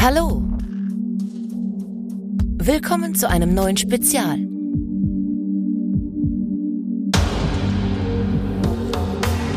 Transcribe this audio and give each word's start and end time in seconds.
Hallo. 0.00 0.44
Willkommen 2.56 3.16
zu 3.16 3.28
einem 3.28 3.52
neuen 3.52 3.76
Spezial. 3.76 4.38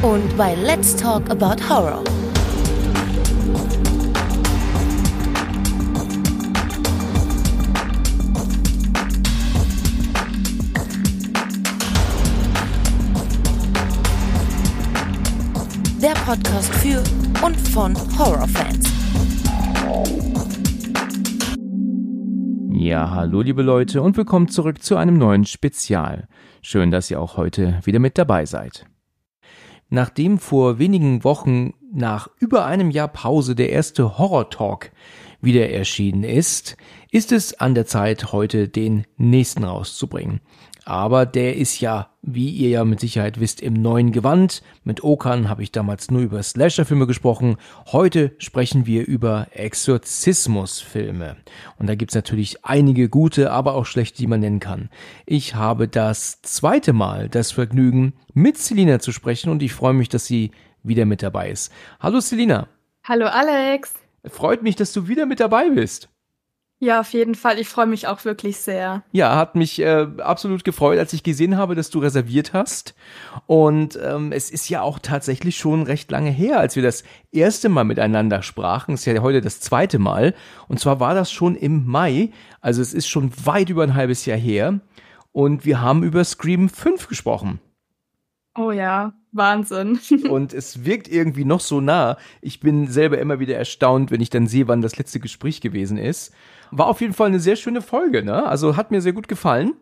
Und 0.02 0.36
bei 0.38 0.55
Let's 0.55 0.96
Talk 0.96 1.30
About 1.30 1.64
Horror. 1.70 2.04
Der 16.01 16.15
Podcast 16.25 16.73
für 16.78 17.04
und 17.46 17.55
von 17.69 17.96
Horrorfans. 18.18 19.00
Ja, 22.91 23.11
hallo 23.11 23.39
liebe 23.39 23.61
Leute 23.61 24.01
und 24.01 24.18
willkommen 24.18 24.50
zurück 24.50 24.83
zu 24.83 24.97
einem 24.97 25.18
neuen 25.18 25.45
Spezial. 25.45 26.27
Schön, 26.61 26.91
dass 26.91 27.09
ihr 27.09 27.21
auch 27.21 27.37
heute 27.37 27.79
wieder 27.86 28.00
mit 28.00 28.17
dabei 28.17 28.45
seid. 28.45 28.86
Nachdem 29.87 30.39
vor 30.39 30.77
wenigen 30.77 31.23
Wochen 31.23 31.73
nach 31.93 32.27
über 32.39 32.66
einem 32.66 32.91
Jahr 32.91 33.08
Pause 33.08 33.55
der 33.55 33.69
erste 33.69 34.17
Horror 34.17 34.50
Talk 34.50 34.91
wieder 35.39 35.69
erschienen 35.69 36.25
ist, 36.25 36.75
ist 37.11 37.31
es 37.31 37.58
an 37.58 37.75
der 37.75 37.86
Zeit, 37.86 38.33
heute 38.33 38.67
den 38.67 39.05
nächsten 39.16 39.64
rauszubringen. 39.64 40.42
Aber 40.84 41.26
der 41.28 41.58
ist 41.58 41.80
ja, 41.80 42.09
wie 42.23 42.50
ihr 42.50 42.70
ja 42.70 42.86
mit 42.86 43.00
Sicherheit 43.00 43.40
wisst, 43.40 43.62
im 43.62 43.73
neuen 43.73 44.12
Gewand. 44.12 44.64
Mit 44.84 45.04
Okan 45.04 45.48
habe 45.48 45.62
ich 45.62 45.72
damals 45.72 46.09
nur 46.09 46.22
über 46.22 46.42
Slasher-Filme 46.42 47.06
gesprochen. 47.06 47.58
Heute 47.92 48.32
sprechen 48.40 48.88
wir 48.88 49.06
über 49.06 49.48
Exorzismus-Filme. 49.52 51.38
Und 51.78 51.88
da 51.88 51.96
gibt's 51.96 52.16
natürlich 52.16 52.66
einige 52.66 53.10
gute, 53.10 53.52
aber 53.52 53.76
auch 53.76 53.86
schlechte, 53.86 54.18
die 54.18 54.28
man 54.28 54.40
nennen 54.40 54.60
kann. 54.60 54.90
Ich 55.26 55.54
habe 55.56 55.88
das 55.88 56.42
zweite 56.42 56.94
Mal 56.94 57.30
das 57.30 57.52
Vergnügen, 57.52 58.14
mit 58.34 58.58
Selina 58.58 59.00
zu 59.00 59.12
sprechen 59.12 59.52
und 59.52 59.62
ich 59.62 59.73
freue 59.73 59.94
mich, 59.94 60.10
dass 60.10 60.26
sie 60.26 60.52
wieder 60.84 61.06
mit 61.06 61.22
dabei 61.22 61.52
ist. 61.52 61.72
Hallo 62.00 62.20
Selina. 62.20 62.68
Hallo 63.04 63.28
Alex. 63.28 63.94
Freut 64.26 64.64
mich, 64.64 64.76
dass 64.76 64.94
du 64.94 65.08
wieder 65.08 65.26
mit 65.26 65.40
dabei 65.40 65.70
bist. 65.70 66.11
Ja, 66.84 67.00
auf 67.00 67.14
jeden 67.14 67.36
Fall. 67.36 67.60
Ich 67.60 67.70
freue 67.70 67.86
mich 67.86 68.08
auch 68.08 68.26
wirklich 68.26 68.58
sehr. 68.58 69.04
Ja, 69.12 69.36
hat 69.36 69.54
mich 69.54 69.80
äh, 69.80 70.08
absolut 70.18 70.64
gefreut, 70.64 70.98
als 70.98 71.14
ich 71.14 71.22
gesehen 71.22 71.56
habe, 71.56 71.76
dass 71.76 71.92
du 71.92 72.00
reserviert 72.00 72.54
hast. 72.54 72.96
Und 73.46 74.00
ähm, 74.04 74.32
es 74.32 74.50
ist 74.50 74.68
ja 74.68 74.82
auch 74.82 74.98
tatsächlich 74.98 75.58
schon 75.58 75.84
recht 75.84 76.10
lange 76.10 76.32
her, 76.32 76.60
als 76.60 76.76
wir 76.76 76.82
das 76.82 77.04
erste 77.32 77.70
Mal 77.70 77.84
miteinander 77.84 78.42
sprachen. 78.42 78.96
Es 78.96 79.02
ist 79.02 79.14
ja 79.14 79.22
heute 79.22 79.42
das 79.42 79.60
zweite 79.60 80.00
Mal. 80.00 80.34
Und 80.68 80.80
zwar 80.80 81.00
war 81.00 81.14
das 81.14 81.32
schon 81.32 81.56
im 81.56 81.86
Mai. 81.86 82.32
Also 82.62 82.82
es 82.82 82.95
ist 82.95 83.08
schon 83.08 83.32
weit 83.45 83.70
über 83.70 83.84
ein 83.84 83.94
halbes 83.94 84.26
Jahr 84.26 84.40
her. 84.40 84.80
Und 85.32 85.66
wir 85.66 85.82
haben 85.82 86.02
über 86.02 86.23
Scream 86.23 86.68
5 86.68 87.08
gesprochen. 87.08 87.60
Oh 88.58 88.72
ja, 88.72 89.14
Wahnsinn. 89.32 90.00
und 90.30 90.52
es 90.52 90.84
wirkt 90.84 91.08
irgendwie 91.08 91.45
noch 91.45 91.60
so 91.60 91.80
nah. 91.80 92.18
Ich 92.42 92.60
bin 92.60 92.88
selber 92.88 93.20
immer 93.20 93.40
wieder 93.40 93.56
erstaunt, 93.56 94.10
wenn 94.10 94.20
ich 94.20 94.32
dann 94.32 94.48
sehe, 94.48 94.68
wann 94.68 94.82
das 94.82 94.98
letzte 94.98 95.20
Gespräch 95.20 95.62
gewesen 95.62 96.00
ist. 96.00 96.34
War 96.72 96.88
auf 96.88 97.02
jeden 97.02 97.14
Fall 97.14 97.27
eine 97.27 97.39
sehr 97.39 97.55
schöne 97.55 97.81
Folge, 97.81 98.23
ne? 98.23 98.45
Also 98.45 98.77
hat 98.77 98.91
mir 98.91 99.02
sehr 99.02 99.14
gut 99.14 99.27
gefallen. 99.27 99.73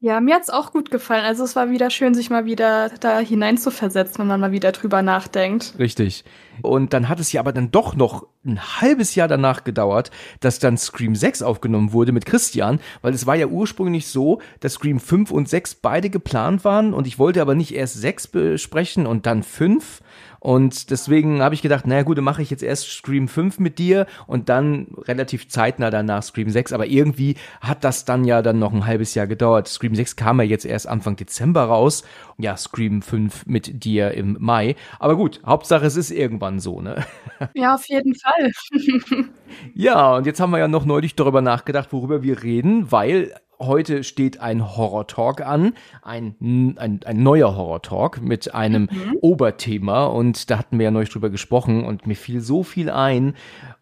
Ja, 0.00 0.20
mir 0.20 0.34
hat's 0.34 0.50
auch 0.50 0.72
gut 0.72 0.90
gefallen. 0.90 1.24
Also 1.24 1.44
es 1.44 1.54
war 1.54 1.70
wieder 1.70 1.88
schön, 1.88 2.12
sich 2.12 2.28
mal 2.28 2.44
wieder 2.44 2.88
da 3.00 3.20
hinein 3.20 3.56
zu 3.56 3.70
versetzen, 3.70 4.18
wenn 4.18 4.26
man 4.26 4.40
mal 4.40 4.50
wieder 4.50 4.72
drüber 4.72 5.00
nachdenkt. 5.00 5.74
Richtig. 5.78 6.24
Und 6.60 6.92
dann 6.92 7.08
hat 7.08 7.20
es 7.20 7.32
ja 7.32 7.40
aber 7.40 7.52
dann 7.52 7.70
doch 7.70 7.96
noch 7.96 8.26
ein 8.44 8.60
halbes 8.80 9.14
Jahr 9.14 9.28
danach 9.28 9.64
gedauert, 9.64 10.10
dass 10.40 10.58
dann 10.58 10.76
Scream 10.76 11.14
6 11.14 11.42
aufgenommen 11.42 11.92
wurde 11.92 12.12
mit 12.12 12.26
Christian, 12.26 12.80
weil 13.00 13.14
es 13.14 13.26
war 13.26 13.36
ja 13.36 13.46
ursprünglich 13.46 14.08
so, 14.08 14.40
dass 14.60 14.74
Scream 14.74 15.00
5 15.00 15.30
und 15.30 15.48
6 15.48 15.76
beide 15.76 16.10
geplant 16.10 16.64
waren 16.64 16.92
und 16.92 17.06
ich 17.06 17.18
wollte 17.18 17.40
aber 17.40 17.54
nicht 17.54 17.74
erst 17.74 18.00
6 18.00 18.26
besprechen 18.28 19.06
und 19.06 19.26
dann 19.26 19.42
5 19.42 20.02
und 20.42 20.90
deswegen 20.90 21.40
habe 21.40 21.54
ich 21.54 21.62
gedacht, 21.62 21.86
naja 21.86 22.02
gut, 22.02 22.18
dann 22.18 22.24
mache 22.24 22.42
ich 22.42 22.50
jetzt 22.50 22.64
erst 22.64 22.90
Scream 22.90 23.28
5 23.28 23.60
mit 23.60 23.78
dir 23.78 24.06
und 24.26 24.48
dann 24.48 24.88
relativ 25.02 25.46
zeitnah 25.46 25.88
danach 25.88 26.24
Scream 26.24 26.50
6. 26.50 26.72
Aber 26.72 26.86
irgendwie 26.86 27.36
hat 27.60 27.84
das 27.84 28.04
dann 28.04 28.24
ja 28.24 28.42
dann 28.42 28.58
noch 28.58 28.72
ein 28.72 28.84
halbes 28.84 29.14
Jahr 29.14 29.28
gedauert. 29.28 29.68
Scream 29.68 29.94
6 29.94 30.16
kam 30.16 30.40
ja 30.40 30.46
jetzt 30.46 30.64
erst 30.64 30.88
Anfang 30.88 31.14
Dezember 31.14 31.62
raus. 31.62 32.02
Ja, 32.38 32.56
Scream 32.56 33.02
5 33.02 33.46
mit 33.46 33.84
dir 33.84 34.14
im 34.14 34.36
Mai. 34.40 34.74
Aber 34.98 35.14
gut, 35.14 35.40
Hauptsache 35.46 35.86
es 35.86 35.94
ist 35.94 36.10
irgendwann 36.10 36.41
so, 36.60 36.80
ne? 36.80 37.04
Ja, 37.54 37.74
auf 37.74 37.88
jeden 37.88 38.14
Fall. 38.14 38.50
ja, 39.74 40.16
und 40.16 40.26
jetzt 40.26 40.40
haben 40.40 40.50
wir 40.50 40.58
ja 40.58 40.68
noch 40.68 40.84
neulich 40.84 41.14
darüber 41.16 41.42
nachgedacht, 41.42 41.92
worüber 41.92 42.22
wir 42.22 42.42
reden, 42.42 42.90
weil 42.92 43.34
Heute 43.62 44.02
steht 44.02 44.40
ein 44.40 44.76
Horror-Talk 44.76 45.40
an, 45.40 45.74
ein, 46.02 46.34
ein, 46.40 47.00
ein 47.04 47.22
neuer 47.22 47.56
Horror-Talk 47.56 48.20
mit 48.20 48.54
einem 48.54 48.88
mhm. 48.90 49.18
Oberthema 49.20 50.06
und 50.06 50.50
da 50.50 50.58
hatten 50.58 50.78
wir 50.78 50.84
ja 50.84 50.90
neulich 50.90 51.10
drüber 51.10 51.30
gesprochen 51.30 51.84
und 51.84 52.06
mir 52.06 52.16
fiel 52.16 52.40
so 52.40 52.64
viel 52.64 52.90
ein 52.90 53.34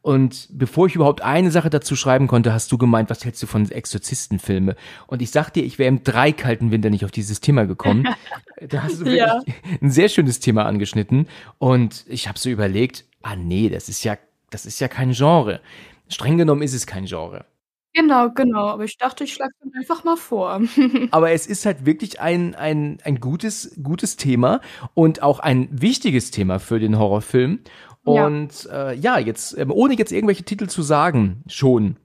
und 0.03 0.49
bevor 0.51 0.87
ich 0.87 0.95
überhaupt 0.95 1.23
eine 1.23 1.51
Sache 1.51 1.71
dazu 1.71 1.97
schreiben 1.97 2.27
konnte, 2.27 2.53
hast 2.53 2.71
du 2.73 2.79
gemeint, 2.79 3.11
was 3.11 3.25
hältst 3.25 3.43
du 3.43 3.47
von 3.47 3.71
Exorzistenfilme? 3.71 4.77
Und 5.07 5.23
ich 5.23 5.31
sag 5.31 5.51
dir, 5.51 5.65
ich 5.65 5.79
wäre 5.79 5.89
im 5.89 6.05
drei 6.05 6.33
kalten 6.33 6.71
Winter 6.71 6.91
nicht 6.91 7.05
auf 7.05 7.11
dieses 7.11 7.41
Thema 7.41 7.67
gekommen. 7.67 8.07
da 8.69 8.83
hast 8.83 9.01
du 9.01 9.07
wirklich 9.07 9.19
ja. 9.19 9.43
ein 9.81 9.91
sehr 9.91 10.09
schönes 10.09 10.41
Thema 10.41 10.67
angeschnitten 10.67 11.27
und 11.59 12.05
ich 12.09 12.29
habe 12.29 12.39
so 12.39 12.51
überlegt, 12.51 13.05
ah 13.23 13.37
nee, 13.37 13.71
das 13.71 13.89
ist 13.89 14.05
ja, 14.05 14.17
das 14.51 14.67
ist 14.67 14.81
ja 14.81 14.89
kein 14.89 15.13
Genre. 15.13 15.61
Streng 16.09 16.39
genommen 16.39 16.63
ist 16.63 16.75
es 16.75 16.87
kein 16.87 17.07
Genre. 17.07 17.45
Genau, 17.93 18.31
genau. 18.31 18.67
Aber 18.69 18.85
ich 18.85 18.97
dachte, 18.99 19.25
ich 19.25 19.35
schlage 19.35 19.53
es 19.61 19.75
einfach 19.75 20.05
mal 20.05 20.17
vor. 20.17 20.61
Aber 21.11 21.33
es 21.33 21.47
ist 21.47 21.67
halt 21.67 21.87
wirklich 21.87 22.21
ein, 22.21 22.55
ein, 22.55 22.99
ein 23.05 23.21
gutes, 23.21 23.77
gutes 23.83 24.17
Thema 24.17 24.61
und 24.95 25.23
auch 25.23 25.41
ein 25.41 25.69
wichtiges 25.71 26.31
Thema 26.31 26.61
für 26.61 26.79
den 26.79 26.99
Horrorfilm. 26.99 27.61
Und 28.05 28.65
ja, 28.65 28.91
äh, 28.91 28.97
ja 28.97 29.19
jetzt, 29.19 29.57
ähm, 29.59 29.71
ohne 29.71 29.95
jetzt 29.95 30.13
irgendwelche 30.13 30.45
Titel 30.45 30.69
zu 30.69 30.83
sagen, 30.83 31.43
schon. 31.49 31.97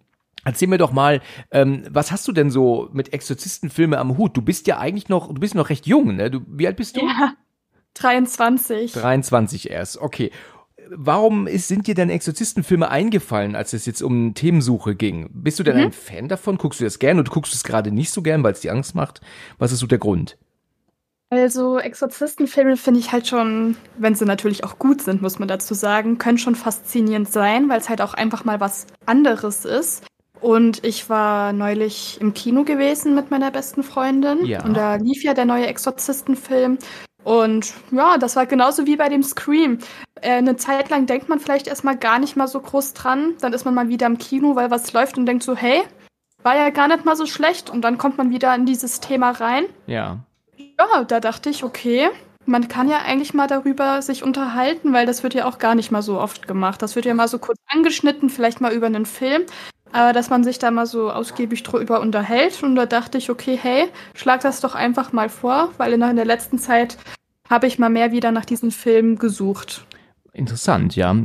Erzähl 0.43 0.67
mir 0.67 0.77
doch 0.77 0.91
mal, 0.91 1.21
ähm, 1.51 1.83
was 1.89 2.11
hast 2.11 2.27
du 2.27 2.31
denn 2.31 2.51
so 2.51 2.89
mit 2.93 3.13
Exorzistenfilme 3.13 3.97
am 3.97 4.17
Hut? 4.17 4.37
Du 4.37 4.41
bist 4.41 4.67
ja 4.67 4.77
eigentlich 4.77 5.09
noch, 5.09 5.27
du 5.27 5.39
bist 5.39 5.55
noch 5.55 5.69
recht 5.69 5.87
jung, 5.87 6.15
ne? 6.15 6.29
Du, 6.29 6.41
wie 6.47 6.67
alt 6.67 6.75
bist 6.77 6.97
du? 6.97 7.01
Ja, 7.01 7.33
23. 7.95 8.91
23 8.91 9.69
erst, 9.71 9.97
okay 9.97 10.31
warum 10.89 11.47
ist, 11.47 11.67
sind 11.67 11.87
dir 11.87 11.95
denn 11.95 12.09
Exorzistenfilme 12.09 12.89
eingefallen, 12.89 13.55
als 13.55 13.73
es 13.73 13.85
jetzt 13.85 14.01
um 14.01 14.33
Themensuche 14.33 14.95
ging? 14.95 15.29
Bist 15.33 15.59
du 15.59 15.63
denn 15.63 15.77
mhm. 15.77 15.83
ein 15.83 15.91
Fan 15.91 16.27
davon? 16.27 16.57
Guckst 16.57 16.79
du 16.79 16.83
das 16.83 16.99
gern 16.99 17.19
und 17.19 17.29
guckst 17.29 17.53
du 17.53 17.55
es 17.55 17.63
gerade 17.63 17.91
nicht 17.91 18.11
so 18.11 18.21
gern, 18.21 18.43
weil 18.43 18.53
es 18.53 18.61
dir 18.61 18.71
Angst 18.71 18.95
macht? 18.95 19.21
Was 19.57 19.71
ist 19.71 19.79
so 19.79 19.87
der 19.87 19.97
Grund? 19.97 20.37
Also 21.29 21.79
Exorzistenfilme 21.79 22.77
finde 22.77 22.99
ich 22.99 23.11
halt 23.11 23.27
schon, 23.27 23.75
wenn 23.97 24.15
sie 24.15 24.25
natürlich 24.25 24.63
auch 24.63 24.77
gut 24.77 25.01
sind, 25.01 25.21
muss 25.21 25.39
man 25.39 25.47
dazu 25.47 25.73
sagen, 25.73 26.17
können 26.17 26.37
schon 26.37 26.55
faszinierend 26.55 27.31
sein, 27.31 27.67
weil 27.67 27.79
es 27.79 27.89
halt 27.89 28.01
auch 28.01 28.13
einfach 28.13 28.45
mal 28.45 28.59
was 28.59 28.85
anderes 29.05 29.65
ist. 29.65 30.05
Und 30.39 30.85
ich 30.85 31.09
war 31.09 31.53
neulich 31.53 32.19
im 32.21 32.33
Kino 32.33 32.63
gewesen 32.63 33.15
mit 33.15 33.31
meiner 33.31 33.49
besten 33.49 33.81
Freundin. 33.83 34.45
Ja. 34.45 34.63
Und 34.63 34.75
da 34.75 34.95
lief 34.95 35.23
ja 35.23 35.33
der 35.33 35.45
neue 35.45 35.65
Exorzistenfilm. 35.65 36.77
Und 37.25 37.73
ja, 37.89 38.19
das 38.19 38.35
war 38.35 38.45
genauso 38.45 38.85
wie 38.85 38.97
bei 38.97 39.09
dem 39.09 39.23
Scream. 39.23 39.79
Äh, 40.21 40.33
eine 40.33 40.57
Zeit 40.57 40.91
lang 40.91 41.07
denkt 41.07 41.27
man 41.27 41.39
vielleicht 41.39 41.67
erstmal 41.67 41.97
gar 41.97 42.19
nicht 42.19 42.35
mal 42.37 42.47
so 42.47 42.59
groß 42.59 42.93
dran. 42.93 43.33
Dann 43.41 43.51
ist 43.51 43.65
man 43.65 43.73
mal 43.73 43.89
wieder 43.89 44.05
im 44.05 44.19
Kino, 44.19 44.55
weil 44.55 44.69
was 44.69 44.93
läuft 44.93 45.17
und 45.17 45.25
denkt 45.25 45.41
so, 45.41 45.55
hey, 45.55 45.81
war 46.43 46.55
ja 46.55 46.69
gar 46.69 46.87
nicht 46.87 47.03
mal 47.03 47.15
so 47.15 47.25
schlecht. 47.25 47.71
Und 47.71 47.81
dann 47.81 47.97
kommt 47.97 48.19
man 48.19 48.29
wieder 48.29 48.53
in 48.53 48.67
dieses 48.67 48.99
Thema 48.99 49.31
rein. 49.31 49.65
Ja. 49.87 50.19
Ja, 50.55 51.03
da 51.03 51.19
dachte 51.19 51.49
ich, 51.49 51.63
okay, 51.63 52.09
man 52.45 52.67
kann 52.67 52.87
ja 52.87 52.99
eigentlich 52.99 53.33
mal 53.33 53.47
darüber 53.47 54.03
sich 54.03 54.21
unterhalten, 54.21 54.93
weil 54.93 55.07
das 55.07 55.23
wird 55.23 55.33
ja 55.33 55.45
auch 55.47 55.57
gar 55.57 55.73
nicht 55.73 55.91
mal 55.91 56.03
so 56.03 56.19
oft 56.19 56.47
gemacht. 56.47 56.83
Das 56.83 56.95
wird 56.95 57.05
ja 57.05 57.15
mal 57.15 57.27
so 57.27 57.39
kurz 57.39 57.57
angeschnitten, 57.67 58.29
vielleicht 58.29 58.61
mal 58.61 58.71
über 58.71 58.85
einen 58.85 59.07
Film. 59.07 59.45
Aber 59.95 60.11
dass 60.11 60.29
man 60.29 60.43
sich 60.43 60.59
da 60.59 60.71
mal 60.71 60.85
so 60.85 61.09
ausgiebig 61.09 61.63
drüber 61.63 62.01
unterhält. 62.01 62.61
Und 62.63 62.75
da 62.75 62.85
dachte 62.85 63.17
ich, 63.17 63.29
okay, 63.29 63.57
hey, 63.59 63.87
schlag 64.13 64.41
das 64.41 64.59
doch 64.59 64.75
einfach 64.75 65.13
mal 65.13 65.29
vor, 65.29 65.71
weil 65.77 65.93
in 65.93 66.01
der 66.01 66.25
letzten 66.25 66.59
Zeit 66.59 66.97
habe 67.49 67.67
ich 67.67 67.79
mal 67.79 67.89
mehr 67.89 68.11
wieder 68.11 68.33
nach 68.33 68.43
diesen 68.43 68.71
Filmen 68.71 69.17
gesucht. 69.17 69.85
Interessant, 70.33 70.97
ja. 70.97 71.15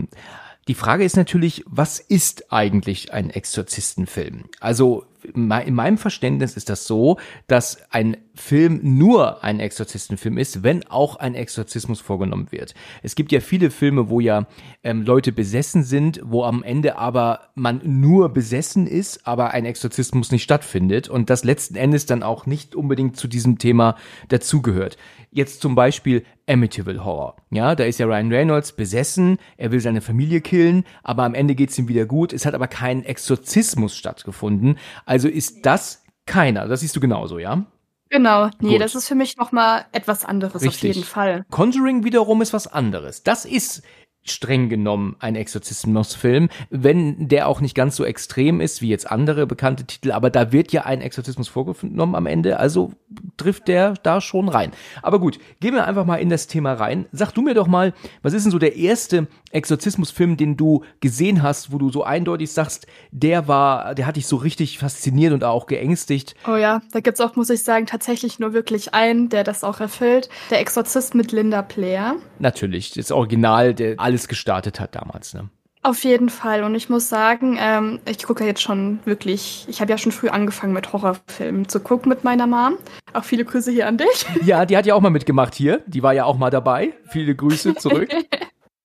Die 0.69 0.75
Frage 0.75 1.03
ist 1.03 1.17
natürlich, 1.17 1.65
was 1.67 1.99
ist 1.99 2.53
eigentlich 2.53 3.13
ein 3.13 3.31
Exorzistenfilm? 3.31 4.45
Also 4.61 5.05
in 5.25 5.75
meinem 5.75 5.99
Verständnis 5.99 6.57
ist 6.57 6.69
das 6.69 6.87
so, 6.87 7.19
dass 7.47 7.79
ein 7.91 8.17
Film 8.35 8.81
nur 8.83 9.45
ein 9.45 9.61
Exorzistenfilm 9.61 10.39
ist, 10.39 10.63
wenn 10.63 10.87
auch 10.87 11.17
ein 11.17 11.35
Exorzismus 11.35 12.01
vorgenommen 12.01 12.49
wird. 12.51 12.75
Es 13.03 13.15
gibt 13.15 13.33
ja 13.33 13.41
viele 13.41 13.71
Filme, 13.71 14.09
wo 14.09 14.21
ja 14.21 14.47
ähm, 14.83 15.03
Leute 15.03 15.33
besessen 15.33 15.83
sind, 15.83 16.21
wo 16.25 16.45
am 16.45 16.63
Ende 16.63 16.97
aber 16.97 17.51
man 17.55 17.81
nur 17.85 18.31
besessen 18.31 18.87
ist, 18.87 19.27
aber 19.27 19.51
ein 19.51 19.65
Exorzismus 19.65 20.33
nicht 20.33 20.43
stattfindet 20.43 21.09
und 21.09 21.31
das 21.31 21.45
letzten 21.45 21.77
Endes 21.77 22.07
dann 22.07 22.23
auch 22.23 22.47
nicht 22.47 22.75
unbedingt 22.75 23.17
zu 23.17 23.29
diesem 23.29 23.59
Thema 23.59 23.97
dazugehört. 24.29 24.97
Jetzt 25.33 25.61
zum 25.61 25.77
Beispiel 25.77 26.25
Amityville 26.49 27.05
Horror. 27.05 27.37
Ja, 27.51 27.77
da 27.77 27.85
ist 27.85 28.01
ja 28.01 28.07
Ryan 28.07 28.33
Reynolds 28.33 28.73
besessen, 28.73 29.39
er 29.57 29.71
will 29.71 29.79
seine 29.79 30.01
Familie 30.01 30.41
killen, 30.41 30.85
aber 31.05 31.23
am 31.23 31.35
Ende 31.35 31.55
geht's 31.55 31.79
ihm 31.79 31.87
wieder 31.87 32.07
gut. 32.07 32.33
Es 32.33 32.45
hat 32.45 32.55
aber 32.55 32.67
kein 32.67 33.05
Exorzismus 33.05 33.97
stattgefunden. 33.97 34.77
Also 35.11 35.27
ist 35.27 35.67
das 35.67 36.05
keiner. 36.25 36.69
Das 36.69 36.83
siehst 36.83 36.95
du 36.95 37.01
genauso, 37.01 37.41
ja? 37.41 37.65
Genau, 38.11 38.49
nee, 38.61 38.75
Gut. 38.75 38.81
das 38.81 38.95
ist 38.95 39.09
für 39.09 39.17
mich 39.17 39.37
nochmal 39.37 39.87
etwas 39.91 40.25
anderes 40.25 40.63
Richtig. 40.63 40.77
auf 40.79 40.83
jeden 40.83 41.05
Fall. 41.05 41.45
Conjuring 41.51 42.05
wiederum 42.05 42.43
ist 42.43 42.53
was 42.53 42.69
anderes. 42.69 43.25
Das 43.25 43.45
ist 43.45 43.83
streng 44.31 44.69
genommen 44.69 45.17
ein 45.19 45.37
Exorzismusfilm, 45.37 46.49
wenn 46.71 47.29
der 47.29 47.49
auch 47.49 47.61
nicht 47.61 47.75
ganz 47.75 47.97
so 47.97 48.05
extrem 48.05 48.61
ist 48.61 48.83
wie 48.83 48.89
jetzt 48.89 49.11
andere 49.11 49.47
bekannte 49.47 49.85
Titel, 49.85 50.13
aber 50.13 50.31
da 50.31 50.53
wird 50.53 50.73
ja 50.73 50.83
ein 50.83 51.01
Exorzismus 51.01 51.49
vorgenommen 51.49 52.15
am 52.15 52.27
Ende, 52.27 52.59
also 52.59 52.93
trifft 53.37 53.69
der 53.69 53.95
da 54.03 54.21
schon 54.21 54.49
rein. 54.49 54.73
Aber 55.03 55.19
gut, 55.19 55.39
gehen 55.61 55.75
wir 55.75 55.87
einfach 55.87 56.05
mal 56.05 56.17
in 56.17 56.29
das 56.29 56.47
Thema 56.47 56.75
rein. 56.75 57.07
Sag 57.13 57.33
du 57.33 57.43
mir 57.43 57.55
doch 57.55 57.67
mal, 57.67 57.93
was 58.23 58.33
ist 58.33 58.45
denn 58.45 58.53
so 58.53 58.59
der 58.59 58.77
erste 58.77 59.27
Exorzismusfilm, 59.51 60.37
den 60.37 60.57
du 60.57 60.85
gesehen 61.01 61.43
hast, 61.43 61.73
wo 61.73 61.79
du 61.79 61.91
so 61.91 62.05
eindeutig 62.05 62.53
sagst, 62.53 62.87
der 63.11 63.49
war, 63.49 63.95
der 63.95 64.07
hat 64.07 64.17
dich 64.17 64.27
so 64.27 64.37
richtig 64.37 64.79
fasziniert 64.79 65.33
und 65.33 65.45
auch 65.45 65.67
geängstigt? 65.67 66.35
Oh 66.47 66.57
ja, 66.57 66.83
da 66.93 67.01
gibt's 67.01 67.21
auch, 67.21 67.37
muss 67.37 67.51
ich 67.51 67.65
sagen, 67.65 67.87
tatsächlich 67.87 68.39
nur 68.39 68.53
wirklich 68.53 68.95
einen, 68.95 69.29
der 69.29 69.45
das 69.45 69.65
auch 69.65 69.81
erfüllt. 69.81 70.29
Der 70.51 70.61
Exorzist 70.61 71.15
mit 71.15 71.33
Linda 71.33 71.63
Blair. 71.63 72.17
Natürlich, 72.39 72.93
das 72.93 73.11
Original, 73.11 73.75
der 73.75 73.99
alles 73.99 74.20
gestartet 74.29 74.81
hat 74.81 74.95
damals, 74.95 75.35
ne? 75.35 75.49
Auf 75.83 76.05
jeden 76.05 76.29
Fall. 76.29 76.63
Und 76.63 76.75
ich 76.75 76.91
muss 76.91 77.09
sagen, 77.09 77.57
ähm, 77.59 78.01
ich 78.07 78.23
gucke 78.23 78.43
ja 78.43 78.49
jetzt 78.49 78.61
schon 78.61 78.99
wirklich, 79.07 79.65
ich 79.67 79.81
habe 79.81 79.91
ja 79.91 79.97
schon 79.97 80.13
früh 80.13 80.29
angefangen 80.29 80.75
mit 80.75 80.93
Horrorfilmen 80.93 81.69
zu 81.69 81.81
gucken 81.81 82.11
mit 82.11 82.23
meiner 82.23 82.47
Mom. 82.47 82.77
Auch 83.15 83.25
viele 83.25 83.47
Grüße 83.47 83.71
hier 83.71 83.87
an 83.87 83.97
dich. 83.97 84.27
Ja, 84.45 84.67
die 84.67 84.77
hat 84.77 84.85
ja 84.85 84.95
auch 84.95 85.01
mal 85.01 85.11
mitgemacht 85.11 85.55
hier. 85.55 85.83
Die 85.87 86.03
war 86.03 86.13
ja 86.13 86.25
auch 86.25 86.37
mal 86.37 86.51
dabei. 86.51 86.93
Viele 87.11 87.35
Grüße 87.35 87.77
zurück. 87.77 88.11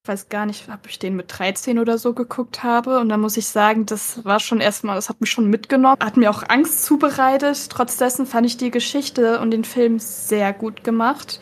ich 0.04 0.08
weiß 0.08 0.30
gar 0.30 0.46
nicht, 0.46 0.70
ob 0.72 0.88
ich 0.88 0.98
den 0.98 1.18
mit 1.18 1.26
13 1.28 1.80
oder 1.80 1.98
so 1.98 2.14
geguckt 2.14 2.64
habe. 2.64 3.00
Und 3.00 3.10
da 3.10 3.18
muss 3.18 3.36
ich 3.36 3.48
sagen, 3.48 3.86
das 3.86 4.24
war 4.24 4.40
schon 4.40 4.62
erstmal, 4.62 4.96
das 4.96 5.10
hat 5.10 5.20
mich 5.20 5.32
schon 5.32 5.50
mitgenommen. 5.50 5.98
Hat 6.00 6.16
mir 6.16 6.30
auch 6.30 6.44
Angst 6.48 6.86
zubereitet. 6.86 7.70
Trotz 7.70 7.98
dessen 7.98 8.26
fand 8.26 8.46
ich 8.46 8.56
die 8.56 8.72
Geschichte 8.72 9.42
und 9.42 9.52
den 9.52 9.66
Film 9.66 10.00
sehr 10.00 10.54
gut 10.54 10.86
gemacht. 10.86 11.42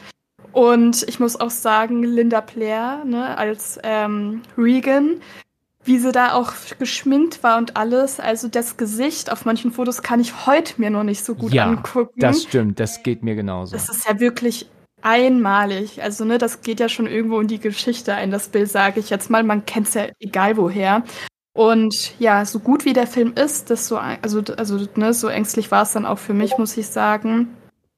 Und 0.54 1.04
ich 1.10 1.20
muss 1.20 1.40
auch 1.40 1.50
sagen, 1.50 2.04
Linda 2.04 2.40
Blair 2.42 3.04
ne, 3.06 3.38
als 3.38 3.80
ähm, 3.84 4.44
Regan, 4.58 5.20
wie 5.84 5.98
sie 5.98 6.12
da 6.12 6.34
auch 6.34 6.54
geschminkt 6.80 7.44
war 7.44 7.58
und 7.58 7.76
alles. 7.76 8.20
Also 8.20 8.48
das 8.48 8.78
Gesicht 8.78 9.32
auf 9.32 9.46
manchen 9.46 9.72
Fotos 9.72 10.04
kann 10.04 10.20
ich 10.20 10.46
heute 10.46 10.76
mir 10.80 10.92
noch 10.92 11.04
nicht 11.04 11.26
so 11.26 11.36
gut 11.36 11.54
ja, 11.54 11.66
angucken. 11.66 12.20
Das 12.20 12.44
stimmt, 12.44 12.80
das 12.80 13.04
geht 13.04 13.24
mir 13.24 13.36
genauso. 13.36 13.74
Das 13.74 13.90
ist 13.90 14.08
ja 14.08 14.20
wirklich 14.20 14.68
einmalig. 15.02 16.02
Also, 16.02 16.24
ne, 16.24 16.38
das 16.38 16.62
geht 16.62 16.80
ja 16.80 16.88
schon 16.88 17.08
irgendwo 17.08 17.40
in 17.40 17.48
die 17.48 17.60
Geschichte 17.60 18.14
ein, 18.14 18.32
das 18.32 18.48
Bild, 18.48 18.70
sage 18.70 19.00
ich 19.00 19.10
jetzt 19.10 19.30
mal. 19.30 19.44
Man 19.44 19.66
kennt 19.66 19.88
es 19.88 19.94
ja 19.96 20.08
egal 20.20 20.58
woher. 20.58 21.04
Und 21.56 22.20
ja, 22.20 22.46
so 22.46 22.60
gut 22.60 22.86
wie 22.86 22.94
der 22.94 23.06
Film 23.06 23.34
ist, 23.34 23.70
das 23.70 23.88
so, 23.88 23.98
also, 23.98 24.42
also, 24.58 24.88
ne, 24.96 25.14
so 25.14 25.28
ängstlich 25.28 25.70
war 25.72 25.84
es 25.84 25.94
dann 25.94 26.06
auch 26.06 26.20
für 26.20 26.34
mich, 26.34 26.58
muss 26.58 26.78
ich 26.78 26.88
sagen. 26.88 27.56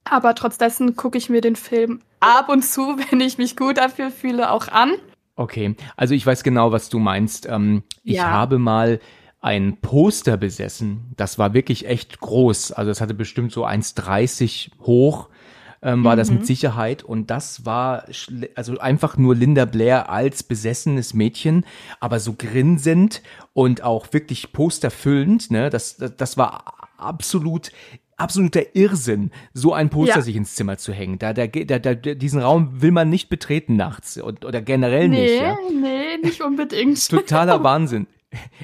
Aber 0.08 0.34
trotz 0.34 0.56
dessen 0.56 0.96
gucke 0.96 1.18
ich 1.18 1.28
mir 1.28 1.40
den 1.40 1.56
Film 1.56 2.00
ab 2.20 2.48
und 2.48 2.62
zu, 2.64 2.98
wenn 3.10 3.20
ich 3.20 3.38
mich 3.38 3.56
gut 3.56 3.78
dafür 3.78 4.10
fühle, 4.10 4.50
auch 4.50 4.68
an. 4.68 4.92
Okay, 5.34 5.76
also 5.96 6.14
ich 6.14 6.24
weiß 6.24 6.42
genau, 6.42 6.72
was 6.72 6.88
du 6.88 6.98
meinst. 6.98 7.46
Ähm, 7.46 7.82
ich 8.02 8.16
ja. 8.16 8.30
habe 8.30 8.58
mal 8.58 9.00
ein 9.40 9.76
Poster 9.80 10.36
besessen. 10.36 11.12
Das 11.16 11.38
war 11.38 11.52
wirklich 11.52 11.86
echt 11.86 12.20
groß. 12.20 12.72
Also 12.72 12.90
es 12.90 13.00
hatte 13.00 13.14
bestimmt 13.14 13.52
so 13.52 13.66
1,30 13.66 14.70
hoch. 14.80 15.28
Ähm, 15.82 16.04
war 16.04 16.14
mhm. 16.14 16.18
das 16.18 16.30
mit 16.30 16.40
mhm. 16.40 16.44
Sicherheit 16.46 17.04
und 17.04 17.30
das 17.30 17.66
war 17.66 18.06
also 18.54 18.78
einfach 18.78 19.18
nur 19.18 19.34
Linda 19.34 19.66
Blair 19.66 20.08
als 20.08 20.42
besessenes 20.42 21.12
Mädchen, 21.12 21.66
aber 22.00 22.18
so 22.18 22.32
grinsend 22.32 23.22
und 23.52 23.82
auch 23.82 24.10
wirklich 24.12 24.52
posterfüllend, 24.52 25.50
ne? 25.50 25.68
Das, 25.68 25.98
das, 25.98 26.16
das 26.16 26.38
war 26.38 26.88
absolut 26.96 27.72
absoluter 28.16 28.74
Irrsinn, 28.74 29.30
so 29.52 29.72
ein 29.72 29.90
Poster 29.90 30.16
ja. 30.16 30.22
sich 30.22 30.36
ins 30.36 30.54
Zimmer 30.54 30.78
zu 30.78 30.92
hängen. 30.92 31.18
Da, 31.18 31.32
da, 31.32 31.46
da, 31.46 31.78
da, 31.78 31.94
diesen 31.94 32.40
Raum 32.40 32.80
will 32.80 32.90
man 32.90 33.08
nicht 33.08 33.28
betreten 33.28 33.76
nachts 33.76 34.16
und, 34.16 34.44
oder 34.44 34.62
generell 34.62 35.08
nee, 35.08 35.22
nicht. 35.22 35.40
Ja? 35.40 35.56
Nee, 35.70 36.18
nicht 36.22 36.40
unbedingt. 36.40 37.08
Totaler 37.08 37.62
Wahnsinn. 37.62 38.06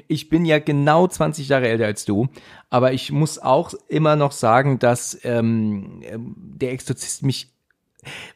Ich 0.08 0.28
bin 0.28 0.44
ja 0.44 0.58
genau 0.58 1.06
20 1.06 1.48
Jahre 1.48 1.68
älter 1.68 1.86
als 1.86 2.04
du, 2.04 2.28
aber 2.68 2.92
ich 2.92 3.12
muss 3.12 3.38
auch 3.38 3.72
immer 3.88 4.16
noch 4.16 4.32
sagen, 4.32 4.78
dass 4.78 5.18
ähm, 5.22 6.02
ähm 6.02 6.34
der 6.36 6.72
Exorzist 6.72 7.22
mich 7.22 7.52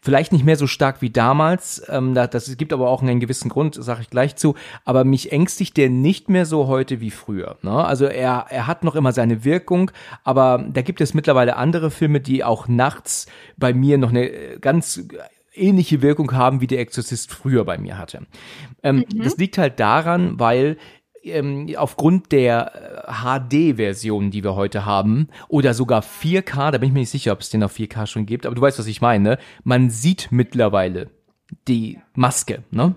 Vielleicht 0.01 0.33
nicht 0.33 0.45
mehr 0.45 0.57
so 0.57 0.67
stark 0.67 1.03
wie 1.03 1.11
damals, 1.11 1.83
ähm, 1.89 2.15
das 2.15 2.57
gibt 2.57 2.73
aber 2.73 2.89
auch 2.89 3.03
einen 3.03 3.21
gewissen 3.21 3.49
Grund, 3.49 3.75
sage 3.75 4.03
ich 4.03 4.11
gleich 4.11 4.37
zu, 4.37 4.55
aber 4.85 5.05
mich 5.05 5.33
ängstigt 5.33 5.77
der 5.77 5.91
nicht 5.91 6.29
mehr 6.29 6.47
so 6.47 6.69
heute 6.69 7.01
wie 7.01 7.11
früher. 7.11 7.57
Ne? 7.63 7.85
Also 7.85 8.07
er, 8.07 8.47
er 8.49 8.67
hat 8.67 8.85
noch 8.85 8.95
immer 8.95 9.13
seine 9.13 9.45
Wirkung, 9.45 9.91
aber 10.23 10.65
da 10.69 10.83
gibt 10.83 11.01
es 11.01 11.15
mittlerweile 11.15 11.57
andere 11.57 11.91
Filme, 11.91 12.21
die 12.21 12.45
auch 12.45 12.69
nachts 12.69 13.27
bei 13.57 13.73
mir 13.73 13.99
noch 13.99 14.11
eine 14.11 14.29
äh, 14.29 14.59
ganz 14.61 15.03
ähnliche 15.57 16.03
Wirkung 16.03 16.33
haben, 16.33 16.61
wie 16.61 16.67
der 16.67 16.81
Exorzist 16.81 17.33
früher 17.33 17.65
bei 17.65 17.79
mir 17.79 17.99
hatte. 17.99 18.27
Ähm, 18.83 19.05
mhm. 19.13 19.23
Das 19.23 19.37
liegt 19.37 19.59
halt 19.59 19.81
daran, 19.81 20.39
weil 20.39 20.77
ähm, 21.27 21.73
aufgrund 21.77 22.33
der 22.33 23.05
HD-Version, 23.07 24.31
die 24.31 24.45
wir 24.45 24.55
heute 24.55 24.85
haben, 24.85 25.29
oder 25.49 25.75
sogar 25.75 26.03
4K, 26.03 26.71
da 26.71 26.79
bin 26.79 26.89
ich 26.89 26.93
mir 26.93 27.01
nicht 27.01 27.11
sicher, 27.11 27.33
ob 27.33 27.41
es 27.41 27.51
den 27.51 27.63
auf 27.63 27.77
4K 27.77 28.07
schon 28.07 28.27
gibt, 28.27 28.47
aber 28.47 28.55
du 28.55 28.63
weißt, 28.63 28.79
was 28.79 28.87
ich 28.87 29.01
meine. 29.01 29.39
Man 29.65 29.91
sieht 29.91 30.29
mittlerweile 30.31 31.11
die 31.69 31.99
Maske, 32.15 32.65
ne? 32.71 32.95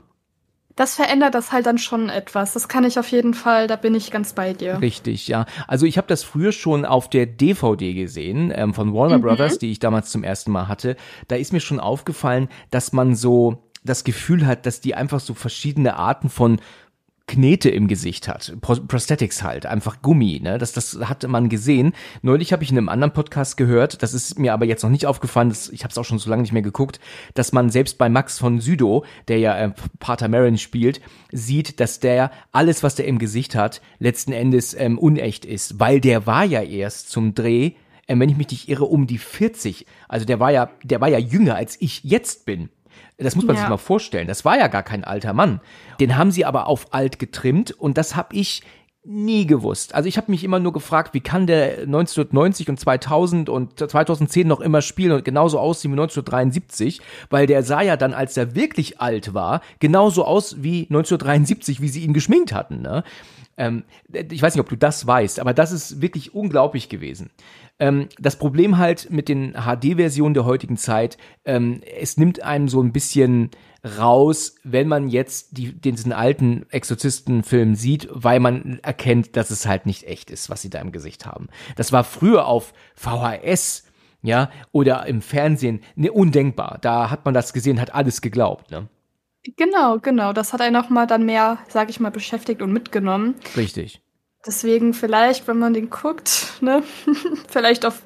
das 0.80 0.96
verändert 0.96 1.36
das 1.36 1.52
halt 1.52 1.66
dann 1.66 1.78
schon 1.78 2.08
etwas. 2.08 2.54
Das 2.54 2.70
kann 2.70 2.86
ich 2.86 2.98
auf 2.98 3.12
jeden 3.12 3.34
Fall, 3.34 3.68
da 3.68 3.76
bin 3.76 3.96
ich 3.96 4.12
ganz 4.12 4.32
bei 4.32 4.54
dir. 4.54 4.80
Richtig, 4.80 5.28
ja. 5.28 5.46
Also 5.68 5.86
ich 5.86 5.98
habe 5.98 6.08
das 6.08 6.24
früher 6.24 6.54
schon 6.54 6.86
auf 6.86 7.10
der 7.10 7.25
DVD 7.25 7.94
gesehen 7.94 8.50
ähm, 8.56 8.74
von 8.74 8.94
Warner 8.94 9.18
mhm. 9.18 9.24
Brothers, 9.24 9.60
die 9.60 9.72
ich 9.72 9.80
damals 9.80 10.10
zum 10.10 10.24
ersten 10.24 10.52
Mal 10.52 10.70
hatte. 10.70 10.96
Da 11.28 11.36
ist 11.36 11.52
mir 11.52 11.60
schon 11.60 11.82
aufgefallen, 11.82 12.48
dass 12.72 12.94
man 12.94 13.14
so 13.14 13.70
das 13.84 14.06
Gefühl 14.06 14.48
hat, 14.48 14.66
dass 14.66 14.80
die 14.80 14.96
einfach 14.96 15.20
so 15.20 15.34
verschiedene 15.34 15.98
Arten 15.98 16.30
von 16.30 16.62
Knete 17.30 17.70
im 17.70 17.88
Gesicht 17.88 18.28
hat. 18.28 18.56
Prosthetics 18.60 19.44
halt, 19.44 19.68
einfach 19.68 20.02
Gummi, 20.02 20.40
ne? 20.42 20.58
Das, 20.58 20.74
das 20.74 20.98
hatte 21.04 21.28
man 21.28 21.48
gesehen. 21.48 21.94
Neulich 22.24 22.52
habe 22.52 22.64
ich 22.64 22.72
in 22.72 22.78
einem 22.78 22.90
anderen 22.90 23.14
Podcast 23.14 23.56
gehört, 23.56 24.02
das 24.02 24.16
ist 24.16 24.40
mir 24.40 24.52
aber 24.52 24.66
jetzt 24.66 24.81
noch 24.81 24.90
nicht 24.90 25.06
aufgefallen, 25.06 25.50
das, 25.50 25.70
ich 25.70 25.84
habe 25.84 25.92
es 25.92 25.98
auch 26.00 26.06
schon 26.06 26.18
so 26.18 26.28
lange 26.28 26.42
nicht 26.42 26.54
mehr 26.54 26.64
geguckt, 26.64 27.00
dass 27.36 27.52
man 27.52 27.70
selbst 27.70 28.00
bei 28.00 28.10
Max 28.10 28.40
von 28.40 28.60
Südow, 28.60 29.06
der 29.27 29.38
ja 29.38 29.56
äh, 29.60 29.72
Pater 30.00 30.27
Marin 30.27 30.58
spielt, 30.58 31.01
sieht, 31.32 31.80
dass 31.80 32.00
der 32.00 32.32
alles, 32.51 32.82
was 32.82 32.96
der 32.96 33.06
im 33.06 33.20
Gesicht 33.20 33.53
hat, 33.53 33.82
letzten 34.00 34.32
Endes 34.32 34.74
ähm, 34.74 34.98
unecht 34.98 35.46
ist, 35.46 35.80
weil 35.80 36.01
der 36.01 36.25
war 36.25 36.46
ja 36.46 36.63
erst 36.63 37.12
zum 37.12 37.36
Dreh, 37.36 37.74
äh, 38.08 38.18
wenn 38.18 38.30
ich 38.30 38.38
mich 38.38 38.50
nicht 38.50 38.70
irre, 38.70 38.86
um 38.86 39.06
die 39.06 39.20
40. 39.20 39.86
Also 40.08 40.25
der 40.25 40.39
war 40.39 40.51
ja, 40.51 40.72
der 40.84 41.00
war 41.00 41.10
ja 41.10 41.20
jünger 41.20 41.53
als 41.53 41.77
ich 41.80 42.03
jetzt 42.03 42.46
bin. 42.46 42.70
Das 43.20 43.36
muss 43.36 43.46
man 43.46 43.56
ja. 43.56 43.62
sich 43.62 43.70
mal 43.70 43.78
vorstellen. 43.78 44.28
Das 44.28 44.46
war 44.46 44.58
ja 44.58 44.68
gar 44.68 44.84
kein 44.84 45.04
alter 45.04 45.34
Mann. 45.34 45.60
Den 46.00 46.16
haben 46.18 46.32
sie 46.32 46.46
aber 46.46 46.68
auf 46.68 46.94
alt 46.94 47.20
getrimmt 47.20 47.72
und 47.72 47.98
das 47.98 48.16
habe 48.16 48.36
ich 48.36 48.64
nie 49.06 49.46
gewusst. 49.46 49.96
Also 49.96 50.10
ich 50.10 50.18
habe 50.18 50.29
mich 50.29 50.44
immer 50.44 50.60
nur 50.60 50.74
gefragt, 50.74 51.13
wie 51.13 51.22
kann 51.22 51.48
der 51.48 51.79
1990 51.79 52.70
und 52.70 52.79
2000 52.79 53.50
und 53.50 53.79
2010 53.79 54.48
noch 54.48 54.60
immer 54.60 54.82
spielen 54.82 55.13
und 55.13 55.25
genauso 55.25 55.60
aussehen 55.60 55.91
wie 55.91 56.00
1973, 56.00 57.01
weil 57.29 57.48
der 57.48 57.63
sah 57.63 57.82
ja 57.82 57.96
dann, 57.96 58.13
als 58.13 58.36
er 58.36 58.56
wirklich 58.56 59.00
alt 59.00 59.34
war, 59.34 59.62
genauso 59.79 60.25
aus 60.25 60.62
wie 60.62 60.82
1973, 60.84 61.82
wie 61.82 61.88
sie 61.88 62.03
ihn 62.03 62.13
geschminkt 62.13 62.53
hatten. 62.53 62.82
Ne? 62.82 63.03
Ähm, 63.58 63.84
ich 64.12 64.41
weiß 64.41 64.56
nicht, 64.56 64.62
ob 64.62 64.70
du 64.70 64.77
das 64.77 65.08
weißt, 65.08 65.39
aber 65.39 65.53
das 65.53 65.72
ist 65.72 66.01
wirklich 66.01 66.36
unglaublich 66.36 66.89
gewesen. 66.89 67.29
Ähm, 67.79 68.10
das 68.20 68.38
Problem 68.38 68.77
halt 68.77 69.10
mit 69.10 69.29
den 69.29 69.53
HD-Versionen 69.53 70.34
der 70.34 70.46
heutigen 70.46 70.75
Zeit, 70.75 71.18
ähm, 71.46 71.82
es 72.00 72.18
nimmt 72.18 72.44
einem 72.44 72.68
so 72.68 72.82
ein 72.82 72.91
bisschen 72.91 73.51
raus, 73.83 74.55
wenn 74.63 74.88
man 74.88 75.07
jetzt 75.07 75.57
die, 75.57 75.74
diesen 75.74 76.12
alten 76.12 76.65
Exorzisten-Film 76.69 77.75
sieht, 77.75 78.07
weil 78.12 78.39
man 78.39 78.79
erkennt, 78.83 79.36
dass 79.36 79.51
es 79.51 79.65
halt 79.65 79.86
nicht 79.86 80.05
echt 80.05 80.31
ist, 80.31 80.50
was 80.50 80.62
sie 80.62 80.69
da 80.69 80.79
im 80.79 80.91
Gesicht 80.91 81.25
haben. 81.25 81.48
Das 81.75 81.91
war 81.91 82.03
früher 82.03 82.45
auf 82.45 82.74
VHS, 82.95 83.86
ja, 84.21 84.50
oder 84.71 85.05
im 85.05 85.21
Fernsehen, 85.21 85.81
ne, 85.95 86.12
undenkbar. 86.12 86.77
Da 86.81 87.09
hat 87.09 87.25
man 87.25 87.33
das 87.33 87.53
gesehen, 87.53 87.79
hat 87.79 87.93
alles 87.93 88.21
geglaubt, 88.21 88.71
ne? 88.71 88.88
Genau, 89.55 90.00
genau. 90.00 90.33
Das 90.33 90.51
hat 90.51 90.62
einen 90.62 90.75
auch 90.75 90.89
mal 90.89 91.07
dann 91.07 91.25
mehr, 91.25 91.59
sag 91.69 91.89
ich 91.89 92.01
mal, 92.01 92.12
beschäftigt 92.12 92.62
und 92.62 92.74
mitgenommen. 92.74 93.36
Richtig. 93.55 94.01
Deswegen 94.45 94.93
vielleicht, 94.93 95.48
wenn 95.48 95.59
man 95.59 95.74
den 95.74 95.89
guckt, 95.89 96.53
ne, 96.62 96.83
vielleicht 97.48 97.86
auf 97.86 98.01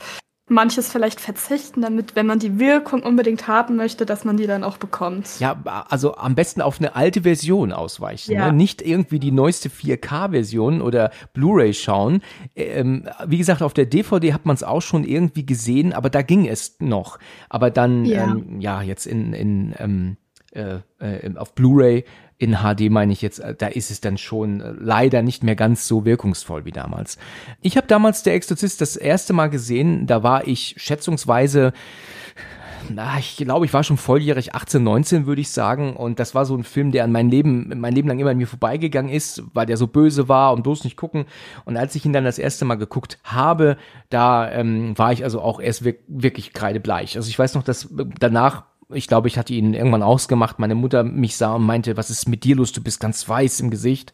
manches 0.50 0.92
vielleicht 0.92 1.22
verzichten, 1.22 1.82
damit, 1.82 2.16
wenn 2.16 2.26
man 2.26 2.40
die 2.40 2.60
Wirkung 2.60 3.02
unbedingt 3.02 3.48
haben 3.48 3.76
möchte, 3.76 4.06
dass 4.06 4.26
man 4.26 4.36
die 4.36 4.46
dann 4.46 4.64
auch 4.64 4.78
bekommt. 4.78 5.40
Ja, 5.40 5.62
also 5.90 6.16
am 6.16 6.36
besten 6.36 6.62
auf 6.62 6.80
eine 6.80 6.96
alte 6.96 7.22
Version 7.22 7.72
ausweichen. 7.72 8.34
Ja. 8.34 8.48
Ne? 8.48 8.54
Nicht 8.54 8.82
irgendwie 8.82 9.20
die 9.20 9.32
neueste 9.32 9.70
4K-Version 9.70 10.82
oder 10.82 11.12
Blu-ray 11.34 11.74
schauen. 11.74 12.22
Ähm, 12.56 13.08
wie 13.26 13.38
gesagt, 13.38 13.62
auf 13.62 13.74
der 13.74 13.86
DVD 13.86 14.34
hat 14.34 14.46
man 14.46 14.56
es 14.56 14.64
auch 14.64 14.82
schon 14.82 15.06
irgendwie 15.06 15.46
gesehen, 15.46 15.94
aber 15.94 16.10
da 16.10 16.22
ging 16.22 16.46
es 16.48 16.76
noch. 16.80 17.20
Aber 17.50 17.72
dann, 17.72 18.04
ja, 18.06 18.24
ähm, 18.24 18.60
ja 18.60 18.82
jetzt 18.82 19.06
in, 19.06 19.34
in 19.34 19.74
ähm, 19.80 20.18
äh, 20.54 20.80
äh, 21.00 21.36
auf 21.36 21.56
Blu-ray 21.56 22.06
in 22.38 22.58
HD 22.58 22.90
meine 22.90 23.14
ich 23.14 23.22
jetzt, 23.22 23.40
äh, 23.40 23.56
da 23.56 23.68
ist 23.68 23.92
es 23.92 24.02
dann 24.02 24.18
schon 24.18 24.62
äh, 24.62 24.74
leider 24.78 25.22
nicht 25.22 25.44
mehr 25.44 25.56
ganz 25.56 25.88
so 25.88 26.06
wirkungsvoll 26.06 26.66
wie 26.66 26.72
damals. 26.72 27.18
Ich 27.62 27.78
habe 27.78 27.88
damals 27.88 28.24
Der 28.24 28.36
Exorzist 28.36 28.82
das 28.82 28.96
erste 28.96 29.34
Mal 29.34 29.50
gesehen, 29.50 30.08
da 30.08 30.24
war 30.24 30.48
ich 30.48 30.76
schätzungsweise 30.78 31.74
na, 32.90 33.18
ich 33.18 33.38
glaube, 33.38 33.66
ich 33.66 33.74
war 33.74 33.84
schon 33.84 33.98
volljährig, 33.98 34.56
18, 34.56 34.84
19 34.84 35.26
würde 35.26 35.42
ich 35.42 35.50
sagen. 35.50 35.96
Und 35.96 36.20
das 36.20 36.36
war 36.36 36.46
so 36.46 36.56
ein 36.56 36.64
Film, 36.64 36.92
der 36.92 37.04
an 37.04 37.12
mein 37.12 37.30
Leben, 37.30 37.72
mein 37.76 37.94
Leben 37.94 38.08
lang 38.08 38.20
immer 38.20 38.32
an 38.32 38.38
mir 38.38 38.48
vorbeigegangen 38.48 39.12
ist, 39.12 39.44
weil 39.54 39.66
der 39.66 39.78
so 39.78 39.88
böse 39.88 40.28
war 40.28 40.54
und 40.54 40.64
bloß 40.64 40.84
nicht 40.84 40.98
gucken. 40.98 41.26
Und 41.66 41.78
als 41.78 41.96
ich 41.96 42.06
ihn 42.06 42.14
dann 42.14 42.26
das 42.26 42.40
erste 42.40 42.66
Mal 42.66 42.76
geguckt 42.76 43.20
habe, 43.24 43.78
da 44.10 44.52
ähm, 44.52 44.98
war 44.98 45.12
ich 45.12 45.24
also 45.24 45.42
auch 45.42 45.60
erst 45.60 45.86
wirklich 45.86 46.54
kreidebleich. 46.54 47.16
Also 47.16 47.30
ich 47.30 47.40
weiß 47.40 47.56
noch, 47.56 47.64
dass 47.64 47.90
danach 48.20 48.64
ich 48.94 49.08
glaube, 49.08 49.28
ich 49.28 49.38
hatte 49.38 49.54
ihn 49.54 49.74
irgendwann 49.74 50.04
ausgemacht. 50.04 50.60
Meine 50.60 50.76
Mutter 50.76 51.04
mich 51.04 51.38
sah 51.38 51.56
und 51.56 51.66
meinte, 51.66 51.98
was 51.98 52.10
ist 52.10 52.28
mit 52.28 52.44
dir 52.44 52.56
los? 52.56 52.72
Du 52.72 52.82
bist 52.82 53.00
ganz 53.00 53.28
weiß 53.28 53.60
im 53.60 53.70
Gesicht. 53.70 54.14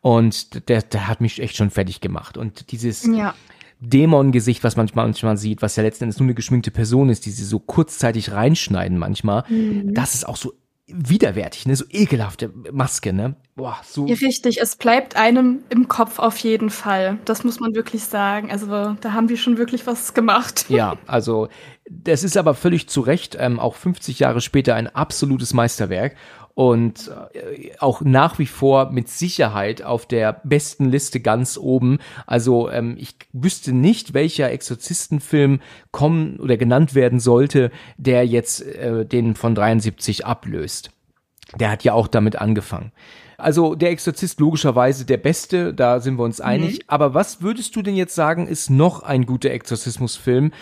Und 0.00 0.68
der, 0.68 0.82
der 0.82 1.08
hat 1.08 1.20
mich 1.20 1.40
echt 1.40 1.56
schon 1.56 1.70
fertig 1.70 2.00
gemacht. 2.00 2.36
Und 2.36 2.72
dieses 2.72 3.04
ja. 3.06 3.34
Dämon-Gesicht, 3.80 4.64
was 4.64 4.76
man 4.76 4.88
manchmal 4.94 5.36
sieht, 5.36 5.62
was 5.62 5.76
ja 5.76 5.82
letzten 5.82 6.04
Endes 6.04 6.18
nur 6.18 6.26
eine 6.26 6.34
geschminkte 6.34 6.70
Person 6.70 7.08
ist, 7.08 7.26
die 7.26 7.30
sie 7.30 7.44
so 7.44 7.58
kurzzeitig 7.58 8.32
reinschneiden 8.32 8.98
manchmal, 8.98 9.44
mhm. 9.48 9.94
das 9.94 10.14
ist 10.14 10.26
auch 10.26 10.36
so 10.36 10.54
widerwärtig, 10.88 11.66
ne, 11.66 11.74
so 11.74 11.84
ekelhafte 11.90 12.52
Maske, 12.70 13.12
ne? 13.12 13.34
Boah, 13.56 13.76
so. 13.84 14.04
Richtig, 14.04 14.60
es 14.60 14.76
bleibt 14.76 15.16
einem 15.16 15.64
im 15.68 15.88
Kopf 15.88 16.18
auf 16.18 16.38
jeden 16.38 16.70
Fall. 16.70 17.18
Das 17.24 17.42
muss 17.42 17.58
man 17.58 17.74
wirklich 17.74 18.04
sagen. 18.04 18.50
Also 18.50 18.96
da 19.00 19.12
haben 19.12 19.28
wir 19.28 19.36
schon 19.36 19.58
wirklich 19.58 19.86
was 19.86 20.14
gemacht. 20.14 20.66
Ja, 20.68 20.96
also 21.06 21.48
das 21.90 22.22
ist 22.22 22.36
aber 22.36 22.54
völlig 22.54 22.88
zu 22.88 23.00
Recht, 23.00 23.36
ähm, 23.38 23.58
auch 23.58 23.74
50 23.74 24.20
Jahre 24.20 24.40
später 24.40 24.74
ein 24.74 24.86
absolutes 24.86 25.54
Meisterwerk 25.54 26.16
und 26.56 27.10
äh, 27.34 27.72
auch 27.80 28.00
nach 28.00 28.38
wie 28.38 28.46
vor 28.46 28.90
mit 28.90 29.10
Sicherheit 29.10 29.82
auf 29.82 30.06
der 30.06 30.40
besten 30.42 30.86
Liste 30.90 31.20
ganz 31.20 31.58
oben. 31.58 31.98
Also 32.26 32.70
ähm, 32.70 32.96
ich 32.98 33.14
wüsste 33.34 33.74
nicht, 33.74 34.14
welcher 34.14 34.50
Exorzistenfilm 34.50 35.60
kommen 35.90 36.40
oder 36.40 36.56
genannt 36.56 36.94
werden 36.94 37.20
sollte, 37.20 37.70
der 37.98 38.26
jetzt 38.26 38.62
äh, 38.62 39.04
den 39.04 39.34
von 39.34 39.54
73 39.54 40.24
ablöst. 40.24 40.92
Der 41.60 41.70
hat 41.70 41.84
ja 41.84 41.92
auch 41.92 42.08
damit 42.08 42.36
angefangen. 42.36 42.90
Also 43.36 43.74
der 43.74 43.90
Exorzist 43.90 44.40
logischerweise 44.40 45.04
der 45.04 45.18
beste, 45.18 45.74
da 45.74 46.00
sind 46.00 46.18
wir 46.18 46.24
uns 46.24 46.40
einig. 46.40 46.78
Mhm. 46.78 46.84
Aber 46.86 47.12
was 47.12 47.42
würdest 47.42 47.76
du 47.76 47.82
denn 47.82 47.96
jetzt 47.96 48.14
sagen, 48.14 48.46
ist 48.46 48.70
noch 48.70 49.02
ein 49.02 49.26
guter 49.26 49.50
Exorzismusfilm? 49.50 50.52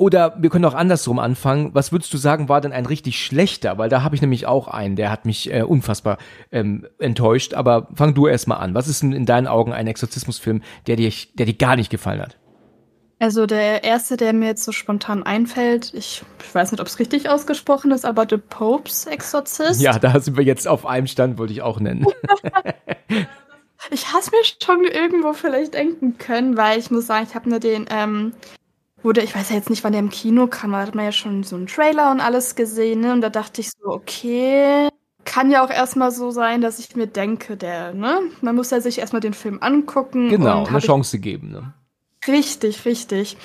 Oder 0.00 0.34
wir 0.38 0.48
können 0.48 0.64
auch 0.64 0.72
andersrum 0.72 1.18
anfangen. 1.18 1.74
Was 1.74 1.92
würdest 1.92 2.14
du 2.14 2.16
sagen, 2.16 2.48
war 2.48 2.62
denn 2.62 2.72
ein 2.72 2.86
richtig 2.86 3.22
schlechter? 3.22 3.76
Weil 3.76 3.90
da 3.90 4.02
habe 4.02 4.14
ich 4.14 4.22
nämlich 4.22 4.46
auch 4.46 4.66
einen, 4.66 4.96
der 4.96 5.10
hat 5.10 5.26
mich 5.26 5.52
äh, 5.52 5.60
unfassbar 5.60 6.16
ähm, 6.50 6.86
enttäuscht. 6.98 7.52
Aber 7.52 7.86
fang 7.94 8.14
du 8.14 8.26
erst 8.26 8.48
mal 8.48 8.56
an. 8.56 8.72
Was 8.72 8.88
ist 8.88 9.02
denn 9.02 9.12
in 9.12 9.26
deinen 9.26 9.46
Augen 9.46 9.74
ein 9.74 9.86
Exorzismusfilm, 9.86 10.62
der 10.86 10.96
dir, 10.96 11.12
der 11.34 11.44
dir 11.44 11.52
gar 11.52 11.76
nicht 11.76 11.90
gefallen 11.90 12.22
hat? 12.22 12.38
Also 13.18 13.44
der 13.44 13.84
erste, 13.84 14.16
der 14.16 14.32
mir 14.32 14.46
jetzt 14.46 14.64
so 14.64 14.72
spontan 14.72 15.22
einfällt, 15.22 15.92
ich, 15.92 16.22
ich 16.42 16.54
weiß 16.54 16.72
nicht, 16.72 16.80
ob 16.80 16.86
es 16.86 16.98
richtig 16.98 17.28
ausgesprochen 17.28 17.90
ist, 17.90 18.06
aber 18.06 18.24
The 18.26 18.38
Pope's 18.38 19.04
Exorcist. 19.04 19.82
Ja, 19.82 19.98
da 19.98 20.18
sind 20.18 20.38
wir 20.38 20.44
jetzt 20.44 20.66
auf 20.66 20.86
einem 20.86 21.08
Stand, 21.08 21.36
wollte 21.36 21.52
ich 21.52 21.60
auch 21.60 21.78
nennen. 21.78 22.06
ich 23.90 24.10
hasse 24.14 24.30
mir 24.30 24.44
schon 24.64 24.86
irgendwo 24.86 25.34
vielleicht 25.34 25.74
denken 25.74 26.16
können, 26.16 26.56
weil 26.56 26.78
ich 26.78 26.90
muss 26.90 27.06
sagen, 27.06 27.26
ich 27.28 27.34
habe 27.34 27.50
nur 27.50 27.60
den, 27.60 27.84
ähm, 27.90 28.32
wurde, 29.02 29.22
ich 29.22 29.34
weiß 29.34 29.50
ja 29.50 29.56
jetzt 29.56 29.70
nicht, 29.70 29.84
wann 29.84 29.92
der 29.92 30.00
im 30.00 30.10
Kino 30.10 30.46
kam, 30.46 30.72
da 30.72 30.78
hat 30.78 30.94
man 30.94 31.04
ja 31.04 31.12
schon 31.12 31.42
so 31.42 31.56
einen 31.56 31.66
Trailer 31.66 32.10
und 32.10 32.20
alles 32.20 32.54
gesehen, 32.54 33.00
ne? 33.00 33.12
Und 33.12 33.20
da 33.20 33.30
dachte 33.30 33.60
ich 33.60 33.70
so, 33.70 33.88
okay, 33.88 34.88
kann 35.24 35.50
ja 35.50 35.64
auch 35.64 35.70
erstmal 35.70 36.10
so 36.10 36.30
sein, 36.30 36.60
dass 36.60 36.78
ich 36.78 36.96
mir 36.96 37.06
denke, 37.06 37.56
der, 37.56 37.94
ne? 37.94 38.20
Man 38.40 38.56
muss 38.56 38.70
ja 38.70 38.80
sich 38.80 38.98
erstmal 38.98 39.20
den 39.20 39.34
Film 39.34 39.58
angucken. 39.60 40.28
Genau, 40.28 40.66
eine 40.66 40.78
Chance 40.78 41.18
geben, 41.18 41.50
ne? 41.50 41.72
Richtig, 42.26 42.84
richtig. 42.84 43.36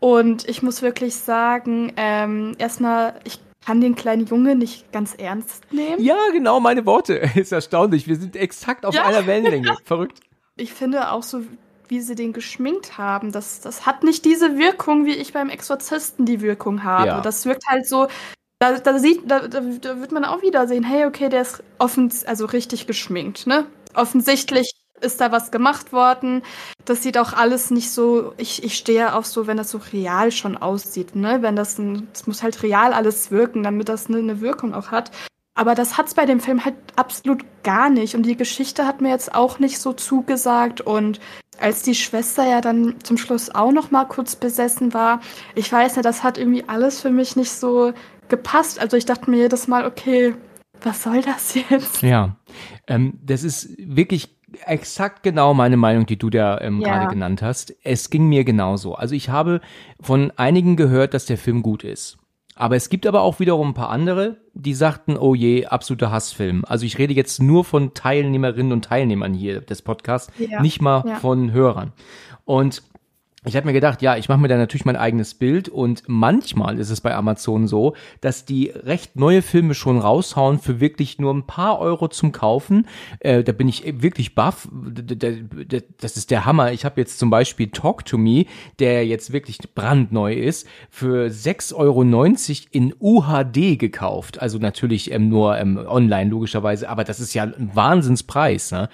Und 0.00 0.48
ich 0.48 0.62
muss 0.62 0.82
wirklich 0.82 1.16
sagen, 1.16 1.92
ähm, 1.96 2.54
erstmal, 2.58 3.20
ich 3.24 3.38
kann 3.64 3.80
den 3.80 3.94
kleinen 3.94 4.26
Junge 4.26 4.56
nicht 4.56 4.90
ganz 4.92 5.14
ernst 5.14 5.72
nehmen. 5.72 6.02
Ja, 6.02 6.16
genau, 6.32 6.60
meine 6.60 6.86
Worte. 6.86 7.14
Ist 7.34 7.52
erstaunlich. 7.52 8.08
Wir 8.08 8.16
sind 8.16 8.36
exakt 8.36 8.86
auf 8.86 8.94
ja. 8.94 9.04
einer 9.04 9.26
Wellenlänge. 9.26 9.76
Verrückt. 9.84 10.20
Ich 10.56 10.72
finde 10.72 11.12
auch 11.12 11.22
so, 11.22 11.42
wie 11.90 12.00
sie 12.00 12.14
den 12.14 12.32
geschminkt 12.32 12.98
haben, 12.98 13.32
das, 13.32 13.60
das 13.60 13.84
hat 13.84 14.04
nicht 14.04 14.24
diese 14.24 14.56
Wirkung, 14.56 15.04
wie 15.04 15.14
ich 15.14 15.32
beim 15.32 15.50
Exorzisten 15.50 16.24
die 16.24 16.40
Wirkung 16.40 16.84
habe. 16.84 17.08
Ja. 17.08 17.20
Das 17.20 17.44
wirkt 17.46 17.66
halt 17.66 17.86
so, 17.86 18.06
da, 18.60 18.78
da 18.78 18.98
sieht, 18.98 19.28
da, 19.30 19.48
da, 19.48 19.64
wird 19.64 20.12
man 20.12 20.24
auch 20.24 20.42
wieder 20.42 20.68
sehen, 20.68 20.84
hey, 20.84 21.06
okay, 21.06 21.28
der 21.28 21.42
ist 21.42 21.62
offen, 21.78 22.12
also 22.26 22.46
richtig 22.46 22.86
geschminkt, 22.86 23.46
ne? 23.46 23.66
Offensichtlich 23.94 24.72
ist 25.00 25.20
da 25.20 25.32
was 25.32 25.50
gemacht 25.50 25.92
worden. 25.92 26.42
Das 26.84 27.02
sieht 27.02 27.18
auch 27.18 27.32
alles 27.32 27.70
nicht 27.70 27.90
so, 27.90 28.34
ich, 28.36 28.62
ich 28.62 28.76
stehe 28.76 29.14
auf 29.14 29.26
so, 29.26 29.46
wenn 29.46 29.56
das 29.56 29.70
so 29.70 29.80
real 29.92 30.30
schon 30.30 30.56
aussieht, 30.56 31.16
ne? 31.16 31.42
Wenn 31.42 31.56
das 31.56 31.78
ein, 31.78 32.08
es 32.12 32.26
muss 32.26 32.42
halt 32.42 32.62
real 32.62 32.92
alles 32.92 33.30
wirken, 33.30 33.62
damit 33.62 33.88
das 33.88 34.06
eine, 34.06 34.18
eine 34.18 34.40
Wirkung 34.40 34.74
auch 34.74 34.90
hat. 34.90 35.10
Aber 35.54 35.74
das 35.74 35.98
hat's 35.98 36.14
bei 36.14 36.26
dem 36.26 36.40
Film 36.40 36.64
halt 36.64 36.76
absolut 36.96 37.44
gar 37.62 37.90
nicht. 37.90 38.14
Und 38.14 38.22
die 38.22 38.36
Geschichte 38.36 38.86
hat 38.86 39.00
mir 39.00 39.10
jetzt 39.10 39.34
auch 39.34 39.58
nicht 39.58 39.78
so 39.78 39.92
zugesagt. 39.92 40.80
Und 40.80 41.20
als 41.60 41.82
die 41.82 41.94
Schwester 41.94 42.48
ja 42.48 42.60
dann 42.60 42.94
zum 43.02 43.16
Schluss 43.16 43.54
auch 43.54 43.72
noch 43.72 43.90
mal 43.90 44.04
kurz 44.04 44.36
besessen 44.36 44.94
war, 44.94 45.20
ich 45.54 45.70
weiß 45.70 45.96
ja, 45.96 46.02
das 46.02 46.22
hat 46.22 46.38
irgendwie 46.38 46.64
alles 46.66 47.00
für 47.00 47.10
mich 47.10 47.36
nicht 47.36 47.50
so 47.50 47.92
gepasst. 48.28 48.80
Also 48.80 48.96
ich 48.96 49.04
dachte 49.04 49.30
mir 49.30 49.38
jedes 49.38 49.68
Mal, 49.68 49.86
okay, 49.86 50.34
was 50.82 51.02
soll 51.02 51.22
das 51.22 51.54
jetzt? 51.54 52.02
Ja, 52.02 52.36
ähm, 52.86 53.18
das 53.22 53.44
ist 53.44 53.76
wirklich 53.78 54.36
exakt 54.66 55.22
genau 55.22 55.54
meine 55.54 55.76
Meinung, 55.76 56.06
die 56.06 56.18
du 56.18 56.30
da 56.30 56.60
ähm, 56.60 56.80
ja. 56.80 56.88
gerade 56.88 57.12
genannt 57.12 57.42
hast. 57.42 57.74
Es 57.82 58.10
ging 58.10 58.28
mir 58.28 58.44
genauso. 58.44 58.94
Also 58.94 59.14
ich 59.14 59.28
habe 59.28 59.60
von 60.00 60.32
einigen 60.36 60.76
gehört, 60.76 61.14
dass 61.14 61.26
der 61.26 61.38
Film 61.38 61.62
gut 61.62 61.84
ist. 61.84 62.18
Aber 62.60 62.76
es 62.76 62.90
gibt 62.90 63.06
aber 63.06 63.22
auch 63.22 63.40
wiederum 63.40 63.68
ein 63.68 63.74
paar 63.74 63.88
andere, 63.88 64.36
die 64.52 64.74
sagten, 64.74 65.16
oh 65.16 65.34
je, 65.34 65.64
absoluter 65.64 66.10
Hassfilm. 66.10 66.62
Also 66.66 66.84
ich 66.84 66.98
rede 66.98 67.14
jetzt 67.14 67.40
nur 67.40 67.64
von 67.64 67.94
Teilnehmerinnen 67.94 68.72
und 68.72 68.84
Teilnehmern 68.84 69.32
hier 69.32 69.62
des 69.62 69.80
Podcasts, 69.80 70.30
ja. 70.38 70.60
nicht 70.60 70.82
mal 70.82 71.02
ja. 71.06 71.14
von 71.16 71.52
Hörern. 71.52 71.92
Und 72.44 72.82
ich 73.46 73.56
habe 73.56 73.66
mir 73.66 73.72
gedacht, 73.72 74.02
ja, 74.02 74.18
ich 74.18 74.28
mache 74.28 74.38
mir 74.38 74.48
da 74.48 74.58
natürlich 74.58 74.84
mein 74.84 74.96
eigenes 74.96 75.32
Bild 75.32 75.70
und 75.70 76.02
manchmal 76.06 76.78
ist 76.78 76.90
es 76.90 77.00
bei 77.00 77.14
Amazon 77.14 77.66
so, 77.66 77.94
dass 78.20 78.44
die 78.44 78.66
recht 78.68 79.16
neue 79.16 79.40
Filme 79.40 79.72
schon 79.72 79.98
raushauen 79.98 80.58
für 80.58 80.78
wirklich 80.78 81.18
nur 81.18 81.32
ein 81.32 81.46
paar 81.46 81.78
Euro 81.78 82.08
zum 82.08 82.32
Kaufen. 82.32 82.86
Äh, 83.20 83.42
da 83.42 83.52
bin 83.52 83.66
ich 83.66 84.02
wirklich 84.02 84.34
baff. 84.34 84.68
Das 85.98 86.18
ist 86.18 86.30
der 86.30 86.44
Hammer. 86.44 86.72
Ich 86.72 86.84
habe 86.84 87.00
jetzt 87.00 87.18
zum 87.18 87.30
Beispiel 87.30 87.68
Talk 87.68 88.04
to 88.04 88.18
Me, 88.18 88.44
der 88.78 89.06
jetzt 89.06 89.32
wirklich 89.32 89.58
brandneu 89.74 90.34
ist, 90.34 90.68
für 90.90 91.28
6,90 91.28 91.74
Euro 91.76 92.02
in 92.72 92.94
UHD 93.00 93.78
gekauft. 93.78 94.42
Also 94.42 94.58
natürlich 94.58 95.12
ähm, 95.12 95.30
nur 95.30 95.56
ähm, 95.56 95.78
online 95.78 96.28
logischerweise, 96.28 96.90
aber 96.90 97.04
das 97.04 97.20
ist 97.20 97.32
ja 97.32 97.44
ein 97.44 97.70
Wahnsinnspreis. 97.72 98.70
Ne? 98.72 98.90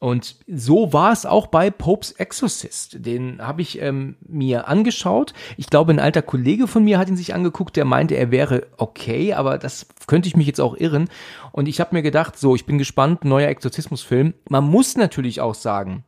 Und 0.00 0.36
so 0.46 0.92
war 0.92 1.12
es 1.12 1.26
auch 1.26 1.48
bei 1.48 1.70
Popes 1.70 2.12
Exorcist. 2.12 3.04
Den 3.04 3.40
habe 3.40 3.62
ich 3.62 3.82
ähm, 3.82 4.16
mir 4.26 4.68
angeschaut. 4.68 5.34
Ich 5.56 5.68
glaube, 5.68 5.92
ein 5.92 5.98
alter 5.98 6.22
Kollege 6.22 6.68
von 6.68 6.84
mir 6.84 6.98
hat 6.98 7.08
ihn 7.08 7.16
sich 7.16 7.34
angeguckt, 7.34 7.76
der 7.76 7.84
meinte, 7.84 8.14
er 8.14 8.30
wäre 8.30 8.66
okay, 8.76 9.32
aber 9.32 9.58
das 9.58 9.86
könnte 10.06 10.28
ich 10.28 10.36
mich 10.36 10.46
jetzt 10.46 10.60
auch 10.60 10.76
irren. 10.76 11.08
Und 11.52 11.66
ich 11.66 11.80
habe 11.80 11.96
mir 11.96 12.02
gedacht, 12.02 12.38
so, 12.38 12.54
ich 12.54 12.66
bin 12.66 12.78
gespannt, 12.78 13.24
neuer 13.24 13.48
Exorzismusfilm. 13.48 14.34
Man 14.48 14.64
muss 14.64 14.96
natürlich 14.96 15.40
auch 15.40 15.54
sagen, 15.54 16.04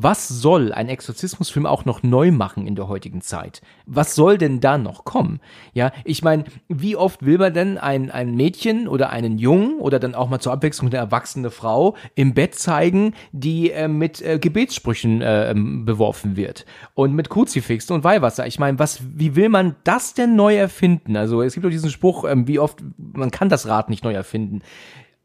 was 0.00 0.28
soll 0.28 0.72
ein 0.72 0.88
Exorzismusfilm 0.88 1.66
auch 1.66 1.84
noch 1.84 2.04
neu 2.04 2.30
machen 2.30 2.68
in 2.68 2.76
der 2.76 2.86
heutigen 2.86 3.20
Zeit? 3.20 3.62
Was 3.84 4.14
soll 4.14 4.38
denn 4.38 4.60
da 4.60 4.78
noch 4.78 5.04
kommen? 5.04 5.40
Ja, 5.72 5.90
ich 6.04 6.22
meine, 6.22 6.44
wie 6.68 6.94
oft 6.94 7.26
will 7.26 7.38
man 7.38 7.52
denn 7.52 7.78
ein, 7.78 8.12
ein 8.12 8.36
Mädchen 8.36 8.86
oder 8.86 9.10
einen 9.10 9.38
Jungen 9.38 9.80
oder 9.80 9.98
dann 9.98 10.14
auch 10.14 10.28
mal 10.28 10.38
zur 10.38 10.52
Abwechslung 10.52 10.90
eine 10.90 10.98
erwachsene 10.98 11.50
Frau 11.50 11.96
im 12.14 12.32
Bett 12.32 12.54
zeigen, 12.54 13.14
die 13.32 13.72
äh, 13.72 13.88
mit 13.88 14.22
äh, 14.22 14.38
Gebetssprüchen 14.38 15.20
äh, 15.20 15.50
ähm, 15.50 15.84
beworfen 15.84 16.36
wird 16.36 16.64
und 16.94 17.14
mit 17.14 17.28
Kruzifixen 17.28 17.96
und 17.96 18.04
Weihwasser? 18.04 18.46
Ich 18.46 18.60
meine, 18.60 18.78
was, 18.78 19.00
wie 19.02 19.34
will 19.34 19.48
man 19.48 19.74
das 19.82 20.14
denn 20.14 20.36
neu 20.36 20.56
erfinden? 20.56 21.16
Also 21.16 21.42
es 21.42 21.54
gibt 21.54 21.66
doch 21.66 21.70
diesen 21.70 21.90
Spruch, 21.90 22.24
ähm, 22.24 22.46
wie 22.46 22.60
oft, 22.60 22.84
man 22.96 23.32
kann 23.32 23.48
das 23.48 23.66
Rad 23.66 23.90
nicht 23.90 24.04
neu 24.04 24.12
erfinden. 24.12 24.62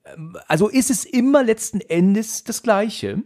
Ähm, 0.04 0.36
also 0.48 0.68
ist 0.68 0.90
es 0.90 1.06
immer 1.06 1.44
letzten 1.44 1.80
Endes 1.80 2.44
das 2.44 2.64
Gleiche? 2.64 3.22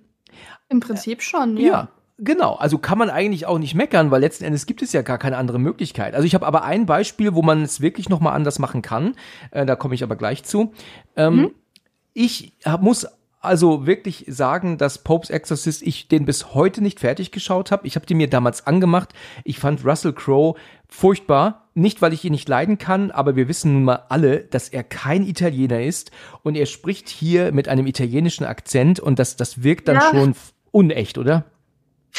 Im 0.70 0.80
Prinzip 0.80 1.22
schon, 1.22 1.58
ja. 1.58 1.68
ja. 1.68 1.88
Genau, 2.20 2.56
also 2.56 2.80
kann 2.80 2.98
man 2.98 3.12
eigentlich 3.12 3.46
auch 3.46 3.60
nicht 3.60 3.76
meckern, 3.76 4.10
weil 4.10 4.22
letzten 4.22 4.44
Endes 4.44 4.66
gibt 4.66 4.82
es 4.82 4.92
ja 4.92 5.04
gar 5.04 5.20
keine 5.20 5.38
andere 5.38 5.60
Möglichkeit. 5.60 6.16
Also 6.16 6.26
ich 6.26 6.34
habe 6.34 6.48
aber 6.48 6.64
ein 6.64 6.88
Beispiel, 6.88 7.36
wo 7.36 7.44
man 7.44 7.62
es 7.62 7.80
wirklich 7.80 8.10
nochmal 8.10 8.34
anders 8.34 8.58
machen 8.58 8.82
kann. 8.82 9.14
Äh, 9.52 9.68
da 9.68 9.76
komme 9.76 9.94
ich 9.94 10.02
aber 10.02 10.16
gleich 10.16 10.44
zu. 10.44 10.74
Ähm, 11.16 11.36
mhm. 11.36 11.52
Ich 12.14 12.54
hab, 12.66 12.82
muss 12.82 13.08
also 13.40 13.86
wirklich 13.86 14.26
sagen, 14.28 14.78
dass 14.78 15.04
Popes 15.04 15.30
Exorcist 15.30 15.84
ich 15.84 16.08
den 16.08 16.26
bis 16.26 16.54
heute 16.54 16.82
nicht 16.82 17.00
fertig 17.00 17.32
geschaut 17.32 17.72
habe. 17.72 17.86
Ich 17.86 17.96
habe 17.96 18.06
den 18.06 18.18
mir 18.18 18.30
damals 18.30 18.66
angemacht. 18.66 19.14
Ich 19.44 19.60
fand 19.60 19.86
Russell 19.86 20.14
Crowe 20.14 20.56
furchtbar. 20.88 21.68
Nicht, 21.74 22.02
weil 22.02 22.14
ich 22.14 22.26
ihn 22.26 22.32
nicht 22.32 22.50
leiden 22.50 22.80
kann, 22.80 23.12
aber 23.12 23.36
wir 23.36 23.48
wissen 23.48 23.74
nun 23.74 23.84
mal 23.84 24.06
alle, 24.10 24.40
dass 24.40 24.70
er 24.70 24.84
kein 24.84 25.24
Italiener 25.24 25.84
ist 25.84 26.12
und 26.42 26.56
er 26.56 26.66
spricht 26.66 27.08
hier 27.10 27.52
mit 27.52 27.68
einem 27.68 27.86
italienischen 27.86 28.46
Akzent 28.46 29.00
und 29.00 29.20
das, 29.20 29.36
das 29.36 29.62
wirkt 29.62 29.88
dann 29.88 29.98
ja. 29.98 30.10
schon 30.10 30.36
unecht, 30.72 31.20
oder? 31.20 31.46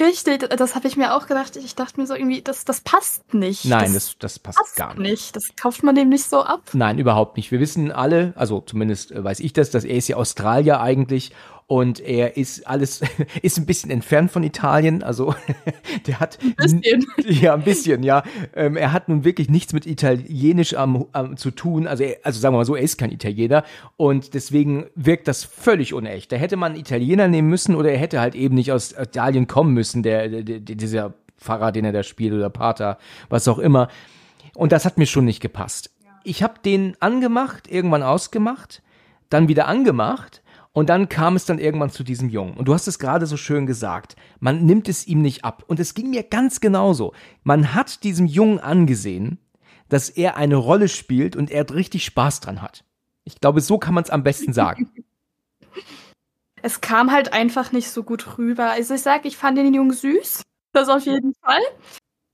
Richtig, 0.00 0.40
das 0.40 0.74
habe 0.74 0.86
ich 0.86 0.96
mir 0.96 1.14
auch 1.14 1.26
gedacht. 1.26 1.56
Ich 1.56 1.74
dachte 1.74 2.00
mir 2.00 2.06
so 2.06 2.14
irgendwie, 2.14 2.42
das, 2.42 2.64
das 2.64 2.80
passt 2.80 3.34
nicht. 3.34 3.64
Nein, 3.64 3.94
das, 3.94 4.16
das, 4.18 4.18
das 4.18 4.38
passt, 4.38 4.58
passt, 4.58 4.76
gar 4.76 4.94
nicht. 4.94 5.10
nicht. 5.10 5.36
Das 5.36 5.44
kauft 5.60 5.82
man 5.82 5.94
dem 5.94 6.08
nicht 6.08 6.24
so 6.24 6.42
ab. 6.42 6.62
Nein, 6.72 6.98
überhaupt 6.98 7.36
nicht. 7.36 7.50
Wir 7.50 7.60
wissen 7.60 7.90
alle, 7.90 8.32
also 8.36 8.60
zumindest 8.60 9.12
äh, 9.12 9.22
weiß 9.22 9.40
ich 9.40 9.52
das, 9.52 9.70
dass 9.70 9.84
er 9.84 9.96
ist 9.96 10.08
ja 10.08 10.16
Australier 10.16 10.80
eigentlich 10.80 11.32
und 11.68 12.00
er 12.00 12.38
ist 12.38 12.66
alles 12.66 13.02
ist 13.42 13.58
ein 13.58 13.66
bisschen 13.66 13.90
entfernt 13.90 14.30
von 14.30 14.42
Italien, 14.42 15.02
also 15.02 15.34
der 16.06 16.18
hat 16.18 16.38
ein 16.42 16.54
bisschen. 16.56 17.06
ja 17.28 17.54
ein 17.54 17.62
bisschen, 17.62 18.02
ja. 18.02 18.24
Ähm, 18.56 18.76
er 18.76 18.92
hat 18.92 19.08
nun 19.08 19.22
wirklich 19.22 19.50
nichts 19.50 19.74
mit 19.74 19.86
Italienisch 19.86 20.74
am, 20.74 21.06
am 21.12 21.36
zu 21.36 21.50
tun, 21.50 21.86
also 21.86 22.02
er, 22.02 22.16
also 22.22 22.40
sagen 22.40 22.54
wir 22.54 22.58
mal 22.58 22.64
so, 22.64 22.74
er 22.74 22.82
ist 22.82 22.96
kein 22.96 23.12
Italiener 23.12 23.64
und 23.98 24.32
deswegen 24.32 24.86
wirkt 24.94 25.28
das 25.28 25.44
völlig 25.44 25.92
unecht. 25.92 26.32
Da 26.32 26.36
hätte 26.36 26.56
man 26.56 26.72
einen 26.72 26.80
Italiener 26.80 27.28
nehmen 27.28 27.50
müssen 27.50 27.74
oder 27.76 27.92
er 27.92 27.98
hätte 27.98 28.18
halt 28.18 28.34
eben 28.34 28.54
nicht 28.54 28.72
aus 28.72 28.92
Italien 28.92 29.46
kommen 29.46 29.74
müssen, 29.74 30.02
der, 30.02 30.28
der, 30.28 30.42
der 30.42 30.60
dieser 30.60 31.14
Pfarrer, 31.36 31.70
den 31.70 31.84
er 31.84 31.92
da 31.92 32.02
spielt 32.02 32.32
oder 32.32 32.48
Pater, 32.48 32.98
was 33.28 33.46
auch 33.46 33.58
immer. 33.58 33.88
Und 34.54 34.72
das 34.72 34.86
hat 34.86 34.96
mir 34.96 35.06
schon 35.06 35.26
nicht 35.26 35.40
gepasst. 35.40 35.90
Ich 36.24 36.42
habe 36.42 36.54
den 36.64 36.96
angemacht, 37.00 37.70
irgendwann 37.70 38.02
ausgemacht, 38.02 38.82
dann 39.28 39.48
wieder 39.48 39.68
angemacht 39.68 40.42
und 40.78 40.90
dann 40.90 41.08
kam 41.08 41.34
es 41.34 41.44
dann 41.44 41.58
irgendwann 41.58 41.90
zu 41.90 42.04
diesem 42.04 42.28
Jungen. 42.28 42.56
Und 42.56 42.68
du 42.68 42.72
hast 42.72 42.86
es 42.86 43.00
gerade 43.00 43.26
so 43.26 43.36
schön 43.36 43.66
gesagt. 43.66 44.14
Man 44.38 44.64
nimmt 44.64 44.88
es 44.88 45.08
ihm 45.08 45.22
nicht 45.22 45.44
ab. 45.44 45.64
Und 45.66 45.80
es 45.80 45.92
ging 45.92 46.10
mir 46.10 46.22
ganz 46.22 46.60
genauso. 46.60 47.14
Man 47.42 47.74
hat 47.74 48.04
diesem 48.04 48.26
Jungen 48.26 48.60
angesehen, 48.60 49.38
dass 49.88 50.08
er 50.08 50.36
eine 50.36 50.54
Rolle 50.54 50.86
spielt 50.86 51.34
und 51.34 51.50
er 51.50 51.68
richtig 51.74 52.04
Spaß 52.04 52.38
dran 52.38 52.62
hat. 52.62 52.84
Ich 53.24 53.40
glaube, 53.40 53.60
so 53.60 53.78
kann 53.78 53.92
man 53.92 54.04
es 54.04 54.10
am 54.10 54.22
besten 54.22 54.52
sagen. 54.52 54.92
Es 56.60 56.80
kam 56.80 57.12
halt 57.12 57.32
einfach 57.32 57.70
nicht 57.70 57.88
so 57.88 58.02
gut 58.02 58.36
rüber. 58.36 58.72
Also 58.72 58.94
ich 58.94 59.02
sage, 59.02 59.28
ich 59.28 59.36
fand 59.36 59.56
den 59.56 59.72
Jungen 59.72 59.92
süß. 59.92 60.42
Das 60.72 60.88
auf 60.88 61.06
jeden 61.06 61.32
Fall. 61.34 61.60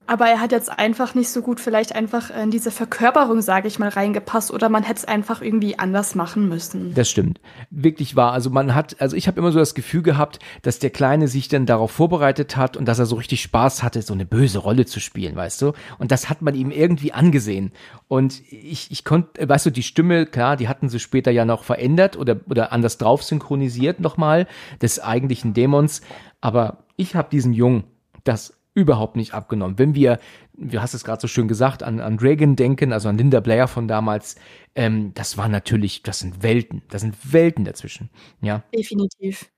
Aber 0.07 0.27
er 0.27 0.41
hat 0.41 0.53
jetzt 0.53 0.71
einfach 0.71 1.15
nicht 1.15 1.31
so 1.31 1.41
gut 1.41 1.61
vielleicht 1.61 1.95
einfach 1.95 2.31
in 2.31 2.51
diese 2.51 2.71
Verkörperung, 2.71 3.41
sage 3.41 3.69
ich 3.69 3.79
mal, 3.79 3.89
reingepasst 3.89 4.51
oder 4.51 4.69
man 4.69 4.83
hätte 4.83 4.99
es 4.99 5.05
einfach 5.07 5.41
irgendwie 5.41 5.79
anders 5.79 6.15
machen 6.15 6.49
müssen. 6.49 6.93
Das 6.95 7.09
stimmt. 7.09 7.41
Wirklich 7.71 8.15
wahr. 8.15 8.33
Also 8.33 8.51
man 8.51 8.75
hat, 8.75 9.01
also 9.01 9.17
ich 9.17 9.27
habe 9.29 9.41
immer 9.41 9.51
so 9.51 9.59
das 9.59 9.75
Gefühl 9.75 10.03
gehabt, 10.03 10.41
dass 10.63 10.79
der 10.79 10.91
Kleine 10.91 11.27
sich 11.27 11.49
dann 11.49 11.65
darauf 11.65 11.91
vorbereitet 11.91 12.57
hat 12.57 12.77
und 12.77 12.87
dass 12.87 12.99
er 12.99 13.07
so 13.07 13.17
richtig 13.17 13.41
Spaß 13.41 13.83
hatte, 13.83 14.03
so 14.03 14.13
eine 14.13 14.27
böse 14.27 14.59
Rolle 14.59 14.85
zu 14.85 15.01
spielen, 15.01 15.37
weißt 15.37 15.63
du? 15.63 15.73
Und 15.99 16.11
das 16.11 16.29
hat 16.29 16.43
man 16.43 16.55
ihm 16.55 16.71
irgendwie 16.71 17.13
angesehen. 17.13 17.73
Und 18.07 18.43
ich, 18.51 18.91
ich 18.91 19.05
konnte, 19.05 19.49
weißt 19.49 19.67
du, 19.67 19.71
die 19.71 19.83
Stimme, 19.83 20.27
klar, 20.27 20.57
die 20.57 20.69
hatten 20.69 20.91
sie 20.91 21.01
später 21.01 21.31
ja 21.31 21.47
noch 21.47 21.65
verändert 21.65 22.19
oder, 22.19 22.37
oder 22.49 22.73
anders 22.73 22.99
drauf 22.99 23.23
synchronisiert 23.23 24.01
nochmal, 24.01 24.47
des 24.83 25.01
eigentlichen 25.01 25.55
Dämons. 25.55 26.03
Aber 26.43 26.85
ich 26.97 27.17
habe 27.17 27.31
diesem 27.31 27.55
Jungen 27.55 27.85
das 28.25 28.55
überhaupt 28.75 29.17
nicht 29.17 29.35
abgenommen. 29.35 29.79
Wenn 29.79 29.95
wir, 29.95 30.19
du 30.55 30.83
hast 30.83 30.95
es 30.95 31.05
gerade 31.05 31.21
so 31.21 31.29
schön 31.29 31.49
gesagt, 31.49 31.83
an, 31.83 32.01
an 32.01 32.19
Reagan 32.19 32.57
denken, 32.57 32.93
also 32.93 33.09
an 33.09 33.17
Linda 33.17 33.41
Blair 33.41 33.69
von 33.69 33.89
damals, 33.89 34.37
ähm, 34.75 35.13
das 35.15 35.39
war 35.39 35.49
natürlich, 35.49 36.03
das 36.03 36.19
sind 36.19 36.43
Welten, 36.43 36.83
das 36.91 37.03
sind 37.03 37.33
Welten 37.33 37.65
dazwischen, 37.65 38.11
ja. 38.41 38.63
Definitiv. 38.75 39.51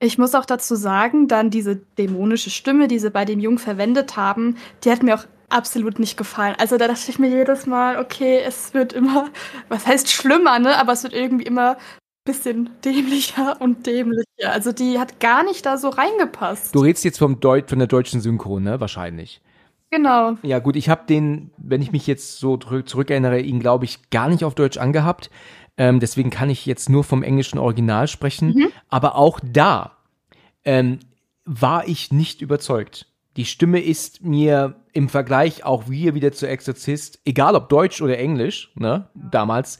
Ich 0.00 0.18
muss 0.18 0.34
auch 0.34 0.46
dazu 0.46 0.74
sagen, 0.74 1.28
dann 1.28 1.50
diese 1.50 1.76
dämonische 1.76 2.50
Stimme, 2.50 2.88
die 2.88 2.98
sie 2.98 3.10
bei 3.10 3.24
dem 3.24 3.38
Jungen 3.38 3.58
verwendet 3.58 4.16
haben, 4.16 4.56
die 4.82 4.90
hat 4.90 5.02
mir 5.02 5.14
auch 5.14 5.26
absolut 5.48 5.98
nicht 5.98 6.16
gefallen. 6.16 6.56
Also 6.58 6.76
da 6.78 6.88
dachte 6.88 7.10
ich 7.10 7.18
mir 7.18 7.28
jedes 7.28 7.66
Mal, 7.66 7.98
okay, 7.98 8.40
es 8.44 8.74
wird 8.74 8.92
immer, 8.94 9.28
was 9.68 9.86
heißt 9.86 10.10
schlimmer, 10.10 10.58
ne? 10.58 10.76
Aber 10.78 10.92
es 10.92 11.02
wird 11.04 11.12
irgendwie 11.12 11.44
immer 11.44 11.76
bisschen 12.24 12.70
dämlicher 12.84 13.60
und 13.60 13.86
dämlicher. 13.86 14.26
Also 14.52 14.72
die 14.72 14.98
hat 14.98 15.20
gar 15.20 15.42
nicht 15.44 15.66
da 15.66 15.76
so 15.76 15.88
reingepasst. 15.88 16.74
Du 16.74 16.80
redest 16.80 17.04
jetzt 17.04 17.18
vom 17.18 17.40
Deut 17.40 17.68
von 17.68 17.78
der 17.78 17.88
deutschen 17.88 18.20
Synchro, 18.20 18.60
ne? 18.60 18.80
Wahrscheinlich. 18.80 19.40
Genau. 19.90 20.38
Ja, 20.42 20.58
gut, 20.58 20.76
ich 20.76 20.88
habe 20.88 21.02
den, 21.06 21.50
wenn 21.58 21.82
ich 21.82 21.92
mich 21.92 22.06
jetzt 22.06 22.38
so 22.38 22.56
zurückerinnere, 22.56 23.40
ihn, 23.40 23.60
glaube 23.60 23.84
ich, 23.84 24.10
gar 24.10 24.28
nicht 24.28 24.44
auf 24.44 24.54
Deutsch 24.54 24.78
angehabt. 24.78 25.30
Ähm, 25.76 26.00
deswegen 26.00 26.30
kann 26.30 26.48
ich 26.48 26.64
jetzt 26.64 26.88
nur 26.88 27.04
vom 27.04 27.22
englischen 27.22 27.58
Original 27.58 28.08
sprechen. 28.08 28.54
Mhm. 28.54 28.68
Aber 28.88 29.16
auch 29.16 29.38
da 29.42 29.98
ähm, 30.64 31.00
war 31.44 31.88
ich 31.88 32.12
nicht 32.12 32.40
überzeugt. 32.40 33.06
Die 33.36 33.44
Stimme 33.44 33.80
ist 33.80 34.22
mir 34.22 34.76
im 34.92 35.08
Vergleich 35.08 35.64
auch 35.64 35.88
wir 35.88 36.14
wieder 36.14 36.32
zu 36.32 36.46
Exorzist, 36.46 37.20
egal 37.24 37.54
ob 37.56 37.68
Deutsch 37.68 38.02
oder 38.02 38.18
Englisch, 38.18 38.70
ne, 38.74 39.08
damals, 39.14 39.78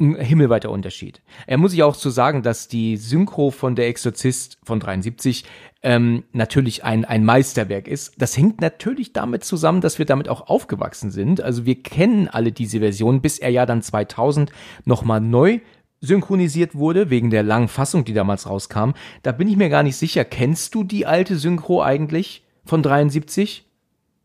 ein 0.00 0.16
himmelweiter 0.16 0.70
Unterschied. 0.70 1.20
Er 1.46 1.58
muss 1.58 1.72
ich 1.72 1.82
auch 1.82 1.94
zu 1.94 2.08
so 2.08 2.14
sagen, 2.14 2.42
dass 2.42 2.68
die 2.68 2.96
Synchro 2.96 3.50
von 3.50 3.76
der 3.76 3.88
Exorzist 3.88 4.58
von 4.64 4.80
73 4.80 5.44
ähm, 5.82 6.24
natürlich 6.32 6.84
ein, 6.84 7.04
ein 7.04 7.24
Meisterwerk 7.24 7.86
ist. 7.86 8.14
Das 8.18 8.36
hängt 8.36 8.60
natürlich 8.60 9.12
damit 9.12 9.44
zusammen, 9.44 9.80
dass 9.80 9.98
wir 9.98 10.06
damit 10.06 10.28
auch 10.28 10.48
aufgewachsen 10.48 11.10
sind. 11.10 11.40
Also 11.40 11.66
wir 11.66 11.82
kennen 11.82 12.28
alle 12.28 12.52
diese 12.52 12.80
Version, 12.80 13.20
bis 13.20 13.38
er 13.38 13.50
ja 13.50 13.66
dann 13.66 13.82
2000 13.82 14.50
nochmal 14.84 15.20
neu 15.20 15.60
synchronisiert 16.00 16.74
wurde, 16.74 17.10
wegen 17.10 17.30
der 17.30 17.42
langen 17.42 17.68
Fassung, 17.68 18.04
die 18.04 18.14
damals 18.14 18.48
rauskam. 18.48 18.92
Da 19.22 19.32
bin 19.32 19.48
ich 19.48 19.56
mir 19.56 19.68
gar 19.68 19.82
nicht 19.82 19.96
sicher. 19.96 20.24
Kennst 20.24 20.74
du 20.74 20.82
die 20.82 21.06
alte 21.06 21.36
Synchro 21.36 21.82
eigentlich 21.82 22.42
von 22.64 22.82
73? 22.82 23.66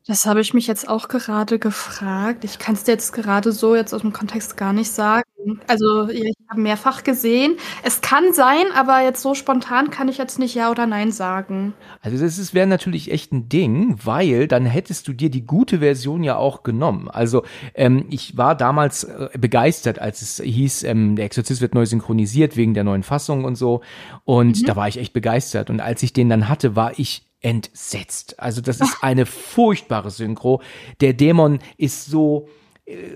Das 0.07 0.25
habe 0.25 0.39
ich 0.39 0.53
mich 0.53 0.67
jetzt 0.67 0.87
auch 0.87 1.07
gerade 1.07 1.57
gefragt. 1.59 2.43
Ich 2.43 2.59
kann 2.59 2.75
es 2.75 2.83
dir 2.83 2.91
jetzt 2.91 3.11
gerade 3.11 3.51
so 3.51 3.75
jetzt 3.75 3.93
aus 3.93 4.01
dem 4.01 4.13
Kontext 4.13 4.55
gar 4.55 4.71
nicht 4.71 4.91
sagen. 4.91 5.24
Also 5.67 6.09
ich 6.09 6.33
habe 6.49 6.61
mehrfach 6.61 7.03
gesehen. 7.03 7.55
Es 7.83 8.01
kann 8.01 8.33
sein, 8.33 8.65
aber 8.73 9.01
jetzt 9.01 9.21
so 9.21 9.33
spontan 9.33 9.89
kann 9.89 10.07
ich 10.07 10.17
jetzt 10.17 10.39
nicht 10.39 10.55
ja 10.55 10.71
oder 10.71 10.85
nein 10.85 11.11
sagen. 11.11 11.73
Also 12.01 12.17
das 12.17 12.53
wäre 12.53 12.67
natürlich 12.67 13.11
echt 13.11 13.31
ein 13.31 13.49
Ding, 13.49 13.97
weil 14.03 14.47
dann 14.47 14.65
hättest 14.65 15.07
du 15.07 15.13
dir 15.13 15.29
die 15.29 15.45
gute 15.45 15.79
Version 15.79 16.23
ja 16.23 16.37
auch 16.37 16.63
genommen. 16.63 17.09
Also 17.09 17.43
ähm, 17.73 18.05
ich 18.09 18.37
war 18.37 18.55
damals 18.55 19.03
äh, 19.03 19.29
begeistert, 19.37 19.99
als 19.99 20.21
es 20.21 20.41
hieß, 20.43 20.83
ähm, 20.83 21.15
der 21.15 21.25
Exorzist 21.25 21.61
wird 21.61 21.75
neu 21.75 21.85
synchronisiert 21.85 22.57
wegen 22.57 22.73
der 22.73 22.83
neuen 22.83 23.03
Fassung 23.03 23.45
und 23.45 23.55
so. 23.55 23.81
Und 24.23 24.61
mhm. 24.61 24.65
da 24.65 24.75
war 24.75 24.87
ich 24.87 24.97
echt 24.97 25.13
begeistert. 25.13 25.69
Und 25.69 25.79
als 25.79 26.03
ich 26.03 26.13
den 26.13 26.29
dann 26.29 26.49
hatte, 26.49 26.75
war 26.75 26.97
ich 26.97 27.27
entsetzt. 27.41 28.39
Also 28.39 28.61
das 28.61 28.81
ist 28.81 28.97
eine 29.01 29.25
furchtbare 29.25 30.09
Synchro. 30.09 30.61
Der 30.99 31.13
Dämon 31.13 31.59
ist 31.77 32.05
so, 32.05 32.47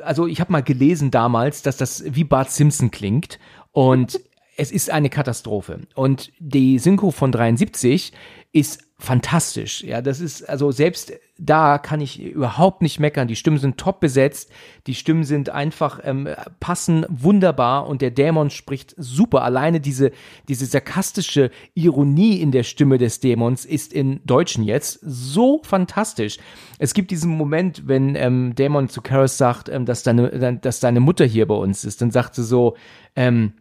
also 0.04 0.28
ich 0.28 0.40
habe 0.40 0.52
mal 0.52 0.64
gelesen 0.64 1.12
damals, 1.12 1.62
dass 1.62 1.78
das 1.78 2.04
wie 2.06 2.24
Bart 2.24 2.52
Simpson 2.52 2.92
klingt 2.92 3.40
und 3.72 4.20
es 4.58 4.72
ist 4.72 4.90
eine 4.90 5.10
Katastrophe. 5.10 5.82
Und 5.96 6.32
die 6.40 6.80
Synchro 6.80 7.12
von 7.12 7.32
73 7.32 8.12
ist 8.52 8.88
fantastisch. 9.02 9.82
Ja, 9.82 10.02
das 10.02 10.20
ist, 10.20 10.48
also 10.48 10.72
selbst 10.72 11.14
da 11.38 11.78
kann 11.78 12.02
ich 12.02 12.22
überhaupt 12.22 12.82
nicht 12.82 13.00
meckern. 13.00 13.30
Die 13.30 13.38
Stimmen 13.38 13.58
sind 13.58 13.78
top 13.78 14.02
besetzt. 14.02 14.52
Die 14.88 14.94
Stimmen 14.94 15.24
sind 15.24 15.50
einfach, 15.50 16.02
ähm, 16.04 16.28
passen 16.60 17.06
wunderbar 17.08 17.88
und 17.88 18.02
der 18.02 18.12
Dämon 18.12 18.50
spricht 18.50 18.94
super. 18.98 19.44
Alleine 19.44 19.80
diese, 19.80 20.12
diese 20.50 20.66
sarkastische 20.66 21.50
Ironie 21.76 22.42
in 22.42 22.52
der 22.52 22.64
Stimme 22.64 22.98
des 22.98 23.22
Dämons 23.22 23.64
ist 23.64 23.94
in 23.94 24.20
Deutschen 24.26 24.66
jetzt 24.66 25.00
so 25.02 25.62
fantastisch. 25.64 26.38
Es 26.78 26.94
gibt 26.94 27.10
diesen 27.10 27.32
Moment, 27.32 27.88
wenn 27.88 28.16
ähm, 28.16 28.54
Dämon 28.54 28.90
zu 28.90 29.02
Karis 29.02 29.38
sagt, 29.38 29.70
ähm, 29.70 29.86
dass 29.86 30.04
deine, 30.04 30.60
dass 30.62 30.82
deine 30.82 31.00
Mutter 31.00 31.24
hier 31.24 31.48
bei 31.48 31.56
uns 31.56 31.86
ist. 31.86 32.02
Dann 32.02 32.12
sagt 32.12 32.36
sie 32.36 32.44
so, 32.44 32.76
ähm, 33.16 33.54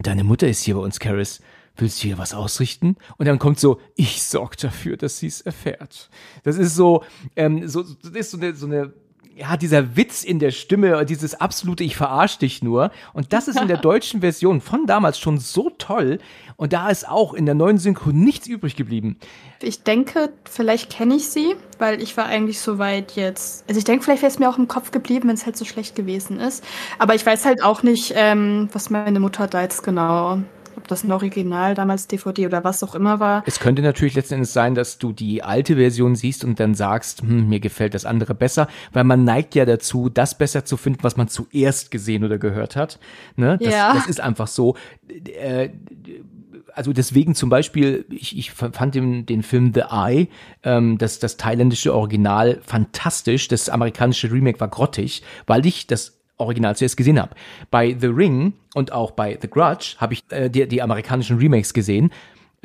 deine 0.00 0.22
Mutter 0.22 0.46
ist 0.46 0.62
hier 0.62 0.76
bei 0.76 0.82
uns, 0.82 1.00
Karis 1.00 1.40
willst 1.76 2.02
du 2.02 2.08
hier 2.08 2.18
was 2.18 2.34
ausrichten? 2.34 2.96
Und 3.16 3.26
dann 3.26 3.38
kommt 3.38 3.58
so, 3.58 3.80
ich 3.96 4.22
sorge 4.22 4.56
dafür, 4.60 4.96
dass 4.96 5.18
sie 5.18 5.26
es 5.26 5.40
erfährt. 5.40 6.10
Das 6.42 6.56
ist 6.56 6.74
so, 6.74 7.04
ähm, 7.36 7.66
so, 7.68 7.82
das 7.82 8.12
ist 8.12 8.30
so 8.30 8.38
eine, 8.38 8.54
so 8.54 8.66
eine 8.66 8.92
ja, 9.36 9.56
dieser 9.56 9.96
Witz 9.96 10.22
in 10.22 10.38
der 10.38 10.52
Stimme, 10.52 11.04
dieses 11.04 11.34
absolute 11.34 11.82
Ich 11.82 11.96
verarsch 11.96 12.38
dich 12.38 12.62
nur. 12.62 12.90
Und 13.12 13.32
das 13.32 13.48
ist 13.48 13.60
in 13.60 13.68
der 13.68 13.76
deutschen 13.82 14.20
Version 14.20 14.60
von 14.60 14.86
damals 14.86 15.18
schon 15.18 15.38
so 15.38 15.70
toll. 15.70 16.18
Und 16.56 16.72
da 16.72 16.88
ist 16.88 17.08
auch 17.08 17.34
in 17.34 17.44
der 17.46 17.54
neuen 17.54 17.78
Synchro 17.78 18.10
nichts 18.10 18.46
übrig 18.46 18.76
geblieben. 18.76 19.18
Ich 19.60 19.82
denke, 19.82 20.32
vielleicht 20.44 20.90
kenne 20.90 21.16
ich 21.16 21.28
sie, 21.28 21.56
weil 21.78 22.00
ich 22.00 22.16
war 22.16 22.26
eigentlich 22.26 22.60
so 22.60 22.78
weit 22.78 23.12
jetzt. 23.16 23.64
Also 23.68 23.78
ich 23.78 23.84
denke, 23.84 24.04
vielleicht 24.04 24.22
wäre 24.22 24.30
es 24.30 24.38
mir 24.38 24.48
auch 24.48 24.58
im 24.58 24.68
Kopf 24.68 24.92
geblieben, 24.92 25.28
wenn 25.28 25.34
es 25.34 25.46
halt 25.46 25.56
so 25.56 25.64
schlecht 25.64 25.96
gewesen 25.96 26.38
ist. 26.38 26.62
Aber 27.00 27.14
ich 27.16 27.26
weiß 27.26 27.44
halt 27.44 27.62
auch 27.62 27.82
nicht, 27.82 28.12
ähm, 28.14 28.68
was 28.72 28.90
meine 28.90 29.18
Mutter 29.18 29.48
da 29.48 29.62
jetzt 29.62 29.82
genau 29.82 30.38
ob 30.84 30.88
das 30.88 31.02
ein 31.02 31.12
Original 31.12 31.74
damals 31.74 32.06
DVD 32.08 32.44
oder 32.46 32.62
was 32.62 32.82
auch 32.82 32.94
immer 32.94 33.18
war. 33.18 33.42
Es 33.46 33.58
könnte 33.58 33.80
natürlich 33.80 34.14
letzten 34.14 34.34
Endes 34.34 34.52
sein, 34.52 34.74
dass 34.74 34.98
du 34.98 35.12
die 35.12 35.42
alte 35.42 35.76
Version 35.76 36.14
siehst 36.14 36.44
und 36.44 36.60
dann 36.60 36.74
sagst, 36.74 37.22
hm, 37.22 37.48
mir 37.48 37.58
gefällt 37.58 37.94
das 37.94 38.04
andere 38.04 38.34
besser, 38.34 38.68
weil 38.92 39.04
man 39.04 39.24
neigt 39.24 39.54
ja 39.54 39.64
dazu, 39.64 40.10
das 40.10 40.36
besser 40.36 40.66
zu 40.66 40.76
finden, 40.76 41.02
was 41.02 41.16
man 41.16 41.28
zuerst 41.28 41.90
gesehen 41.90 42.22
oder 42.22 42.36
gehört 42.36 42.76
hat. 42.76 42.98
Ne? 43.36 43.56
Das, 43.58 43.72
Ja. 43.72 43.94
das 43.94 44.06
ist 44.08 44.20
einfach 44.20 44.46
so. 44.46 44.76
Äh, 45.08 45.70
also 46.74 46.92
deswegen 46.92 47.34
zum 47.34 47.48
Beispiel, 47.48 48.04
ich, 48.10 48.36
ich 48.36 48.50
fand 48.50 48.94
den, 48.94 49.24
den 49.24 49.42
Film 49.42 49.72
The 49.72 49.84
Eye, 49.90 50.28
ähm, 50.64 50.98
das, 50.98 51.18
das 51.18 51.38
thailändische 51.38 51.94
Original, 51.94 52.60
fantastisch. 52.62 53.48
Das 53.48 53.70
amerikanische 53.70 54.30
Remake 54.30 54.60
war 54.60 54.68
grottig, 54.68 55.22
weil 55.46 55.64
ich 55.64 55.86
das 55.86 56.18
Original 56.36 56.76
zuerst 56.76 56.96
gesehen 56.96 57.20
habe. 57.20 57.34
Bei 57.70 57.96
The 57.98 58.08
Ring 58.08 58.54
und 58.74 58.92
auch 58.92 59.12
bei 59.12 59.38
The 59.40 59.48
Grudge 59.48 59.96
habe 59.98 60.14
ich 60.14 60.24
äh, 60.30 60.48
die, 60.50 60.66
die 60.66 60.82
amerikanischen 60.82 61.38
Remakes 61.38 61.72
gesehen 61.74 62.10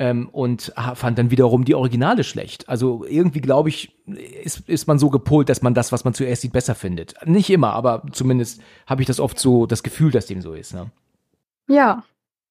ähm, 0.00 0.28
und 0.30 0.72
fand 0.94 1.18
dann 1.18 1.30
wiederum 1.30 1.64
die 1.64 1.74
Originale 1.74 2.24
schlecht. 2.24 2.68
Also 2.68 3.04
irgendwie 3.06 3.40
glaube 3.40 3.68
ich, 3.68 3.92
ist, 4.42 4.68
ist 4.68 4.88
man 4.88 4.98
so 4.98 5.10
gepolt, 5.10 5.48
dass 5.48 5.62
man 5.62 5.74
das, 5.74 5.92
was 5.92 6.04
man 6.04 6.14
zuerst 6.14 6.42
sieht, 6.42 6.52
besser 6.52 6.74
findet. 6.74 7.14
Nicht 7.26 7.50
immer, 7.50 7.74
aber 7.74 8.02
zumindest 8.12 8.62
habe 8.86 9.02
ich 9.02 9.06
das 9.06 9.20
oft 9.20 9.38
so 9.38 9.66
das 9.66 9.82
Gefühl, 9.82 10.10
dass 10.10 10.26
dem 10.26 10.40
so 10.40 10.54
ist. 10.54 10.74
Ne? 10.74 10.90
Ja. 11.68 12.02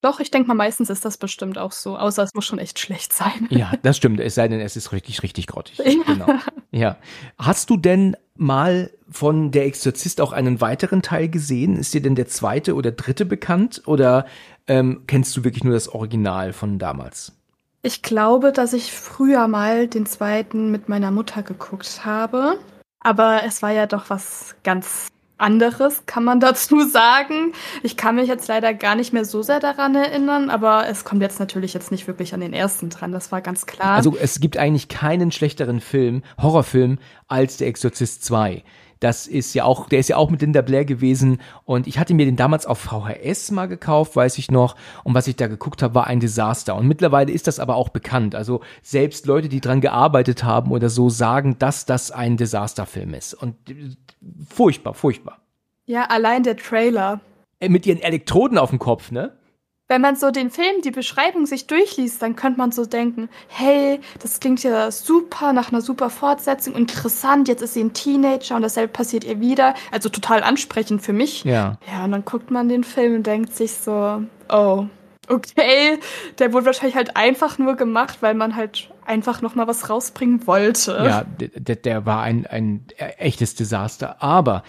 Doch, 0.02 0.18
ich 0.18 0.30
denke 0.30 0.48
mal, 0.48 0.54
meistens 0.54 0.88
ist 0.88 1.04
das 1.04 1.18
bestimmt 1.18 1.58
auch 1.58 1.72
so, 1.72 1.98
außer 1.98 2.22
es 2.22 2.32
muss 2.32 2.46
schon 2.46 2.58
echt 2.58 2.78
schlecht 2.78 3.12
sein. 3.12 3.48
Ja, 3.50 3.72
das 3.82 3.98
stimmt. 3.98 4.18
Es 4.20 4.34
sei 4.34 4.48
denn, 4.48 4.60
es 4.60 4.74
ist 4.74 4.92
richtig, 4.92 5.22
richtig 5.22 5.46
grottig. 5.46 5.78
Ja. 5.84 6.02
Genau. 6.06 6.26
Ja. 6.70 6.96
Hast 7.36 7.68
du 7.68 7.76
denn 7.76 8.16
mal 8.40 8.90
von 9.10 9.50
Der 9.50 9.66
Exorzist 9.66 10.20
auch 10.20 10.32
einen 10.32 10.60
weiteren 10.60 11.02
Teil 11.02 11.28
gesehen? 11.28 11.76
Ist 11.76 11.94
dir 11.94 12.02
denn 12.02 12.14
der 12.14 12.26
zweite 12.26 12.74
oder 12.74 12.90
dritte 12.90 13.26
bekannt? 13.26 13.82
Oder 13.86 14.26
ähm, 14.66 15.02
kennst 15.06 15.36
du 15.36 15.44
wirklich 15.44 15.64
nur 15.64 15.74
das 15.74 15.88
Original 15.88 16.52
von 16.52 16.78
damals? 16.78 17.32
Ich 17.82 18.02
glaube, 18.02 18.52
dass 18.52 18.72
ich 18.72 18.92
früher 18.92 19.48
mal 19.48 19.88
den 19.88 20.06
zweiten 20.06 20.70
mit 20.70 20.88
meiner 20.88 21.10
Mutter 21.10 21.42
geguckt 21.42 22.04
habe. 22.04 22.58
Aber 23.00 23.42
es 23.44 23.62
war 23.62 23.70
ja 23.70 23.86
doch 23.86 24.10
was 24.10 24.54
ganz 24.62 25.08
anderes, 25.40 26.04
kann 26.06 26.24
man 26.24 26.40
dazu 26.40 26.86
sagen. 26.86 27.52
Ich 27.82 27.96
kann 27.96 28.16
mich 28.16 28.28
jetzt 28.28 28.48
leider 28.48 28.74
gar 28.74 28.94
nicht 28.94 29.12
mehr 29.12 29.24
so 29.24 29.42
sehr 29.42 29.60
daran 29.60 29.94
erinnern, 29.94 30.50
aber 30.50 30.88
es 30.88 31.04
kommt 31.04 31.22
jetzt 31.22 31.40
natürlich 31.40 31.74
jetzt 31.74 31.90
nicht 31.90 32.06
wirklich 32.06 32.34
an 32.34 32.40
den 32.40 32.52
ersten 32.52 32.90
dran, 32.90 33.12
das 33.12 33.32
war 33.32 33.40
ganz 33.40 33.66
klar. 33.66 33.94
Also 33.96 34.16
es 34.20 34.40
gibt 34.40 34.56
eigentlich 34.56 34.88
keinen 34.88 35.32
schlechteren 35.32 35.80
Film, 35.80 36.22
Horrorfilm, 36.40 36.98
als 37.28 37.56
Der 37.56 37.68
Exorzist 37.68 38.24
2. 38.24 38.62
Das 39.00 39.26
ist 39.26 39.54
ja 39.54 39.64
auch, 39.64 39.88
der 39.88 39.98
ist 39.98 40.10
ja 40.10 40.18
auch 40.18 40.28
mit 40.28 40.42
Linda 40.42 40.60
Blair 40.60 40.84
gewesen 40.84 41.40
und 41.64 41.86
ich 41.86 41.98
hatte 41.98 42.12
mir 42.12 42.26
den 42.26 42.36
damals 42.36 42.66
auf 42.66 42.78
VHS 42.78 43.50
mal 43.50 43.66
gekauft, 43.66 44.14
weiß 44.14 44.36
ich 44.36 44.50
noch. 44.50 44.76
Und 45.04 45.14
was 45.14 45.26
ich 45.26 45.36
da 45.36 45.46
geguckt 45.46 45.82
habe, 45.82 45.94
war 45.94 46.06
ein 46.06 46.20
Desaster. 46.20 46.76
Und 46.76 46.86
mittlerweile 46.86 47.32
ist 47.32 47.46
das 47.46 47.60
aber 47.60 47.76
auch 47.76 47.88
bekannt. 47.88 48.34
Also 48.34 48.60
selbst 48.82 49.24
Leute, 49.24 49.48
die 49.48 49.62
dran 49.62 49.80
gearbeitet 49.80 50.44
haben 50.44 50.70
oder 50.70 50.90
so, 50.90 51.08
sagen, 51.08 51.58
dass 51.58 51.86
das 51.86 52.10
ein 52.10 52.36
Desasterfilm 52.36 53.14
ist. 53.14 53.32
Und 53.32 53.56
furchtbar, 54.48 54.94
furchtbar. 54.94 55.40
ja, 55.86 56.04
allein 56.04 56.42
der 56.42 56.56
Trailer. 56.56 57.20
Äh, 57.60 57.68
Mit 57.68 57.86
ihren 57.86 58.00
Elektroden 58.00 58.58
auf 58.58 58.70
dem 58.70 58.78
Kopf, 58.78 59.10
ne? 59.10 59.36
Wenn 59.88 60.02
man 60.02 60.14
so 60.14 60.30
den 60.30 60.50
Film, 60.50 60.82
die 60.84 60.92
Beschreibung 60.92 61.46
sich 61.46 61.66
durchliest, 61.66 62.22
dann 62.22 62.36
könnte 62.36 62.58
man 62.60 62.70
so 62.70 62.86
denken, 62.86 63.28
hey, 63.48 63.98
das 64.20 64.38
klingt 64.38 64.62
ja 64.62 64.88
super, 64.92 65.52
nach 65.52 65.72
einer 65.72 65.80
super 65.80 66.10
Fortsetzung, 66.10 66.76
interessant, 66.76 67.48
jetzt 67.48 67.60
ist 67.60 67.74
sie 67.74 67.82
ein 67.82 67.92
Teenager 67.92 68.54
und 68.54 68.62
dasselbe 68.62 68.92
passiert 68.92 69.24
ihr 69.24 69.40
wieder. 69.40 69.74
Also 69.90 70.08
total 70.08 70.44
ansprechend 70.44 71.02
für 71.02 71.12
mich. 71.12 71.42
Ja. 71.42 71.76
Ja, 71.92 72.04
und 72.04 72.12
dann 72.12 72.24
guckt 72.24 72.52
man 72.52 72.68
den 72.68 72.84
Film 72.84 73.16
und 73.16 73.26
denkt 73.26 73.52
sich 73.56 73.72
so, 73.72 74.22
oh, 74.48 74.84
okay, 75.30 75.98
der 76.38 76.52
wurde 76.52 76.66
wahrscheinlich 76.66 76.96
halt 76.96 77.16
einfach 77.16 77.58
nur 77.58 77.76
gemacht, 77.76 78.18
weil 78.20 78.34
man 78.34 78.56
halt 78.56 78.90
einfach 79.04 79.42
noch 79.42 79.54
mal 79.54 79.66
was 79.66 79.88
rausbringen 79.88 80.46
wollte. 80.46 80.92
Ja, 80.92 81.24
der, 81.38 81.76
der 81.76 82.06
war 82.06 82.22
ein, 82.22 82.46
ein 82.46 82.84
echtes 82.96 83.54
Desaster. 83.54 84.22
Aber 84.22 84.62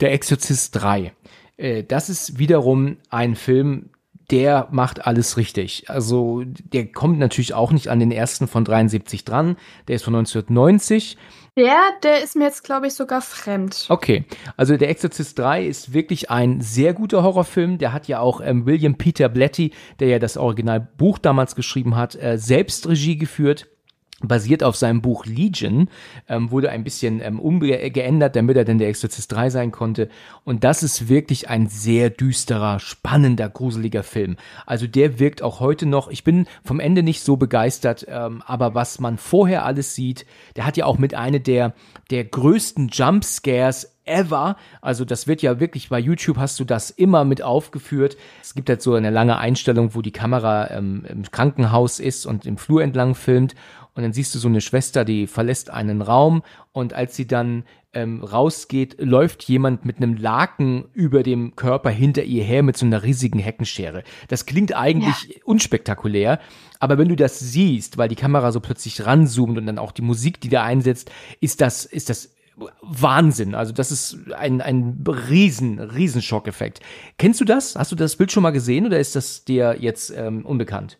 der 0.00 0.12
Exorzist 0.12 0.80
3, 0.80 1.12
äh, 1.56 1.84
das 1.84 2.08
ist 2.08 2.38
wiederum 2.38 2.96
ein 3.10 3.36
Film, 3.36 3.90
der 4.30 4.68
macht 4.70 5.06
alles 5.06 5.36
richtig. 5.36 5.90
Also 5.90 6.42
der 6.46 6.86
kommt 6.86 7.18
natürlich 7.18 7.54
auch 7.54 7.70
nicht 7.70 7.88
an 7.88 8.00
den 8.00 8.10
ersten 8.10 8.48
von 8.48 8.64
73 8.64 9.24
dran. 9.24 9.56
Der 9.88 9.96
ist 9.96 10.04
von 10.04 10.14
1990. 10.14 11.18
Der, 11.54 11.78
der 12.02 12.22
ist 12.22 12.34
mir 12.34 12.44
jetzt, 12.44 12.64
glaube 12.64 12.86
ich, 12.86 12.94
sogar 12.94 13.20
fremd. 13.20 13.84
Okay, 13.90 14.24
also 14.56 14.74
der 14.78 14.88
Exorzist 14.88 15.38
3 15.38 15.66
ist 15.66 15.92
wirklich 15.92 16.30
ein 16.30 16.62
sehr 16.62 16.94
guter 16.94 17.22
Horrorfilm. 17.22 17.76
Der 17.76 17.92
hat 17.92 18.08
ja 18.08 18.20
auch 18.20 18.40
ähm, 18.42 18.64
William 18.64 18.96
Peter 18.96 19.28
Blatty, 19.28 19.72
der 20.00 20.08
ja 20.08 20.18
das 20.18 20.38
Originalbuch 20.38 21.18
damals 21.18 21.54
geschrieben 21.54 21.94
hat, 21.94 22.14
äh, 22.14 22.38
selbst 22.38 22.88
Regie 22.88 23.18
geführt. 23.18 23.68
Basiert 24.22 24.62
auf 24.62 24.76
seinem 24.76 25.02
Buch 25.02 25.26
Legion, 25.26 25.88
ähm, 26.28 26.50
wurde 26.50 26.70
ein 26.70 26.84
bisschen 26.84 27.20
ähm, 27.20 27.40
umgeändert, 27.40 28.36
damit 28.36 28.56
er 28.56 28.64
denn 28.64 28.78
der 28.78 28.88
Exorzist 28.88 29.32
3 29.32 29.50
sein 29.50 29.72
konnte. 29.72 30.08
Und 30.44 30.64
das 30.64 30.82
ist 30.82 31.08
wirklich 31.08 31.48
ein 31.48 31.66
sehr 31.68 32.10
düsterer, 32.10 32.78
spannender, 32.78 33.48
gruseliger 33.48 34.02
Film. 34.02 34.36
Also 34.66 34.86
der 34.86 35.18
wirkt 35.18 35.42
auch 35.42 35.60
heute 35.60 35.86
noch. 35.86 36.08
Ich 36.08 36.24
bin 36.24 36.46
vom 36.64 36.80
Ende 36.80 37.02
nicht 37.02 37.22
so 37.22 37.36
begeistert, 37.36 38.06
ähm, 38.08 38.42
aber 38.46 38.74
was 38.74 39.00
man 39.00 39.18
vorher 39.18 39.64
alles 39.64 39.94
sieht, 39.94 40.26
der 40.56 40.66
hat 40.66 40.76
ja 40.76 40.86
auch 40.86 40.98
mit 40.98 41.14
einer 41.14 41.38
der, 41.38 41.74
der 42.10 42.24
größten 42.24 42.88
Jumpscares 42.88 43.92
ever. 44.04 44.56
Also 44.80 45.04
das 45.04 45.26
wird 45.26 45.42
ja 45.42 45.60
wirklich 45.60 45.88
bei 45.88 45.98
YouTube 45.98 46.36
hast 46.36 46.58
du 46.60 46.64
das 46.64 46.90
immer 46.90 47.24
mit 47.24 47.42
aufgeführt. 47.42 48.16
Es 48.42 48.54
gibt 48.54 48.68
halt 48.68 48.82
so 48.82 48.94
eine 48.94 49.10
lange 49.10 49.38
Einstellung, 49.38 49.94
wo 49.94 50.02
die 50.02 50.12
Kamera 50.12 50.70
ähm, 50.70 51.04
im 51.08 51.22
Krankenhaus 51.30 52.00
ist 52.00 52.26
und 52.26 52.46
im 52.46 52.56
Flur 52.56 52.82
entlang 52.82 53.14
filmt. 53.14 53.54
Und 53.94 54.02
dann 54.02 54.12
siehst 54.12 54.34
du 54.34 54.38
so 54.38 54.48
eine 54.48 54.60
Schwester, 54.60 55.04
die 55.04 55.26
verlässt 55.26 55.70
einen 55.70 56.00
Raum 56.00 56.42
und 56.72 56.94
als 56.94 57.14
sie 57.14 57.26
dann 57.26 57.64
ähm, 57.92 58.24
rausgeht, 58.24 58.96
läuft 59.00 59.42
jemand 59.44 59.84
mit 59.84 59.98
einem 59.98 60.16
Laken 60.16 60.86
über 60.94 61.22
dem 61.22 61.56
Körper 61.56 61.90
hinter 61.90 62.24
ihr 62.24 62.42
her 62.42 62.62
mit 62.62 62.76
so 62.76 62.86
einer 62.86 63.02
riesigen 63.02 63.38
Heckenschere. 63.38 64.02
Das 64.28 64.46
klingt 64.46 64.74
eigentlich 64.74 65.42
unspektakulär, 65.44 66.40
aber 66.80 66.96
wenn 66.96 67.08
du 67.08 67.16
das 67.16 67.38
siehst, 67.38 67.98
weil 67.98 68.08
die 68.08 68.16
Kamera 68.16 68.50
so 68.50 68.60
plötzlich 68.60 69.04
ranzoomt 69.04 69.58
und 69.58 69.66
dann 69.66 69.78
auch 69.78 69.92
die 69.92 70.02
Musik, 70.02 70.40
die 70.40 70.48
da 70.48 70.62
einsetzt, 70.62 71.10
ist 71.40 71.60
das, 71.60 71.84
ist 71.84 72.08
das 72.08 72.34
Wahnsinn. 72.80 73.54
Also 73.54 73.72
das 73.72 73.92
ist 73.92 74.32
ein, 74.32 74.60
ein 74.60 75.04
riesen, 75.06 75.78
riesen 75.78 76.22
Schockeffekt. 76.22 76.80
Kennst 77.18 77.40
du 77.40 77.44
das? 77.44 77.76
Hast 77.76 77.92
du 77.92 77.96
das 77.96 78.16
Bild 78.16 78.32
schon 78.32 78.42
mal 78.42 78.50
gesehen 78.50 78.86
oder 78.86 78.98
ist 78.98 79.16
das 79.16 79.44
dir 79.44 79.76
jetzt 79.78 80.10
ähm, 80.16 80.44
unbekannt? 80.46 80.98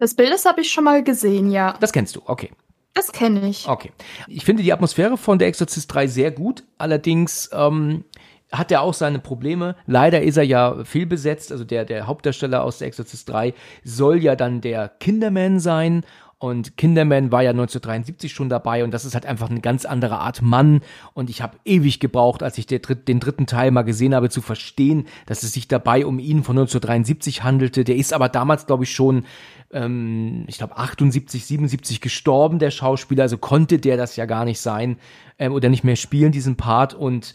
Das 0.00 0.14
Bild 0.14 0.32
habe 0.46 0.62
ich 0.62 0.72
schon 0.72 0.84
mal 0.84 1.04
gesehen, 1.04 1.50
ja. 1.50 1.76
Das 1.78 1.92
kennst 1.92 2.16
du, 2.16 2.22
okay. 2.24 2.50
Das 2.94 3.12
kenne 3.12 3.48
ich. 3.48 3.68
Okay. 3.68 3.92
Ich 4.26 4.44
finde 4.44 4.62
die 4.62 4.72
Atmosphäre 4.72 5.16
von 5.16 5.38
Der 5.38 5.46
Exorzist 5.46 5.92
3 5.92 6.06
sehr 6.08 6.30
gut. 6.32 6.64
Allerdings 6.78 7.50
ähm, 7.52 8.04
hat 8.50 8.72
er 8.72 8.82
auch 8.82 8.94
seine 8.94 9.20
Probleme. 9.20 9.76
Leider 9.86 10.22
ist 10.22 10.38
er 10.38 10.42
ja 10.42 10.84
fehlbesetzt. 10.84 11.52
Also 11.52 11.64
der, 11.64 11.84
der 11.84 12.06
Hauptdarsteller 12.06 12.64
aus 12.64 12.78
Der 12.78 12.88
Exorzist 12.88 13.28
3 13.28 13.54
soll 13.84 14.22
ja 14.22 14.34
dann 14.36 14.60
der 14.60 14.88
Kinderman 14.88 15.60
sein. 15.60 16.04
Und 16.40 16.78
Kinderman 16.78 17.30
war 17.30 17.42
ja 17.42 17.50
1973 17.50 18.32
schon 18.32 18.48
dabei 18.48 18.82
und 18.82 18.92
das 18.92 19.04
ist 19.04 19.12
halt 19.12 19.26
einfach 19.26 19.50
eine 19.50 19.60
ganz 19.60 19.84
andere 19.84 20.20
Art 20.20 20.40
Mann. 20.40 20.80
Und 21.12 21.28
ich 21.28 21.42
habe 21.42 21.58
ewig 21.66 22.00
gebraucht, 22.00 22.42
als 22.42 22.56
ich 22.56 22.66
den 22.66 22.80
dritten 23.20 23.46
Teil 23.46 23.70
mal 23.70 23.82
gesehen 23.82 24.14
habe, 24.14 24.30
zu 24.30 24.40
verstehen, 24.40 25.06
dass 25.26 25.42
es 25.42 25.52
sich 25.52 25.68
dabei 25.68 26.06
um 26.06 26.18
ihn 26.18 26.42
von 26.42 26.56
1973 26.56 27.44
handelte. 27.44 27.84
Der 27.84 27.96
ist 27.96 28.14
aber 28.14 28.30
damals, 28.30 28.64
glaube 28.64 28.84
ich, 28.84 28.94
schon, 28.94 29.26
ähm, 29.70 30.44
ich 30.46 30.56
glaube, 30.56 30.78
78, 30.78 31.44
77 31.44 32.00
gestorben, 32.00 32.58
der 32.58 32.70
Schauspieler. 32.70 33.24
Also 33.24 33.36
konnte 33.36 33.78
der 33.78 33.98
das 33.98 34.16
ja 34.16 34.24
gar 34.24 34.46
nicht 34.46 34.60
sein 34.60 34.96
ähm, 35.38 35.52
oder 35.52 35.68
nicht 35.68 35.84
mehr 35.84 35.96
spielen, 35.96 36.32
diesen 36.32 36.56
Part. 36.56 36.94
Und 36.94 37.34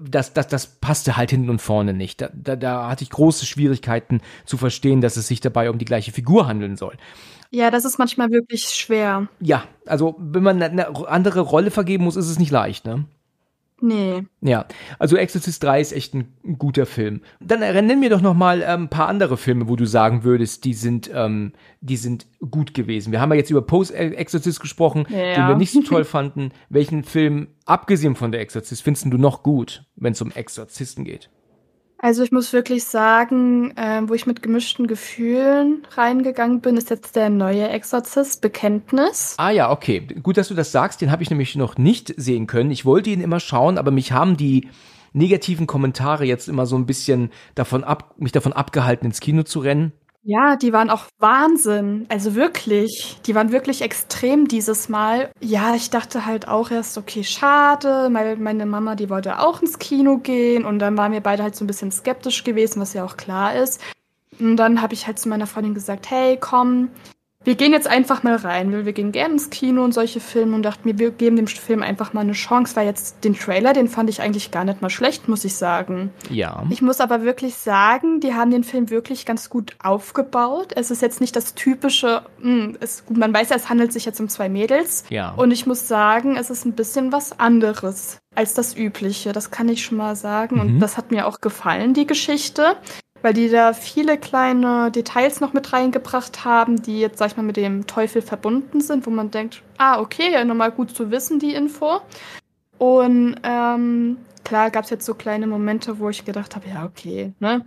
das, 0.00 0.32
das, 0.32 0.48
das 0.48 0.66
passte 0.66 1.16
halt 1.16 1.30
hinten 1.30 1.50
und 1.50 1.60
vorne 1.60 1.92
nicht. 1.92 2.20
Da, 2.20 2.30
da, 2.32 2.56
da 2.56 2.88
hatte 2.88 3.04
ich 3.04 3.10
große 3.10 3.46
Schwierigkeiten 3.46 4.20
zu 4.44 4.56
verstehen, 4.56 5.00
dass 5.00 5.16
es 5.16 5.28
sich 5.28 5.40
dabei 5.40 5.70
um 5.70 5.78
die 5.78 5.84
gleiche 5.84 6.12
Figur 6.12 6.46
handeln 6.46 6.76
soll. 6.76 6.96
Ja, 7.50 7.70
das 7.70 7.84
ist 7.84 7.98
manchmal 7.98 8.30
wirklich 8.30 8.64
schwer. 8.64 9.28
Ja, 9.40 9.64
also 9.86 10.16
wenn 10.18 10.42
man 10.42 10.62
eine 10.62 11.08
andere 11.08 11.40
Rolle 11.40 11.70
vergeben 11.70 12.04
muss, 12.04 12.16
ist 12.16 12.28
es 12.28 12.38
nicht 12.38 12.50
leicht, 12.50 12.86
ne? 12.86 13.04
Nee. 13.80 14.22
Ja, 14.40 14.66
also 14.98 15.16
Exorcist 15.16 15.62
3 15.62 15.80
ist 15.80 15.92
echt 15.92 16.14
ein, 16.14 16.32
ein 16.44 16.58
guter 16.58 16.86
Film. 16.86 17.20
Dann 17.40 17.60
nenn 17.60 18.00
mir 18.00 18.08
doch 18.08 18.22
noch 18.22 18.32
mal 18.34 18.62
ähm, 18.62 18.84
ein 18.84 18.88
paar 18.88 19.08
andere 19.08 19.36
Filme, 19.36 19.68
wo 19.68 19.76
du 19.76 19.84
sagen 19.84 20.24
würdest, 20.24 20.64
die 20.64 20.72
sind, 20.72 21.10
ähm, 21.12 21.52
die 21.82 21.98
sind 21.98 22.26
gut 22.50 22.72
gewesen. 22.72 23.12
Wir 23.12 23.20
haben 23.20 23.30
ja 23.32 23.36
jetzt 23.36 23.50
über 23.50 23.60
Post-Exorcist 23.62 24.60
gesprochen, 24.60 25.06
Ja. 25.10 25.34
den 25.34 25.48
wir 25.48 25.56
nicht 25.56 25.72
so 25.72 25.82
toll 25.82 26.04
fanden. 26.06 26.52
Welchen 26.70 27.04
Film, 27.04 27.48
abgesehen 27.66 28.16
von 28.16 28.32
der 28.32 28.40
Exorzist, 28.40 28.82
findest 28.82 29.06
du 29.12 29.18
noch 29.18 29.42
gut, 29.42 29.84
wenn 29.96 30.12
es 30.12 30.22
um 30.22 30.30
Exorzisten 30.32 31.04
geht? 31.04 31.28
Also 31.98 32.22
ich 32.22 32.30
muss 32.30 32.52
wirklich 32.52 32.84
sagen, 32.84 33.72
ähm, 33.76 34.08
wo 34.08 34.14
ich 34.14 34.26
mit 34.26 34.42
gemischten 34.42 34.86
Gefühlen 34.86 35.86
reingegangen 35.92 36.60
bin, 36.60 36.76
ist 36.76 36.90
jetzt 36.90 37.16
der 37.16 37.30
neue 37.30 37.68
Exorzist, 37.68 38.42
Bekenntnis. 38.42 39.34
Ah 39.38 39.50
ja, 39.50 39.70
okay. 39.70 40.00
Gut, 40.22 40.36
dass 40.36 40.48
du 40.48 40.54
das 40.54 40.72
sagst. 40.72 41.00
Den 41.00 41.10
habe 41.10 41.22
ich 41.22 41.30
nämlich 41.30 41.56
noch 41.56 41.78
nicht 41.78 42.12
sehen 42.16 42.46
können. 42.46 42.70
Ich 42.70 42.84
wollte 42.84 43.10
ihn 43.10 43.22
immer 43.22 43.40
schauen, 43.40 43.78
aber 43.78 43.90
mich 43.90 44.12
haben 44.12 44.36
die 44.36 44.68
negativen 45.14 45.66
Kommentare 45.66 46.26
jetzt 46.26 46.48
immer 46.48 46.66
so 46.66 46.76
ein 46.76 46.84
bisschen 46.84 47.30
davon 47.54 47.82
ab, 47.82 48.14
mich 48.18 48.32
davon 48.32 48.52
abgehalten, 48.52 49.06
ins 49.06 49.20
Kino 49.20 49.42
zu 49.42 49.60
rennen. 49.60 49.92
Ja, 50.28 50.56
die 50.56 50.72
waren 50.72 50.90
auch 50.90 51.04
Wahnsinn. 51.20 52.04
Also 52.08 52.34
wirklich. 52.34 53.16
Die 53.26 53.36
waren 53.36 53.52
wirklich 53.52 53.80
extrem 53.80 54.48
dieses 54.48 54.88
Mal. 54.88 55.30
Ja, 55.40 55.76
ich 55.76 55.88
dachte 55.90 56.26
halt 56.26 56.48
auch 56.48 56.72
erst, 56.72 56.98
okay, 56.98 57.22
schade. 57.22 58.08
Meine, 58.10 58.34
meine 58.34 58.66
Mama, 58.66 58.96
die 58.96 59.08
wollte 59.08 59.38
auch 59.38 59.62
ins 59.62 59.78
Kino 59.78 60.18
gehen. 60.18 60.64
Und 60.64 60.80
dann 60.80 60.96
waren 60.98 61.12
wir 61.12 61.20
beide 61.20 61.44
halt 61.44 61.54
so 61.54 61.62
ein 61.62 61.68
bisschen 61.68 61.92
skeptisch 61.92 62.42
gewesen, 62.42 62.80
was 62.80 62.92
ja 62.92 63.04
auch 63.04 63.16
klar 63.16 63.54
ist. 63.54 63.80
Und 64.40 64.56
dann 64.56 64.82
habe 64.82 64.94
ich 64.94 65.06
halt 65.06 65.20
zu 65.20 65.28
meiner 65.28 65.46
Freundin 65.46 65.74
gesagt, 65.74 66.10
hey, 66.10 66.36
komm, 66.40 66.90
wir 67.46 67.54
gehen 67.54 67.72
jetzt 67.72 67.86
einfach 67.86 68.24
mal 68.24 68.34
rein. 68.34 68.72
Wir, 68.72 68.86
wir 68.86 68.92
gehen 68.92 69.12
gerne 69.12 69.34
ins 69.34 69.50
Kino 69.50 69.84
und 69.84 69.94
solche 69.94 70.18
Filme 70.18 70.56
und 70.56 70.64
dachten 70.64 70.88
mir, 70.88 70.98
wir 70.98 71.12
geben 71.12 71.36
dem 71.36 71.46
Film 71.46 71.80
einfach 71.80 72.12
mal 72.12 72.22
eine 72.22 72.32
Chance, 72.32 72.74
weil 72.74 72.86
jetzt 72.86 73.22
den 73.22 73.38
Trailer, 73.38 73.72
den 73.72 73.86
fand 73.86 74.10
ich 74.10 74.20
eigentlich 74.20 74.50
gar 74.50 74.64
nicht 74.64 74.82
mal 74.82 74.90
schlecht, 74.90 75.28
muss 75.28 75.44
ich 75.44 75.54
sagen. 75.54 76.10
Ja. 76.28 76.64
Ich 76.70 76.82
muss 76.82 77.00
aber 77.00 77.22
wirklich 77.22 77.54
sagen, 77.54 78.18
die 78.18 78.34
haben 78.34 78.50
den 78.50 78.64
Film 78.64 78.90
wirklich 78.90 79.26
ganz 79.26 79.48
gut 79.48 79.76
aufgebaut. 79.80 80.72
Es 80.74 80.90
ist 80.90 81.02
jetzt 81.02 81.20
nicht 81.20 81.36
das 81.36 81.54
typische, 81.54 82.22
mh, 82.40 82.64
hm, 82.64 82.76
es, 82.80 83.04
man 83.10 83.32
weiß 83.32 83.50
ja, 83.50 83.56
es 83.56 83.68
handelt 83.68 83.92
sich 83.92 84.04
jetzt 84.04 84.18
um 84.18 84.28
zwei 84.28 84.48
Mädels. 84.48 85.04
Ja. 85.08 85.30
Und 85.34 85.52
ich 85.52 85.66
muss 85.66 85.86
sagen, 85.86 86.36
es 86.36 86.50
ist 86.50 86.64
ein 86.64 86.72
bisschen 86.72 87.12
was 87.12 87.38
anderes 87.38 88.18
als 88.34 88.54
das 88.54 88.76
Übliche. 88.76 89.32
Das 89.32 89.52
kann 89.52 89.68
ich 89.68 89.84
schon 89.84 89.98
mal 89.98 90.16
sagen. 90.16 90.56
Mhm. 90.56 90.60
Und 90.62 90.80
das 90.80 90.96
hat 90.96 91.12
mir 91.12 91.28
auch 91.28 91.40
gefallen, 91.40 91.94
die 91.94 92.08
Geschichte 92.08 92.76
weil 93.26 93.34
die 93.34 93.48
da 93.48 93.72
viele 93.72 94.18
kleine 94.18 94.92
Details 94.92 95.40
noch 95.40 95.52
mit 95.52 95.72
reingebracht 95.72 96.44
haben, 96.44 96.80
die 96.80 97.00
jetzt, 97.00 97.18
sag 97.18 97.32
ich 97.32 97.36
mal, 97.36 97.42
mit 97.42 97.56
dem 97.56 97.88
Teufel 97.88 98.22
verbunden 98.22 98.80
sind, 98.80 99.04
wo 99.04 99.10
man 99.10 99.32
denkt, 99.32 99.62
ah, 99.78 99.98
okay, 99.98 100.30
ja, 100.32 100.44
nochmal 100.44 100.70
gut 100.70 100.96
zu 100.96 101.10
wissen, 101.10 101.40
die 101.40 101.52
Info. 101.52 101.98
Und 102.78 103.34
ähm, 103.42 104.18
klar 104.44 104.70
gab 104.70 104.84
es 104.84 104.90
jetzt 104.90 105.06
so 105.06 105.14
kleine 105.14 105.48
Momente, 105.48 105.98
wo 105.98 106.08
ich 106.08 106.24
gedacht 106.24 106.54
habe, 106.54 106.68
ja, 106.68 106.84
okay, 106.84 107.32
ne? 107.40 107.64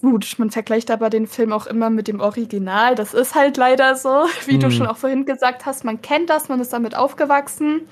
Gut, 0.00 0.36
man 0.38 0.50
vergleicht 0.50 0.90
aber 0.90 1.10
den 1.10 1.26
Film 1.26 1.52
auch 1.52 1.66
immer 1.66 1.90
mit 1.90 2.06
dem 2.06 2.20
Original. 2.20 2.94
Das 2.94 3.14
ist 3.14 3.34
halt 3.34 3.56
leider 3.56 3.96
so, 3.96 4.08
wie 4.46 4.56
mm. 4.56 4.60
du 4.60 4.70
schon 4.70 4.86
auch 4.86 4.96
vorhin 4.96 5.24
gesagt 5.24 5.66
hast. 5.66 5.84
Man 5.84 6.00
kennt 6.00 6.30
das, 6.30 6.48
man 6.48 6.60
ist 6.60 6.72
damit 6.72 6.96
aufgewachsen. 6.96 7.82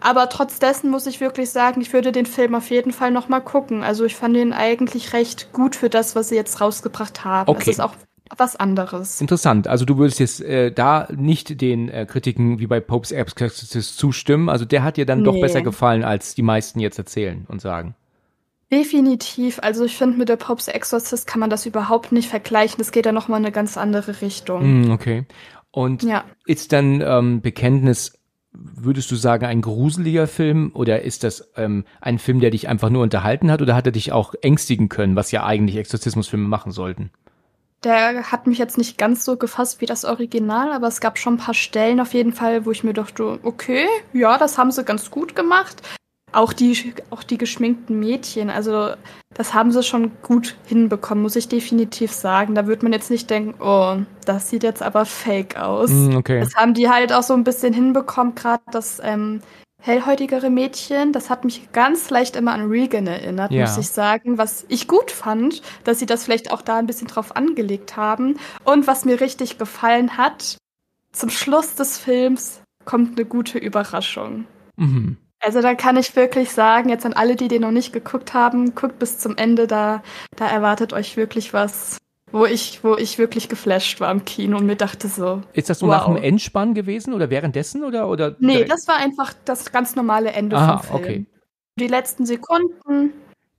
Aber 0.00 0.28
trotz 0.28 0.58
dessen 0.58 0.90
muss 0.90 1.06
ich 1.06 1.20
wirklich 1.20 1.50
sagen, 1.50 1.80
ich 1.80 1.92
würde 1.92 2.12
den 2.12 2.26
Film 2.26 2.54
auf 2.54 2.68
jeden 2.68 2.92
Fall 2.92 3.10
nochmal 3.10 3.40
gucken. 3.40 3.82
Also 3.82 4.04
ich 4.04 4.14
fand 4.14 4.36
ihn 4.36 4.52
eigentlich 4.52 5.14
recht 5.14 5.52
gut 5.52 5.76
für 5.76 5.88
das, 5.88 6.14
was 6.14 6.28
sie 6.28 6.34
jetzt 6.34 6.60
rausgebracht 6.60 7.24
haben. 7.24 7.48
Okay. 7.48 7.62
Es 7.62 7.68
ist 7.68 7.80
auch 7.80 7.94
was 8.36 8.56
anderes. 8.56 9.20
Interessant. 9.20 9.68
Also 9.68 9.84
du 9.84 9.96
würdest 9.96 10.20
jetzt 10.20 10.40
äh, 10.42 10.70
da 10.70 11.08
nicht 11.14 11.60
den 11.60 11.88
äh, 11.88 12.06
Kritiken 12.06 12.58
wie 12.58 12.66
bei 12.66 12.80
Popes 12.80 13.12
Exorcist 13.12 13.96
zustimmen. 13.96 14.48
Also 14.48 14.64
der 14.64 14.82
hat 14.82 14.96
dir 14.96 15.06
dann 15.06 15.20
nee. 15.20 15.24
doch 15.24 15.40
besser 15.40 15.62
gefallen, 15.62 16.04
als 16.04 16.34
die 16.34 16.42
meisten 16.42 16.80
jetzt 16.80 16.98
erzählen 16.98 17.46
und 17.48 17.60
sagen. 17.60 17.94
Definitiv. 18.72 19.58
Also 19.62 19.84
ich 19.84 19.96
finde, 19.96 20.16
mit 20.16 20.28
der 20.28 20.36
Popes 20.36 20.68
Exorcist 20.68 21.26
kann 21.26 21.40
man 21.40 21.50
das 21.50 21.66
überhaupt 21.66 22.12
nicht 22.12 22.28
vergleichen. 22.28 22.78
Das 22.78 22.92
geht 22.92 23.06
ja 23.06 23.12
nochmal 23.12 23.40
in 23.40 23.46
eine 23.46 23.52
ganz 23.52 23.76
andere 23.76 24.20
Richtung. 24.20 24.86
Mm, 24.86 24.90
okay. 24.90 25.26
Und 25.70 26.02
ja. 26.02 26.24
ist 26.46 26.72
dann 26.72 27.00
ähm, 27.00 27.40
Bekenntnis, 27.40 28.18
würdest 28.52 29.10
du 29.10 29.16
sagen, 29.16 29.44
ein 29.44 29.60
gruseliger 29.60 30.26
Film 30.26 30.70
oder 30.74 31.02
ist 31.02 31.24
das 31.24 31.50
ähm, 31.56 31.84
ein 32.00 32.18
Film, 32.18 32.40
der 32.40 32.50
dich 32.50 32.68
einfach 32.68 32.90
nur 32.90 33.02
unterhalten 33.02 33.50
hat 33.50 33.60
oder 33.60 33.74
hat 33.74 33.86
er 33.86 33.92
dich 33.92 34.12
auch 34.12 34.34
ängstigen 34.40 34.88
können, 34.88 35.16
was 35.16 35.32
ja 35.32 35.44
eigentlich 35.44 35.76
Exorzismusfilme 35.76 36.46
machen 36.46 36.72
sollten? 36.72 37.10
Der 37.82 38.30
hat 38.32 38.46
mich 38.46 38.58
jetzt 38.58 38.78
nicht 38.78 38.96
ganz 38.96 39.24
so 39.24 39.36
gefasst 39.36 39.80
wie 39.80 39.86
das 39.86 40.04
Original, 40.04 40.72
aber 40.72 40.86
es 40.86 41.00
gab 41.00 41.18
schon 41.18 41.34
ein 41.34 41.38
paar 41.38 41.54
Stellen 41.54 42.00
auf 42.00 42.14
jeden 42.14 42.32
Fall, 42.32 42.64
wo 42.64 42.70
ich 42.70 42.82
mir 42.82 42.94
dachte, 42.94 43.40
okay, 43.42 43.86
ja, 44.12 44.38
das 44.38 44.56
haben 44.56 44.70
sie 44.70 44.84
ganz 44.84 45.10
gut 45.10 45.36
gemacht. 45.36 45.82
Auch 46.34 46.52
die, 46.52 46.94
auch 47.10 47.22
die 47.22 47.38
geschminkten 47.38 47.98
Mädchen, 47.98 48.50
also 48.50 48.90
das 49.34 49.54
haben 49.54 49.72
sie 49.72 49.82
schon 49.82 50.12
gut 50.22 50.56
hinbekommen, 50.66 51.22
muss 51.22 51.36
ich 51.36 51.48
definitiv 51.48 52.12
sagen. 52.12 52.54
Da 52.54 52.66
wird 52.66 52.82
man 52.82 52.92
jetzt 52.92 53.10
nicht 53.10 53.30
denken, 53.30 53.54
oh, 53.60 53.96
das 54.24 54.50
sieht 54.50 54.62
jetzt 54.62 54.82
aber 54.82 55.04
fake 55.06 55.56
aus. 55.56 55.90
Mm, 55.90 56.16
okay. 56.16 56.40
Das 56.40 56.54
haben 56.56 56.74
die 56.74 56.88
halt 56.88 57.12
auch 57.12 57.22
so 57.22 57.34
ein 57.34 57.44
bisschen 57.44 57.72
hinbekommen, 57.72 58.34
gerade 58.34 58.62
das 58.70 59.00
ähm, 59.02 59.40
hellhäutigere 59.84 60.48
Mädchen, 60.48 61.12
das 61.12 61.28
hat 61.28 61.44
mich 61.44 61.70
ganz 61.72 62.08
leicht 62.08 62.36
immer 62.36 62.52
an 62.52 62.68
Regan 62.68 63.06
erinnert, 63.06 63.52
ja. 63.52 63.62
muss 63.62 63.76
ich 63.76 63.90
sagen. 63.90 64.38
Was 64.38 64.64
ich 64.68 64.88
gut 64.88 65.10
fand, 65.10 65.60
dass 65.84 65.98
sie 65.98 66.06
das 66.06 66.24
vielleicht 66.24 66.50
auch 66.52 66.62
da 66.62 66.78
ein 66.78 66.86
bisschen 66.86 67.06
drauf 67.06 67.36
angelegt 67.36 67.96
haben. 67.96 68.38
Und 68.64 68.86
was 68.86 69.04
mir 69.04 69.20
richtig 69.20 69.58
gefallen 69.58 70.16
hat, 70.16 70.56
zum 71.12 71.28
Schluss 71.28 71.74
des 71.74 71.98
Films 71.98 72.62
kommt 72.86 73.18
eine 73.18 73.26
gute 73.26 73.58
Überraschung. 73.58 74.46
Mhm. 74.76 75.18
Also 75.44 75.60
da 75.60 75.74
kann 75.74 75.96
ich 75.96 76.16
wirklich 76.16 76.50
sagen, 76.52 76.88
jetzt 76.88 77.04
an 77.04 77.12
alle, 77.12 77.36
die 77.36 77.48
den 77.48 77.62
noch 77.62 77.70
nicht 77.70 77.92
geguckt 77.92 78.32
haben, 78.32 78.74
guckt 78.74 78.98
bis 78.98 79.18
zum 79.18 79.36
Ende, 79.36 79.66
da, 79.66 80.02
da 80.36 80.46
erwartet 80.46 80.94
euch 80.94 81.18
wirklich 81.18 81.52
was, 81.52 81.98
wo 82.32 82.46
ich, 82.46 82.82
wo 82.82 82.96
ich 82.96 83.18
wirklich 83.18 83.50
geflasht 83.50 84.00
war 84.00 84.10
im 84.10 84.24
Kino 84.24 84.56
und 84.56 84.64
mir 84.64 84.76
dachte 84.76 85.06
so. 85.08 85.42
Ist 85.52 85.68
das 85.68 85.80
so 85.80 85.86
wow. 85.86 85.94
nach 85.94 86.06
dem 86.06 86.16
Endspann 86.16 86.72
gewesen 86.72 87.12
oder 87.12 87.28
währenddessen 87.28 87.84
oder? 87.84 88.08
oder 88.08 88.36
nee, 88.38 88.64
das 88.64 88.88
war 88.88 88.96
einfach 88.96 89.34
das 89.44 89.70
ganz 89.70 89.96
normale 89.96 90.32
Ende 90.32 90.56
Aha, 90.56 90.78
vom 90.78 91.02
Film. 91.02 91.02
Okay. 91.02 91.26
Die 91.78 91.88
letzten 91.88 92.24
Sekunden, 92.24 93.12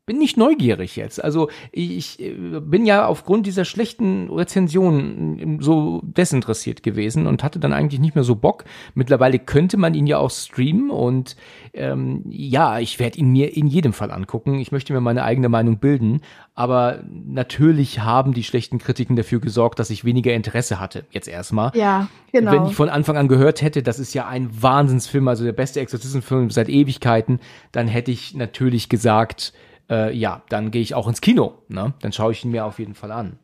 bin 0.06 0.20
nicht 0.20 0.38
neugierig 0.38 0.96
jetzt. 0.96 1.24
Also 1.24 1.50
ich 1.72 2.20
äh, 2.20 2.36
bin 2.60 2.86
ja 2.86 3.08
aufgrund 3.08 3.48
dieser 3.48 3.66
schlechten 3.66 4.30
Rezensionen 4.30 5.60
so 5.62 6.02
desinteressiert 6.04 6.84
gewesen 6.84 7.26
und 7.26 7.44
hatte 7.44 7.60
dann 7.60 7.74
eigentlich 7.74 8.00
nicht 8.00 8.14
mehr 8.14 8.24
so 8.24 8.36
Bock. 8.36 8.66
Mittlerweile 8.94 9.40
könnte 9.40 9.78
man 9.78 9.96
ihn 9.96 10.06
ja 10.06 10.20
auch 10.20 10.30
streamen 10.30 10.92
und 10.92 11.36
ähm, 11.74 12.24
ja, 12.30 12.80
ich 12.80 13.00
werde 13.00 13.18
ihn 13.18 13.32
mir 13.32 13.58
in 13.58 13.66
jedem 13.68 13.94
Fall 13.94 14.12
angucken. 14.12 14.60
Ich 14.60 14.72
möchte 14.72 14.94
mir 14.94 15.02
meine 15.02 15.24
eigene 15.24 15.50
Meinung 15.50 15.80
bilden, 15.80 16.22
aber 16.54 17.04
natürlich 17.26 18.02
haben 18.02 18.34
die 18.34 18.44
schlechten 18.44 18.78
Kritiken 18.78 19.16
dafür 19.16 19.40
gesorgt, 19.40 19.80
dass 19.80 19.90
ich 19.90 20.06
weniger 20.06 20.34
Interesse 20.34 20.80
hatte. 20.80 21.06
Jetzt 21.10 21.28
erstmal. 21.28 21.72
Ja, 21.74 22.10
genau. 22.32 22.52
Wenn 22.52 22.66
ich 22.68 22.76
von 22.76 22.90
Anfang 22.90 23.18
an 23.18 23.28
gehört 23.28 23.64
hätte, 23.64 23.82
das 23.82 23.98
ist 23.98 24.14
ja 24.14 24.28
ein 24.28 24.50
Wahnsinnsfilm, 24.62 25.28
also 25.28 25.44
der 25.44 25.54
beste 25.54 25.80
Exorzistenfilm 25.80 26.52
seit 26.52 26.70
Ewigkeiten, 26.70 27.40
dann 27.72 27.88
hätte 27.88 28.12
ich 28.12 28.36
natürlich 28.36 28.88
gesagt, 28.88 29.52
äh, 29.90 30.16
ja, 30.16 30.42
dann 30.50 30.72
gehe 30.72 30.82
ich 30.82 30.96
auch 30.96 31.08
ins 31.08 31.22
Kino. 31.22 31.54
Ne? 31.68 31.94
Dann 32.02 32.12
schaue 32.12 32.32
ich 32.32 32.44
ihn 32.44 32.52
mir 32.52 32.66
auf 32.66 32.80
jeden 32.80 32.96
Fall 32.96 33.12
an. 33.12 33.40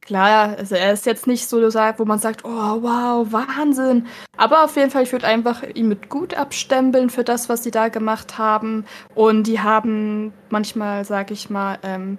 Klar, 0.00 0.56
also 0.58 0.74
er 0.74 0.92
ist 0.92 1.06
jetzt 1.06 1.26
nicht 1.26 1.48
so, 1.48 1.56
wo 1.62 2.04
man 2.04 2.18
sagt, 2.18 2.44
oh 2.44 2.48
wow, 2.82 3.26
Wahnsinn. 3.32 4.06
Aber 4.36 4.64
auf 4.64 4.76
jeden 4.76 4.90
Fall, 4.90 5.04
ich 5.04 5.12
würde 5.12 5.26
einfach 5.26 5.62
ihn 5.62 5.88
mit 5.88 6.10
gut 6.10 6.34
abstempeln 6.34 7.08
für 7.08 7.24
das, 7.24 7.48
was 7.48 7.64
sie 7.64 7.70
da 7.70 7.88
gemacht 7.88 8.36
haben. 8.36 8.84
Und 9.14 9.46
die 9.46 9.60
haben 9.60 10.34
manchmal, 10.50 11.06
sag 11.06 11.30
ich 11.30 11.48
mal, 11.48 11.78
ähm, 11.82 12.18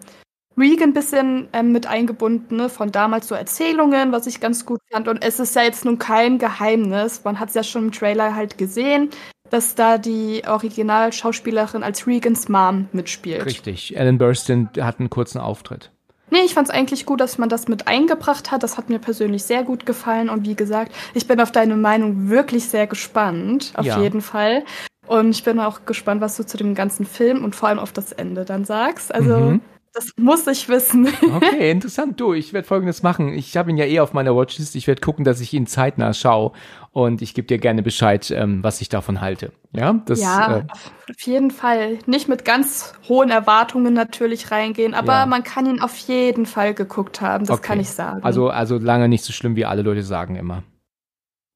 Regan 0.57 0.89
ein 0.89 0.93
bisschen 0.93 1.47
ähm, 1.53 1.73
mit 1.73 1.85
eingebunden, 1.85 2.55
ne, 2.55 2.69
von 2.69 2.91
damals 2.91 3.27
so 3.27 3.35
Erzählungen, 3.35 4.11
was 4.11 4.25
ich 4.25 4.39
ganz 4.39 4.65
gut 4.65 4.79
fand. 4.91 5.07
Und 5.07 5.23
es 5.23 5.39
ist 5.39 5.55
ja 5.55 5.61
jetzt 5.61 5.85
nun 5.85 5.99
kein 5.99 6.39
Geheimnis. 6.39 7.23
Man 7.23 7.39
hat 7.39 7.49
es 7.49 7.55
ja 7.55 7.61
schon 7.61 7.85
im 7.85 7.91
Trailer 7.91 8.33
halt 8.33 8.57
gesehen 8.57 9.11
dass 9.49 9.75
da 9.75 9.97
die 9.97 10.43
Originalschauspielerin 10.47 11.83
als 11.83 12.07
Regans 12.07 12.49
Mom 12.49 12.87
mitspielt. 12.91 13.45
Richtig. 13.45 13.95
Ellen 13.95 14.17
Burstyn 14.17 14.69
hat 14.79 14.99
einen 14.99 15.09
kurzen 15.09 15.39
Auftritt. 15.39 15.91
Nee, 16.31 16.39
ich 16.43 16.53
fand 16.53 16.69
es 16.69 16.73
eigentlich 16.73 17.05
gut, 17.05 17.21
dass 17.21 17.37
man 17.37 17.49
das 17.49 17.67
mit 17.67 17.87
eingebracht 17.87 18.51
hat. 18.51 18.63
Das 18.63 18.77
hat 18.77 18.89
mir 18.89 18.99
persönlich 18.99 19.43
sehr 19.43 19.63
gut 19.63 19.85
gefallen. 19.85 20.29
Und 20.29 20.45
wie 20.45 20.55
gesagt, 20.55 20.91
ich 21.13 21.27
bin 21.27 21.39
auf 21.39 21.51
deine 21.51 21.75
Meinung 21.75 22.29
wirklich 22.29 22.65
sehr 22.65 22.87
gespannt. 22.87 23.71
Auf 23.75 23.85
ja. 23.85 24.01
jeden 24.01 24.21
Fall. 24.21 24.63
Und 25.07 25.29
ich 25.29 25.43
bin 25.43 25.59
auch 25.59 25.85
gespannt, 25.85 26.21
was 26.21 26.35
du 26.35 26.43
zu 26.43 26.57
dem 26.57 26.73
ganzen 26.73 27.05
Film 27.05 27.43
und 27.43 27.55
vor 27.55 27.69
allem 27.69 27.79
auf 27.79 27.91
das 27.91 28.11
Ende 28.11 28.43
dann 28.43 28.65
sagst. 28.65 29.13
Also, 29.13 29.37
mhm. 29.37 29.61
Das 29.95 30.11
muss 30.17 30.45
ich 30.47 30.67
wissen. 30.69 31.07
Okay, 31.35 31.71
interessant. 31.71 32.19
Du, 32.19 32.33
ich 32.33 32.53
werde 32.53 32.67
folgendes 32.67 33.01
machen. 33.01 33.33
Ich 33.33 33.57
habe 33.57 33.69
ihn 33.69 33.77
ja 33.77 33.85
eh 33.85 33.99
auf 33.99 34.13
meiner 34.13 34.35
Watchlist. 34.35 34.75
Ich 34.75 34.87
werde 34.87 35.01
gucken, 35.01 35.25
dass 35.25 35.41
ich 35.41 35.53
ihn 35.53 35.67
zeitnah 35.67 36.13
schaue 36.13 36.51
und 36.91 37.21
ich 37.21 37.33
gebe 37.33 37.47
dir 37.47 37.57
gerne 37.57 37.81
Bescheid, 37.81 38.29
ähm, 38.31 38.63
was 38.63 38.79
ich 38.81 38.89
davon 38.89 39.21
halte. 39.21 39.51
Ja, 39.71 39.93
das, 40.05 40.21
ja 40.21 40.57
äh, 40.57 40.63
auf 41.09 41.21
jeden 41.21 41.51
Fall. 41.51 41.99
Nicht 42.05 42.27
mit 42.27 42.45
ganz 42.45 42.93
hohen 43.07 43.31
Erwartungen 43.31 43.93
natürlich 43.93 44.51
reingehen, 44.51 44.93
aber 44.93 45.13
ja. 45.13 45.25
man 45.25 45.43
kann 45.43 45.65
ihn 45.65 45.81
auf 45.81 45.97
jeden 45.97 46.45
Fall 46.45 46.73
geguckt 46.73 47.21
haben, 47.21 47.45
das 47.45 47.59
okay. 47.59 47.67
kann 47.67 47.79
ich 47.79 47.89
sagen. 47.89 48.23
Also, 48.23 48.49
also 48.49 48.77
lange 48.77 49.09
nicht 49.09 49.23
so 49.23 49.33
schlimm, 49.33 49.55
wie 49.55 49.65
alle 49.65 49.81
Leute 49.81 50.03
sagen 50.03 50.35
immer. 50.35 50.63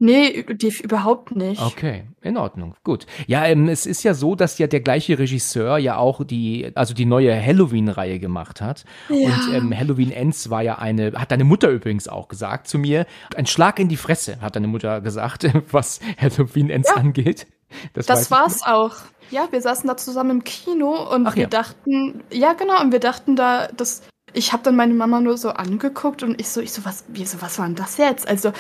Nee, 0.02 0.44
die, 0.44 0.74
überhaupt 0.82 1.36
nicht. 1.36 1.62
Okay, 1.62 2.06
in 2.22 2.38
Ordnung, 2.38 2.76
gut. 2.86 3.06
Ja, 3.28 3.46
ähm, 3.46 3.68
es 3.68 3.86
ist 3.86 4.04
ja 4.04 4.14
so, 4.14 4.34
dass 4.34 4.58
ja 4.58 4.68
der 4.68 4.80
gleiche 4.80 5.20
Regisseur 5.20 5.78
ja 5.78 5.98
auch 5.98 6.24
die, 6.24 6.72
also 6.76 6.94
die 6.94 7.06
neue 7.06 7.36
Halloween-Reihe 7.36 8.18
gemacht 8.20 8.62
hat. 8.62 8.86
Ja. 9.10 9.16
Und 9.16 9.54
ähm, 9.54 9.78
Halloween 9.78 10.12
Ends 10.12 10.50
war 10.50 10.62
ja 10.62 10.80
eine, 10.80 11.12
hat 11.16 11.32
deine 11.32 11.44
Mutter 11.44 11.70
übrigens 11.70 12.08
auch 12.08 12.30
gesagt 12.30 12.70
zu 12.70 12.80
mir, 12.80 13.06
ein 13.36 13.46
Schlag 13.46 13.78
in 13.78 13.90
die 13.90 13.98
Fresse, 13.98 14.40
hat 14.40 14.56
deine 14.56 14.68
Mutter 14.68 15.02
gesagt, 15.02 15.46
was 15.72 16.00
Halloween 16.18 16.70
Ends 16.70 16.90
ja. 16.90 17.02
angeht. 17.02 17.46
Das, 17.94 18.06
das 18.06 18.32
war's 18.32 18.64
auch. 18.64 18.96
Ja, 19.32 19.50
wir 19.52 19.62
saßen 19.62 19.86
da 19.88 19.98
zusammen 19.98 20.32
im 20.32 20.44
Kino 20.46 21.14
und 21.14 21.28
Ach 21.28 21.36
wir 21.36 21.44
ja. 21.44 21.50
dachten, 21.50 22.24
ja 22.32 22.54
genau, 22.54 22.80
und 22.82 22.94
wir 22.94 23.00
dachten 23.00 23.36
da, 23.36 23.68
das 23.68 24.04
ich 24.34 24.54
habe 24.54 24.64
dann 24.64 24.76
meine 24.76 24.94
Mama 24.94 25.20
nur 25.22 25.38
so 25.38 25.50
angeguckt 25.50 26.24
und 26.24 26.40
ich 26.40 26.50
so, 26.50 26.62
ich 26.62 26.72
so, 26.72 26.86
was, 26.86 27.04
wie, 27.08 27.26
so, 27.26 27.42
was 27.42 27.58
war 27.60 27.66
denn 27.66 27.76
das 27.76 27.98
jetzt? 27.98 28.28
Also, 28.28 28.52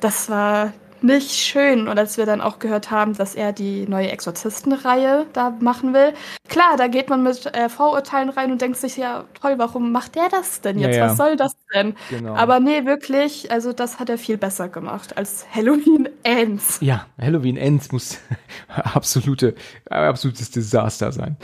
das 0.00 0.30
war, 0.30 0.72
nicht 1.02 1.30
schön. 1.32 1.88
Und 1.88 1.98
als 1.98 2.16
wir 2.16 2.26
dann 2.26 2.40
auch 2.40 2.58
gehört 2.58 2.90
haben, 2.90 3.14
dass 3.14 3.34
er 3.34 3.52
die 3.52 3.86
neue 3.86 4.10
Exorzistenreihe 4.10 5.26
da 5.32 5.50
machen 5.60 5.94
will, 5.94 6.12
klar, 6.48 6.76
da 6.76 6.86
geht 6.88 7.08
man 7.08 7.22
mit 7.22 7.46
äh, 7.46 7.68
Vorurteilen 7.68 8.30
rein 8.30 8.52
und 8.52 8.60
denkt 8.60 8.78
sich, 8.78 8.96
ja, 8.96 9.24
toll, 9.40 9.54
warum 9.56 9.92
macht 9.92 10.14
der 10.14 10.28
das 10.28 10.60
denn 10.60 10.78
jetzt? 10.78 10.96
Ja, 10.96 11.04
ja. 11.04 11.10
Was 11.10 11.16
soll 11.16 11.36
das 11.36 11.56
denn? 11.74 11.94
Genau. 12.10 12.34
Aber 12.34 12.60
nee, 12.60 12.84
wirklich, 12.84 13.50
also 13.50 13.72
das 13.72 13.98
hat 13.98 14.08
er 14.08 14.18
viel 14.18 14.38
besser 14.38 14.68
gemacht 14.68 15.16
als 15.16 15.46
Halloween 15.54 16.08
Ends. 16.22 16.78
Ja, 16.80 17.06
Halloween 17.20 17.56
Ends 17.56 17.92
muss 17.92 18.18
absolute, 18.68 19.54
absolutes 19.88 20.50
Desaster 20.50 21.12
sein. 21.12 21.36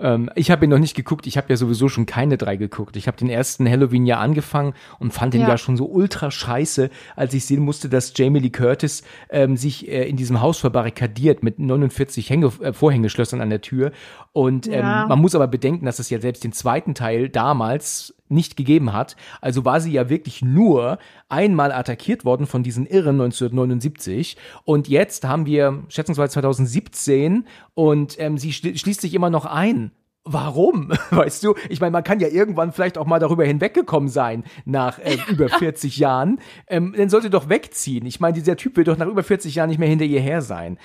Ähm, 0.00 0.30
ich 0.34 0.50
habe 0.50 0.64
ihn 0.64 0.70
noch 0.70 0.78
nicht 0.78 0.94
geguckt, 0.96 1.26
ich 1.26 1.36
habe 1.36 1.48
ja 1.50 1.56
sowieso 1.56 1.88
schon 1.88 2.06
keine 2.06 2.36
drei 2.36 2.56
geguckt. 2.56 2.96
Ich 2.96 3.06
habe 3.06 3.16
den 3.16 3.28
ersten 3.28 3.68
Halloween 3.68 4.06
ja 4.06 4.18
angefangen 4.18 4.74
und 4.98 5.12
fand 5.12 5.34
den 5.34 5.42
ja. 5.42 5.48
Ja. 5.48 5.58
schon 5.58 5.76
so 5.76 5.86
ultra 5.86 6.30
scheiße, 6.30 6.90
als 7.16 7.34
ich 7.34 7.44
sehen 7.44 7.60
musste, 7.62 7.88
dass 7.88 8.12
Jamie 8.16 8.40
Lee 8.40 8.50
Curtis 8.50 9.02
ähm, 9.30 9.56
sich 9.56 9.88
äh, 9.88 10.08
in 10.08 10.16
diesem 10.16 10.40
Haus 10.40 10.58
verbarrikadiert 10.58 11.42
mit 11.42 11.58
49 11.58 12.30
Hänge, 12.30 12.50
äh, 12.60 12.72
Vorhängeschlössern 12.72 13.40
an 13.40 13.50
der 13.50 13.60
Tür. 13.60 13.92
Und 14.32 14.66
ähm, 14.66 14.72
Ja. 14.74 15.06
man 15.08 15.18
muss 15.18 15.34
aber 15.34 15.48
bedenken, 15.48 15.86
dass 15.86 15.98
es 15.98 16.10
ja 16.10 16.20
selbst 16.20 16.44
den 16.44 16.52
zweiten 16.52 16.94
Teil 16.94 17.28
damals 17.28 18.14
nicht 18.30 18.56
gegeben 18.56 18.92
hat. 18.92 19.16
Also 19.40 19.64
war 19.64 19.80
sie 19.80 19.92
ja 19.92 20.08
wirklich 20.08 20.42
nur 20.42 20.98
einmal 21.28 21.72
attackiert 21.72 22.24
worden 22.24 22.46
von 22.46 22.62
diesen 22.62 22.86
Irren 22.86 23.20
1979. 23.20 24.36
Und 24.64 24.88
jetzt 24.88 25.24
haben 25.26 25.46
wir 25.46 25.84
schätzungsweise 25.88 26.34
2017 26.34 27.46
und 27.74 28.18
ähm, 28.18 28.38
sie 28.38 28.52
schli 28.52 28.76
schließt 28.76 29.00
sich 29.00 29.14
immer 29.14 29.30
noch 29.30 29.46
ein. 29.46 29.92
Warum? 30.24 30.90
Weißt 31.10 31.42
du, 31.44 31.54
ich 31.68 31.80
meine, 31.80 31.92
man 31.92 32.04
kann 32.04 32.20
ja 32.20 32.28
irgendwann 32.28 32.72
vielleicht 32.72 32.98
auch 32.98 33.06
mal 33.06 33.18
darüber 33.18 33.44
hinweggekommen 33.44 34.08
sein 34.08 34.44
nach 34.64 34.98
äh, 34.98 35.16
über 35.28 35.48
40 35.48 35.96
Jahren. 35.96 36.40
Ähm, 36.66 36.94
dann 36.96 37.08
sollte 37.08 37.30
doch 37.30 37.48
wegziehen. 37.48 38.06
Ich 38.06 38.20
meine, 38.20 38.34
dieser 38.34 38.56
Typ 38.56 38.76
wird 38.76 38.88
doch 38.88 38.98
nach 38.98 39.06
über 39.06 39.22
40 39.22 39.54
Jahren 39.54 39.70
nicht 39.70 39.78
mehr 39.78 39.88
hinter 39.88 40.04
ihr 40.04 40.20
her 40.20 40.42
sein. 40.42 40.78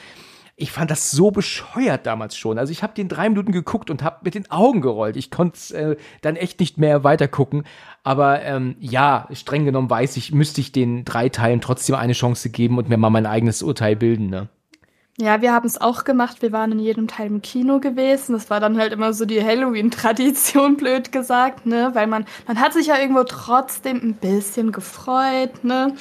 Ich 0.58 0.72
fand 0.72 0.90
das 0.90 1.12
so 1.12 1.32
bescheuert 1.32 2.06
damals 2.06 2.38
schon. 2.38 2.58
Also 2.58 2.72
ich 2.72 2.82
habe 2.82 2.94
den 2.94 3.10
drei 3.10 3.28
Minuten 3.28 3.52
geguckt 3.52 3.90
und 3.90 4.04
habe 4.04 4.20
mit 4.24 4.36
den 4.36 4.50
Augen 4.50 4.80
gerollt. 4.80 5.18
Ich 5.18 5.30
konnte 5.30 5.76
äh, 5.76 5.98
dann 6.22 6.38
echt 6.38 6.62
nicht 6.62 6.78
mehr 6.78 7.04
weitergucken. 7.04 7.64
Aber 8.04 8.42
ähm, 8.42 8.78
ja, 8.80 9.28
streng 9.34 9.66
genommen 9.66 9.90
weiß 9.90 10.16
ich, 10.16 10.32
müsste 10.32 10.62
ich 10.62 10.72
den 10.72 11.04
drei 11.04 11.28
Teilen 11.28 11.60
trotzdem 11.60 11.96
eine 11.96 12.14
Chance 12.14 12.50
geben 12.52 12.78
und 12.78 12.88
mir 12.88 12.98
mal 12.98 13.10
mein 13.10 13.26
eigenes 13.26 13.64
Urteil 13.64 13.98
bilden. 13.98 14.30
Ne? 14.30 14.48
Ja, 15.18 15.42
wir 15.42 15.54
haben 15.54 15.66
es 15.66 15.80
auch 15.80 16.04
gemacht. 16.04 16.42
Wir 16.42 16.52
waren 16.52 16.74
in 16.74 16.80
jedem 16.80 17.08
Teil 17.08 17.28
im 17.28 17.42
Kino 17.42 17.80
gewesen. 17.80 18.34
Das 18.34 18.50
war 18.50 18.60
dann 18.60 18.78
halt 18.78 18.92
immer 18.92 19.14
so 19.14 19.26
die 19.26 19.42
Halloween-Tradition, 19.42 20.76
blöd 20.78 21.14
gesagt, 21.14 21.66
ne? 21.66 21.92
Weil 21.94 22.08
man, 22.08 22.26
man 22.48 22.60
hat 22.60 22.74
sich 22.74 22.88
ja 22.88 23.00
irgendwo 23.00 23.24
trotzdem 23.24 23.98
ein 24.04 24.16
bisschen 24.16 24.74
gefreut, 24.74 25.64
ne? 25.64 25.96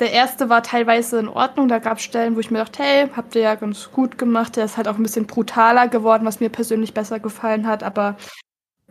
Der 0.00 0.10
erste 0.10 0.48
war 0.48 0.64
teilweise 0.64 1.20
in 1.20 1.28
Ordnung. 1.28 1.68
Da 1.68 1.78
gab 1.78 1.98
es 1.98 2.04
Stellen, 2.04 2.34
wo 2.34 2.40
ich 2.40 2.50
mir 2.50 2.58
dachte, 2.58 2.82
hey, 2.82 3.08
habt 3.14 3.36
ihr 3.36 3.42
ja 3.42 3.54
ganz 3.54 3.92
gut 3.92 4.18
gemacht. 4.18 4.56
Der 4.56 4.64
ist 4.64 4.76
halt 4.76 4.88
auch 4.88 4.96
ein 4.96 5.04
bisschen 5.04 5.28
brutaler 5.28 5.86
geworden, 5.86 6.26
was 6.26 6.40
mir 6.40 6.48
persönlich 6.48 6.94
besser 6.94 7.20
gefallen 7.20 7.64
hat. 7.68 7.84
Aber 7.84 8.16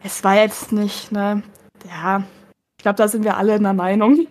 es 0.01 0.23
war 0.23 0.36
jetzt 0.36 0.71
nicht, 0.71 1.12
ne? 1.12 1.43
Ja, 1.86 2.23
ich 2.77 2.84
glaube, 2.84 2.97
da 2.97 3.10
sind 3.10 3.25
wir 3.25 3.36
alle 3.36 3.58
in 3.58 3.63
der 3.63 3.73
Meinung. 3.73 4.27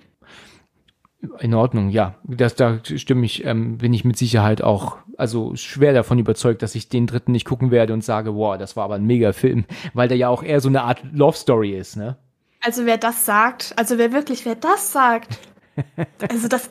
In 1.41 1.55
Ordnung, 1.55 1.91
ja. 1.91 2.15
Das, 2.25 2.55
da 2.55 2.79
stimme 2.83 3.27
ich, 3.27 3.45
ähm, 3.45 3.79
bin 3.79 3.93
ich 3.93 4.05
mit 4.05 4.17
Sicherheit 4.17 4.63
auch, 4.63 4.99
also 5.17 5.55
schwer 5.57 5.93
davon 5.93 6.19
überzeugt, 6.19 6.63
dass 6.63 6.75
ich 6.75 6.89
den 6.89 7.07
dritten 7.07 7.33
nicht 7.33 7.45
gucken 7.45 7.71
werde 7.71 7.93
und 7.93 8.05
sage, 8.05 8.35
wow, 8.35 8.57
das 8.59 8.77
war 8.77 8.85
aber 8.85 8.97
ein 8.97 9.07
mega 9.07 9.33
Film, 9.33 9.65
weil 9.95 10.09
der 10.09 10.17
ja 10.17 10.29
auch 10.29 10.43
eher 10.43 10.61
so 10.61 10.69
eine 10.69 10.83
Art 10.83 11.03
Love 11.13 11.37
Story 11.37 11.77
ist, 11.77 11.97
ne? 11.97 12.17
Also 12.61 12.87
wer 12.87 12.99
das 12.99 13.25
sagt, 13.25 13.75
also 13.77 13.99
wer 13.99 14.13
wirklich, 14.13 14.45
wer 14.45 14.57
das 14.57 14.93
sagt, 14.93 15.39
also 16.31 16.49
das, 16.49 16.71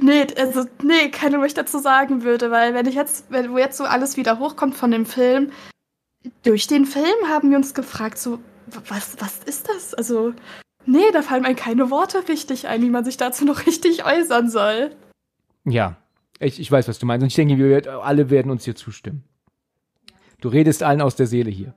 nee, 0.00 0.26
also 0.36 0.64
nee, 0.82 1.10
keine, 1.10 1.38
was 1.40 1.48
ich 1.48 1.54
dazu 1.54 1.78
sagen 1.78 2.22
würde, 2.22 2.50
weil 2.50 2.74
wenn 2.74 2.86
ich 2.86 2.94
jetzt, 2.94 3.30
wenn 3.30 3.52
wo 3.52 3.58
jetzt 3.58 3.76
so 3.76 3.84
alles 3.84 4.16
wieder 4.16 4.38
hochkommt 4.38 4.74
von 4.74 4.90
dem 4.90 5.04
Film, 5.04 5.50
durch 6.42 6.66
den 6.66 6.86
Film 6.86 7.28
haben 7.28 7.50
wir 7.50 7.56
uns 7.56 7.74
gefragt, 7.74 8.18
so, 8.18 8.38
was, 8.88 9.16
was 9.20 9.38
ist 9.44 9.68
das? 9.68 9.94
Also, 9.94 10.32
nee, 10.86 11.10
da 11.12 11.22
fallen 11.22 11.42
mir 11.42 11.54
keine 11.54 11.90
Worte 11.90 12.28
richtig 12.28 12.68
ein, 12.68 12.82
wie 12.82 12.90
man 12.90 13.04
sich 13.04 13.16
dazu 13.16 13.44
noch 13.44 13.66
richtig 13.66 14.04
äußern 14.04 14.50
soll. 14.50 14.90
Ja, 15.64 15.96
ich, 16.38 16.60
ich 16.60 16.70
weiß, 16.70 16.88
was 16.88 16.98
du 16.98 17.06
meinst. 17.06 17.22
Und 17.22 17.28
ich 17.28 17.34
denke, 17.34 17.56
wir 17.58 18.04
alle 18.04 18.30
werden 18.30 18.50
uns 18.50 18.64
hier 18.64 18.74
zustimmen. 18.74 19.24
Du 20.40 20.48
redest 20.48 20.82
allen 20.82 21.00
aus 21.00 21.16
der 21.16 21.26
Seele 21.26 21.50
hier. 21.50 21.74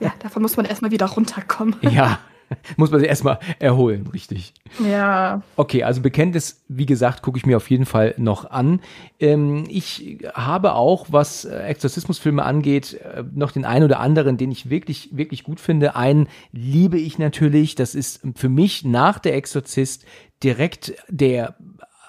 Ja, 0.00 0.12
davon 0.20 0.42
muss 0.42 0.56
man 0.56 0.66
erstmal 0.66 0.90
wieder 0.90 1.06
runterkommen. 1.06 1.76
Ja, 1.82 2.20
muss 2.76 2.90
man 2.90 3.00
sich 3.00 3.08
erstmal 3.08 3.38
erholen, 3.58 4.06
richtig. 4.12 4.54
Ja. 4.84 5.42
Okay, 5.56 5.82
also 5.82 6.00
Bekenntnis, 6.00 6.62
wie 6.68 6.86
gesagt, 6.86 7.22
gucke 7.22 7.38
ich 7.38 7.46
mir 7.46 7.56
auf 7.56 7.70
jeden 7.70 7.86
Fall 7.86 8.14
noch 8.18 8.50
an. 8.50 8.80
Ähm, 9.20 9.64
ich 9.68 10.18
habe 10.34 10.74
auch, 10.74 11.06
was 11.10 11.44
äh, 11.44 11.56
Exorzismusfilme 11.64 12.42
angeht, 12.42 12.94
äh, 12.94 13.24
noch 13.34 13.52
den 13.52 13.64
einen 13.64 13.84
oder 13.84 14.00
anderen, 14.00 14.36
den 14.36 14.50
ich 14.50 14.70
wirklich, 14.70 15.10
wirklich 15.12 15.44
gut 15.44 15.60
finde. 15.60 15.96
Einen 15.96 16.28
liebe 16.52 16.98
ich 16.98 17.18
natürlich. 17.18 17.74
Das 17.74 17.94
ist 17.94 18.22
für 18.34 18.48
mich 18.48 18.84
nach 18.84 19.18
der 19.18 19.34
Exorzist 19.34 20.04
direkt 20.42 20.94
der, 21.08 21.56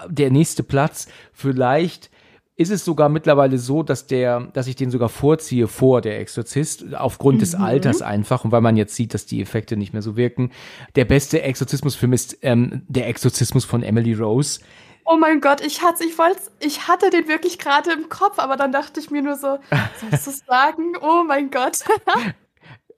der 0.07 0.31
nächste 0.31 0.63
Platz. 0.63 1.07
Vielleicht 1.33 2.09
ist 2.59 2.71
es 2.71 2.83
sogar 2.83 3.07
mittlerweile 3.07 3.57
so, 3.57 3.83
dass 3.83 4.05
der, 4.05 4.41
dass 4.51 4.67
ich 4.67 4.75
den 4.75 4.91
sogar 4.91 5.07
vorziehe 5.07 5.69
vor 5.69 6.01
der 6.01 6.19
Exorzist, 6.19 6.93
aufgrund 6.93 7.41
des 7.41 7.55
Alters 7.55 8.01
einfach 8.01 8.43
und 8.43 8.51
weil 8.51 8.59
man 8.59 8.75
jetzt 8.75 8.95
sieht, 8.95 9.13
dass 9.13 9.25
die 9.25 9.41
Effekte 9.41 9.77
nicht 9.77 9.93
mehr 9.93 10.01
so 10.01 10.17
wirken. 10.17 10.51
Der 10.95 11.05
beste 11.05 11.41
Exorzismusfilm 11.41 12.11
ist 12.11 12.37
ähm, 12.41 12.81
der 12.89 13.07
Exorzismus 13.07 13.63
von 13.63 13.81
Emily 13.81 14.13
Rose. 14.13 14.59
Oh 15.05 15.15
mein 15.15 15.39
Gott, 15.39 15.61
ich 15.65 15.81
hatte, 15.83 16.03
ich 16.03 16.17
wollte, 16.17 16.41
ich 16.59 16.89
hatte 16.89 17.09
den 17.09 17.29
wirklich 17.29 17.59
gerade 17.59 17.93
im 17.93 18.09
Kopf, 18.09 18.39
aber 18.39 18.57
dann 18.57 18.73
dachte 18.73 18.99
ich 18.99 19.09
mir 19.09 19.21
nur 19.21 19.37
so, 19.37 19.57
sollst 20.01 20.27
du 20.27 20.31
sagen? 20.45 20.97
Oh 21.01 21.23
mein 21.25 21.49
Gott. 21.51 21.79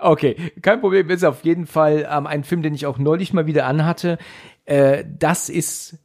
Okay, 0.04 0.52
kein 0.64 0.82
Problem, 0.82 1.12
ist 1.12 1.24
auf 1.24 1.44
jeden 1.44 1.68
Fall 1.68 2.10
ähm, 2.12 2.26
ein 2.26 2.44
Film, 2.44 2.64
den 2.64 2.74
ich 2.74 2.88
auch 2.88 2.98
neulich 2.98 3.34
mal 3.34 3.46
wieder 3.46 3.68
anhatte. 3.68 4.18
Äh, 4.66 5.04
das 5.20 5.48
ist 5.48 6.00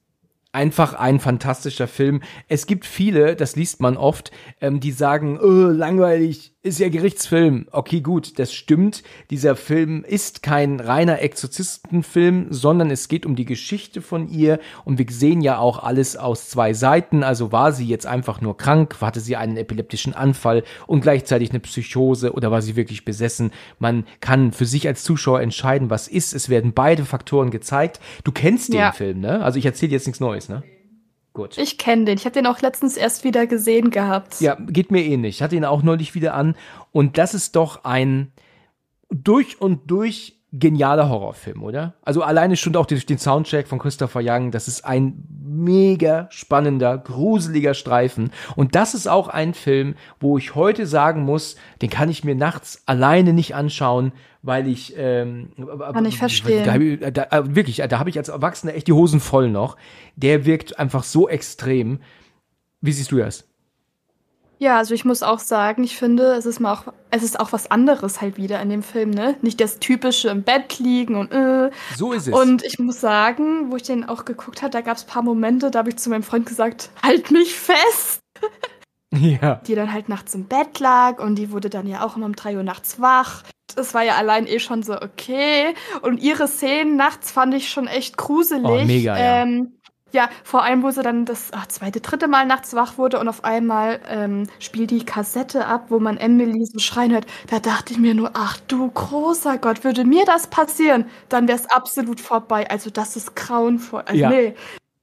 einfach 0.56 0.94
ein 0.94 1.20
fantastischer 1.20 1.86
Film. 1.86 2.22
Es 2.48 2.66
gibt 2.66 2.86
viele, 2.86 3.36
das 3.36 3.56
liest 3.56 3.80
man 3.80 3.98
oft, 3.98 4.30
ähm, 4.62 4.80
die 4.80 4.90
sagen, 4.90 5.38
oh, 5.38 5.68
langweilig, 5.70 6.55
ist 6.66 6.78
ja 6.80 6.88
Gerichtsfilm. 6.88 7.66
Okay, 7.70 8.00
gut, 8.00 8.38
das 8.38 8.52
stimmt. 8.52 9.02
Dieser 9.30 9.56
Film 9.56 10.04
ist 10.04 10.42
kein 10.42 10.80
reiner 10.80 11.20
Exorzistenfilm, 11.22 12.48
sondern 12.50 12.90
es 12.90 13.08
geht 13.08 13.24
um 13.24 13.36
die 13.36 13.44
Geschichte 13.44 14.02
von 14.02 14.28
ihr 14.28 14.58
und 14.84 14.98
wir 14.98 15.06
sehen 15.08 15.40
ja 15.40 15.58
auch 15.58 15.82
alles 15.82 16.16
aus 16.16 16.48
zwei 16.50 16.74
Seiten. 16.74 17.22
Also 17.22 17.52
war 17.52 17.72
sie 17.72 17.86
jetzt 17.86 18.06
einfach 18.06 18.40
nur 18.40 18.56
krank, 18.56 18.96
hatte 19.00 19.20
sie 19.20 19.36
einen 19.36 19.56
epileptischen 19.56 20.12
Anfall 20.12 20.64
und 20.86 21.00
gleichzeitig 21.00 21.50
eine 21.50 21.60
Psychose 21.60 22.32
oder 22.32 22.50
war 22.50 22.62
sie 22.62 22.76
wirklich 22.76 23.04
besessen? 23.04 23.52
Man 23.78 24.04
kann 24.20 24.52
für 24.52 24.66
sich 24.66 24.86
als 24.86 25.04
Zuschauer 25.04 25.40
entscheiden, 25.40 25.88
was 25.88 26.08
ist. 26.08 26.34
Es 26.34 26.48
werden 26.48 26.72
beide 26.74 27.04
Faktoren 27.04 27.50
gezeigt. 27.50 28.00
Du 28.24 28.32
kennst 28.32 28.72
den 28.72 28.80
Ja. 28.80 28.92
Film, 28.92 29.20
ne? 29.20 29.42
Also 29.42 29.58
ich 29.58 29.66
erzähle 29.66 29.92
jetzt 29.92 30.06
nichts 30.06 30.20
Neues, 30.20 30.48
ne? 30.48 30.62
Gut. 31.36 31.58
Ich 31.58 31.76
kenne 31.76 32.06
den. 32.06 32.16
Ich 32.16 32.24
habe 32.24 32.32
den 32.32 32.46
auch 32.46 32.62
letztens 32.62 32.96
erst 32.96 33.22
wieder 33.22 33.46
gesehen 33.46 33.90
gehabt. 33.90 34.40
Ja, 34.40 34.56
geht 34.58 34.90
mir 34.90 35.04
ähnlich. 35.04 35.36
Ich 35.36 35.42
hatte 35.42 35.54
ihn 35.54 35.66
auch 35.66 35.82
neulich 35.82 36.14
wieder 36.14 36.32
an. 36.32 36.56
Und 36.92 37.18
das 37.18 37.34
ist 37.34 37.56
doch 37.56 37.84
ein 37.84 38.32
durch 39.10 39.60
und 39.60 39.90
durch 39.90 40.40
genialer 40.50 41.10
Horrorfilm, 41.10 41.62
oder? 41.62 41.92
Also 42.00 42.22
alleine 42.22 42.56
schon 42.56 42.74
auch 42.76 42.86
durch 42.86 43.04
den 43.04 43.18
Soundtrack 43.18 43.68
von 43.68 43.78
Christopher 43.78 44.22
Young. 44.24 44.50
Das 44.50 44.66
ist 44.66 44.86
ein 44.86 45.24
mega 45.44 46.26
spannender, 46.30 46.96
gruseliger 46.96 47.74
Streifen. 47.74 48.30
Und 48.54 48.74
das 48.74 48.94
ist 48.94 49.06
auch 49.06 49.28
ein 49.28 49.52
Film, 49.52 49.94
wo 50.18 50.38
ich 50.38 50.54
heute 50.54 50.86
sagen 50.86 51.22
muss, 51.22 51.56
den 51.82 51.90
kann 51.90 52.08
ich 52.08 52.24
mir 52.24 52.34
nachts 52.34 52.82
alleine 52.86 53.34
nicht 53.34 53.54
anschauen, 53.54 54.12
weil 54.46 54.68
ich 54.68 54.94
ähm, 54.96 55.50
Kann 55.56 56.04
ich 56.06 56.18
verstehen. 56.18 56.64
Da, 56.64 56.76
ich- 56.76 57.12
da, 57.12 57.24
äh, 57.24 57.54
wirklich, 57.54 57.76
da 57.88 57.98
habe 57.98 58.08
ich 58.10 58.16
als 58.18 58.28
Erwachsener 58.28 58.74
echt 58.74 58.86
die 58.86 58.92
Hosen 58.92 59.20
voll 59.20 59.50
noch. 59.50 59.76
Der 60.14 60.44
wirkt 60.46 60.78
einfach 60.78 61.04
so 61.04 61.28
extrem. 61.28 62.00
Wie 62.80 62.92
siehst 62.92 63.12
du 63.12 63.18
das? 63.18 63.44
Ja, 64.58 64.78
also 64.78 64.94
ich 64.94 65.04
muss 65.04 65.22
auch 65.22 65.38
sagen, 65.38 65.84
ich 65.84 65.96
finde, 65.98 66.32
es 66.32 66.46
ist 66.46 66.60
mal 66.60 66.72
auch, 66.72 66.84
es 67.10 67.22
ist 67.22 67.38
auch 67.38 67.52
was 67.52 67.70
anderes 67.70 68.22
halt 68.22 68.38
wieder 68.38 68.58
in 68.62 68.70
dem 68.70 68.82
Film, 68.82 69.10
ne? 69.10 69.36
Nicht 69.42 69.60
das 69.60 69.80
typische 69.80 70.30
im 70.30 70.44
Bett 70.44 70.78
liegen 70.78 71.14
und 71.16 71.30
äh. 71.30 71.70
So 71.94 72.12
ist 72.14 72.26
es. 72.26 72.32
Und 72.34 72.64
ich 72.64 72.78
muss 72.78 72.98
sagen, 73.00 73.70
wo 73.70 73.76
ich 73.76 73.82
den 73.82 74.08
auch 74.08 74.24
geguckt 74.24 74.62
habe, 74.62 74.70
da 74.70 74.80
gab 74.80 74.96
es 74.96 75.04
paar 75.04 75.22
Momente, 75.22 75.70
da 75.70 75.80
habe 75.80 75.90
ich 75.90 75.96
zu 75.98 76.08
meinem 76.08 76.22
Freund 76.22 76.46
gesagt, 76.46 76.88
halt 77.02 77.30
mich 77.30 77.54
fest. 77.54 78.20
ja. 79.14 79.56
Die 79.66 79.74
dann 79.74 79.92
halt 79.92 80.08
nachts 80.08 80.34
im 80.34 80.46
Bett 80.46 80.78
lag 80.80 81.18
und 81.22 81.36
die 81.36 81.50
wurde 81.52 81.70
dann 81.70 81.86
ja 81.86 82.04
auch 82.04 82.16
immer 82.16 82.26
um 82.26 82.36
drei 82.36 82.56
Uhr 82.56 82.62
nachts 82.62 83.00
wach. 83.00 83.42
Das 83.74 83.94
war 83.94 84.02
ja 84.02 84.14
allein 84.16 84.46
eh 84.46 84.58
schon 84.58 84.82
so 84.82 84.94
okay. 84.94 85.74
Und 86.02 86.18
ihre 86.18 86.48
Szenen 86.48 86.96
nachts 86.96 87.30
fand 87.30 87.54
ich 87.54 87.68
schon 87.68 87.86
echt 87.86 88.16
gruselig. 88.16 88.64
Oh, 88.64 88.84
mega, 88.84 89.18
ja. 89.18 89.42
Ähm, 89.42 89.72
ja, 90.12 90.30
vor 90.44 90.62
allem, 90.62 90.82
wo 90.82 90.90
sie 90.90 91.02
dann 91.02 91.24
das 91.24 91.48
ach, 91.52 91.66
zweite, 91.66 92.00
dritte 92.00 92.28
Mal 92.28 92.46
nachts 92.46 92.74
wach 92.74 92.96
wurde 92.96 93.18
und 93.18 93.28
auf 93.28 93.44
einmal 93.44 94.00
ähm, 94.08 94.46
spielt 94.60 94.90
die 94.90 95.04
Kassette 95.04 95.66
ab, 95.66 95.86
wo 95.88 95.98
man 95.98 96.16
Emily 96.16 96.64
so 96.64 96.78
schreien 96.78 97.12
hört. 97.12 97.26
Da 97.48 97.58
dachte 97.58 97.92
ich 97.92 97.98
mir 97.98 98.14
nur, 98.14 98.30
ach 98.34 98.58
du 98.68 98.88
großer 98.90 99.58
Gott, 99.58 99.84
würde 99.84 100.04
mir 100.04 100.24
das 100.24 100.46
passieren, 100.46 101.06
dann 101.28 101.48
wäre 101.48 101.58
es 101.58 101.66
absolut 101.66 102.20
vorbei. 102.20 102.70
Also 102.70 102.88
das 102.90 103.16
ist 103.16 103.34
grauenvoll. 103.36 104.02
Also 104.06 104.20
Ja. 104.20 104.30
nee, 104.30 104.54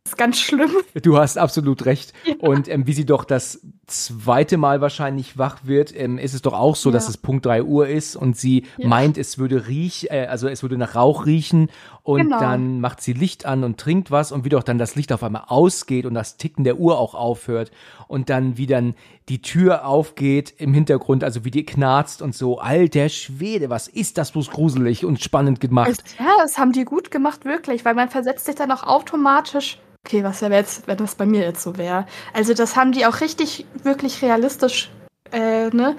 ist 0.06 0.18
ganz 0.18 0.40
schlimm. 0.40 0.72
Du 1.02 1.18
hast 1.18 1.38
absolut 1.38 1.86
recht. 1.86 2.14
Ja. 2.26 2.36
Und 2.40 2.68
ähm, 2.70 2.88
wie 2.88 2.94
sie 2.94 3.06
doch 3.06 3.26
das 3.26 3.62
zweite 3.88 4.58
Mal 4.58 4.80
wahrscheinlich 4.80 5.38
wach 5.38 5.60
wird, 5.64 5.94
ähm, 5.96 6.18
ist 6.18 6.34
es 6.34 6.42
doch 6.42 6.54
auch 6.54 6.76
so, 6.76 6.90
ja. 6.90 6.94
dass 6.94 7.10
es 7.10 7.18
Punkt 7.18 7.46
drei 7.46 7.64
Uhr 7.64 7.88
ist 7.88 8.16
und 8.16 8.38
sie 8.38 8.66
ja. 8.78 8.88
meint, 8.88 9.18
es 9.18 9.38
würde 9.38 9.68
riech, 9.68 10.08
äh, 10.10 10.28
also 10.28 10.48
es 10.48 10.62
würde 10.62 10.78
nach 10.78 10.96
Rauch 10.96 11.26
riechen 11.26 11.70
und 12.02 12.22
genau. 12.22 12.40
dann 12.40 12.80
macht 12.80 13.02
sie 13.02 13.14
Licht 13.14 13.46
an 13.46 13.64
und 13.64 13.78
trinkt 13.78 14.10
was 14.10 14.32
und 14.32 14.46
wie 14.46 14.50
doch 14.50 14.64
dann 14.64 14.78
das 14.78 14.96
Licht 14.96 15.12
auf 15.12 15.22
einmal 15.22 15.44
ausgeht 15.48 16.06
und 16.06 16.14
das 16.14 16.38
Ticken 16.38 16.64
der 16.64 16.80
Uhr 16.80 16.98
auch 16.98 17.14
aufhört 17.14 17.72
und 18.08 18.30
dann 18.30 18.58
wie 18.58 18.68
dann 18.68 18.96
die 19.30 19.42
Tür 19.42 19.86
aufgeht 19.86 20.54
im 20.58 20.74
Hintergrund, 20.74 21.24
also 21.24 21.44
wie 21.44 21.52
die 21.52 21.66
knarzt 21.66 22.22
und 22.22 22.36
so. 22.36 22.60
Alter 22.60 23.10
Schwede, 23.10 23.70
was 23.70 23.88
ist 23.88 24.18
das 24.18 24.32
bloß 24.32 24.50
gruselig 24.50 25.04
und 25.04 25.22
spannend 25.22 25.60
gemacht. 25.60 26.04
Ja, 26.20 26.32
das 26.42 26.58
haben 26.58 26.72
die 26.72 26.86
gut 26.86 27.12
gemacht, 27.12 27.44
wirklich, 27.44 27.84
weil 27.84 27.96
man 27.96 28.10
versetzt 28.10 28.46
sich 28.46 28.56
dann 28.56 28.72
auch 28.72 28.84
automatisch 28.84 29.80
Okay, 30.06 30.22
was 30.22 30.42
wäre 30.42 30.54
jetzt, 30.54 30.86
wenn 30.86 30.98
das 30.98 31.16
bei 31.16 31.26
mir 31.26 31.42
jetzt 31.42 31.64
so 31.64 31.78
wäre? 31.78 32.06
Also 32.34 32.54
das 32.54 32.76
haben 32.76 32.92
die 32.92 33.06
auch 33.06 33.22
richtig, 33.22 33.66
wirklich 33.84 34.22
realistisch 34.22 34.92
äh, 35.32 35.70
ne, 35.70 35.96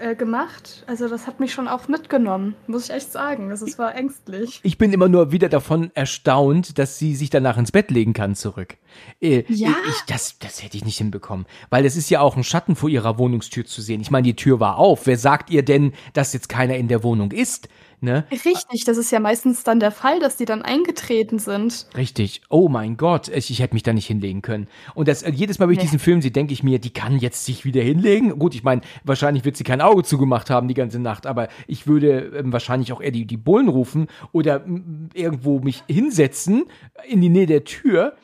äh, 0.00 0.14
gemacht. 0.14 0.84
Also 0.86 1.08
das 1.08 1.26
hat 1.26 1.40
mich 1.40 1.52
schon 1.52 1.68
auch 1.68 1.86
mitgenommen, 1.88 2.54
muss 2.66 2.84
ich 2.84 2.90
echt 2.94 3.12
sagen. 3.12 3.50
Das 3.50 3.60
ist, 3.60 3.78
war 3.78 3.94
ängstlich. 3.94 4.60
Ich 4.62 4.78
bin 4.78 4.92
immer 4.92 5.08
nur 5.08 5.30
wieder 5.30 5.48
davon 5.48 5.90
erstaunt, 5.94 6.78
dass 6.78 6.98
sie 6.98 7.14
sich 7.14 7.28
danach 7.28 7.58
ins 7.58 7.72
Bett 7.72 7.90
legen 7.90 8.12
kann 8.12 8.34
zurück. 8.34 8.76
Äh, 9.20 9.44
ja. 9.48 9.74
Ich, 9.88 10.00
das, 10.06 10.38
das 10.38 10.62
hätte 10.62 10.76
ich 10.76 10.84
nicht 10.84 10.98
hinbekommen. 10.98 11.46
Weil 11.68 11.84
es 11.84 11.96
ist 11.96 12.08
ja 12.08 12.20
auch 12.20 12.36
ein 12.36 12.44
Schatten 12.44 12.76
vor 12.76 12.88
ihrer 12.88 13.18
Wohnungstür 13.18 13.66
zu 13.66 13.82
sehen. 13.82 14.00
Ich 14.00 14.10
meine, 14.10 14.24
die 14.24 14.36
Tür 14.36 14.58
war 14.58 14.78
auf. 14.78 15.06
Wer 15.06 15.18
sagt 15.18 15.50
ihr 15.50 15.62
denn, 15.62 15.92
dass 16.14 16.32
jetzt 16.32 16.48
keiner 16.48 16.76
in 16.76 16.88
der 16.88 17.02
Wohnung 17.02 17.30
ist? 17.32 17.68
Ne? 18.02 18.24
Richtig, 18.30 18.84
das 18.84 18.96
ist 18.96 19.10
ja 19.10 19.20
meistens 19.20 19.62
dann 19.62 19.78
der 19.78 19.90
Fall, 19.90 20.20
dass 20.20 20.36
die 20.36 20.46
dann 20.46 20.62
eingetreten 20.62 21.38
sind. 21.38 21.86
Richtig. 21.94 22.40
Oh 22.48 22.70
mein 22.70 22.96
Gott, 22.96 23.28
ich, 23.28 23.50
ich 23.50 23.60
hätte 23.60 23.74
mich 23.74 23.82
da 23.82 23.92
nicht 23.92 24.06
hinlegen 24.06 24.40
können. 24.40 24.68
Und 24.94 25.06
das, 25.06 25.22
äh, 25.22 25.30
jedes 25.30 25.58
Mal, 25.58 25.66
wenn 25.66 25.72
ich 25.72 25.78
nee. 25.78 25.84
diesen 25.84 25.98
Film 25.98 26.22
sehe, 26.22 26.30
denke 26.30 26.54
ich 26.54 26.62
mir, 26.62 26.78
die 26.78 26.94
kann 26.94 27.18
jetzt 27.18 27.44
sich 27.44 27.66
wieder 27.66 27.82
hinlegen. 27.82 28.38
Gut, 28.38 28.54
ich 28.54 28.62
meine, 28.62 28.80
wahrscheinlich 29.04 29.44
wird 29.44 29.58
sie 29.58 29.64
kein 29.64 29.82
Auge 29.82 30.02
zugemacht 30.02 30.48
haben 30.48 30.66
die 30.66 30.74
ganze 30.74 30.98
Nacht, 30.98 31.26
aber 31.26 31.48
ich 31.66 31.86
würde 31.86 32.32
ähm, 32.38 32.52
wahrscheinlich 32.54 32.92
auch 32.92 33.02
eher 33.02 33.10
die, 33.10 33.26
die 33.26 33.36
Bullen 33.36 33.68
rufen 33.68 34.06
oder 34.32 34.64
irgendwo 35.12 35.60
mich 35.60 35.82
hinsetzen 35.86 36.64
in 37.06 37.20
die 37.20 37.28
Nähe 37.28 37.46
der 37.46 37.64
Tür. 37.64 38.14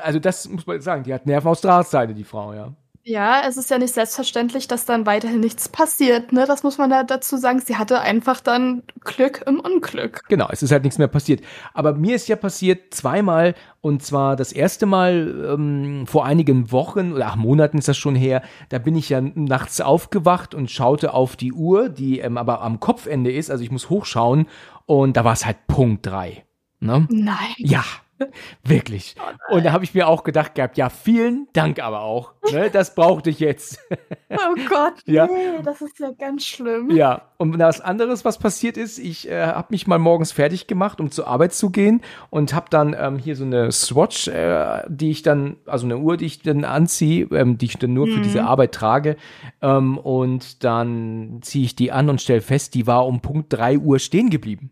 Also 0.00 0.18
das 0.18 0.48
muss 0.48 0.66
man 0.66 0.80
sagen, 0.80 1.02
die 1.02 1.12
hat 1.12 1.26
Nerven 1.26 1.48
aus 1.48 1.60
Drahtseite, 1.60 2.14
die 2.14 2.24
Frau, 2.24 2.54
ja. 2.54 2.72
Ja, 3.10 3.42
es 3.44 3.56
ist 3.56 3.68
ja 3.70 3.78
nicht 3.78 3.92
selbstverständlich, 3.92 4.68
dass 4.68 4.84
dann 4.84 5.04
weiterhin 5.04 5.40
nichts 5.40 5.68
passiert, 5.68 6.32
ne? 6.32 6.44
Das 6.46 6.62
muss 6.62 6.78
man 6.78 6.90
da 6.90 7.02
dazu 7.02 7.36
sagen. 7.38 7.58
Sie 7.58 7.74
hatte 7.74 8.00
einfach 8.00 8.40
dann 8.40 8.84
Glück 9.00 9.42
im 9.48 9.58
Unglück. 9.58 10.22
Genau, 10.28 10.46
es 10.52 10.62
ist 10.62 10.70
halt 10.70 10.84
nichts 10.84 10.96
mehr 10.96 11.08
passiert. 11.08 11.42
Aber 11.74 11.92
mir 11.92 12.14
ist 12.14 12.28
ja 12.28 12.36
passiert 12.36 12.94
zweimal, 12.94 13.56
und 13.80 14.04
zwar 14.04 14.36
das 14.36 14.52
erste 14.52 14.86
Mal 14.86 15.54
ähm, 15.54 16.06
vor 16.06 16.24
einigen 16.24 16.70
Wochen 16.70 17.12
oder 17.12 17.26
ach, 17.26 17.36
Monaten 17.36 17.78
ist 17.78 17.88
das 17.88 17.96
schon 17.96 18.14
her. 18.14 18.42
Da 18.68 18.78
bin 18.78 18.94
ich 18.94 19.08
ja 19.08 19.20
nachts 19.20 19.80
aufgewacht 19.80 20.54
und 20.54 20.70
schaute 20.70 21.12
auf 21.12 21.34
die 21.34 21.52
Uhr, 21.52 21.88
die 21.88 22.20
ähm, 22.20 22.38
aber 22.38 22.62
am 22.62 22.78
Kopfende 22.78 23.32
ist. 23.32 23.50
Also 23.50 23.64
ich 23.64 23.72
muss 23.72 23.90
hochschauen 23.90 24.46
und 24.86 25.16
da 25.16 25.24
war 25.24 25.32
es 25.32 25.44
halt 25.44 25.66
Punkt 25.66 26.06
drei. 26.06 26.44
Ne? 26.78 27.08
Nein. 27.10 27.54
Ja, 27.58 27.82
Wirklich. 28.64 29.14
Oh 29.48 29.56
und 29.56 29.64
da 29.64 29.72
habe 29.72 29.84
ich 29.84 29.94
mir 29.94 30.08
auch 30.08 30.24
gedacht 30.24 30.54
gehabt, 30.54 30.76
ja, 30.76 30.88
vielen 30.88 31.48
Dank 31.52 31.82
aber 31.82 32.02
auch. 32.02 32.32
Ne, 32.52 32.70
das 32.70 32.94
brauchte 32.94 33.30
ich 33.30 33.40
jetzt. 33.40 33.78
oh 34.30 34.54
Gott, 34.68 34.94
ja. 35.06 35.26
nee, 35.26 35.62
das 35.64 35.80
ist 35.80 35.98
ja 35.98 36.10
ganz 36.10 36.44
schlimm. 36.44 36.90
Ja, 36.90 37.22
und 37.38 37.58
was 37.58 37.80
anderes, 37.80 38.24
was 38.24 38.38
passiert 38.38 38.76
ist, 38.76 38.98
ich 38.98 39.28
äh, 39.28 39.46
habe 39.46 39.68
mich 39.70 39.86
mal 39.86 39.98
morgens 39.98 40.32
fertig 40.32 40.66
gemacht, 40.66 41.00
um 41.00 41.10
zur 41.10 41.26
Arbeit 41.26 41.54
zu 41.54 41.70
gehen 41.70 42.02
und 42.30 42.54
habe 42.54 42.66
dann 42.70 42.94
ähm, 42.98 43.18
hier 43.18 43.36
so 43.36 43.44
eine 43.44 43.72
Swatch, 43.72 44.28
äh, 44.28 44.82
die 44.88 45.10
ich 45.10 45.22
dann, 45.22 45.56
also 45.66 45.86
eine 45.86 45.98
Uhr, 45.98 46.16
die 46.16 46.26
ich 46.26 46.42
dann 46.42 46.64
anziehe, 46.64 47.26
ähm, 47.32 47.58
die 47.58 47.66
ich 47.66 47.78
dann 47.78 47.94
nur 47.94 48.06
mhm. 48.06 48.12
für 48.14 48.20
diese 48.20 48.44
Arbeit 48.44 48.72
trage. 48.72 49.16
Ähm, 49.62 49.98
und 49.98 50.64
dann 50.64 51.38
ziehe 51.42 51.64
ich 51.64 51.76
die 51.76 51.92
an 51.92 52.08
und 52.10 52.20
stelle 52.20 52.40
fest, 52.40 52.74
die 52.74 52.86
war 52.86 53.06
um 53.06 53.20
Punkt 53.20 53.52
drei 53.52 53.78
Uhr 53.78 53.98
stehen 53.98 54.30
geblieben. 54.30 54.70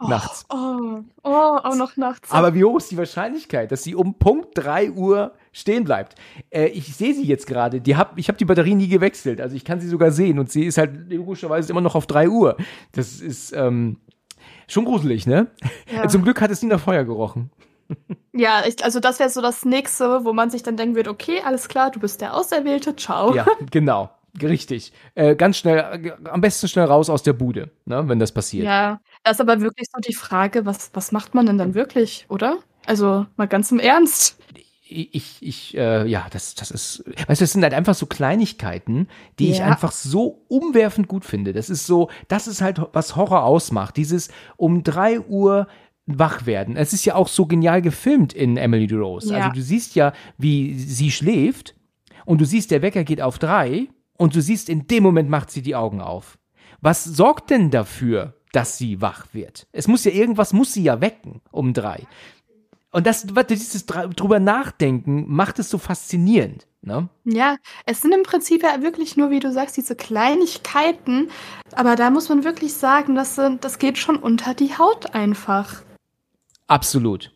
Oh, 0.00 0.08
nachts. 0.08 0.46
Oh, 0.48 1.00
oh, 1.22 1.28
auch 1.62 1.76
noch 1.76 1.96
nachts. 1.96 2.30
Aber 2.30 2.54
wie 2.54 2.64
hoch 2.64 2.78
ist 2.78 2.90
die 2.90 2.96
Wahrscheinlichkeit, 2.96 3.70
dass 3.70 3.82
sie 3.82 3.94
um 3.94 4.14
Punkt 4.14 4.48
3 4.54 4.92
Uhr 4.92 5.32
stehen 5.52 5.84
bleibt? 5.84 6.14
Äh, 6.48 6.68
ich 6.68 6.96
sehe 6.96 7.14
sie 7.14 7.24
jetzt 7.24 7.46
gerade. 7.46 7.82
Die 7.82 7.96
hab, 7.96 8.18
ich 8.18 8.28
habe 8.28 8.38
die 8.38 8.46
Batterie 8.46 8.74
nie 8.74 8.88
gewechselt. 8.88 9.40
Also 9.40 9.56
ich 9.56 9.64
kann 9.64 9.78
sie 9.78 9.88
sogar 9.88 10.10
sehen 10.10 10.38
und 10.38 10.50
sie 10.50 10.64
ist 10.64 10.78
halt 10.78 11.12
logischerweise 11.12 11.70
immer 11.70 11.82
noch 11.82 11.94
auf 11.94 12.06
3 12.06 12.30
Uhr. 12.30 12.56
Das 12.92 13.20
ist 13.20 13.52
ähm, 13.52 13.98
schon 14.66 14.86
gruselig, 14.86 15.26
ne? 15.26 15.48
Ja. 15.94 16.08
Zum 16.08 16.22
Glück 16.22 16.40
hat 16.40 16.50
es 16.50 16.62
nie 16.62 16.68
nach 16.68 16.80
Feuer 16.80 17.04
gerochen. 17.04 17.50
Ja, 18.32 18.62
ich, 18.66 18.82
also 18.84 19.00
das 19.00 19.18
wäre 19.18 19.28
so 19.28 19.42
das 19.42 19.64
nächste, 19.64 20.24
wo 20.24 20.32
man 20.32 20.48
sich 20.48 20.62
dann 20.62 20.76
denken 20.76 20.94
wird, 20.94 21.08
okay, 21.08 21.42
alles 21.44 21.68
klar, 21.68 21.90
du 21.90 21.98
bist 22.00 22.20
der 22.20 22.34
Auserwählte, 22.34 22.94
ciao. 22.96 23.34
Ja, 23.34 23.44
genau. 23.70 24.10
Richtig. 24.40 24.92
Äh, 25.14 25.34
ganz 25.34 25.56
schnell, 25.56 25.78
äh, 25.78 26.28
am 26.28 26.40
besten 26.40 26.68
schnell 26.68 26.84
raus 26.86 27.10
aus 27.10 27.22
der 27.22 27.32
Bude, 27.32 27.70
ne, 27.84 28.08
wenn 28.08 28.18
das 28.18 28.32
passiert. 28.32 28.64
Ja, 28.64 29.00
das 29.22 29.36
ist 29.36 29.40
aber 29.40 29.60
wirklich 29.60 29.88
so 29.92 30.00
die 30.00 30.14
Frage, 30.14 30.66
was, 30.66 30.90
was 30.94 31.12
macht 31.12 31.34
man 31.34 31.46
denn 31.46 31.58
dann 31.58 31.74
wirklich, 31.74 32.26
oder? 32.28 32.58
Also 32.86 33.26
mal 33.36 33.46
ganz 33.46 33.70
im 33.70 33.78
Ernst. 33.78 34.38
Ich, 34.92 35.36
ich, 35.40 35.76
äh, 35.76 36.04
ja, 36.06 36.26
das, 36.32 36.56
das 36.56 36.72
ist, 36.72 37.04
weißt 37.06 37.40
du, 37.40 37.44
das 37.44 37.52
sind 37.52 37.62
halt 37.62 37.74
einfach 37.74 37.94
so 37.94 38.06
Kleinigkeiten, 38.06 39.06
die 39.38 39.48
ja. 39.48 39.54
ich 39.54 39.62
einfach 39.62 39.92
so 39.92 40.44
umwerfend 40.48 41.06
gut 41.06 41.24
finde. 41.24 41.52
Das 41.52 41.70
ist 41.70 41.86
so, 41.86 42.10
das 42.26 42.48
ist 42.48 42.60
halt, 42.60 42.80
was 42.92 43.14
Horror 43.14 43.44
ausmacht. 43.44 43.96
Dieses 43.96 44.30
um 44.56 44.82
drei 44.82 45.20
Uhr 45.20 45.68
wach 46.06 46.46
werden. 46.46 46.76
Es 46.76 46.92
ist 46.92 47.04
ja 47.04 47.14
auch 47.14 47.28
so 47.28 47.46
genial 47.46 47.82
gefilmt 47.82 48.32
in 48.32 48.56
Emily 48.56 48.92
Rose. 48.92 49.32
Ja. 49.32 49.38
Also 49.38 49.50
du 49.54 49.62
siehst 49.62 49.94
ja, 49.94 50.12
wie 50.38 50.76
sie 50.76 51.12
schläft 51.12 51.76
und 52.24 52.40
du 52.40 52.44
siehst, 52.44 52.72
der 52.72 52.82
Wecker 52.82 53.04
geht 53.04 53.20
auf 53.20 53.38
drei 53.38 53.88
und 54.16 54.34
du 54.34 54.42
siehst, 54.42 54.68
in 54.68 54.88
dem 54.88 55.02
Moment 55.02 55.30
macht 55.30 55.50
sie 55.50 55.62
die 55.62 55.76
Augen 55.76 56.00
auf. 56.00 56.38
Was 56.80 57.04
sorgt 57.04 57.50
denn 57.50 57.70
dafür, 57.70 58.39
dass 58.52 58.78
sie 58.78 59.00
wach 59.00 59.26
wird? 59.32 59.66
Es 59.72 59.88
muss 59.88 60.04
ja 60.04 60.12
irgendwas, 60.12 60.52
muss 60.52 60.72
sie 60.72 60.82
ja 60.82 61.00
wecken 61.00 61.40
um 61.50 61.72
drei. 61.72 62.06
Und 62.92 63.06
das, 63.06 63.26
dieses 63.48 63.86
drüber 63.86 64.40
nachdenken 64.40 65.24
macht 65.28 65.58
es 65.60 65.70
so 65.70 65.78
faszinierend. 65.78 66.66
Ne? 66.82 67.08
Ja, 67.24 67.56
es 67.84 68.00
sind 68.00 68.12
im 68.12 68.22
Prinzip 68.22 68.62
ja 68.62 68.82
wirklich 68.82 69.16
nur, 69.16 69.30
wie 69.30 69.38
du 69.38 69.52
sagst, 69.52 69.76
diese 69.76 69.94
Kleinigkeiten. 69.94 71.30
Aber 71.72 71.94
da 71.94 72.10
muss 72.10 72.28
man 72.28 72.42
wirklich 72.42 72.72
sagen, 72.72 73.14
das, 73.14 73.38
das 73.60 73.78
geht 73.78 73.98
schon 73.98 74.16
unter 74.16 74.54
die 74.54 74.76
Haut 74.76 75.14
einfach. 75.14 75.82
Absolut. 76.66 77.32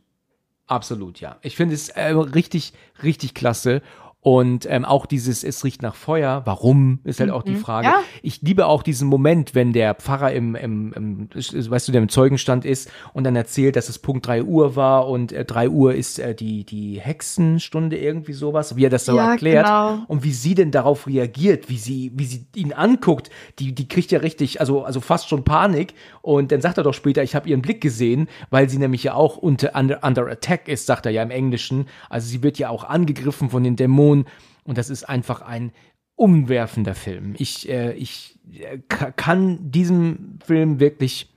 Absolut, 0.67 1.21
ja. 1.21 1.37
Ich 1.43 1.57
finde 1.57 1.75
es 1.75 1.91
äh, 1.91 2.07
richtig, 2.13 2.73
richtig 3.03 3.35
klasse. 3.35 3.83
Und 4.25 4.67
ähm, 4.71 4.87
auch 4.87 5.05
dieses, 5.05 5.45
es 5.45 5.65
riecht 5.65 5.83
nach 5.83 5.95
Feuer, 5.95 6.41
warum, 6.47 7.01
ist 7.05 7.21
halt 7.21 7.31
auch 7.31 7.43
die 7.43 7.53
mhm. 7.53 7.59
Frage. 7.59 7.89
Ja. 7.89 8.01
Ich 8.23 8.41
liebe 8.41 8.65
auch 8.65 8.83
diesen 8.83 9.07
Moment, 9.07 9.55
wenn 9.55 9.75
der 9.75 9.95
Pfarrer 9.95 10.33
im, 10.33 10.55
im, 10.55 10.95
im, 10.95 11.29
weißt 11.35 11.89
du, 11.89 11.93
der 11.93 12.01
im 12.01 12.09
Zeugenstand 12.09 12.65
ist 12.65 12.91
und 13.13 13.25
dann 13.25 13.37
erzählt, 13.37 13.77
dass 13.77 13.91
es 13.91 13.99
Punkt 13.99 14.27
drei 14.27 14.43
Uhr 14.43 14.77
war 14.77 15.09
und 15.09 15.31
äh, 15.33 15.45
drei 15.45 15.69
Uhr 15.69 15.95
ist 15.95 16.19
äh, 16.19 16.35
die, 16.35 16.65
die 16.65 16.99
Hexenstunde, 16.99 17.99
irgendwie 17.99 18.33
sowas, 18.33 18.77
wie 18.77 18.87
er 18.87 18.89
das 18.89 19.05
so 19.05 19.15
ja, 19.15 19.33
erklärt. 19.33 19.67
Genau. 19.67 19.99
Und 20.09 20.25
wie 20.25 20.33
sie 20.33 20.55
denn 20.55 20.71
darauf 20.71 21.07
reagiert, 21.07 21.69
wie 21.69 21.77
sie, 21.77 22.11
wie 22.15 22.25
sie 22.25 22.47
ihn 22.57 22.73
anguckt, 22.73 23.29
die, 23.59 23.75
die 23.75 23.89
kriegt 23.89 24.11
ja 24.11 24.21
richtig, 24.21 24.59
also, 24.59 24.85
also 24.85 25.03
fast 25.03 25.29
schon 25.29 25.45
Panik. 25.45 25.93
Und 26.23 26.51
dann 26.51 26.63
sagt 26.63 26.79
er 26.79 26.85
doch 26.85 26.95
später, 26.95 27.23
ich 27.23 27.35
habe 27.35 27.51
ihren 27.51 27.61
Blick 27.61 27.83
gesehen, 27.83 28.29
weil 28.49 28.71
sie 28.71 28.79
nämlich 28.79 29.03
ja 29.03 29.13
auch 29.13 29.37
unter, 29.37 29.79
under, 29.79 30.03
under 30.03 30.27
attack 30.29 30.67
ist, 30.67 30.87
sagt 30.87 31.05
er 31.05 31.13
ja 31.13 31.23
im 31.23 31.31
Englischen. 31.31 31.89
Also 32.09 32.27
sie 32.27 32.43
wird 32.43 32.57
ja 32.57 32.71
auch 32.71 32.85
angegriffen 32.85 33.51
von 33.51 33.63
den 33.63 33.77
Dämonen 33.77 34.14
Person. 34.23 34.27
Und 34.65 34.79
das 34.79 34.91
ist 34.91 35.05
einfach 35.05 35.43
ein 35.43 35.73
umwerfender 36.17 36.95
Film. 36.95 37.35
Ich, 37.39 37.69
äh, 37.69 37.93
ich 37.93 38.39
äh, 38.53 38.79
kann 38.89 39.71
diesem 39.71 40.39
Film 40.45 40.81
wirklich 40.81 41.29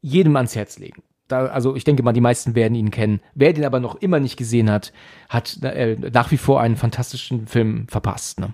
jedem 0.00 0.36
ans 0.36 0.54
Herz 0.54 0.78
legen. 0.78 1.02
Da, 1.28 1.46
also 1.46 1.74
ich 1.76 1.84
denke 1.84 2.02
mal, 2.02 2.12
die 2.12 2.20
meisten 2.20 2.54
werden 2.54 2.74
ihn 2.74 2.90
kennen. 2.90 3.20
Wer 3.34 3.52
den 3.52 3.64
aber 3.64 3.80
noch 3.80 3.96
immer 3.96 4.20
nicht 4.20 4.36
gesehen 4.36 4.70
hat, 4.70 4.92
hat 5.28 5.62
äh, 5.62 5.96
nach 6.12 6.30
wie 6.30 6.36
vor 6.36 6.60
einen 6.60 6.76
fantastischen 6.76 7.46
Film 7.46 7.88
verpasst. 7.88 8.38
Ne? 8.38 8.52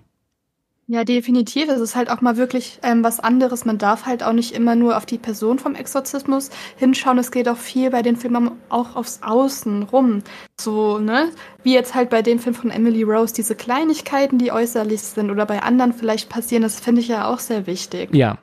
Ja, 0.91 1.05
definitiv. 1.05 1.69
Es 1.69 1.83
ist 1.83 1.97
halt 1.97 2.09
auch 2.09 2.23
mal 2.23 2.39
wirklich 2.39 2.79
ähm, 2.83 3.05
was 3.05 3.21
anderes. 3.21 3.67
Man 3.67 3.77
darf 3.77 4.07
halt 4.07 4.23
auch 4.23 4.33
nicht 4.33 4.53
immer 4.53 4.75
nur 4.75 4.97
auf 4.97 5.05
die 5.05 5.19
Person 5.19 5.59
vom 5.59 5.75
Exorzismus 5.75 6.49
hinschauen. 6.77 7.19
Es 7.19 7.31
geht 7.31 7.47
auch 7.47 7.59
viel 7.59 7.91
bei 7.91 8.01
den 8.01 8.17
Filmen 8.17 8.53
auch 8.71 8.97
aufs 8.97 9.21
Außen 9.23 9.83
rum. 9.83 10.23
So, 10.59 10.99
ne? 10.99 11.29
Wie 11.63 11.75
jetzt 11.75 11.95
halt 11.95 12.09
bei 12.09 12.23
dem 12.23 12.39
Film 12.39 12.55
von 12.55 12.71
Emily 12.71 13.03
Rose, 13.03 13.35
diese 13.35 13.55
Kleinigkeiten, 13.55 14.39
die 14.39 14.51
äußerlich 14.51 15.03
sind 15.03 15.31
oder 15.31 15.45
bei 15.45 15.63
anderen 15.63 15.93
vielleicht 15.93 16.31
passieren, 16.31 16.63
das 16.63 16.81
finde 16.81 17.03
ich 17.03 17.09
ja 17.09 17.29
auch 17.29 17.39
sehr 17.39 17.67
wichtig. 17.67 18.15
Ja, 18.15 18.39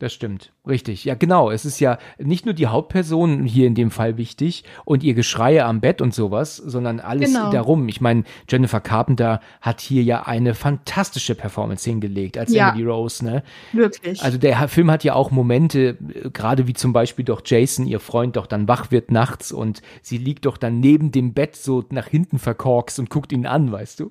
Das 0.00 0.12
stimmt, 0.12 0.52
richtig. 0.66 1.04
Ja, 1.04 1.14
genau. 1.14 1.52
Es 1.52 1.64
ist 1.64 1.78
ja 1.78 1.98
nicht 2.18 2.44
nur 2.46 2.52
die 2.52 2.66
Hauptperson 2.66 3.44
hier 3.44 3.68
in 3.68 3.76
dem 3.76 3.92
Fall 3.92 4.16
wichtig 4.18 4.64
und 4.84 5.04
ihr 5.04 5.14
Geschreie 5.14 5.64
am 5.64 5.80
Bett 5.80 6.00
und 6.02 6.12
sowas, 6.12 6.56
sondern 6.56 6.98
alles 6.98 7.32
Genau. 7.32 7.50
darum. 7.52 7.88
Ich 7.88 8.00
meine, 8.00 8.24
Jennifer 8.48 8.80
Carpenter 8.80 9.40
hat 9.60 9.80
hier 9.80 10.02
ja 10.02 10.24
eine 10.26 10.54
fantastische 10.54 11.36
Performance 11.36 11.88
hingelegt 11.88 12.36
als 12.36 12.52
Ja. 12.52 12.70
Emily 12.70 12.84
Rose, 12.90 13.24
ne? 13.24 13.44
Wirklich. 13.72 14.20
Also 14.22 14.36
der 14.36 14.66
Film 14.66 14.90
hat 14.90 15.04
ja 15.04 15.14
auch 15.14 15.30
Momente, 15.30 15.96
äh, 16.12 16.28
gerade 16.30 16.66
wie 16.66 16.72
zum 16.74 16.92
Beispiel 16.92 17.24
doch 17.24 17.42
Jason, 17.44 17.86
ihr 17.86 18.00
Freund, 18.00 18.34
doch 18.34 18.48
dann 18.48 18.66
wach 18.66 18.90
wird 18.90 19.12
nachts 19.12 19.52
und 19.52 19.80
sie 20.02 20.18
liegt 20.18 20.44
doch 20.44 20.56
dann 20.56 20.80
neben 20.80 21.12
dem 21.12 21.34
Bett 21.34 21.54
so 21.54 21.84
nach 21.90 22.08
hinten 22.08 22.40
verkorkst 22.40 22.98
und 22.98 23.10
guckt 23.10 23.30
ihn 23.32 23.46
an, 23.46 23.70
weißt 23.70 24.00
du? 24.00 24.10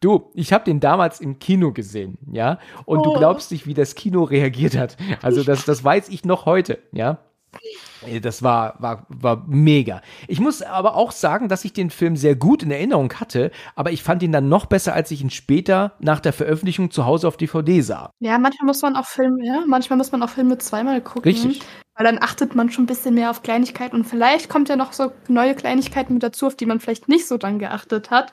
Du, 0.00 0.30
ich 0.34 0.52
habe 0.52 0.64
den 0.64 0.80
damals 0.80 1.20
im 1.20 1.38
Kino 1.38 1.72
gesehen, 1.72 2.16
ja, 2.32 2.58
und 2.86 3.04
du 3.04 3.10
Oh. 3.10 3.18
glaubst 3.18 3.50
nicht, 3.52 3.66
wie 3.66 3.74
das 3.74 3.94
Kino 3.94 4.22
reagiert 4.24 4.76
hat. 4.76 4.96
Also 5.22 5.44
das, 5.44 5.64
das 5.66 5.84
weiß 5.84 6.08
ich 6.08 6.24
noch 6.24 6.46
heute, 6.46 6.78
ja. 6.92 7.18
Äh, 8.06 8.20
Das 8.20 8.42
war, 8.42 8.76
war, 8.78 9.06
war 9.08 9.44
mega. 9.46 10.00
Ich 10.28 10.40
muss 10.40 10.62
aber 10.62 10.94
auch 10.96 11.12
sagen, 11.12 11.48
dass 11.48 11.64
ich 11.64 11.72
den 11.74 11.90
Film 11.90 12.16
sehr 12.16 12.34
gut 12.36 12.62
in 12.62 12.70
Erinnerung 12.70 13.12
hatte, 13.14 13.50
aber 13.74 13.90
ich 13.92 14.02
fand 14.02 14.22
ihn 14.22 14.32
dann 14.32 14.48
noch 14.48 14.66
besser, 14.66 14.94
als 14.94 15.10
ich 15.10 15.20
ihn 15.20 15.30
später 15.30 15.92
nach 15.98 16.20
der 16.20 16.32
Veröffentlichung 16.32 16.90
zu 16.90 17.04
Hause 17.04 17.28
auf 17.28 17.36
DVD 17.36 17.80
sah. 17.82 18.10
ja, 18.20 18.38
manchmal 18.38 18.66
muss 18.66 18.80
man 18.82 18.96
auch 18.96 19.04
Filme, 19.06 19.44
ja, 19.44 19.64
manchmal 19.66 19.96
muss 19.98 20.12
man 20.12 20.22
auch 20.22 20.30
Filme 20.30 20.56
zweimal 20.58 21.00
gucken. 21.02 21.24
Richtig. 21.30 21.60
Weil 21.94 22.06
dann 22.06 22.22
achtet 22.22 22.54
man 22.54 22.70
schon 22.70 22.84
ein 22.84 22.86
bisschen 22.86 23.14
mehr 23.14 23.30
auf 23.30 23.42
Kleinigkeiten 23.42 23.96
und 23.96 24.04
vielleicht 24.04 24.48
kommt 24.48 24.70
ja 24.70 24.76
noch 24.76 24.94
so 24.94 25.12
neue 25.28 25.54
Kleinigkeiten 25.54 26.14
mit 26.14 26.22
dazu, 26.22 26.46
auf 26.46 26.56
die 26.56 26.64
man 26.66 26.80
vielleicht 26.80 27.08
nicht 27.08 27.26
so 27.28 27.36
dann 27.36 27.58
geachtet 27.58 28.10
hat. 28.10 28.32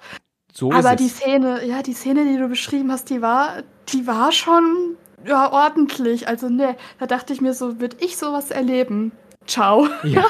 So 0.58 0.72
Aber 0.72 0.96
die. 0.96 1.08
Szene, 1.08 1.64
ja, 1.68 1.84
die 1.84 1.94
Szene, 1.94 2.26
die 2.26 2.36
du 2.36 2.48
beschrieben 2.48 2.92
hast, 2.92 3.12
die 3.12 3.22
war, 3.22 3.62
die 3.90 4.08
war 4.08 4.32
schon 4.32 4.96
ja, 5.24 5.52
ordentlich. 5.52 6.28
Also, 6.28 6.50
ne, 6.50 6.76
da 6.98 7.06
dachte 7.06 7.32
ich 7.32 7.42
mir 7.42 7.54
so, 7.54 7.80
würde 7.80 7.98
ich 8.00 8.18
sowas 8.18 8.50
erleben? 8.50 9.12
Ciao. 9.46 9.88
Ja. 10.04 10.26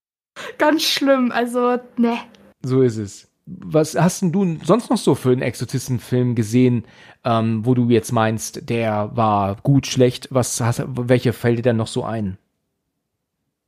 Ganz 0.58 0.82
schlimm. 0.82 1.30
Also, 1.30 1.78
ne. 1.96 2.18
So 2.60 2.82
ist 2.82 2.96
es. 2.96 3.28
Was 3.46 3.94
hast 3.94 4.22
denn 4.22 4.32
du 4.32 4.58
sonst 4.64 4.90
noch 4.90 4.98
so 4.98 5.14
für 5.14 5.30
einen 5.30 5.42
Exorzistenfilm 5.42 6.34
gesehen, 6.34 6.84
ähm, 7.24 7.64
wo 7.64 7.74
du 7.74 7.88
jetzt 7.88 8.10
meinst, 8.10 8.68
der 8.68 9.12
war 9.14 9.58
gut, 9.62 9.86
schlecht? 9.86 10.26
Was 10.32 10.60
hast, 10.60 10.82
welche 10.88 11.32
fällt 11.32 11.58
dir 11.58 11.62
dann 11.62 11.76
noch 11.76 11.86
so 11.86 12.02
ein? 12.02 12.36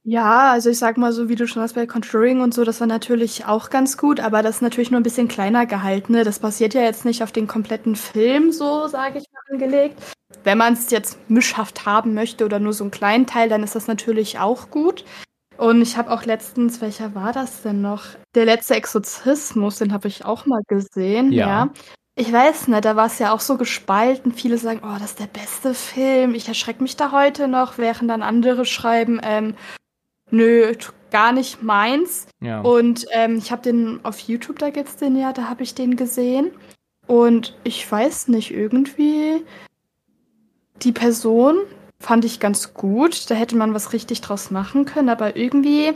Ja, 0.02 0.52
also 0.52 0.70
ich 0.70 0.78
sag 0.78 0.96
mal 0.96 1.12
so, 1.12 1.28
wie 1.28 1.34
du 1.34 1.46
schon 1.46 1.60
hast 1.62 1.74
bei 1.74 1.86
Conjuring 1.86 2.40
und 2.40 2.54
so, 2.54 2.64
das 2.64 2.80
war 2.80 2.86
natürlich 2.86 3.44
auch 3.44 3.68
ganz 3.68 3.98
gut, 3.98 4.18
aber 4.18 4.42
das 4.42 4.56
ist 4.56 4.62
natürlich 4.62 4.90
nur 4.90 4.98
ein 4.98 5.04
bisschen 5.04 5.28
kleiner 5.28 5.66
gehalten. 5.66 6.12
Ne? 6.12 6.24
Das 6.24 6.38
basiert 6.38 6.72
ja 6.72 6.80
jetzt 6.80 7.04
nicht 7.04 7.22
auf 7.22 7.32
den 7.32 7.46
kompletten 7.46 7.96
Film 7.96 8.50
so, 8.50 8.86
sage 8.86 9.18
ich 9.18 9.26
mal, 9.30 9.54
angelegt. 9.54 10.00
Wenn 10.42 10.56
man 10.56 10.72
es 10.72 10.90
jetzt 10.90 11.18
mischhaft 11.28 11.84
haben 11.84 12.14
möchte 12.14 12.46
oder 12.46 12.58
nur 12.60 12.72
so 12.72 12.84
einen 12.84 12.90
kleinen 12.90 13.26
Teil, 13.26 13.50
dann 13.50 13.62
ist 13.62 13.74
das 13.74 13.88
natürlich 13.88 14.38
auch 14.38 14.70
gut. 14.70 15.04
Und 15.58 15.82
ich 15.82 15.98
habe 15.98 16.10
auch 16.10 16.24
letztens, 16.24 16.80
welcher 16.80 17.14
war 17.14 17.32
das 17.32 17.60
denn 17.60 17.82
noch? 17.82 18.04
Der 18.34 18.46
letzte 18.46 18.76
Exorzismus, 18.76 19.76
den 19.76 19.92
habe 19.92 20.08
ich 20.08 20.24
auch 20.24 20.46
mal 20.46 20.62
gesehen, 20.66 21.32
Ja. 21.32 21.46
ja. 21.46 21.70
Ich 22.16 22.32
weiß 22.32 22.68
nicht, 22.68 22.84
da 22.84 22.96
war 22.96 23.06
es 23.06 23.18
ja 23.18 23.32
auch 23.32 23.40
so 23.40 23.56
gespalten. 23.56 24.32
Viele 24.32 24.58
sagen, 24.58 24.80
oh, 24.82 24.96
das 24.98 25.10
ist 25.10 25.20
der 25.20 25.26
beste 25.26 25.72
Film. 25.74 26.34
Ich 26.34 26.48
erschrecke 26.48 26.82
mich 26.82 26.96
da 26.96 27.12
heute 27.12 27.48
noch, 27.48 27.78
während 27.78 28.10
dann 28.10 28.22
andere 28.22 28.66
schreiben, 28.66 29.20
ähm, 29.22 29.54
nö, 30.30 30.72
gar 31.10 31.32
nicht 31.32 31.62
meins. 31.62 32.26
Ja. 32.40 32.60
Und 32.60 33.06
ähm, 33.12 33.36
ich 33.36 33.50
habe 33.50 33.62
den 33.62 34.00
auf 34.04 34.20
YouTube, 34.20 34.58
da 34.58 34.70
gibt's 34.70 34.96
den 34.96 35.16
ja, 35.16 35.32
da 35.32 35.48
habe 35.48 35.62
ich 35.62 35.74
den 35.74 35.96
gesehen. 35.96 36.50
Und 37.06 37.56
ich 37.64 37.90
weiß 37.90 38.28
nicht, 38.28 38.52
irgendwie 38.52 39.44
die 40.82 40.92
Person 40.92 41.58
fand 41.98 42.24
ich 42.24 42.40
ganz 42.40 42.72
gut. 42.74 43.30
Da 43.30 43.34
hätte 43.34 43.56
man 43.56 43.74
was 43.74 43.92
richtig 43.92 44.20
draus 44.20 44.50
machen 44.50 44.84
können, 44.84 45.08
aber 45.08 45.36
irgendwie 45.36 45.92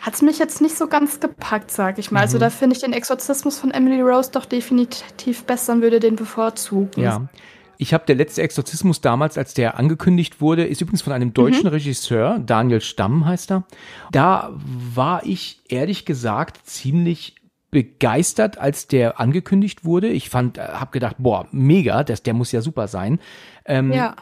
hat's 0.00 0.22
mich 0.22 0.38
jetzt 0.38 0.60
nicht 0.60 0.76
so 0.76 0.86
ganz 0.86 1.20
gepackt, 1.20 1.70
sag 1.70 1.98
ich 1.98 2.10
mal. 2.10 2.20
Also 2.20 2.36
Mhm. 2.36 2.40
da 2.42 2.50
finde 2.50 2.76
ich 2.76 2.82
den 2.82 2.92
Exorzismus 2.92 3.58
von 3.58 3.70
Emily 3.70 4.00
Rose 4.00 4.30
doch 4.32 4.44
definitiv 4.44 5.44
besser 5.44 5.72
und 5.74 5.82
würde 5.82 6.00
den 6.00 6.16
bevorzugen. 6.16 7.02
Ja. 7.02 7.26
Ich 7.84 7.92
habe 7.92 8.06
der 8.06 8.14
letzte 8.16 8.40
Exorzismus 8.40 9.02
damals, 9.02 9.36
als 9.36 9.52
der 9.52 9.78
angekündigt 9.78 10.40
wurde, 10.40 10.64
ist 10.64 10.80
übrigens 10.80 11.02
von 11.02 11.12
einem 11.12 11.34
deutschen 11.34 11.66
Regisseur, 11.66 12.38
Daniel 12.38 12.80
Stamm 12.80 13.26
heißt 13.26 13.50
er. 13.52 13.64
Da 14.10 14.54
war 14.56 15.26
ich 15.26 15.60
ehrlich 15.68 16.06
gesagt 16.06 16.64
ziemlich 16.66 17.34
begeistert, 17.70 18.56
als 18.56 18.86
der 18.88 19.20
angekündigt 19.20 19.84
wurde. 19.84 20.08
Ich 20.08 20.30
fand, 20.30 20.56
habe 20.58 20.92
gedacht, 20.92 21.16
boah, 21.18 21.46
mega, 21.52 22.04
das, 22.04 22.22
der 22.22 22.32
muss 22.32 22.52
ja 22.52 22.62
super 22.62 22.88
sein. 22.88 23.20
Ähm, 23.66 23.92
Ja. 23.92 24.16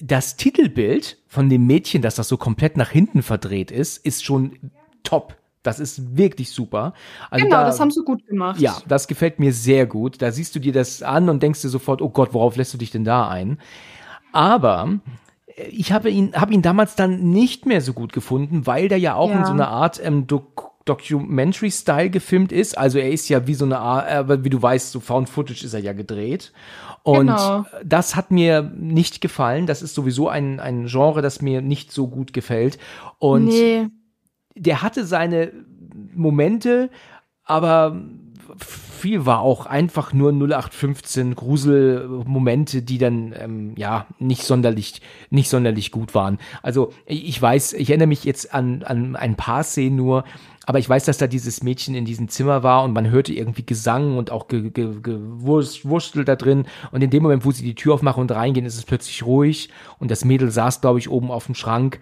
das 0.00 0.36
Titelbild 0.36 1.18
von 1.28 1.48
dem 1.48 1.68
Mädchen, 1.68 2.02
dass 2.02 2.16
das 2.16 2.26
so 2.26 2.36
komplett 2.36 2.76
nach 2.76 2.90
hinten 2.90 3.22
verdreht 3.22 3.70
ist, 3.70 4.04
ist 4.04 4.24
schon 4.24 4.58
top. 5.04 5.36
Das 5.64 5.80
ist 5.80 6.16
wirklich 6.16 6.50
super. 6.52 6.92
Also 7.30 7.44
Genau, 7.44 7.56
da- 7.56 7.64
das 7.64 7.80
haben 7.80 7.90
sie 7.90 8.04
gut 8.04 8.24
gemacht. 8.28 8.60
ja, 8.60 8.76
das 8.86 9.08
gefällt 9.08 9.40
mir 9.40 9.52
sehr 9.52 9.86
gut. 9.86 10.22
Da 10.22 10.30
siehst 10.30 10.54
du 10.54 10.60
dir 10.60 10.72
das 10.72 11.02
an 11.02 11.28
und 11.28 11.42
denkst 11.42 11.62
dir 11.62 11.68
sofort, 11.70 12.00
oh 12.02 12.10
Gott, 12.10 12.32
worauf 12.34 12.54
lässt 12.56 12.72
du 12.72 12.78
dich 12.78 12.90
denn 12.92 13.04
da 13.04 13.28
ein? 13.28 13.58
Aber 14.32 15.00
äh, 15.56 15.64
ich 15.68 15.90
habe 15.92 16.10
ihn, 16.10 16.32
habe 16.34 16.52
ihn 16.54 16.62
damals 16.62 16.94
dann 16.96 17.30
nicht 17.30 17.66
mehr 17.66 17.80
so 17.80 17.92
gut 17.92 18.12
gefunden, 18.12 18.66
weil 18.66 18.88
der 18.88 18.98
ja 18.98 19.14
auch 19.16 19.30
in 19.30 19.38
Ja. 19.38 19.46
so 19.46 19.52
einer 19.52 19.68
Art 19.68 20.00
ähm, 20.04 20.26
Doc 20.28 20.70
Documentary-Style 20.86 22.10
gefilmt 22.10 22.52
ist. 22.52 22.76
Also 22.76 22.98
er 22.98 23.10
ist 23.10 23.30
ja 23.30 23.46
wie 23.46 23.54
so 23.54 23.64
eine 23.64 23.78
Art, 23.78 24.10
aber 24.10 24.44
wie 24.44 24.50
du 24.50 24.60
weißt, 24.60 24.92
so 24.92 25.00
Found 25.00 25.30
Footage 25.30 25.64
ist 25.64 25.72
er 25.72 25.80
ja 25.80 25.94
gedreht. 25.94 26.52
Und 27.02 27.28
Genau. 27.28 27.64
das 27.82 28.16
hat 28.16 28.30
mir 28.30 28.60
nicht 28.76 29.22
gefallen. 29.22 29.66
Das 29.66 29.80
ist 29.80 29.94
sowieso 29.94 30.28
ein, 30.28 30.60
ein 30.60 30.84
Genre, 30.86 31.22
das 31.22 31.40
mir 31.40 31.62
nicht 31.62 31.90
so 31.90 32.06
gut 32.08 32.34
gefällt. 32.34 32.78
Und 33.18 33.46
nee. 33.46 33.86
Der 34.54 34.82
hatte 34.82 35.04
seine 35.04 35.52
Momente, 36.14 36.90
aber 37.44 38.00
viel 38.58 39.26
war 39.26 39.40
auch 39.40 39.66
einfach 39.66 40.12
nur 40.12 40.32
0815 40.32 41.34
Gruselmomente, 41.34 42.82
die 42.82 42.98
dann 42.98 43.34
ähm, 43.36 43.74
ja 43.76 44.06
nicht 44.18 44.44
sonderlich 44.44 45.00
nicht 45.30 45.50
sonderlich 45.50 45.90
gut 45.90 46.14
waren. 46.14 46.38
Also 46.62 46.92
ich 47.06 47.40
weiß, 47.40 47.74
ich 47.74 47.90
erinnere 47.90 48.08
mich 48.08 48.24
jetzt 48.24 48.54
an 48.54 48.82
an 48.82 49.16
ein 49.16 49.36
paar 49.36 49.62
Szenen 49.62 49.96
nur, 49.96 50.24
aber 50.66 50.78
ich 50.78 50.88
weiß, 50.88 51.04
dass 51.04 51.18
da 51.18 51.26
dieses 51.26 51.62
Mädchen 51.62 51.94
in 51.94 52.04
diesem 52.04 52.28
Zimmer 52.28 52.62
war 52.62 52.84
und 52.84 52.92
man 52.92 53.10
hörte 53.10 53.34
irgendwie 53.34 53.66
Gesang 53.66 54.16
und 54.16 54.30
auch 54.30 54.48
ge, 54.48 54.70
ge, 54.70 55.00
Gewurstel 55.02 56.24
da 56.24 56.36
drin. 56.36 56.64
Und 56.90 57.02
in 57.02 57.10
dem 57.10 57.22
Moment, 57.22 57.44
wo 57.44 57.50
sie 57.50 57.64
die 57.64 57.74
Tür 57.74 57.94
aufmachen 57.94 58.22
und 58.22 58.32
reingehen, 58.32 58.64
ist 58.64 58.78
es 58.78 58.84
plötzlich 58.84 59.24
ruhig 59.24 59.68
und 59.98 60.10
das 60.10 60.24
Mädel 60.24 60.50
saß, 60.50 60.80
glaube 60.80 60.98
ich, 60.98 61.10
oben 61.10 61.30
auf 61.30 61.46
dem 61.46 61.54
Schrank. 61.54 62.00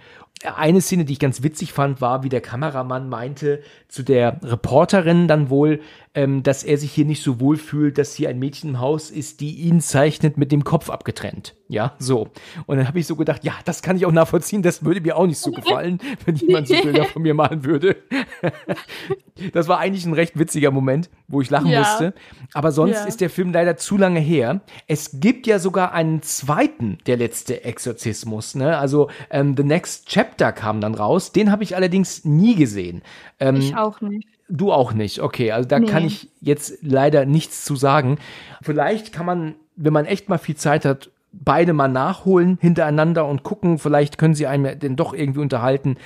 Eine 0.56 0.80
Szene, 0.80 1.04
die 1.04 1.12
ich 1.12 1.20
ganz 1.20 1.44
witzig 1.44 1.72
fand, 1.72 2.00
war, 2.00 2.24
wie 2.24 2.28
der 2.28 2.40
Kameramann 2.40 3.08
meinte 3.08 3.62
zu 3.86 4.02
der 4.02 4.40
Reporterin 4.42 5.28
dann 5.28 5.50
wohl, 5.50 5.80
ähm, 6.14 6.42
dass 6.42 6.64
er 6.64 6.78
sich 6.78 6.90
hier 6.92 7.04
nicht 7.04 7.22
so 7.22 7.38
wohl 7.38 7.56
fühlt, 7.56 7.96
dass 7.96 8.14
hier 8.14 8.28
ein 8.28 8.40
Mädchen 8.40 8.70
im 8.70 8.80
Haus 8.80 9.10
ist, 9.10 9.40
die 9.40 9.54
ihn 9.60 9.80
zeichnet 9.80 10.36
mit 10.38 10.50
dem 10.50 10.64
Kopf 10.64 10.90
abgetrennt. 10.90 11.54
Ja, 11.68 11.94
so. 11.98 12.28
Und 12.66 12.76
dann 12.76 12.88
habe 12.88 12.98
ich 12.98 13.06
so 13.06 13.14
gedacht, 13.16 13.44
ja, 13.44 13.52
das 13.64 13.82
kann 13.82 13.96
ich 13.96 14.04
auch 14.04 14.10
nachvollziehen, 14.12 14.62
das 14.62 14.84
würde 14.84 15.00
mir 15.00 15.16
auch 15.16 15.26
nicht 15.26 15.38
so 15.38 15.52
gefallen, 15.52 16.00
wenn 16.26 16.34
jemand 16.34 16.66
so 16.66 16.74
Bilder 16.74 17.04
von 17.04 17.22
mir 17.22 17.34
malen 17.34 17.64
würde. 17.64 17.96
das 19.52 19.68
war 19.68 19.78
eigentlich 19.78 20.04
ein 20.06 20.12
recht 20.12 20.38
witziger 20.38 20.70
Moment, 20.72 21.08
wo 21.28 21.40
ich 21.40 21.50
lachen 21.50 21.70
Ja. 21.70 21.78
musste. 21.78 22.14
Aber 22.52 22.72
sonst 22.72 22.96
Ja. 22.98 23.04
ist 23.04 23.20
der 23.20 23.30
Film 23.30 23.52
leider 23.52 23.76
zu 23.76 23.96
lange 23.96 24.20
her. 24.20 24.60
Es 24.88 25.20
gibt 25.20 25.46
ja 25.46 25.58
sogar 25.60 25.92
einen 25.92 26.20
zweiten, 26.22 26.98
der 27.06 27.16
letzte 27.16 27.64
Exorzismus. 27.64 28.54
Ne? 28.54 28.76
Also 28.76 29.08
ähm, 29.30 29.54
The 29.56 29.62
Next 29.64 30.08
Chapter 30.08 30.21
kam 30.24 30.80
dann 30.80 30.94
raus. 30.94 31.32
Den 31.32 31.50
habe 31.50 31.62
ich 31.62 31.76
allerdings 31.76 32.24
nie 32.24 32.54
gesehen. 32.54 33.02
Ähm, 33.40 33.56
Ich 33.56 33.76
auch 33.76 34.00
nicht. 34.00 34.28
Du 34.48 34.70
auch 34.72 34.92
nicht, 34.92 35.20
okay. 35.20 35.52
Also 35.52 35.68
da 35.68 35.78
Nee. 35.78 35.86
kann 35.86 36.04
ich 36.04 36.28
jetzt 36.40 36.78
leider 36.82 37.24
nichts 37.24 37.64
zu 37.64 37.74
sagen. 37.76 38.18
Vielleicht 38.60 39.12
kann 39.12 39.24
man, 39.24 39.54
wenn 39.76 39.92
man 39.92 40.04
echt 40.04 40.28
mal 40.28 40.38
viel 40.38 40.56
Zeit 40.56 40.84
hat, 40.84 41.10
beide 41.32 41.72
mal 41.72 41.88
nachholen 41.88 42.58
hintereinander 42.60 43.26
und 43.26 43.42
gucken. 43.42 43.78
Vielleicht 43.78 44.18
können 44.18 44.34
sie 44.34 44.46
einen 44.46 44.78
denn 44.78 44.96
doch 44.96 45.14
irgendwie 45.14 45.40
unterhalten. 45.40 45.96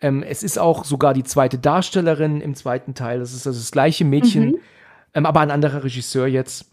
Ähm, 0.00 0.22
es 0.22 0.44
ist 0.44 0.58
auch 0.58 0.84
sogar 0.84 1.14
die 1.14 1.24
zweite 1.24 1.58
Darstellerin 1.58 2.40
im 2.40 2.54
zweiten 2.54 2.94
Teil. 2.94 3.18
Das 3.18 3.32
ist 3.32 3.46
also 3.46 3.58
das 3.58 3.72
gleiche 3.72 4.04
Mädchen, 4.04 4.58
ähm, 5.14 5.26
aber 5.26 5.40
ein 5.40 5.50
anderer 5.50 5.82
Regisseur 5.82 6.26
jetzt. 6.28 6.70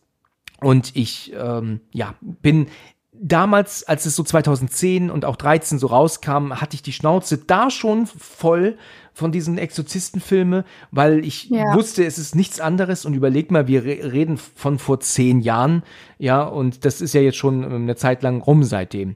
Und 0.62 0.95
ich, 0.95 1.34
ähm, 1.36 1.80
ja, 1.91 2.14
bin 2.22 2.68
damals, 3.14 3.84
als 3.84 4.05
es 4.05 4.16
so 4.16 4.24
2010 4.24 5.09
und 5.09 5.26
auch 5.26 5.36
13 5.36 5.80
so 5.80 5.88
rauskam, 5.88 6.53
hatte 6.53 6.76
ich 6.76 6.82
die 6.82 6.93
Schnauze 6.93 7.38
da 7.38 7.70
schon 7.70 8.05
voll 8.07 8.78
von 9.14 9.32
diesen 9.32 9.57
Exorzistenfilme, 9.57 10.66
weil 10.91 11.24
ich 11.24 11.49
Ja. 11.49 11.76
wusste, 11.76 12.03
es 12.03 12.18
ist 12.18 12.36
nichts 12.36 12.59
anderes 12.59 13.05
und 13.05 13.14
überleg 13.14 13.51
mal, 13.51 13.68
wir 13.68 13.84
re 13.86 14.11
reden 14.11 14.38
von 14.38 14.80
vor 14.80 14.99
zehn 14.99 15.39
Jahren, 15.39 15.84
ja, 16.18 16.41
und 16.43 16.84
das 16.86 16.99
ist 17.01 17.14
ja 17.14 17.22
jetzt 17.22 17.38
schon 17.38 17.64
ähm, 17.64 17.84
eine 17.84 17.95
Zeit 17.95 18.24
lang 18.24 18.41
rum 18.41 18.64
seitdem. 18.64 19.16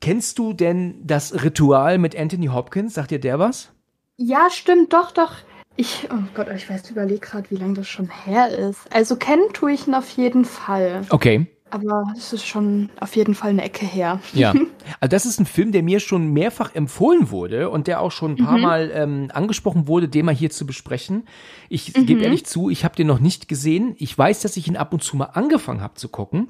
Kennst 0.00 0.38
du 0.38 0.52
denn 0.52 0.96
das 1.06 1.42
Ritual 1.44 1.98
mit 1.98 2.18
Anthony 2.18 2.46
Hopkins? 2.46 2.94
Sagt 2.94 3.12
dir 3.12 3.20
der 3.20 3.38
was? 3.38 3.70
Ja, 4.16 4.48
stimmt, 4.50 4.92
doch, 4.92 5.12
doch. 5.12 5.32
Ich, 5.76 6.08
oh 6.10 6.22
Gott, 6.34 6.48
ich 6.54 6.68
weiß, 6.68 6.90
überleg 6.90 7.22
gerade, 7.22 7.50
wie 7.50 7.56
lange 7.56 7.74
das 7.74 7.86
schon 7.88 8.08
her 8.24 8.48
ist. 8.48 8.80
Also 8.92 9.16
kennen 9.16 9.44
tue 9.52 9.72
ich 9.72 9.86
ihn 9.86 9.94
auf 9.94 10.08
jeden 10.10 10.44
Fall. 10.44 11.02
Okay. 11.10 11.46
Aber 11.70 12.04
es 12.16 12.32
ist 12.32 12.46
schon 12.46 12.90
auf 13.00 13.16
jeden 13.16 13.34
Fall 13.34 13.50
eine 13.50 13.64
Ecke 13.64 13.86
her. 13.86 14.20
Ja. 14.32 14.54
Also 15.00 15.10
das 15.10 15.26
ist 15.26 15.40
ein 15.40 15.46
Film, 15.46 15.72
der 15.72 15.82
mir 15.82 15.98
schon 15.98 16.32
mehrfach 16.32 16.72
empfohlen 16.74 17.30
wurde 17.30 17.70
und 17.70 17.88
der 17.88 18.00
auch 18.00 18.12
schon 18.12 18.32
ein 18.32 18.36
paar 18.36 18.56
mhm. 18.56 18.62
Mal 18.62 18.90
ähm, 18.94 19.30
angesprochen 19.34 19.88
wurde, 19.88 20.08
den 20.08 20.24
mal 20.24 20.34
hier 20.34 20.48
zu 20.48 20.64
besprechen. 20.64 21.26
Ich 21.68 21.94
mhm. 21.94 22.06
gebe 22.06 22.22
ehrlich 22.22 22.46
zu, 22.46 22.70
ich 22.70 22.84
habe 22.84 22.94
den 22.94 23.08
noch 23.08 23.18
nicht 23.18 23.48
gesehen. 23.48 23.96
Ich 23.98 24.16
weiß, 24.16 24.40
dass 24.42 24.56
ich 24.56 24.68
ihn 24.68 24.76
ab 24.76 24.92
und 24.92 25.02
zu 25.02 25.16
mal 25.16 25.24
angefangen 25.24 25.80
habe 25.80 25.94
zu 25.94 26.08
gucken, 26.08 26.48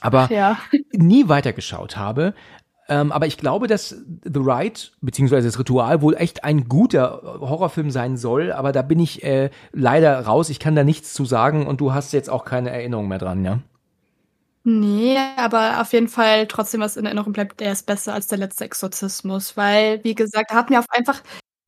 aber 0.00 0.30
ja. 0.30 0.58
nie 0.92 1.28
weitergeschaut 1.28 1.96
habe. 1.96 2.34
Ähm, 2.90 3.10
aber 3.10 3.26
ich 3.26 3.38
glaube, 3.38 3.68
dass 3.68 3.88
The 3.88 4.38
Ride 4.38 4.80
beziehungsweise 5.00 5.48
das 5.48 5.58
Ritual 5.58 6.02
wohl 6.02 6.14
echt 6.14 6.44
ein 6.44 6.68
guter 6.68 7.22
Horrorfilm 7.40 7.90
sein 7.90 8.16
soll. 8.16 8.52
Aber 8.52 8.72
da 8.72 8.82
bin 8.82 9.00
ich 9.00 9.22
äh, 9.24 9.50
leider 9.72 10.20
raus. 10.20 10.50
Ich 10.50 10.60
kann 10.60 10.76
da 10.76 10.84
nichts 10.84 11.14
zu 11.14 11.24
sagen 11.24 11.66
und 11.66 11.80
du 11.80 11.94
hast 11.94 12.12
jetzt 12.12 12.30
auch 12.30 12.44
keine 12.44 12.70
Erinnerung 12.70 13.08
mehr 13.08 13.18
dran, 13.18 13.44
ja? 13.44 13.60
Nee, 14.68 15.16
aber 15.38 15.80
auf 15.80 15.94
jeden 15.94 16.08
Fall 16.08 16.46
trotzdem, 16.46 16.82
was 16.82 16.98
in 16.98 17.06
Erinnerung 17.06 17.32
bleibt, 17.32 17.58
der 17.60 17.72
ist 17.72 17.86
besser 17.86 18.12
als 18.12 18.26
der 18.26 18.36
letzte 18.36 18.66
Exorzismus, 18.66 19.56
weil, 19.56 20.04
wie 20.04 20.14
gesagt, 20.14 20.50
da 20.50 20.56
hat 20.56 20.68
mir 20.68 20.78
auf 20.78 20.90
einfach 20.90 21.22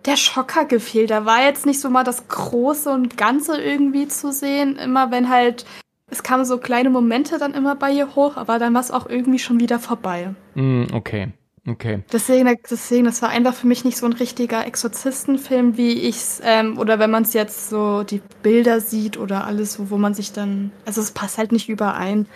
der 0.04 0.18
Schocker 0.18 0.66
gefehlt. 0.66 1.08
Da 1.10 1.24
war 1.24 1.42
jetzt 1.42 1.64
nicht 1.64 1.80
so 1.80 1.88
mal 1.88 2.04
das 2.04 2.28
Große 2.28 2.90
und 2.90 3.16
Ganze 3.16 3.58
irgendwie 3.58 4.06
zu 4.06 4.32
sehen. 4.32 4.76
Immer 4.76 5.10
wenn 5.10 5.30
halt, 5.30 5.64
es 6.10 6.22
kamen 6.22 6.44
so 6.44 6.58
kleine 6.58 6.90
Momente 6.90 7.38
dann 7.38 7.54
immer 7.54 7.74
bei 7.74 7.90
ihr 7.90 8.14
hoch, 8.14 8.36
aber 8.36 8.58
dann 8.58 8.74
war 8.74 8.82
es 8.82 8.90
auch 8.90 9.08
irgendwie 9.08 9.38
schon 9.38 9.60
wieder 9.60 9.78
vorbei. 9.78 10.34
Mm, 10.54 10.84
okay. 10.92 11.32
Okay. 11.66 12.02
Deswegen, 12.12 12.54
deswegen, 12.70 13.04
das 13.04 13.22
war 13.22 13.30
einfach 13.30 13.54
für 13.54 13.66
mich 13.66 13.84
nicht 13.84 13.96
so 13.96 14.06
ein 14.06 14.12
richtiger 14.14 14.66
Exorzistenfilm, 14.66 15.76
wie 15.76 15.92
ich's, 15.92 16.40
ähm, 16.44 16.78
oder 16.78 16.98
wenn 16.98 17.10
man 17.10 17.22
es 17.22 17.32
jetzt 17.32 17.70
so 17.70 18.02
die 18.02 18.22
Bilder 18.42 18.80
sieht 18.80 19.18
oder 19.18 19.44
alles, 19.44 19.78
wo, 19.78 19.90
wo 19.90 19.96
man 19.98 20.14
sich 20.14 20.32
dann, 20.32 20.72
also 20.86 21.00
es 21.00 21.12
passt 21.12 21.38
halt 21.38 21.52
nicht 21.52 21.68
überein. 21.68 22.26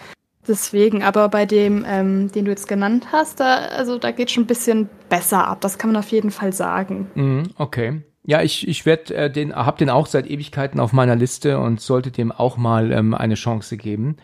Deswegen, 0.47 1.03
aber 1.03 1.29
bei 1.29 1.47
dem, 1.47 1.85
ähm, 1.89 2.31
den 2.31 2.45
du 2.45 2.51
jetzt 2.51 2.69
genannt 2.69 3.09
hast, 3.13 3.41
da, 3.41 3.57
also 3.57 3.99
da 3.99 4.11
geht 4.11 4.31
schon 4.31 4.45
ein 4.45 4.47
bisschen 4.47 4.89
besser 5.09 5.49
ab. 5.49 5.61
Das 5.61 5.79
kann 5.79 5.91
man 5.91 6.03
auf 6.03 6.09
jeden 6.09 6.31
Fall 6.31 6.53
sagen. 6.53 7.11
Mhm, 7.15 7.43
okay. 7.57 8.03
Ja, 8.27 8.43
ich, 8.43 8.67
ich 8.67 8.87
werde 8.87 9.15
äh, 9.15 9.31
den, 9.31 9.55
hab 9.55 9.79
den 9.79 9.91
auch 9.91 10.07
seit 10.07 10.29
Ewigkeiten 10.29 10.81
auf 10.81 10.93
meiner 10.93 11.17
Liste 11.17 11.59
und 11.59 11.81
sollte 11.81 12.11
dem 12.11 12.33
auch 12.33 12.57
mal 12.57 12.91
ähm, 12.93 13.15
eine 13.15 13.35
Chance 13.35 13.77
geben. 13.77 14.17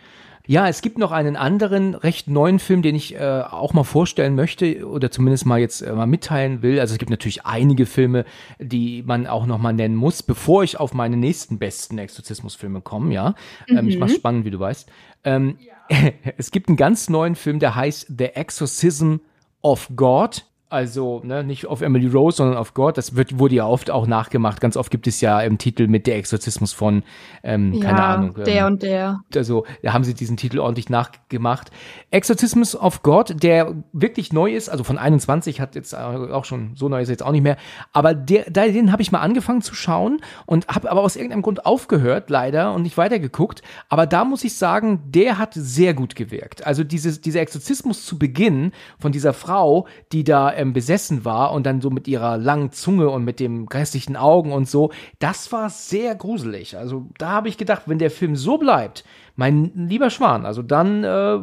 Ja, 0.47 0.67
es 0.69 0.83
gibt 0.83 0.99
noch 0.99 1.13
einen 1.13 1.37
anderen 1.37 1.95
recht 1.95 2.27
neuen 2.27 2.59
Film, 2.59 2.83
den 2.83 2.95
ich 2.97 3.15
äh, 3.15 3.21
auch 3.21 3.73
mal 3.73 3.85
vorstellen 3.85 4.35
möchte 4.35 4.85
oder 4.85 5.11
zumindest 5.11 5.47
mal 5.47 5.61
jetzt 5.61 5.81
äh, 5.81 5.93
mal 5.93 6.07
mitteilen 6.07 6.63
will. 6.63 6.81
Also 6.81 6.93
es 6.93 6.99
gibt 6.99 7.11
natürlich 7.11 7.47
einige 7.47 7.87
Filme, 7.87 8.25
die 8.59 9.05
man 9.07 9.27
auch 9.27 9.47
noch 9.47 9.59
mal 9.59 9.73
nennen 9.73 9.95
muss, 9.95 10.23
bevor 10.23 10.65
ich 10.65 10.81
auf 10.81 10.93
meine 10.93 11.17
nächsten 11.17 11.59
besten 11.59 11.99
Exorzismusfilme 11.99 12.81
komme. 12.81 13.15
Ja, 13.15 13.35
mhm. 13.69 13.79
ähm, 13.79 13.89
ich 13.89 13.99
mach's 13.99 14.15
mhm. 14.15 14.17
spannend, 14.17 14.45
wie 14.45 14.51
du 14.51 14.59
weißt. 14.59 14.91
Ähm, 15.25 15.57
ja. 15.61 15.75
es 16.37 16.51
gibt 16.51 16.69
einen 16.69 16.77
ganz 16.77 17.09
neuen 17.09 17.35
Film, 17.35 17.59
der 17.59 17.75
heißt 17.75 18.07
The 18.17 18.27
Exorcism 18.27 19.17
of 19.63 19.91
God. 19.95 20.47
Also 20.71 21.21
ne, 21.25 21.43
nicht 21.43 21.67
auf 21.67 21.81
Emily 21.81 22.07
Rose, 22.07 22.37
sondern 22.37 22.57
auf 22.57 22.75
God. 22.75 22.97
Das 22.97 23.17
wird, 23.17 23.41
wurde 23.41 23.57
ja 23.57 23.67
oft 23.67 23.91
auch 23.91 24.07
nachgemacht. 24.07 24.61
Ganz 24.61 24.77
oft 24.77 24.93
gibt 24.93 25.09
es 25.09 25.21
ja 25.21 25.41
im 25.41 25.59
Titel 25.59 25.89
mit 25.89 26.07
der 26.07 26.17
Exorzismus 26.17 26.73
von, 26.73 27.03
ähm, 27.43 27.73
ja, 27.75 27.87
keine 27.87 28.03
Ahnung. 28.05 28.35
Ähm, 28.39 28.45
der 28.45 28.67
und 28.69 28.83
der. 28.85 29.21
Also 29.35 29.67
da 29.83 29.93
haben 29.93 30.05
sie 30.05 30.15
diesen 30.15 30.37
Titel 30.37 30.61
ordentlich 30.61 30.89
nachgemacht. 30.89 31.73
Exorzismus 32.13 32.77
of 32.77 33.03
God, 33.03 33.43
der 33.43 33.83
wirklich 33.93 34.33
neu 34.33 34.55
ist, 34.55 34.69
also 34.69 34.85
von 34.85 34.97
21 34.97 35.61
hat 35.61 35.75
jetzt 35.75 35.93
auch 35.93 36.45
schon, 36.45 36.77
so 36.77 36.89
neu 36.89 37.01
ist 37.01 37.09
er 37.09 37.15
jetzt 37.15 37.25
auch 37.25 37.33
nicht 37.33 37.43
mehr. 37.43 37.57
Aber 37.93 38.15
der, 38.15 38.45
den 38.49 38.93
habe 38.93 39.03
ich 39.03 39.11
mal 39.11 39.21
angefangen 39.21 39.63
zu 39.63 39.75
schauen 39.75 40.21
und 40.47 40.69
habe 40.69 40.89
aber 40.89 41.03
aus 41.03 41.17
irgendeinem 41.17 41.43
Grund 41.43 41.67
aufgehört, 41.67 42.31
leider, 42.31 42.75
und 42.75 42.83
nicht 42.83 42.97
weitergeguckt. 42.97 43.63
Aber 43.89 44.07
da 44.07 44.25
muss 44.25 44.45
ich 44.45 44.55
sagen, 44.55 45.03
der 45.07 45.37
hat 45.39 45.55
sehr 45.55 45.95
gut 45.95 46.15
gewirkt. 46.15 46.65
Also 46.65 46.85
dieses, 46.85 47.21
dieser 47.21 47.41
Exorzismus 47.41 48.07
zu 48.07 48.21
Beginn 48.21 48.71
von 49.01 49.11
dieser 49.11 49.33
Frau, 49.33 49.89
die 50.13 50.23
da 50.23 50.60
ähm, 50.61 50.73
besessen 50.73 51.25
war 51.25 51.53
und 51.53 51.65
dann 51.65 51.81
so 51.81 51.91
mit 51.91 52.07
ihrer 52.07 52.37
langen 52.37 52.71
Zunge 52.73 53.09
und 53.09 53.25
mit 53.25 53.41
dem 53.41 53.67
grässlichen 53.67 54.17
Augen 54.17 54.53
und 54.53 54.69
so, 54.69 54.93
das 55.19 55.51
war 55.53 55.71
sehr 55.71 56.15
gruselig. 56.15 56.77
Also 56.77 57.09
da 57.19 57.31
habe 57.31 57.49
ich 57.49 57.57
gedacht, 57.57 57.83
wenn 57.87 57.99
der 57.99 58.11
Film 58.11 58.37
so 58.37 58.59
bleibt, 58.59 59.05
mein 59.37 59.73
lieber 59.75 60.11
Schwan, 60.11 60.45
also 60.45 60.63
dann 60.63 61.05
äh, 61.05 61.39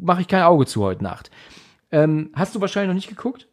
mache 0.00 0.22
ich 0.22 0.28
kein 0.28 0.42
Auge 0.42 0.66
zu 0.66 0.82
heute 0.82 1.04
Nacht. 1.04 1.30
Ähm, 1.90 2.30
hast 2.34 2.54
du 2.54 2.60
wahrscheinlich 2.60 2.88
noch 2.88 2.94
nicht 2.94 3.08
geguckt? 3.08 3.48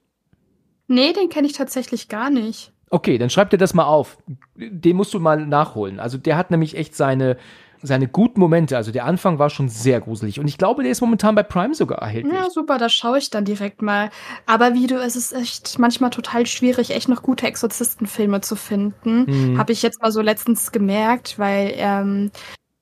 Nee, 0.88 1.14
den 1.14 1.30
kenne 1.30 1.48
ich 1.48 1.54
tatsächlich 1.54 2.10
gar 2.10 2.30
nicht. 2.30 2.72
Okay, 2.90 3.18
dann 3.18 3.30
schreib 3.30 3.50
dir 3.50 3.58
das 3.58 3.74
mal 3.74 3.86
auf. 3.86 4.18
Den 4.56 4.96
musst 4.96 5.14
du 5.14 5.20
mal 5.20 5.46
nachholen. 5.46 6.00
Also 6.00 6.18
der 6.18 6.38
hat 6.38 6.52
nämlich 6.52 6.78
echt 6.78 6.96
seine 6.96 7.38
seine 7.82 8.08
guten 8.08 8.40
Momente. 8.40 8.78
Also 8.78 8.92
der 8.92 9.06
Anfang 9.06 9.40
war 9.40 9.50
schon 9.50 9.70
sehr 9.70 10.02
gruselig. 10.02 10.40
Und 10.40 10.48
ich 10.48 10.58
glaube, 10.58 10.84
der 10.84 10.92
ist 10.92 11.02
momentan 11.02 11.36
bei 11.36 11.44
Prime 11.44 11.74
sogar 11.74 12.00
erhältlich. 12.00 12.34
Ja, 12.34 12.50
super, 12.50 12.78
da 12.78 12.90
schaue 12.90 13.18
ich 13.18 13.30
dann 13.30 13.46
direkt 13.46 13.82
mal. 13.82 14.10
Aber 14.46 14.74
wie 14.74 14.88
du, 14.88 14.96
es 14.96 15.16
ist 15.16 15.34
echt 15.34 15.80
manchmal 15.80 16.10
total 16.10 16.46
schwierig, 16.46 16.92
echt 16.92 17.10
noch 17.10 17.22
gute 17.22 17.48
Exorzistenfilme 17.48 18.42
zu 18.42 18.56
finden. 18.56 19.26
Mhm. 19.28 19.58
Habe 19.58 19.72
ich 19.72 19.82
jetzt 19.82 20.02
mal 20.02 20.12
so 20.12 20.22
letztens 20.22 20.72
gemerkt, 20.72 21.38
weil 21.38 21.74
ähm, 21.76 22.32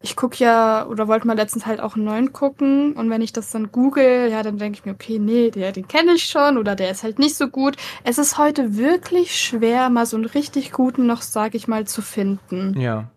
ich 0.04 0.18
gucke 0.18 0.44
ja 0.44 0.86
oder 0.86 1.08
wollte 1.08 1.26
mal 1.26 1.36
letztens 1.36 1.66
halt 1.66 1.80
auch 1.80 1.96
einen 1.96 2.04
neuen 2.04 2.34
gucken 2.34 2.94
und 2.94 3.10
wenn 3.10 3.22
ich 3.22 3.32
das 3.32 3.52
dann 3.52 3.72
google, 3.72 4.30
ja, 4.30 4.44
dann 4.44 4.58
denke 4.58 4.78
ich 4.78 4.86
mir, 4.86 4.92
okay, 4.92 5.18
nee, 5.18 5.50
der, 5.50 5.72
den 5.72 5.88
kenne 5.88 6.12
ich 6.14 6.26
schon 6.26 6.58
oder 6.58 6.76
der 6.76 6.92
ist 6.92 7.04
halt 7.04 7.20
nicht 7.20 7.36
so 7.36 7.48
gut. 7.48 7.78
Es 8.04 8.18
ist 8.18 8.38
heute 8.38 8.76
wirklich 8.76 9.40
schwer, 9.40 9.90
mal 9.90 10.06
so 10.06 10.18
einen 10.18 10.26
richtig 10.26 10.74
guten 10.74 11.08
noch, 11.08 11.22
sage 11.22 11.56
ich 11.56 11.70
mal, 11.70 11.88
zu 11.88 12.02
finden. 12.02 12.78
Ja 12.80 13.13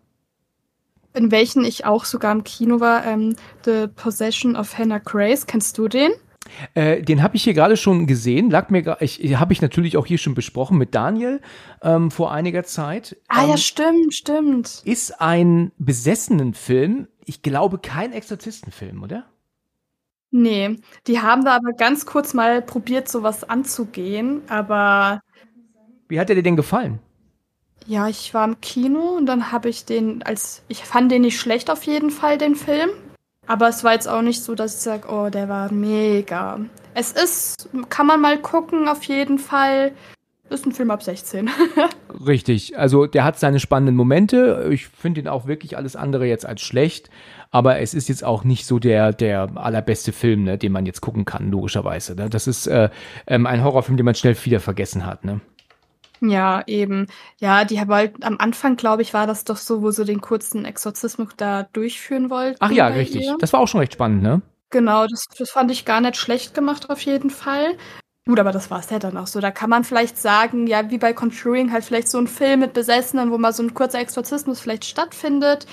in 1.17 1.31
welchen 1.31 1.65
ich 1.65 1.85
auch 1.85 2.05
sogar 2.05 2.31
im 2.31 2.43
Kino 2.43 2.79
war, 2.79 3.05
ähm, 3.05 3.35
The 3.65 3.87
Possession 3.87 4.55
of 4.55 4.77
Hannah 4.77 4.99
Grace. 4.99 5.47
Kennst 5.47 5.77
du 5.77 5.87
den? 5.87 6.11
Äh, 6.73 7.01
den 7.01 7.21
habe 7.21 7.35
ich 7.35 7.43
hier 7.43 7.53
gerade 7.53 7.77
schon 7.77 8.07
gesehen, 8.07 8.49
lag 8.49 8.69
mir 8.69 8.97
ich 9.01 9.35
habe 9.35 9.51
ich 9.53 9.61
natürlich 9.61 9.97
auch 9.97 10.05
hier 10.05 10.17
schon 10.17 10.33
besprochen 10.33 10.77
mit 10.77 10.95
Daniel 10.95 11.41
ähm, 11.81 12.11
vor 12.11 12.31
einiger 12.31 12.63
Zeit. 12.63 13.17
Ah 13.27 13.43
ähm, 13.43 13.49
ja, 13.49 13.57
stimmt, 13.57 14.13
stimmt. 14.13 14.81
Ist 14.85 15.19
ein 15.19 15.71
besessenen 15.77 16.53
Film, 16.53 17.07
ich 17.25 17.41
glaube 17.41 17.79
kein 17.79 18.13
Exorzistenfilm, 18.13 19.03
oder? 19.03 19.25
Nee, 20.31 20.77
die 21.07 21.19
haben 21.21 21.45
da 21.45 21.55
aber 21.55 21.71
ganz 21.71 22.05
kurz 22.05 22.33
mal 22.33 22.61
probiert, 22.61 23.07
sowas 23.07 23.43
anzugehen, 23.43 24.41
aber. 24.49 25.21
Wie 26.09 26.19
hat 26.19 26.29
er 26.29 26.35
dir 26.35 26.43
denn 26.43 26.55
gefallen? 26.55 26.99
Ja, 27.87 28.09
ich 28.09 28.33
war 28.33 28.45
im 28.45 28.59
Kino 28.59 29.15
und 29.15 29.27
dann 29.27 29.53
habe 29.53 29.69
ich 29.69 29.85
den 29.85 30.21
als 30.21 30.61
ich 30.67 30.83
fand 30.83 31.09
den 31.09 31.21
nicht 31.21 31.39
schlecht 31.39 31.71
auf 31.71 31.83
jeden 31.83 32.11
Fall 32.11 32.37
den 32.37 32.55
Film, 32.55 32.89
aber 33.47 33.69
es 33.69 33.83
war 33.85 33.93
jetzt 33.93 34.09
auch 34.09 34.21
nicht 34.21 34.43
so, 34.43 34.55
dass 34.55 34.75
ich 34.75 34.81
sage, 34.81 35.07
oh, 35.09 35.29
der 35.29 35.47
war 35.47 35.71
mega. 35.71 36.59
Es 36.93 37.13
ist 37.13 37.69
kann 37.87 38.05
man 38.05 38.19
mal 38.19 38.39
gucken 38.39 38.89
auf 38.89 39.03
jeden 39.05 39.39
Fall. 39.39 39.93
Ist 40.49 40.65
ein 40.65 40.71
Film 40.71 40.91
ab 40.91 41.03
16. 41.03 41.49
Richtig. 42.25 42.77
Also 42.77 43.05
der 43.05 43.23
hat 43.25 43.37
seine 43.37 43.59
spannenden 43.59 43.95
Momente. 43.95 44.69
Ich 44.71 44.87
finde 44.87 45.19
ihn 45.19 45.27
auch 45.27 45.45
wirklich 45.45 45.75
alles 45.75 45.97
andere 45.97 46.25
jetzt 46.25 46.45
als 46.45 46.61
schlecht. 46.61 47.09
Aber 47.51 47.79
es 47.79 47.93
ist 47.93 48.07
jetzt 48.07 48.23
auch 48.23 48.45
nicht 48.45 48.65
so 48.65 48.79
der, 48.79 49.11
der 49.11 49.49
allerbeste 49.55 50.13
Film, 50.13 50.43
ne, 50.43 50.57
den 50.57 50.71
man 50.71 50.85
jetzt 50.85 51.01
gucken 51.01 51.25
kann, 51.25 51.51
logischerweise. 51.51 52.15
Ne? 52.15 52.29
Das 52.29 52.47
ist 52.47 52.65
äh, 52.67 52.89
ähm, 53.27 53.45
ein 53.45 53.61
Horrorfilm, 53.61 53.97
den 53.97 54.05
man 54.05 54.15
schnell 54.15 54.37
wieder 54.45 54.61
vergessen 54.61 55.05
hat. 55.05 55.25
Ne? 55.25 55.41
Ja, 56.21 56.63
eben. 56.67 57.07
Ja, 57.39 57.65
die 57.65 57.79
haben 57.79 57.93
halt 57.93 58.23
am 58.23 58.37
Anfang, 58.39 58.75
glaube 58.75 59.01
ich, 59.01 59.13
war 59.13 59.27
das 59.27 59.43
doch 59.43 59.57
so, 59.57 59.81
wo 59.81 59.91
sie 59.91 60.05
den 60.05 60.21
kurzen 60.21 60.65
Exorzismus 60.65 61.29
da 61.37 61.63
durchführen 61.73 62.29
wollten. 62.29 62.57
Ach 62.59 62.71
ja, 62.71 62.87
richtig. 62.87 63.25
Ihr. 63.25 63.35
Das 63.39 63.53
war 63.53 63.59
auch 63.59 63.67
schon 63.67 63.79
recht 63.79 63.93
spannend, 63.93 64.23
ne? 64.23 64.41
Genau, 64.69 65.05
das, 65.07 65.25
das 65.37 65.49
fand 65.49 65.71
ich 65.71 65.85
gar 65.85 66.01
nicht 66.01 66.17
schlecht 66.17 66.53
gemacht 66.53 66.89
auf 66.89 67.01
jeden 67.01 67.29
Fall. 67.29 67.77
Gut, 68.25 68.39
aber 68.39 68.51
das 68.51 68.69
war 68.69 68.79
es 68.79 68.89
ja 68.89 68.99
dann 68.99 69.15
auch 69.15 69.27
so. 69.27 69.39
Da 69.39 69.51
kann 69.51 69.69
man 69.69 69.85
vielleicht 69.85 70.17
sagen, 70.17 70.67
ja, 70.67 70.89
wie 70.89 70.97
bei 70.97 71.13
Conjuring 71.13 71.71
halt 71.71 71.85
vielleicht 71.85 72.09
so 72.09 72.17
ein 72.17 72.27
Film 72.27 72.59
mit 72.59 72.73
Besessenen, 72.73 73.31
wo 73.31 73.37
mal 73.37 73.53
so 73.53 73.63
ein 73.63 73.73
kurzer 73.73 73.99
Exorzismus 73.99 74.59
vielleicht 74.59 74.83
stattfindet 74.83 75.65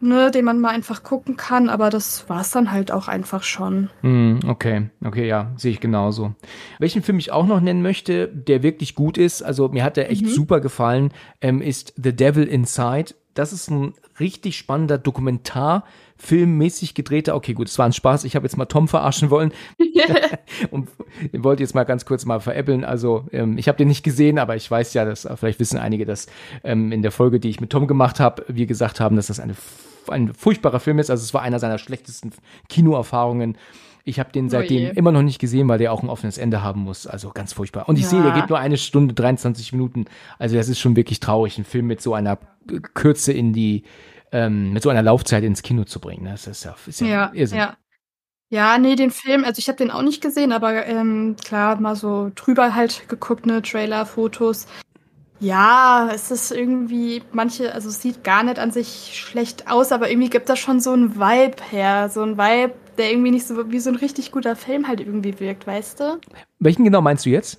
ne, 0.00 0.30
den 0.30 0.44
man 0.44 0.60
mal 0.60 0.70
einfach 0.70 1.02
gucken 1.02 1.36
kann, 1.36 1.68
aber 1.68 1.90
das 1.90 2.28
war's 2.28 2.50
dann 2.50 2.72
halt 2.72 2.92
auch 2.92 3.08
einfach 3.08 3.42
schon. 3.42 3.90
Mm, 4.02 4.38
okay, 4.46 4.90
okay, 5.04 5.26
ja, 5.26 5.52
sehe 5.56 5.72
ich 5.72 5.80
genauso. 5.80 6.34
Welchen 6.78 7.02
Film 7.02 7.18
ich 7.18 7.32
auch 7.32 7.46
noch 7.46 7.60
nennen 7.60 7.82
möchte, 7.82 8.28
der 8.28 8.62
wirklich 8.62 8.94
gut 8.94 9.18
ist, 9.18 9.42
also 9.42 9.68
mir 9.68 9.84
hat 9.84 9.96
der 9.96 10.10
echt 10.10 10.22
mhm. 10.22 10.30
super 10.30 10.60
gefallen, 10.60 11.12
ähm, 11.40 11.60
ist 11.62 11.94
The 11.96 12.14
Devil 12.14 12.44
Inside. 12.44 13.14
Das 13.34 13.52
ist 13.52 13.70
ein 13.70 13.94
richtig 14.18 14.56
spannender 14.56 14.98
Dokumentar, 14.98 15.84
filmmäßig 16.16 16.94
gedrehter. 16.94 17.34
Okay, 17.34 17.54
gut, 17.54 17.68
es 17.68 17.78
war 17.78 17.86
ein 17.86 17.92
Spaß. 17.92 18.24
Ich 18.24 18.36
habe 18.36 18.44
jetzt 18.44 18.56
mal 18.56 18.66
Tom 18.66 18.88
verarschen 18.88 19.30
wollen 19.30 19.52
und 20.70 20.88
den 21.32 21.42
wollte 21.44 21.62
jetzt 21.62 21.74
mal 21.74 21.84
ganz 21.84 22.04
kurz 22.04 22.26
mal 22.26 22.40
veräppeln. 22.40 22.84
Also 22.84 23.26
ähm, 23.32 23.56
ich 23.58 23.68
habe 23.68 23.78
den 23.78 23.88
nicht 23.88 24.02
gesehen, 24.02 24.38
aber 24.38 24.56
ich 24.56 24.70
weiß 24.70 24.94
ja, 24.94 25.04
dass 25.04 25.28
vielleicht 25.36 25.60
wissen 25.60 25.78
einige, 25.78 26.04
dass 26.04 26.26
ähm, 26.64 26.92
in 26.92 27.02
der 27.02 27.12
Folge, 27.12 27.40
die 27.40 27.48
ich 27.48 27.60
mit 27.60 27.70
Tom 27.70 27.86
gemacht 27.86 28.20
habe, 28.20 28.44
wir 28.48 28.66
gesagt 28.66 29.00
haben, 29.00 29.16
dass 29.16 29.28
das 29.28 29.40
eine 29.40 29.54
ein 30.08 30.34
furchtbarer 30.34 30.80
Film 30.80 30.98
ist. 30.98 31.10
Also 31.10 31.22
es 31.22 31.34
war 31.34 31.42
einer 31.42 31.58
seiner 31.58 31.78
schlechtesten 31.78 32.32
Kinoerfahrungen. 32.68 33.56
Ich 34.04 34.18
habe 34.18 34.32
den 34.32 34.46
oh 34.46 34.48
seitdem 34.48 34.90
oh 34.90 34.92
immer 34.94 35.12
noch 35.12 35.22
nicht 35.22 35.38
gesehen, 35.38 35.68
weil 35.68 35.78
der 35.78 35.92
auch 35.92 36.02
ein 36.02 36.08
offenes 36.08 36.38
Ende 36.38 36.62
haben 36.62 36.80
muss. 36.80 37.06
Also 37.06 37.30
ganz 37.30 37.52
furchtbar. 37.52 37.88
Und 37.88 37.96
ich 37.96 38.04
ja. 38.04 38.08
sehe, 38.10 38.22
der 38.22 38.32
geht 38.32 38.48
nur 38.48 38.58
eine 38.58 38.76
Stunde 38.76 39.14
23 39.14 39.72
Minuten. 39.72 40.06
Also 40.38 40.56
das 40.56 40.68
ist 40.68 40.78
schon 40.78 40.96
wirklich 40.96 41.20
traurig, 41.20 41.56
einen 41.56 41.64
Film 41.64 41.86
mit 41.86 42.00
so 42.00 42.14
einer 42.14 42.38
Kürze 42.94 43.32
in 43.32 43.52
die, 43.52 43.84
ähm, 44.32 44.72
mit 44.72 44.82
so 44.82 44.90
einer 44.90 45.02
Laufzeit 45.02 45.44
ins 45.44 45.62
Kino 45.62 45.84
zu 45.84 46.00
bringen. 46.00 46.24
Das 46.24 46.46
ist 46.46 46.64
ja, 46.64 46.76
ist 46.86 47.00
ja, 47.00 47.30
ja, 47.34 47.44
ja. 47.44 47.76
Ja, 48.52 48.78
nee, 48.78 48.96
den 48.96 49.12
Film, 49.12 49.44
also 49.44 49.60
ich 49.60 49.68
habe 49.68 49.78
den 49.78 49.92
auch 49.92 50.02
nicht 50.02 50.20
gesehen, 50.20 50.50
aber 50.50 50.84
ähm, 50.84 51.36
klar, 51.44 51.80
mal 51.80 51.94
so 51.94 52.32
drüber 52.34 52.74
halt 52.74 53.08
geguckt, 53.08 53.46
ne, 53.46 53.62
Trailer, 53.62 54.04
Fotos. 54.06 54.66
Ja, 55.40 56.10
es 56.14 56.30
ist 56.30 56.50
irgendwie, 56.52 57.22
manche, 57.32 57.74
also 57.74 57.88
es 57.88 58.02
sieht 58.02 58.22
gar 58.22 58.42
nicht 58.42 58.58
an 58.58 58.70
sich 58.70 59.18
schlecht 59.18 59.70
aus, 59.70 59.90
aber 59.90 60.10
irgendwie 60.10 60.28
gibt 60.28 60.50
das 60.50 60.58
schon 60.58 60.80
so 60.80 60.92
einen 60.92 61.16
Vibe 61.16 61.56
her. 61.70 62.10
So 62.10 62.22
ein 62.22 62.36
Vibe, 62.36 62.74
der 62.98 63.10
irgendwie 63.10 63.30
nicht 63.30 63.46
so 63.46 63.70
wie 63.72 63.80
so 63.80 63.88
ein 63.88 63.96
richtig 63.96 64.32
guter 64.32 64.54
Film 64.54 64.86
halt 64.86 65.00
irgendwie 65.00 65.40
wirkt, 65.40 65.66
weißt 65.66 66.00
du? 66.00 66.20
Welchen 66.58 66.84
genau 66.84 67.00
meinst 67.00 67.24
du 67.24 67.30
jetzt? 67.30 67.58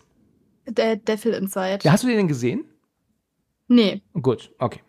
Der 0.68 0.96
Devil 0.96 1.34
Inside. 1.34 1.80
Ja, 1.82 1.92
hast 1.92 2.04
du 2.04 2.08
den 2.08 2.18
denn 2.18 2.28
gesehen? 2.28 2.66
Nee. 3.68 4.02
Gut, 4.14 4.52
okay. 4.60 4.82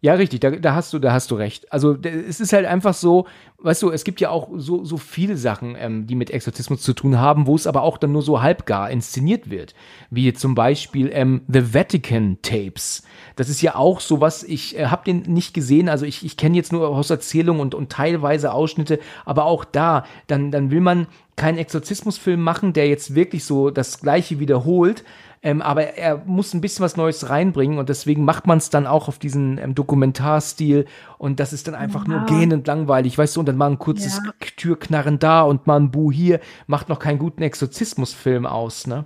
Ja, 0.00 0.14
richtig, 0.14 0.38
da, 0.38 0.50
da 0.52 0.76
hast 0.76 0.92
du, 0.92 1.00
da 1.00 1.12
hast 1.12 1.32
du 1.32 1.34
recht. 1.34 1.72
Also 1.72 1.96
es 2.00 2.38
ist 2.38 2.52
halt 2.52 2.66
einfach 2.66 2.94
so, 2.94 3.26
weißt 3.58 3.82
du, 3.82 3.90
es 3.90 4.04
gibt 4.04 4.20
ja 4.20 4.30
auch 4.30 4.48
so, 4.54 4.84
so 4.84 4.96
viele 4.96 5.36
Sachen, 5.36 5.74
ähm, 5.76 6.06
die 6.06 6.14
mit 6.14 6.30
Exorzismus 6.30 6.82
zu 6.82 6.92
tun 6.92 7.18
haben, 7.18 7.48
wo 7.48 7.56
es 7.56 7.66
aber 7.66 7.82
auch 7.82 7.98
dann 7.98 8.12
nur 8.12 8.22
so 8.22 8.40
halbgar 8.40 8.90
inszeniert 8.92 9.50
wird. 9.50 9.74
Wie 10.10 10.32
zum 10.32 10.54
Beispiel 10.54 11.10
ähm, 11.12 11.42
The 11.48 11.74
Vatican 11.74 12.38
Tapes. 12.42 13.02
Das 13.34 13.48
ist 13.48 13.60
ja 13.60 13.74
auch 13.74 13.98
so 13.98 14.20
was, 14.20 14.44
ich 14.44 14.78
äh, 14.78 14.86
habe 14.86 15.02
den 15.04 15.22
nicht 15.22 15.52
gesehen, 15.52 15.88
also 15.88 16.06
ich, 16.06 16.24
ich 16.24 16.36
kenne 16.36 16.56
jetzt 16.56 16.70
nur 16.72 16.88
aus 16.88 17.10
Erzählungen 17.10 17.60
und, 17.60 17.74
und 17.74 17.90
teilweise 17.90 18.52
Ausschnitte, 18.52 19.00
aber 19.24 19.46
auch 19.46 19.64
da, 19.64 20.04
dann, 20.28 20.52
dann 20.52 20.70
will 20.70 20.80
man 20.80 21.08
keinen 21.34 21.58
Exorzismusfilm 21.58 22.40
machen, 22.40 22.72
der 22.72 22.88
jetzt 22.88 23.16
wirklich 23.16 23.44
so 23.44 23.70
das 23.70 24.00
Gleiche 24.00 24.38
wiederholt, 24.38 25.04
ähm, 25.42 25.62
aber 25.62 25.96
er 25.96 26.22
muss 26.26 26.54
ein 26.54 26.60
bisschen 26.60 26.84
was 26.84 26.96
Neues 26.96 27.28
reinbringen 27.28 27.78
und 27.78 27.88
deswegen 27.88 28.24
macht 28.24 28.46
man 28.46 28.58
es 28.58 28.70
dann 28.70 28.86
auch 28.86 29.08
auf 29.08 29.18
diesen 29.18 29.58
ähm, 29.58 29.74
Dokumentarstil 29.74 30.86
und 31.18 31.40
das 31.40 31.52
ist 31.52 31.68
dann 31.68 31.74
einfach 31.74 32.06
ja. 32.06 32.14
nur 32.14 32.26
gähnend 32.26 32.66
langweilig, 32.66 33.16
weißt 33.18 33.36
du, 33.36 33.40
und 33.40 33.46
dann 33.46 33.56
mal 33.56 33.70
ein 33.70 33.78
kurzes 33.78 34.20
ja. 34.24 34.32
Türknarren 34.56 35.18
da 35.18 35.42
und 35.42 35.66
mal 35.66 35.78
ein 35.78 35.90
Bu 35.90 36.12
hier, 36.12 36.40
macht 36.66 36.88
noch 36.88 36.98
keinen 36.98 37.18
guten 37.18 37.42
Exorzismusfilm 37.42 38.46
aus, 38.46 38.86
ne? 38.86 39.04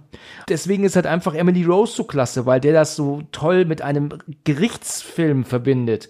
Deswegen 0.49 0.85
ist 0.85 0.97
halt 0.97 1.07
einfach 1.07 1.35
Emily 1.35 1.65
Rose 1.65 1.95
so 1.95 2.05
klasse, 2.05 2.47
weil 2.47 2.61
der 2.61 2.73
das 2.73 2.97
so 2.97 3.23
toll 3.33 3.65
mit 3.65 3.83
einem 3.83 4.11
Gerichtsfilm 4.45 5.45
verbindet. 5.45 6.09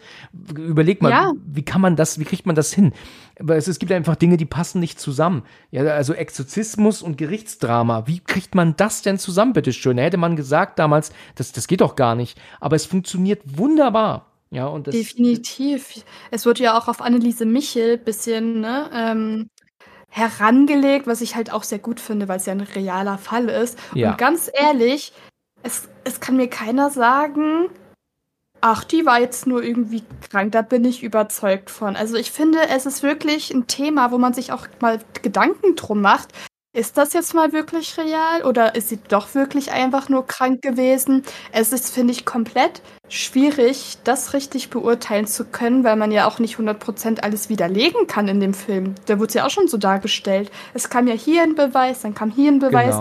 Überleg 0.56 1.02
mal, 1.02 1.10
ja. 1.10 1.32
wie 1.46 1.64
kann 1.64 1.80
man 1.80 1.96
das, 1.96 2.18
wie 2.18 2.24
kriegt 2.24 2.46
man 2.46 2.56
das 2.56 2.72
hin? 2.72 2.92
Aber 3.38 3.56
es, 3.56 3.68
es 3.68 3.78
gibt 3.78 3.92
einfach 3.92 4.16
Dinge, 4.16 4.36
die 4.36 4.44
passen 4.44 4.80
nicht 4.80 5.00
zusammen. 5.00 5.42
Ja, 5.70 5.82
also 5.84 6.12
Exorzismus 6.14 7.02
und 7.02 7.18
Gerichtsdrama. 7.18 8.06
Wie 8.06 8.20
kriegt 8.20 8.54
man 8.54 8.76
das 8.76 9.02
denn 9.02 9.18
zusammen, 9.18 9.52
bitteschön? 9.52 9.96
Da 9.96 10.02
hätte 10.02 10.16
man 10.16 10.36
gesagt 10.36 10.78
damals, 10.78 11.12
das, 11.34 11.52
das 11.52 11.66
geht 11.66 11.80
doch 11.80 11.96
gar 11.96 12.14
nicht. 12.14 12.40
Aber 12.60 12.76
es 12.76 12.86
funktioniert 12.86 13.42
wunderbar. 13.44 14.26
Ja, 14.50 14.66
und 14.66 14.86
das, 14.86 14.94
Definitiv. 14.94 16.04
Es 16.30 16.44
wurde 16.44 16.62
ja 16.62 16.78
auch 16.78 16.86
auf 16.88 17.00
Anneliese 17.00 17.46
Michel 17.46 17.96
bisschen 17.96 18.60
ne, 18.60 18.90
ähm, 18.94 19.48
herangelegt, 20.10 21.06
was 21.06 21.22
ich 21.22 21.36
halt 21.36 21.50
auch 21.50 21.62
sehr 21.62 21.78
gut 21.78 21.98
finde, 21.98 22.28
weil 22.28 22.36
es 22.36 22.44
ja 22.44 22.52
ein 22.52 22.60
realer 22.60 23.16
Fall 23.16 23.48
ist. 23.48 23.78
Ja. 23.94 24.10
Und 24.10 24.18
ganz 24.18 24.50
ehrlich, 24.52 25.14
es, 25.62 25.88
es 26.04 26.20
kann 26.20 26.36
mir 26.36 26.48
keiner 26.48 26.90
sagen, 26.90 27.70
ach, 28.62 28.84
die 28.84 29.04
war 29.04 29.20
jetzt 29.20 29.46
nur 29.46 29.62
irgendwie 29.62 30.02
krank, 30.30 30.52
da 30.52 30.62
bin 30.62 30.84
ich 30.84 31.02
überzeugt 31.02 31.68
von. 31.68 31.96
Also 31.96 32.16
ich 32.16 32.30
finde, 32.30 32.58
es 32.70 32.86
ist 32.86 33.02
wirklich 33.02 33.52
ein 33.52 33.66
Thema, 33.66 34.12
wo 34.12 34.18
man 34.18 34.32
sich 34.32 34.52
auch 34.52 34.66
mal 34.80 35.00
Gedanken 35.20 35.76
drum 35.76 36.00
macht. 36.00 36.28
Ist 36.74 36.96
das 36.96 37.12
jetzt 37.12 37.34
mal 37.34 37.52
wirklich 37.52 37.98
real 37.98 38.44
oder 38.44 38.74
ist 38.74 38.88
sie 38.88 38.98
doch 39.08 39.34
wirklich 39.34 39.72
einfach 39.72 40.08
nur 40.08 40.26
krank 40.26 40.62
gewesen? 40.62 41.22
Es 41.50 41.70
ist, 41.70 41.92
finde 41.92 42.12
ich, 42.12 42.24
komplett 42.24 42.80
schwierig, 43.10 43.98
das 44.04 44.32
richtig 44.32 44.70
beurteilen 44.70 45.26
zu 45.26 45.44
können, 45.44 45.84
weil 45.84 45.96
man 45.96 46.12
ja 46.12 46.26
auch 46.26 46.38
nicht 46.38 46.56
100% 46.56 47.20
alles 47.20 47.50
widerlegen 47.50 48.06
kann 48.06 48.26
in 48.26 48.40
dem 48.40 48.54
Film. 48.54 48.94
Da 49.04 49.18
wurde 49.18 49.28
es 49.28 49.34
ja 49.34 49.44
auch 49.44 49.50
schon 49.50 49.68
so 49.68 49.76
dargestellt. 49.76 50.50
Es 50.72 50.88
kam 50.88 51.08
ja 51.08 51.14
hier 51.14 51.42
ein 51.42 51.56
Beweis, 51.56 52.00
dann 52.00 52.14
kam 52.14 52.30
hier 52.30 52.50
ein 52.50 52.58
Beweis. 52.58 52.96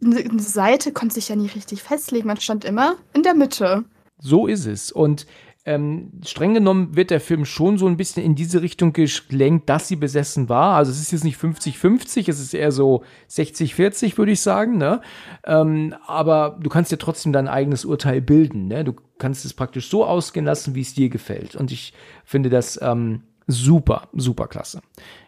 Genau. 0.00 0.28
Eine 0.30 0.40
Seite 0.40 0.90
konnte 0.90 1.14
sich 1.14 1.28
ja 1.28 1.36
nie 1.36 1.48
richtig 1.48 1.84
festlegen. 1.84 2.26
Man 2.26 2.40
stand 2.40 2.64
immer 2.64 2.96
in 3.12 3.22
der 3.22 3.34
Mitte. 3.34 3.84
So 4.18 4.46
ist 4.46 4.66
es. 4.66 4.90
Und 4.90 5.26
ähm, 5.66 6.12
streng 6.24 6.54
genommen 6.54 6.94
wird 6.94 7.10
der 7.10 7.20
Film 7.20 7.44
schon 7.44 7.76
so 7.76 7.88
ein 7.88 7.96
bisschen 7.96 8.22
in 8.22 8.36
diese 8.36 8.62
Richtung 8.62 8.92
gelenkt, 8.92 9.68
dass 9.68 9.88
sie 9.88 9.96
besessen 9.96 10.48
war. 10.48 10.76
Also 10.76 10.92
es 10.92 11.00
ist 11.00 11.10
jetzt 11.10 11.24
nicht 11.24 11.40
50-50, 11.40 12.28
es 12.28 12.38
ist 12.38 12.54
eher 12.54 12.70
so 12.70 13.02
60-40, 13.28 14.16
würde 14.16 14.30
ich 14.30 14.40
sagen. 14.40 14.78
Ne? 14.78 15.00
Ähm, 15.44 15.94
aber 16.06 16.56
du 16.60 16.70
kannst 16.70 16.92
dir 16.92 16.98
trotzdem 16.98 17.32
dein 17.32 17.48
eigenes 17.48 17.84
Urteil 17.84 18.20
bilden. 18.20 18.68
Ne? 18.68 18.84
Du 18.84 18.94
kannst 19.18 19.44
es 19.44 19.54
praktisch 19.54 19.90
so 19.90 20.04
ausgehen 20.04 20.46
lassen, 20.46 20.76
wie 20.76 20.82
es 20.82 20.94
dir 20.94 21.08
gefällt. 21.08 21.56
Und 21.56 21.72
ich 21.72 21.92
finde 22.24 22.48
das 22.48 22.80
ähm, 22.80 23.24
super, 23.48 24.08
super 24.12 24.46
klasse. 24.46 24.82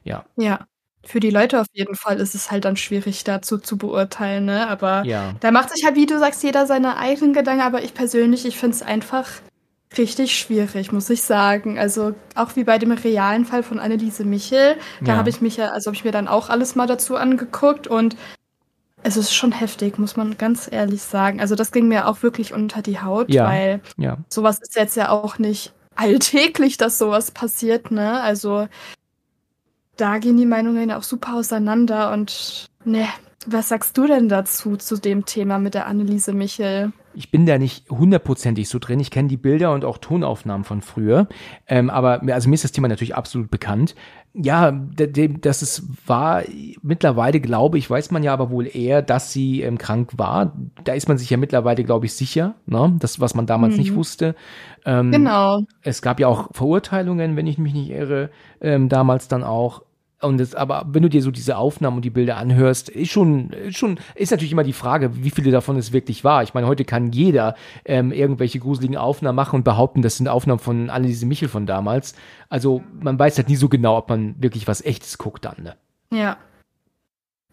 Ja. 0.05 0.25
Ja. 0.37 0.69
Für 1.09 1.21
die 1.21 1.31
Leute 1.31 1.59
auf 1.59 1.69
jeden 1.73 1.95
Fall 1.95 2.21
ist 2.21 2.35
es 2.35 2.51
halt 2.51 2.67
dann 2.67 2.77
schwierig 2.77 3.25
dazu 3.25 3.57
zu 3.57 3.79
beurteilen, 3.79 4.45
ne? 4.45 4.69
Aber 4.69 5.05
ja. 5.07 5.33
da 5.41 5.51
macht 5.51 5.71
sich 5.71 5.87
halt, 5.87 5.97
wie 5.97 6.05
du 6.05 6.19
sagst, 6.19 6.43
jeder 6.43 6.67
seine 6.67 6.99
eigenen 6.99 7.33
Gedanken. 7.33 7.63
Aber 7.63 7.83
ich 7.83 7.95
persönlich, 7.95 8.45
ich 8.45 8.59
finde 8.59 8.77
es 8.77 8.83
einfach 8.83 9.27
richtig 9.97 10.39
schwierig, 10.39 10.93
muss 10.93 11.09
ich 11.09 11.23
sagen. 11.23 11.79
Also 11.79 12.15
auch 12.35 12.57
wie 12.57 12.65
bei 12.65 12.77
dem 12.77 12.93
realen 12.93 13.47
Fall 13.47 13.63
von 13.63 13.79
Anneliese 13.79 14.27
Michel, 14.27 14.77
da 15.01 15.13
ja. 15.13 15.17
habe 15.17 15.31
ich 15.31 15.41
mich 15.41 15.57
ja, 15.57 15.71
also 15.71 15.89
habe 15.89 15.97
ich 15.97 16.05
mir 16.05 16.13
dann 16.13 16.29
auch 16.29 16.51
alles 16.51 16.75
mal 16.75 16.87
dazu 16.87 17.17
angeguckt 17.17 17.87
und 17.87 18.15
es 19.03 19.17
ist 19.17 19.33
schon 19.33 19.53
heftig, 19.53 19.99
muss 19.99 20.15
man 20.15 20.37
ganz 20.37 20.69
ehrlich 20.71 21.01
sagen. 21.01 21.41
Also 21.41 21.55
das 21.55 21.73
ging 21.73 21.89
mir 21.89 22.07
auch 22.07 22.23
wirklich 22.23 22.53
unter 22.53 22.83
die 22.83 23.01
Haut, 23.01 23.31
ja. 23.31 23.47
weil 23.47 23.81
ja. 23.97 24.19
sowas 24.29 24.59
ist 24.59 24.77
jetzt 24.77 24.95
ja 24.95 25.09
auch 25.09 25.39
nicht 25.39 25.73
alltäglich, 25.95 26.77
dass 26.77 26.99
sowas 26.99 27.31
passiert, 27.31 27.91
ne? 27.91 28.21
Also 28.21 28.69
da 29.99 30.19
gehen 30.19 30.37
die 30.37 30.47
Meinungen 30.47 30.91
auch 30.91 31.03
super 31.03 31.35
auseinander 31.35 32.13
und 32.13 32.69
ne, 32.85 33.07
was 33.47 33.69
sagst 33.69 33.97
du 33.97 34.07
denn 34.07 34.29
dazu, 34.29 34.77
zu 34.77 34.97
dem 34.97 35.25
Thema 35.25 35.59
mit 35.59 35.75
der 35.75 35.87
Anneliese 35.87 36.33
Michel? 36.33 36.93
Ich 37.15 37.31
bin 37.31 37.47
da 37.47 37.59
nicht 37.59 37.89
hundertprozentig 37.91 38.69
so 38.69 38.79
drin. 38.79 39.01
Ich 39.01 39.11
kenne 39.11 39.29
die 39.29 39.37
Bilder 39.37 39.73
und 39.73 39.85
auch 39.85 39.99
Tonaufnahmen 39.99 40.65
von 40.65 40.83
früher. 40.83 41.29
Ähm, 41.67 41.89
aber 41.89 42.21
also 42.33 42.49
mir 42.49 42.55
ist 42.55 42.65
das 42.65 42.73
Thema 42.73 42.89
natürlich 42.89 43.15
absolut 43.15 43.51
bekannt. 43.51 43.95
Ja, 44.35 44.71
das 44.71 45.63
ist 45.63 45.85
war 46.07 46.43
mittlerweile, 46.83 47.41
glaube 47.41 47.79
ich, 47.79 47.89
weiß 47.89 48.11
man 48.11 48.23
ja 48.23 48.33
aber 48.33 48.51
wohl 48.51 48.69
eher, 48.73 49.03
dass 49.03 49.33
sie 49.33 49.63
ähm, 49.63 49.79
krank 49.79 50.13
war. 50.17 50.53
Da 50.85 50.93
ist 50.93 51.09
man 51.09 51.19
sich 51.19 51.31
ja 51.31 51.39
mittlerweile, 51.39 51.83
glaube 51.83 52.07
ich, 52.07 52.13
sicher. 52.13 52.55
Ne? 52.67 52.95
Das, 53.01 53.19
was 53.19 53.35
man 53.35 53.47
damals 53.47 53.75
mhm. 53.75 53.79
nicht 53.81 53.95
wusste. 53.95 54.37
Ähm, 54.85 55.11
genau. 55.11 55.63
Es 55.83 56.03
gab 56.03 56.21
ja 56.21 56.29
auch 56.29 56.51
Verurteilungen, 56.53 57.37
wenn 57.37 57.47
ich 57.47 57.59
mich 57.59 57.73
nicht 57.73 57.91
irre, 57.91 58.31
ähm, 58.61 58.89
damals 58.89 59.29
dann 59.29 59.43
auch. 59.43 59.83
Und 60.21 60.39
das, 60.39 60.55
aber 60.55 60.85
wenn 60.89 61.03
du 61.03 61.09
dir 61.09 61.23
so 61.23 61.31
diese 61.31 61.57
Aufnahmen 61.57 61.97
und 61.97 62.05
die 62.05 62.11
Bilder 62.11 62.39
anhörst, 62.39 62.89
ist 62.89 63.11
schon, 63.11 63.51
ist 63.51 63.79
schon, 63.79 64.01
ist 64.17 64.33
natürlich 64.33 64.51
immer 64.51 64.65
die 64.65 64.73
Frage, 64.73 65.23
wie 65.23 65.31
viele 65.31 65.53
davon 65.53 65.77
es 65.77 65.93
wirklich 65.93 66.25
war. 66.25 66.43
Ich 66.43 66.55
meine, 66.55 66.67
heute 66.67 66.85
kann 66.85 67.13
jeder 67.13 67.55
ähm, 67.85 68.11
irgendwelche 68.11 68.59
gruseligen 68.59 68.97
Aufnahmen 68.97 69.37
machen 69.37 69.57
und 69.57 69.65
behaupten, 69.65 70.03
das 70.03 70.17
sind 70.17 70.27
Aufnahmen 70.27 70.59
von 70.59 70.91
Anneliese 70.91 71.27
Michel 71.27 71.49
von 71.49 71.67
damals. 71.67 72.15
Also 72.49 72.83
man 73.01 73.19
weiß 73.19 73.39
halt 73.39 73.49
nie 73.49 73.57
so 73.57 73.69
genau, 73.69 73.97
ob 73.97 74.09
man 74.09 74.35
wirklich 74.43 74.67
was 74.67 74.85
Echtes 74.85 75.19
guckt 75.19 75.45
dann. 75.45 75.63
Ne? 75.63 75.77
Ja. 76.13 76.37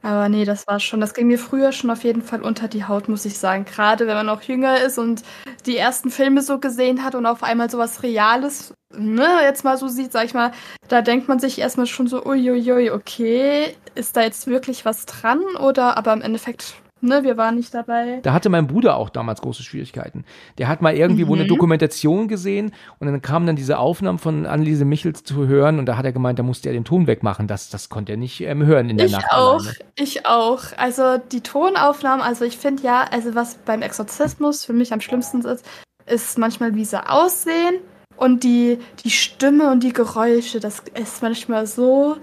Aber 0.06 0.30
nee, 0.30 0.46
das 0.46 0.68
war 0.68 0.80
schon, 0.80 1.02
das 1.02 1.16
ging 1.16 1.26
mir 1.26 1.40
früher 1.40 1.72
schon 1.72 1.90
auf 1.90 2.04
jeden 2.04 2.22
Fall 2.22 2.44
unter 2.44 2.68
die 2.68 2.86
Haut, 2.86 3.10
muss 3.10 3.26
ich 3.26 3.40
sagen. 3.40 3.66
Gerade 3.66 4.06
wenn 4.06 4.14
man 4.14 4.28
noch 4.28 4.44
jünger 4.44 4.80
ist 4.80 5.00
und 5.00 5.24
die 5.66 5.78
ersten 5.78 6.12
Filme 6.12 6.44
so 6.44 6.60
gesehen 6.60 7.04
hat 7.04 7.16
und 7.16 7.26
auf 7.26 7.42
einmal 7.42 7.72
sowas 7.72 8.04
Reales 8.04 8.72
ne, 8.94 9.28
jetzt 9.42 9.64
mal 9.64 9.78
so 9.78 9.88
sieht, 9.88 10.12
sag 10.12 10.26
ich 10.26 10.36
mal, 10.36 10.52
da 10.90 11.02
denkt 11.02 11.28
man 11.28 11.40
sich 11.40 11.58
erstmal 11.58 11.88
schon 11.88 12.06
so, 12.06 12.24
uiuiui, 12.24 12.92
okay, 12.92 13.76
ist 13.96 14.16
da 14.16 14.22
jetzt 14.22 14.46
wirklich 14.46 14.86
was 14.86 15.08
dran? 15.08 15.42
Oder 15.60 15.98
aber 15.98 16.14
im 16.14 16.22
Endeffekt, 16.22 16.76
ne, 17.06 17.24
wir 17.24 17.38
waren 17.38 17.56
nicht 17.56 17.74
dabei. 17.74 18.20
Da 18.24 18.34
hatte 18.34 18.50
mein 18.50 18.68
Bruder 18.68 18.98
auch 18.98 19.10
damals 19.10 19.42
große 19.42 19.64
Schwierigkeiten. 19.64 20.26
Der 20.58 20.68
hat 20.68 20.82
mal 20.82 20.96
irgendwie 20.96 21.26
mhm. 21.26 21.30
wohl 21.30 21.40
eine 21.40 21.48
Dokumentation 21.48 22.28
gesehen 22.28 22.72
und 23.00 23.08
dann 23.08 23.22
kamen 23.22 23.48
dann 23.48 23.56
diese 23.56 23.78
Aufnahmen 23.78 24.20
von 24.20 24.46
Anneliese 24.46 24.86
Michels 24.86 25.24
zu 25.24 25.48
hören 25.48 25.80
und 25.80 25.86
da 25.86 25.98
hat 25.98 26.06
er 26.06 26.12
gemeint, 26.12 26.40
da 26.40 26.44
musste 26.44 26.70
er 26.70 26.74
den 26.74 26.86
Ton 26.86 27.08
wegmachen. 27.08 27.48
Das, 27.48 27.70
das 27.70 27.90
konnte 27.90 28.14
er 28.14 28.18
nicht 28.18 28.42
ähm, 28.42 28.66
hören 28.66 28.90
in 28.90 28.98
der 28.98 29.08
ich 29.08 29.12
Nacht. 29.14 29.26
Ich 29.26 29.34
auch, 29.34 29.60
alleine. 29.60 29.76
ich 29.96 30.26
auch. 30.26 30.64
Also 30.78 31.18
die 31.32 31.42
Tonaufnahmen, 31.42 32.22
also 32.22 32.46
ich 32.46 32.58
finde 32.58 32.84
ja, 32.84 33.06
also 33.12 33.36
was 33.36 33.56
beim 33.56 33.82
Exorzismus 33.82 34.66
für 34.66 34.74
mich 34.74 34.94
am 34.94 35.02
schlimmsten 35.02 35.42
ist, 35.42 35.66
ist 36.06 36.38
manchmal, 36.38 36.76
wie 36.76 36.86
sie 36.86 37.08
aussehen 37.10 37.80
und 38.18 38.44
die, 38.44 38.80
die 39.04 39.10
Stimme 39.10 39.72
und 39.72 39.84
die 39.84 39.94
Geräusche, 39.94 40.60
das 40.60 40.84
ist 40.94 41.22
manchmal 41.22 41.68
so 41.68 42.18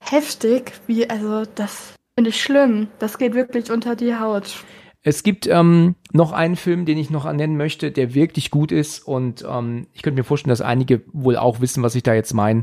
heftig, 0.00 0.72
wie, 0.86 1.08
also 1.08 1.44
das 1.54 1.94
finde 2.14 2.30
ich 2.30 2.42
schlimm. 2.42 2.88
Das 2.98 3.18
geht 3.18 3.34
wirklich 3.34 3.70
unter 3.70 3.96
die 3.96 4.14
Haut. 4.14 4.64
Es 5.02 5.24
gibt 5.24 5.48
ähm, 5.48 5.96
noch 6.12 6.32
einen 6.32 6.54
Film, 6.54 6.84
den 6.84 6.96
ich 6.96 7.10
noch 7.10 7.24
ernennen 7.24 7.56
möchte, 7.56 7.90
der 7.90 8.14
wirklich 8.14 8.50
gut 8.50 8.70
ist 8.70 9.00
und 9.00 9.44
ähm, 9.48 9.88
ich 9.92 10.02
könnte 10.02 10.20
mir 10.20 10.24
vorstellen, 10.24 10.50
dass 10.50 10.60
einige 10.60 11.02
wohl 11.12 11.36
auch 11.36 11.60
wissen, 11.60 11.82
was 11.82 11.96
ich 11.96 12.04
da 12.04 12.14
jetzt 12.14 12.34
meine. 12.34 12.62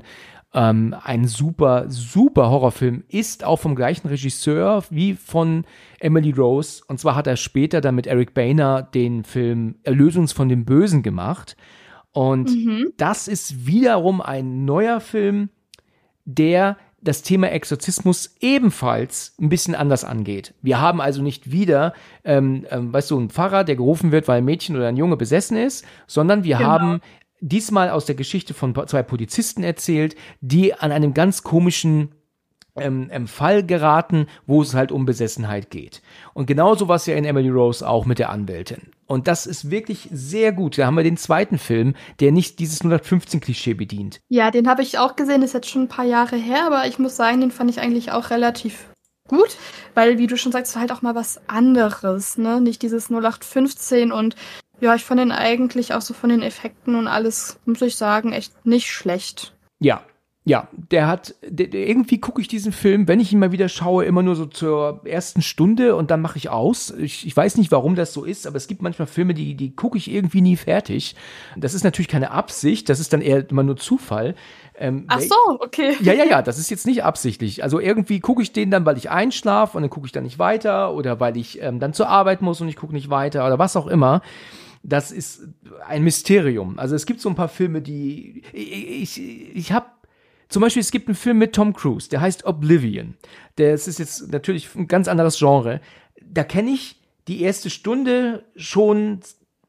Ähm, 0.54 0.96
ein 1.04 1.28
super, 1.28 1.86
super 1.90 2.50
Horrorfilm 2.50 3.04
ist 3.10 3.44
auch 3.44 3.58
vom 3.58 3.76
gleichen 3.76 4.08
Regisseur 4.08 4.84
wie 4.90 5.14
von 5.16 5.66
Emily 6.00 6.32
Rose 6.32 6.82
und 6.88 7.00
zwar 7.00 7.16
hat 7.16 7.28
er 7.28 7.36
später 7.36 7.82
dann 7.82 7.96
mit 7.96 8.08
Eric 8.08 8.34
Boehner 8.34 8.84
den 8.84 9.26
Film 9.26 9.76
Erlösungs 9.84 10.32
von 10.32 10.48
dem 10.48 10.64
Bösen 10.66 11.04
gemacht. 11.04 11.58
Und 12.12 12.50
mhm. 12.50 12.94
das 12.98 13.28
ist 13.28 13.68
wiederum 13.68 14.22
ein 14.22 14.66
neuer 14.66 15.00
Film, 15.00 15.50
der 16.26 16.78
das 17.02 17.22
Thema 17.22 17.50
Exorzismus 17.52 18.36
ebenfalls 18.42 19.34
ein 19.40 19.50
bisschen 19.50 19.76
anders 19.76 20.04
angeht. 20.04 20.54
Wir 20.62 20.80
haben 20.82 21.02
also 21.02 21.22
nicht 21.22 21.52
wieder, 21.52 21.94
ähm, 22.24 22.66
ähm, 22.70 22.92
weißt 22.92 23.12
du, 23.12 23.18
einen 23.18 23.30
Pfarrer, 23.30 23.64
der 23.64 23.76
gerufen 23.76 24.12
wird, 24.12 24.28
weil 24.28 24.40
ein 24.40 24.46
Mädchen 24.46 24.76
oder 24.76 24.88
ein 24.88 24.98
Junge 24.98 25.18
besessen 25.18 25.58
ist, 25.58 25.86
sondern 26.08 26.44
wir 26.44 26.58
Genau. 26.58 26.70
haben 26.70 27.02
diesmal 27.42 27.90
aus 27.90 28.06
der 28.06 28.16
Geschichte 28.16 28.54
von 28.54 28.76
zwei 28.88 29.04
Polizisten 29.04 29.64
erzählt, 29.64 30.16
die 30.42 30.74
an 30.74 30.92
einem 30.92 31.14
ganz 31.14 31.44
komischen 31.44 32.10
ähm, 32.82 33.10
ähm, 33.12 33.28
Fall 33.28 33.66
geraten, 33.66 34.28
wo 34.46 34.62
es 34.62 34.74
halt 34.74 34.92
um 34.92 35.06
Besessenheit 35.06 35.70
geht. 35.70 36.02
Und 36.34 36.46
genauso 36.46 36.88
war 36.88 36.96
es 36.96 37.06
ja 37.06 37.16
in 37.16 37.26
Emily 37.26 37.50
Rose 37.50 37.88
auch 37.88 38.06
mit 38.06 38.20
der 38.20 38.30
Anwältin. 38.30 38.92
Und 39.06 39.28
das 39.28 39.48
ist 39.48 39.72
wirklich 39.72 40.08
sehr 40.12 40.52
gut. 40.52 40.78
Da 40.78 40.86
haben 40.86 40.96
wir 40.96 41.04
den 41.04 41.18
zweiten 41.18 41.58
Film, 41.58 41.96
der 42.20 42.32
nicht 42.32 42.60
dieses 42.60 42.84
0815-Klischee 42.84 43.74
bedient. 43.74 44.22
Ja, 44.30 44.52
den 44.52 44.70
habe 44.70 44.84
ich 44.84 45.00
auch 45.00 45.16
gesehen, 45.16 45.42
ist 45.42 45.54
jetzt 45.54 45.70
schon 45.70 45.84
ein 45.84 45.88
paar 45.88 46.06
Jahre 46.06 46.36
her, 46.36 46.66
aber 46.66 46.86
ich 46.86 47.00
muss 47.00 47.16
sagen, 47.16 47.42
den 47.42 47.52
fand 47.52 47.72
ich 47.72 47.80
eigentlich 47.80 48.12
auch 48.12 48.30
relativ 48.30 48.90
gut, 49.28 49.58
weil, 49.96 50.18
wie 50.18 50.28
du 50.28 50.38
schon 50.38 50.52
sagst, 50.52 50.76
halt 50.76 50.92
auch 50.92 51.02
mal 51.02 51.16
was 51.16 51.42
anderes, 51.48 52.38
ne? 52.38 52.62
Nicht 52.62 52.82
dieses 52.82 53.10
0815 53.10 54.12
und 54.12 54.36
ja, 54.82 54.96
ich 54.96 55.04
fand 55.04 55.20
den 55.20 55.32
eigentlich 55.32 55.94
auch 55.94 56.02
so 56.02 56.14
von 56.14 56.30
den 56.30 56.42
Effekten 56.42 56.96
und 56.96 57.08
alles, 57.08 57.60
muss 57.66 57.82
ich 57.82 57.96
sagen, 57.96 58.32
echt 58.32 58.66
nicht 58.66 58.92
schlecht. 58.92 59.54
Ja, 59.80 60.04
ja, 60.46 60.68
der 60.72 61.08
hat, 61.08 61.36
der, 61.44 61.72
irgendwie 61.74 62.20
gucke 62.20 62.42
ich 62.42 62.48
diesen 62.48 62.72
Film, 62.72 63.08
wenn 63.08 63.20
ich 63.20 63.32
ihn 63.32 63.40
mal 63.40 63.52
wieder 63.52 63.70
schaue, 63.70 64.06
immer 64.06 64.24
nur 64.24 64.36
so 64.36 64.46
zur 64.46 65.02
ersten 65.06 65.42
Stunde 65.42 65.96
und 65.96 66.10
dann 66.10 66.22
mache 66.22 66.38
ich 66.38 66.50
aus. 66.50 66.92
Ich, 66.92 67.28
ich 67.28 67.36
weiß 67.38 67.58
nicht, 67.58 67.72
warum 67.72 67.96
das 67.96 68.14
so 68.14 68.24
ist, 68.24 68.48
aber 68.48 68.56
es 68.56 68.68
gibt 68.68 68.82
manchmal 68.82 69.08
Filme, 69.08 69.34
die, 69.34 69.56
die 69.56 69.76
gucke 69.76 69.98
ich 69.98 70.10
irgendwie 70.10 70.42
nie 70.42 70.56
fertig. 70.56 71.16
Das 71.56 71.74
ist 71.74 71.84
natürlich 71.84 72.08
keine 72.08 72.32
Absicht, 72.32 72.90
das 72.90 73.00
ist 73.00 73.14
dann 73.14 73.22
eher 73.22 73.48
immer 73.50 73.64
nur 73.64 73.76
Zufall. 73.76 74.34
Ähm, 74.76 75.04
Ach 75.08 75.20
so, 75.20 75.36
okay. 75.60 75.96
Ja, 76.02 76.14
ja, 76.14 76.24
ja, 76.24 76.42
das 76.42 76.58
ist 76.58 76.72
jetzt 76.72 76.88
nicht 76.88 77.04
absichtlich. 77.04 77.62
Also 77.62 77.80
irgendwie 77.80 78.22
gucke 78.22 78.42
ich 78.42 78.54
den 78.54 78.72
dann, 78.72 78.86
weil 78.86 78.98
ich 78.98 79.12
einschlafe 79.12 79.78
und 79.78 79.84
dann 79.84 79.90
gucke 79.92 80.06
ich 80.06 80.14
dann 80.14 80.24
nicht 80.24 80.40
weiter 80.40 80.96
oder 80.96 81.20
weil 81.20 81.36
ich 81.38 81.62
ähm, 81.62 81.80
dann 81.80 81.94
zur 81.94 82.08
Arbeit 82.08 82.42
muss 82.42 82.62
und 82.62 82.70
ich 82.70 82.78
gucke 82.78 82.94
nicht 82.94 83.10
weiter 83.10 83.46
oder 83.46 83.60
was 83.60 83.76
auch 83.76 83.88
immer. 83.88 84.22
Das 84.82 85.12
ist 85.12 85.50
ein 85.86 86.04
Mysterium. 86.04 86.80
Also 86.80 86.96
es 86.96 87.06
gibt 87.06 87.20
so 87.20 87.28
ein 87.28 87.36
paar 87.36 87.50
Filme, 87.50 87.82
die 87.82 88.44
ich, 88.54 89.20
ich, 89.22 89.56
ich 89.56 89.72
habe 89.74 89.88
zum 90.50 90.62
Beispiel, 90.62 90.82
es 90.82 90.92
gibt 90.92 91.08
einen 91.08 91.16
Film 91.16 91.38
mit 91.38 91.54
Tom 91.54 91.74
Cruise, 91.74 92.10
der 92.10 92.22
heißt 92.22 92.46
Oblivion. 92.46 93.16
Das 93.56 93.88
ist 93.88 94.00
jetzt 94.00 94.32
natürlich 94.32 94.74
ein 94.76 94.88
ganz 94.88 95.08
anderes 95.08 95.38
Genre. 95.38 95.80
Da 96.22 96.44
kenne 96.44 96.72
ich 96.72 97.00
die 97.28 97.42
erste 97.42 97.70
Stunde 97.70 98.44
schon 98.56 99.20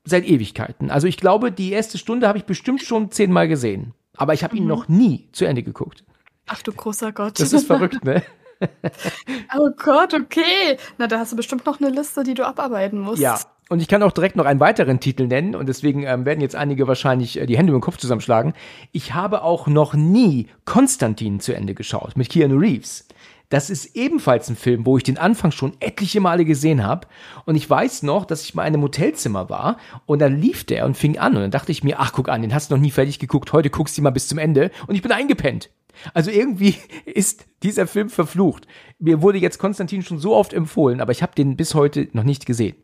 seit 0.04 0.24
Ewigkeiten. 0.26 0.90
Also 0.90 1.06
ich 1.06 1.18
glaube, 1.18 1.52
die 1.52 1.72
erste 1.72 1.98
Stunde 1.98 2.26
habe 2.26 2.38
ich 2.38 2.44
bestimmt 2.44 2.82
schon 2.82 3.10
zehnmal 3.10 3.46
gesehen. 3.46 3.92
Aber 4.16 4.32
ich 4.32 4.42
habe 4.42 4.56
ihn 4.56 4.66
noch 4.66 4.88
nie 4.88 5.28
zu 5.32 5.44
Ende 5.44 5.62
geguckt. 5.62 6.04
Ach 6.46 6.62
du 6.62 6.72
großer 6.72 7.12
Gott. 7.12 7.38
Das 7.38 7.52
ist 7.52 7.66
verrückt, 7.66 8.02
ne? 8.04 8.22
oh 9.58 9.70
Gott, 9.76 10.14
okay. 10.14 10.78
Na, 10.98 11.06
da 11.06 11.18
hast 11.18 11.32
du 11.32 11.36
bestimmt 11.36 11.64
noch 11.66 11.80
eine 11.80 11.90
Liste, 11.90 12.22
die 12.22 12.34
du 12.34 12.46
abarbeiten 12.46 12.98
musst. 12.98 13.20
Ja. 13.20 13.38
Und 13.70 13.80
ich 13.80 13.86
kann 13.86 14.02
auch 14.02 14.10
direkt 14.10 14.34
noch 14.34 14.46
einen 14.46 14.58
weiteren 14.58 14.98
Titel 14.98 15.28
nennen 15.28 15.54
und 15.54 15.68
deswegen 15.68 16.02
ähm, 16.02 16.24
werden 16.24 16.40
jetzt 16.40 16.56
einige 16.56 16.88
wahrscheinlich 16.88 17.38
äh, 17.38 17.46
die 17.46 17.56
Hände 17.56 17.72
im 17.72 17.80
Kopf 17.80 17.98
zusammenschlagen. 17.98 18.52
Ich 18.90 19.14
habe 19.14 19.42
auch 19.42 19.68
noch 19.68 19.94
nie 19.94 20.48
Konstantin 20.64 21.38
zu 21.38 21.54
Ende 21.54 21.74
geschaut 21.74 22.16
mit 22.16 22.30
Keanu 22.30 22.58
Reeves. 22.58 23.06
Das 23.48 23.70
ist 23.70 23.94
ebenfalls 23.94 24.48
ein 24.50 24.56
Film, 24.56 24.86
wo 24.86 24.96
ich 24.96 25.04
den 25.04 25.18
Anfang 25.18 25.52
schon 25.52 25.74
etliche 25.78 26.20
Male 26.20 26.44
gesehen 26.44 26.84
habe. 26.84 27.06
Und 27.46 27.54
ich 27.54 27.70
weiß 27.70 28.02
noch, 28.02 28.24
dass 28.24 28.42
ich 28.42 28.56
mal 28.56 28.64
in 28.64 28.74
einem 28.74 28.82
Hotelzimmer 28.82 29.48
war 29.48 29.76
und 30.04 30.18
dann 30.18 30.36
lief 30.36 30.64
der 30.64 30.84
und 30.84 30.96
fing 30.96 31.16
an. 31.18 31.36
Und 31.36 31.42
dann 31.42 31.50
dachte 31.52 31.70
ich 31.70 31.84
mir, 31.84 32.00
ach 32.00 32.12
guck 32.12 32.28
an, 32.28 32.42
den 32.42 32.52
hast 32.52 32.72
du 32.72 32.74
noch 32.74 32.82
nie 32.82 32.90
fertig 32.90 33.20
geguckt, 33.20 33.52
heute 33.52 33.70
guckst 33.70 33.96
du 33.96 34.02
mal 34.02 34.10
bis 34.10 34.26
zum 34.26 34.38
Ende. 34.38 34.72
Und 34.88 34.96
ich 34.96 35.02
bin 35.02 35.12
eingepennt. 35.12 35.70
Also 36.12 36.32
irgendwie 36.32 36.74
ist 37.04 37.46
dieser 37.62 37.86
Film 37.86 38.10
verflucht. 38.10 38.66
Mir 38.98 39.22
wurde 39.22 39.38
jetzt 39.38 39.58
Konstantin 39.58 40.02
schon 40.02 40.18
so 40.18 40.34
oft 40.34 40.52
empfohlen, 40.52 41.00
aber 41.00 41.12
ich 41.12 41.22
habe 41.22 41.36
den 41.36 41.56
bis 41.56 41.76
heute 41.76 42.08
noch 42.14 42.24
nicht 42.24 42.46
gesehen. 42.46 42.74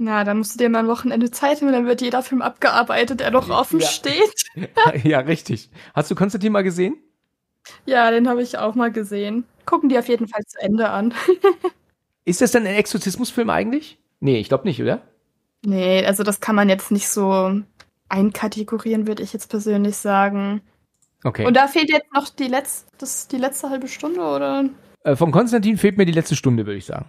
Na, 0.00 0.22
dann 0.22 0.38
musst 0.38 0.54
du 0.54 0.58
dir 0.58 0.68
mal 0.70 0.78
ein 0.78 0.86
Wochenende 0.88 1.30
Zeit 1.32 1.60
nehmen, 1.60 1.72
dann 1.72 1.86
wird 1.86 2.00
jeder 2.00 2.22
Film 2.22 2.40
abgearbeitet, 2.40 3.18
der 3.18 3.32
noch 3.32 3.50
offen 3.50 3.80
Ja. 3.80 3.86
steht. 3.86 4.44
ja, 5.04 5.18
richtig. 5.18 5.70
Hast 5.92 6.10
du 6.10 6.14
Konstantin 6.14 6.52
mal 6.52 6.62
gesehen? 6.62 6.96
Ja, 7.84 8.10
den 8.12 8.28
habe 8.28 8.40
ich 8.42 8.58
auch 8.58 8.76
mal 8.76 8.92
gesehen. 8.92 9.44
Gucken 9.66 9.88
die 9.88 9.98
auf 9.98 10.08
jeden 10.08 10.28
Fall 10.28 10.42
zu 10.46 10.58
Ende 10.60 10.88
an. 10.88 11.12
Ist 12.24 12.40
das 12.40 12.52
dann 12.52 12.66
ein 12.66 12.74
Exorzismusfilm 12.74 13.50
eigentlich? 13.50 13.98
Nee, 14.20 14.38
ich 14.38 14.48
glaube 14.48 14.68
nicht, 14.68 14.80
oder? 14.80 15.02
Nee, 15.64 16.04
also 16.06 16.22
das 16.22 16.40
kann 16.40 16.54
man 16.54 16.68
jetzt 16.68 16.92
nicht 16.92 17.08
so 17.08 17.60
einkategorieren, 18.08 19.06
würde 19.06 19.22
ich 19.24 19.32
jetzt 19.32 19.50
persönlich 19.50 19.96
sagen. 19.96 20.60
Okay. 21.24 21.44
Und 21.44 21.54
da 21.54 21.66
fehlt 21.66 21.90
jetzt 21.90 22.12
noch 22.14 22.28
die 22.28 22.46
letzte, 22.46 22.88
das, 22.98 23.26
die 23.26 23.38
letzte 23.38 23.68
halbe 23.70 23.88
Stunde, 23.88 24.20
oder? 24.20 24.64
Äh, 25.02 25.16
von 25.16 25.32
Konstantin 25.32 25.76
fehlt 25.76 25.98
mir 25.98 26.06
die 26.06 26.12
letzte 26.12 26.36
Stunde, 26.36 26.64
würde 26.66 26.78
ich 26.78 26.86
sagen. 26.86 27.06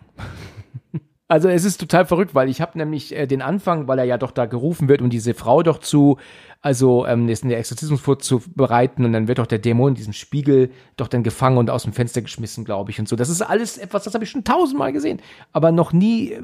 Also 1.32 1.48
es 1.48 1.64
ist 1.64 1.80
total 1.80 2.08
verrückt, 2.08 2.34
weil 2.34 2.50
ich 2.50 2.60
habe 2.60 2.76
nämlich 2.76 3.16
äh, 3.16 3.28
den 3.28 3.44
Anfang, 3.44 3.88
weil 3.88 4.00
er 4.00 4.04
ja 4.04 4.18
doch 4.18 4.32
da 4.32 4.48
gerufen 4.48 4.90
wird, 4.90 5.00
um 5.00 5.12
diese 5.12 5.36
Frau 5.36 5.62
doch 5.62 5.78
zu, 5.78 6.18
also 6.62 7.06
ähm, 7.06 7.28
den 7.28 7.52
Exorzismus 7.52 8.02
vorzubereiten 8.02 9.06
und 9.06 9.14
dann 9.14 9.28
wird 9.28 9.38
doch 9.38 9.46
der 9.46 9.60
Dämon 9.60 9.90
in 9.90 9.96
diesem 9.96 10.14
Spiegel 10.14 10.72
doch 10.98 11.08
dann 11.08 11.22
gefangen 11.22 11.60
und 11.60 11.70
aus 11.70 11.84
dem 11.84 11.94
Fenster 11.94 12.24
geschmissen, 12.24 12.66
glaube 12.66 12.90
ich 12.90 13.00
und 13.00 13.08
so. 13.08 13.16
Das 13.16 13.30
ist 13.30 13.44
alles 13.44 13.78
etwas, 13.78 14.06
das 14.06 14.16
habe 14.16 14.24
ich 14.24 14.32
schon 14.32 14.44
tausendmal 14.44 14.92
gesehen, 14.92 15.22
aber 15.54 15.72
noch 15.72 15.94
nie 15.94 16.32
äh, 16.32 16.42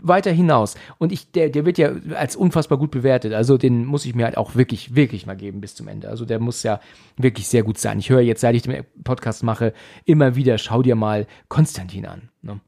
weiter 0.00 0.30
hinaus. 0.30 0.76
Und 0.98 1.10
ich, 1.10 1.32
der, 1.32 1.48
der 1.48 1.66
wird 1.66 1.76
ja 1.76 1.90
als 2.14 2.36
unfassbar 2.36 2.78
gut 2.78 2.92
bewertet. 2.92 3.32
Also 3.32 3.58
den 3.58 3.86
muss 3.86 4.04
ich 4.04 4.14
mir 4.14 4.24
halt 4.24 4.36
auch 4.36 4.54
wirklich, 4.54 4.94
wirklich 4.94 5.26
mal 5.26 5.36
geben 5.36 5.60
bis 5.60 5.74
zum 5.74 5.88
Ende. 5.88 6.08
Also 6.08 6.24
der 6.24 6.38
muss 6.38 6.62
ja 6.62 6.78
wirklich 7.16 7.48
sehr 7.48 7.64
gut 7.64 7.78
sein. 7.78 7.98
Ich 7.98 8.08
höre 8.08 8.20
jetzt, 8.20 8.42
seit 8.42 8.54
ich 8.54 8.62
den 8.62 8.84
Podcast 9.02 9.42
mache, 9.42 9.72
immer 10.04 10.36
wieder, 10.36 10.58
schau 10.58 10.82
dir 10.82 10.94
mal 10.94 11.26
Konstantin 11.48 12.06
an. 12.06 12.28
Ne? 12.40 12.60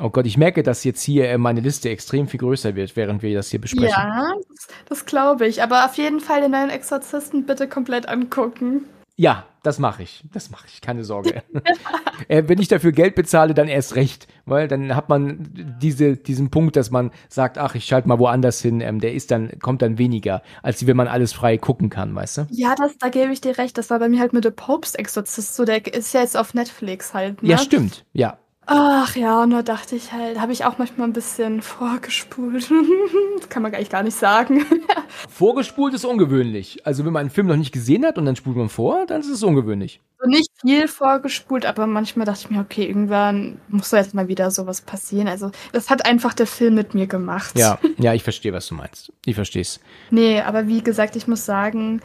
Oh 0.00 0.10
Gott, 0.10 0.26
ich 0.26 0.38
merke, 0.38 0.62
dass 0.62 0.84
jetzt 0.84 1.02
hier 1.02 1.28
äh, 1.28 1.38
meine 1.38 1.60
Liste 1.60 1.90
extrem 1.90 2.26
viel 2.28 2.40
größer 2.40 2.74
wird, 2.74 2.96
während 2.96 3.22
wir 3.22 3.34
das 3.34 3.50
hier 3.50 3.60
besprechen. 3.60 3.90
Ja, 3.90 4.32
das, 4.48 4.68
das 4.88 5.06
glaube 5.06 5.46
ich. 5.46 5.62
Aber 5.62 5.84
auf 5.84 5.96
jeden 5.96 6.20
Fall 6.20 6.40
den 6.40 6.52
neuen 6.52 6.70
Exorzisten 6.70 7.44
bitte 7.44 7.68
komplett 7.68 8.08
angucken. 8.08 8.86
Ja, 9.16 9.44
das 9.62 9.78
mache 9.78 10.02
ich. 10.02 10.24
Das 10.32 10.50
mache 10.50 10.66
ich, 10.66 10.80
keine 10.80 11.04
Sorge. 11.04 11.42
äh, 12.28 12.44
wenn 12.46 12.58
ich 12.58 12.68
dafür 12.68 12.92
Geld 12.92 13.14
bezahle, 13.14 13.52
dann 13.52 13.68
erst 13.68 13.94
recht. 13.94 14.26
Weil 14.46 14.66
dann 14.66 14.96
hat 14.96 15.10
man 15.10 15.50
diese, 15.80 16.16
diesen 16.16 16.50
Punkt, 16.50 16.76
dass 16.76 16.90
man 16.90 17.10
sagt, 17.28 17.58
ach, 17.58 17.74
ich 17.74 17.84
schalte 17.84 18.08
mal 18.08 18.18
woanders 18.18 18.60
hin, 18.62 18.80
ähm, 18.80 19.00
der 19.00 19.12
ist 19.12 19.30
dann, 19.30 19.52
kommt 19.60 19.82
dann 19.82 19.98
weniger, 19.98 20.42
als 20.62 20.86
wenn 20.86 20.96
man 20.96 21.08
alles 21.08 21.32
frei 21.32 21.58
gucken 21.58 21.90
kann, 21.90 22.14
weißt 22.14 22.38
du? 22.38 22.46
Ja, 22.50 22.74
das, 22.74 22.96
da 22.98 23.10
gebe 23.10 23.32
ich 23.32 23.42
dir 23.42 23.58
recht. 23.58 23.76
Das 23.76 23.90
war 23.90 23.98
bei 23.98 24.08
mir 24.08 24.20
halt 24.20 24.32
mit 24.32 24.44
The 24.44 24.50
Pope's 24.50 24.94
Exorzist 24.94 25.54
so. 25.54 25.64
Der 25.64 25.86
ist 25.94 26.14
ja 26.14 26.22
jetzt 26.22 26.36
auf 26.36 26.54
Netflix 26.54 27.12
halt. 27.12 27.42
Ne? 27.42 27.50
Ja, 27.50 27.58
stimmt. 27.58 28.04
Ja. 28.14 28.38
Ach 28.66 29.16
ja, 29.16 29.42
und 29.42 29.50
da 29.50 29.62
dachte 29.62 29.96
ich 29.96 30.12
halt, 30.12 30.40
habe 30.40 30.52
ich 30.52 30.64
auch 30.64 30.78
manchmal 30.78 31.08
ein 31.08 31.12
bisschen 31.12 31.62
vorgespult. 31.62 32.70
das 33.38 33.48
kann 33.48 33.62
man 33.62 33.74
eigentlich 33.74 33.90
gar 33.90 34.04
nicht 34.04 34.16
sagen. 34.16 34.64
Vorgespult 35.28 35.94
ist 35.94 36.04
ungewöhnlich. 36.04 36.86
Also 36.86 37.04
wenn 37.04 37.12
man 37.12 37.22
einen 37.22 37.30
Film 37.30 37.48
noch 37.48 37.56
nicht 37.56 37.72
gesehen 37.72 38.06
hat 38.06 38.18
und 38.18 38.26
dann 38.26 38.36
spult 38.36 38.56
man 38.56 38.68
vor, 38.68 39.04
dann 39.06 39.20
ist 39.20 39.28
es 39.28 39.42
ungewöhnlich. 39.42 40.00
so 40.20 40.28
nicht 40.28 40.48
viel 40.60 40.86
vorgespult, 40.86 41.66
aber 41.66 41.88
manchmal 41.88 42.24
dachte 42.24 42.42
ich 42.44 42.50
mir, 42.50 42.60
okay, 42.60 42.86
irgendwann 42.86 43.60
muss 43.68 43.90
da 43.90 43.96
jetzt 43.96 44.14
mal 44.14 44.28
wieder 44.28 44.52
sowas 44.52 44.80
passieren. 44.80 45.26
Also 45.26 45.50
das 45.72 45.90
hat 45.90 46.06
einfach 46.06 46.32
der 46.32 46.46
Film 46.46 46.74
mit 46.76 46.94
mir 46.94 47.08
gemacht. 47.08 47.58
Ja, 47.58 47.80
ja, 47.98 48.14
ich 48.14 48.22
verstehe, 48.22 48.52
was 48.52 48.68
du 48.68 48.76
meinst. 48.76 49.12
Ich 49.26 49.34
verstehe 49.34 49.62
es. 49.62 49.80
Nee, 50.10 50.40
aber 50.40 50.68
wie 50.68 50.82
gesagt, 50.82 51.16
ich 51.16 51.26
muss 51.26 51.44
sagen, 51.44 52.00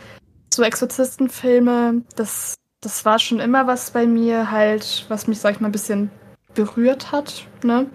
so 0.51 0.64
Exorzistenfilme, 0.64 2.01
das, 2.16 2.55
das 2.82 3.05
war 3.05 3.20
schon 3.20 3.39
immer 3.39 3.68
was 3.68 3.91
bei 3.91 4.08
mir 4.08 4.49
halt, 4.49 5.05
was 5.08 5.28
mich, 5.28 5.38
sag 5.39 5.53
ich 5.53 5.60
mal, 5.60 5.70
ein 5.70 5.72
bisschen 5.72 6.10
berührt 6.58 7.12
hat, 7.14 7.45
ne? 7.64 7.88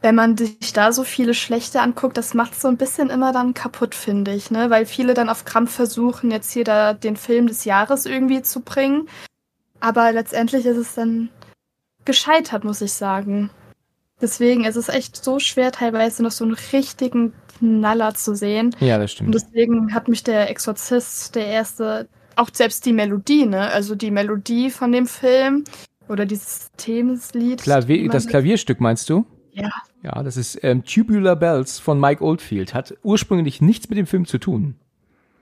Wenn 0.00 0.14
man 0.14 0.36
sich 0.36 0.72
da 0.72 0.92
so 0.92 1.02
viele 1.02 1.34
schlechte 1.34 1.80
anguckt, 1.80 2.16
das 2.16 2.34
macht 2.34 2.60
so 2.60 2.68
ein 2.68 2.76
bisschen 2.76 3.10
immer 3.10 3.32
dann 3.32 3.54
kaputt, 3.54 3.94
finde 3.94 4.34
ich, 4.34 4.50
ne? 4.50 4.70
Weil 4.70 4.86
viele 4.86 5.14
dann 5.14 5.28
auf 5.28 5.44
Krampf 5.44 5.72
versuchen, 5.72 6.30
jetzt 6.30 6.52
hier 6.52 6.64
da 6.64 6.94
den 6.94 7.16
Film 7.16 7.46
des 7.46 7.64
Jahres 7.64 8.06
irgendwie 8.06 8.42
zu 8.42 8.60
bringen. 8.60 9.08
Aber 9.80 10.12
letztendlich 10.12 10.66
ist 10.66 10.76
es 10.76 10.94
dann 10.94 11.30
gescheitert, 12.04 12.64
muss 12.64 12.80
ich 12.80 12.92
sagen. 12.92 13.50
Deswegen 14.20 14.64
ist 14.64 14.76
es 14.76 14.88
echt 14.88 15.22
so 15.24 15.38
schwer, 15.38 15.72
teilweise 15.72 16.22
noch 16.22 16.32
so 16.32 16.44
einen 16.44 16.56
richtigen 16.72 17.32
Knaller 17.58 18.14
zu 18.14 18.34
sehen. 18.34 18.74
Ja, 18.80 18.98
das 18.98 19.12
Und 19.24 19.32
stimmt. 19.32 19.34
deswegen 19.34 19.94
hat 19.94 20.08
mich 20.08 20.24
der 20.24 20.50
Exorzist, 20.50 21.34
der 21.34 21.46
erste, 21.46 22.08
auch 22.36 22.50
selbst 22.52 22.84
die 22.86 22.92
Melodie, 22.92 23.46
ne? 23.46 23.68
Also 23.70 23.94
die 23.94 24.10
Melodie 24.10 24.70
von 24.70 24.92
dem 24.92 25.06
Film 25.06 25.64
oder 26.08 26.26
dieses 26.26 26.70
Themenslied. 26.76 27.62
Klavier, 27.62 28.08
das 28.08 28.26
Klavierstück 28.26 28.80
meinst 28.80 29.08
du? 29.10 29.26
Ja. 29.52 29.70
Ja, 30.02 30.22
das 30.22 30.36
ist 30.36 30.58
ähm, 30.62 30.84
Tubular 30.84 31.36
Bells 31.36 31.78
von 31.78 31.98
Mike 31.98 32.22
Oldfield. 32.22 32.74
Hat 32.74 32.94
ursprünglich 33.02 33.60
nichts 33.60 33.88
mit 33.88 33.98
dem 33.98 34.06
Film 34.06 34.26
zu 34.26 34.38
tun. 34.38 34.76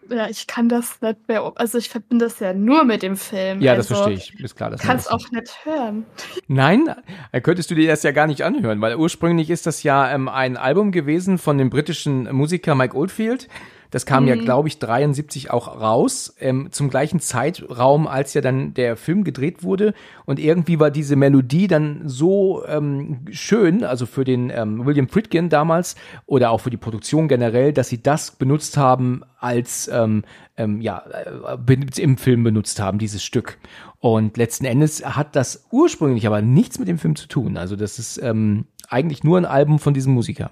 Ja, 0.09 0.29
ich 0.29 0.47
kann 0.47 0.69
das 0.69 1.01
nicht 1.01 1.29
mehr. 1.29 1.53
Also 1.57 1.79
ich 1.79 1.89
verbinde 1.89 2.27
das 2.27 2.39
ja 2.41 2.55
nur 2.55 2.85
mit 2.85 3.03
dem 3.03 3.17
Film. 3.17 3.61
Ja, 3.61 3.75
das 3.75 3.91
also, 3.91 4.05
verstehe 4.05 4.35
ich. 4.35 4.41
Ist 4.41 4.57
klar. 4.57 4.71
man 4.71 4.79
Kannst 4.79 5.07
das 5.07 5.13
auch 5.13 5.31
nicht 5.31 5.65
hören. 5.65 6.07
Nein, 6.47 6.95
äh, 7.33 7.41
könntest 7.41 7.71
du 7.71 7.75
dir 7.75 7.89
das 7.89 8.03
ja 8.03 8.13
gar 8.13 8.27
nicht 8.27 8.43
anhören, 8.43 8.81
weil 8.81 8.97
ursprünglich 8.97 9.51
ist 9.51 9.67
das 9.67 9.83
ja 9.83 10.11
ähm, 10.13 10.29
ein 10.29 10.57
Album 10.57 10.93
gewesen 10.93 11.39
von 11.39 11.59
dem 11.59 11.71
britischen 11.71 12.33
Musiker 12.35 12.75
Mike 12.75 12.97
Oldfield. 12.97 13.49
Das 13.97 14.05
kam 14.05 14.25
mhm. 14.25 14.29
ja, 14.29 14.35
glaube 14.37 14.69
ich, 14.69 14.79
73 14.79 15.51
auch 15.51 15.81
raus, 15.81 16.37
ähm, 16.39 16.69
zum 16.71 16.91
gleichen 16.91 17.19
Zeitraum, 17.19 18.07
als 18.07 18.35
ja 18.35 18.43
dann 18.43 18.75
der 18.75 18.95
Film 18.95 19.25
gedreht 19.25 19.63
wurde. 19.63 19.95
Und 20.27 20.39
irgendwie 20.39 20.79
war 20.79 20.91
diese 20.91 21.17
Melodie 21.17 21.67
dann 21.67 22.03
so 22.05 22.63
ähm, 22.67 23.21
schön, 23.31 23.85
also 23.85 24.05
für 24.05 24.25
den 24.25 24.53
ähm, 24.55 24.85
William 24.85 25.09
Friedkin 25.09 25.49
damals 25.49 25.97
oder 26.27 26.51
auch 26.51 26.61
für 26.61 26.69
die 26.69 26.77
Produktion 26.77 27.27
generell, 27.27 27.73
dass 27.73 27.89
sie 27.89 28.03
das 28.03 28.33
benutzt 28.33 28.77
haben 28.77 29.23
als 29.39 29.89
ähm, 29.91 30.25
ähm, 30.59 30.83
ja 30.83 30.99
äh, 30.99 32.03
im 32.03 32.19
Film 32.19 32.45
benutzt 32.45 32.79
haben 32.79 32.99
dieses 32.99 33.25
Stück. 33.25 33.57
Und 33.99 34.37
letzten 34.37 34.67
Endes 34.67 35.07
hat 35.07 35.35
das 35.35 35.69
ursprünglich 35.71 36.27
aber 36.27 36.43
nichts 36.43 36.79
mit 36.79 36.89
dem 36.89 36.99
Film 36.99 37.17
zu 37.17 37.29
tun. 37.29 37.57
Also 37.57 37.77
das 37.77 37.99
ist 37.99 38.21
ähm, 38.23 38.67
eigentlich 38.91 39.25
nur 39.25 39.39
ein 39.39 39.47
Album 39.47 39.79
von 39.79 39.95
diesem 39.95 40.13
Musiker. 40.13 40.51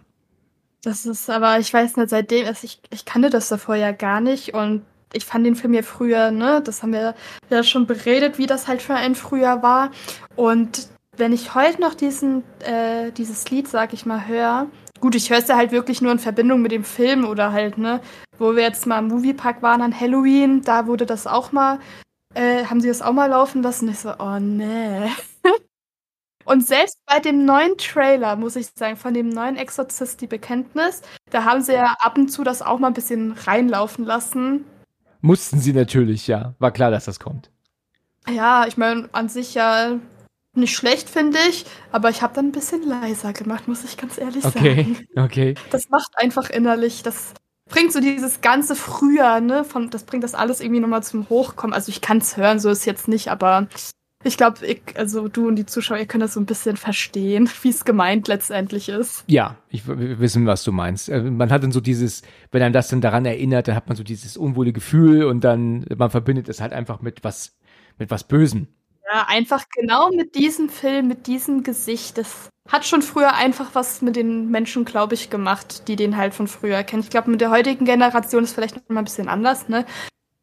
Das 0.84 1.06
ist 1.06 1.30
aber, 1.30 1.58
ich 1.58 1.72
weiß 1.72 1.96
nicht, 1.96 2.10
seitdem, 2.10 2.46
also 2.46 2.64
ich, 2.64 2.78
ich 2.90 3.06
kannte 3.06 3.30
das 3.30 3.48
davor 3.48 3.74
ja 3.74 3.92
gar 3.92 4.20
nicht 4.20 4.52
und 4.52 4.82
ich 5.14 5.24
fand 5.24 5.46
den 5.46 5.56
Film 5.56 5.72
ja 5.72 5.82
früher, 5.82 6.30
ne, 6.30 6.60
das 6.62 6.82
haben 6.82 6.92
wir 6.92 7.14
ja 7.48 7.62
schon 7.62 7.86
beredet, 7.86 8.36
wie 8.36 8.46
das 8.46 8.68
halt 8.68 8.82
für 8.82 8.94
einen 8.94 9.14
früher 9.14 9.62
war. 9.62 9.90
Und 10.36 10.88
wenn 11.16 11.32
ich 11.32 11.54
heute 11.54 11.80
noch 11.80 11.94
diesen, 11.94 12.42
äh, 12.60 13.12
dieses 13.12 13.48
Lied, 13.50 13.68
sag 13.68 13.94
ich 13.94 14.04
mal, 14.04 14.26
höre, 14.26 14.66
gut, 15.00 15.14
ich 15.14 15.30
höre 15.30 15.38
es 15.38 15.48
ja 15.48 15.56
halt 15.56 15.72
wirklich 15.72 16.02
nur 16.02 16.12
in 16.12 16.18
Verbindung 16.18 16.60
mit 16.60 16.72
dem 16.72 16.84
Film 16.84 17.24
oder 17.24 17.52
halt, 17.52 17.78
ne, 17.78 18.00
wo 18.38 18.54
wir 18.54 18.62
jetzt 18.62 18.86
mal 18.86 18.98
im 18.98 19.08
Moviepark 19.08 19.62
waren 19.62 19.80
an 19.80 19.98
Halloween, 19.98 20.62
da 20.62 20.86
wurde 20.86 21.06
das 21.06 21.26
auch 21.26 21.52
mal, 21.52 21.78
äh, 22.34 22.64
haben 22.66 22.80
sie 22.80 22.88
das 22.88 23.00
auch 23.00 23.12
mal 23.12 23.30
laufen 23.30 23.62
lassen. 23.62 23.88
Ich 23.88 24.00
so, 24.00 24.12
oh 24.18 24.38
nee. 24.38 25.08
Und 26.44 26.66
selbst 26.66 26.98
bei 27.06 27.20
dem 27.20 27.44
neuen 27.44 27.76
Trailer, 27.78 28.36
muss 28.36 28.56
ich 28.56 28.68
sagen, 28.74 28.96
von 28.96 29.14
dem 29.14 29.28
neuen 29.28 29.56
Exorzist, 29.56 30.20
die 30.20 30.26
Bekenntnis, 30.26 31.02
da 31.30 31.44
haben 31.44 31.62
sie 31.62 31.72
ja 31.72 31.96
ab 32.00 32.18
und 32.18 32.28
zu 32.28 32.44
das 32.44 32.62
auch 32.62 32.78
mal 32.78 32.88
ein 32.88 32.94
bisschen 32.94 33.32
reinlaufen 33.32 34.04
lassen. 34.04 34.64
Mussten 35.20 35.58
sie 35.58 35.72
natürlich, 35.72 36.26
ja. 36.26 36.54
War 36.58 36.70
klar, 36.70 36.90
dass 36.90 37.06
das 37.06 37.18
kommt. 37.18 37.50
Ja, 38.28 38.66
ich 38.66 38.76
meine, 38.76 39.08
an 39.12 39.28
sich 39.28 39.54
ja 39.54 39.98
nicht 40.54 40.76
schlecht, 40.76 41.08
finde 41.10 41.38
ich, 41.48 41.66
aber 41.92 42.10
ich 42.10 42.22
habe 42.22 42.34
dann 42.34 42.46
ein 42.46 42.52
bisschen 42.52 42.82
leiser 42.86 43.32
gemacht, 43.32 43.66
muss 43.66 43.84
ich 43.84 43.96
ganz 43.96 44.18
ehrlich 44.18 44.44
okay, 44.44 44.76
sagen. 44.76 44.98
Okay, 45.16 45.52
okay. 45.52 45.54
Das 45.70 45.88
macht 45.88 46.12
einfach 46.16 46.48
innerlich, 46.50 47.02
das 47.02 47.34
bringt 47.68 47.92
so 47.92 48.00
dieses 48.00 48.40
ganze 48.40 48.76
Früher, 48.76 49.40
ne, 49.40 49.64
von, 49.64 49.90
das 49.90 50.04
bringt 50.04 50.24
das 50.24 50.34
alles 50.34 50.60
irgendwie 50.60 50.80
nochmal 50.80 51.02
zum 51.02 51.28
Hochkommen. 51.28 51.74
Also 51.74 51.88
ich 51.90 52.00
kann 52.00 52.18
es 52.18 52.36
hören, 52.36 52.60
so 52.60 52.70
ist 52.70 52.84
jetzt 52.84 53.08
nicht, 53.08 53.28
aber 53.28 53.66
ich 54.24 54.36
glaube, 54.36 54.58
also 54.94 55.28
du 55.28 55.48
und 55.48 55.56
die 55.56 55.66
Zuschauer, 55.66 55.98
ihr 55.98 56.06
könnt 56.06 56.22
das 56.22 56.34
so 56.34 56.40
ein 56.40 56.46
bisschen 56.46 56.76
verstehen, 56.76 57.48
wie 57.62 57.68
es 57.68 57.84
gemeint 57.84 58.28
letztendlich 58.28 58.88
ist. 58.88 59.24
Ja, 59.26 59.56
ich 59.68 59.86
wir 59.86 60.18
wissen, 60.18 60.46
was 60.46 60.64
du 60.64 60.72
meinst. 60.72 61.08
Äh, 61.08 61.22
man 61.22 61.50
hat 61.50 61.62
dann 61.62 61.72
so 61.72 61.80
dieses, 61.80 62.22
wenn 62.50 62.62
einem 62.62 62.72
das 62.72 62.88
dann 62.88 63.00
daran 63.00 63.26
erinnert, 63.26 63.68
dann 63.68 63.76
hat 63.76 63.88
man 63.88 63.96
so 63.96 64.02
dieses 64.02 64.36
unwohle 64.36 64.72
Gefühl 64.72 65.24
und 65.24 65.44
dann 65.44 65.84
man 65.96 66.10
verbindet 66.10 66.48
es 66.48 66.60
halt 66.60 66.72
einfach 66.72 67.00
mit 67.00 67.22
was 67.22 67.56
mit 67.98 68.10
was 68.10 68.24
Bösen. 68.24 68.68
Ja, 69.12 69.26
einfach 69.28 69.64
genau 69.68 70.10
mit 70.10 70.34
diesem 70.34 70.68
Film, 70.68 71.08
mit 71.08 71.26
diesem 71.26 71.62
Gesicht. 71.62 72.16
Das 72.16 72.48
hat 72.68 72.86
schon 72.86 73.02
früher 73.02 73.34
einfach 73.34 73.74
was 73.74 74.00
mit 74.00 74.16
den 74.16 74.50
Menschen, 74.50 74.86
glaube 74.86 75.14
ich, 75.14 75.28
gemacht, 75.28 75.86
die 75.88 75.96
den 75.96 76.16
halt 76.16 76.32
von 76.32 76.48
früher 76.48 76.82
kennen. 76.82 77.02
Ich 77.02 77.10
glaube, 77.10 77.30
mit 77.30 77.42
der 77.42 77.50
heutigen 77.50 77.84
Generation 77.84 78.44
ist 78.44 78.54
vielleicht 78.54 78.76
noch 78.76 78.82
mal 78.88 79.02
ein 79.02 79.04
bisschen 79.04 79.28
anders, 79.28 79.68
ne? 79.68 79.84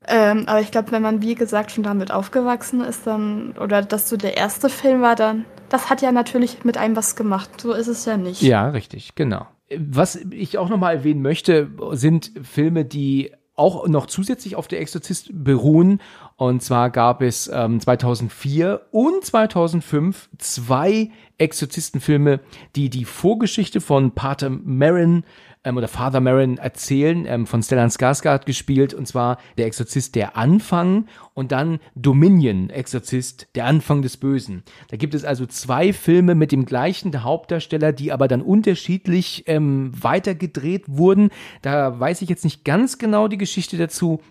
Ähm, 0.07 0.45
aber 0.47 0.61
ich 0.61 0.71
glaube, 0.71 0.91
wenn 0.91 1.01
man, 1.01 1.21
wie 1.21 1.35
gesagt, 1.35 1.71
schon 1.71 1.83
damit 1.83 2.11
aufgewachsen 2.11 2.81
ist, 2.81 3.05
dann, 3.05 3.53
oder 3.59 3.81
dass 3.81 4.09
so 4.09 4.17
der 4.17 4.35
erste 4.35 4.69
Film 4.69 5.01
war, 5.01 5.15
dann, 5.15 5.45
das 5.69 5.89
hat 5.89 6.01
ja 6.01 6.11
natürlich 6.11 6.63
mit 6.63 6.77
einem 6.77 6.95
was 6.95 7.15
gemacht. 7.15 7.61
So 7.61 7.73
ist 7.73 7.87
es 7.87 8.05
ja 8.05 8.17
nicht. 8.17 8.41
Ja, 8.41 8.69
richtig, 8.69 9.13
genau. 9.15 9.47
Was 9.77 10.15
ich 10.15 10.57
auch 10.57 10.69
nochmal 10.69 10.95
erwähnen 10.95 11.21
möchte, 11.21 11.69
sind 11.91 12.31
Filme, 12.41 12.83
die 12.83 13.31
auch 13.55 13.87
noch 13.87 14.07
zusätzlich 14.07 14.55
auf 14.55 14.67
der 14.67 14.81
Exorzist 14.81 15.29
beruhen. 15.31 16.01
Und 16.35 16.63
zwar 16.63 16.89
gab 16.89 17.21
es 17.21 17.49
ähm, 17.53 17.79
2004 17.79 18.81
und 18.91 19.23
2005 19.23 20.29
zwei 20.39 21.11
Exorzistenfilme, 21.37 22.39
die 22.75 22.89
die 22.89 23.05
Vorgeschichte 23.05 23.79
von 23.79 24.11
Pater 24.11 24.49
Marin 24.49 25.23
ähm, 25.63 25.77
oder 25.77 25.87
Father 25.87 26.19
Marin 26.19 26.57
erzählen, 26.57 27.25
ähm, 27.25 27.47
von 27.47 27.61
Stellan 27.61 27.89
Skarsgård 27.89 28.45
gespielt, 28.45 28.93
und 28.93 29.07
zwar 29.07 29.37
der 29.57 29.65
Exorzist 29.65 30.15
der 30.15 30.35
Anfang 30.37 31.07
und 31.33 31.51
dann 31.51 31.79
Dominion, 31.95 32.69
Exorzist, 32.69 33.47
der 33.55 33.65
Anfang 33.65 34.01
des 34.01 34.17
Bösen. 34.17 34.63
Da 34.89 34.97
gibt 34.97 35.13
es 35.13 35.23
also 35.23 35.45
zwei 35.45 35.93
Filme 35.93 36.35
mit 36.35 36.51
dem 36.51 36.65
gleichen 36.65 37.23
Hauptdarsteller, 37.23 37.93
die 37.93 38.11
aber 38.11 38.27
dann 38.27 38.41
unterschiedlich 38.41 39.43
ähm, 39.47 39.91
weitergedreht 39.99 40.83
wurden. 40.87 41.29
Da 41.61 41.99
weiß 41.99 42.21
ich 42.21 42.29
jetzt 42.29 42.43
nicht 42.43 42.65
ganz 42.65 42.97
genau 42.97 43.27
die 43.27 43.37
Geschichte 43.37 43.77
dazu, 43.77 44.21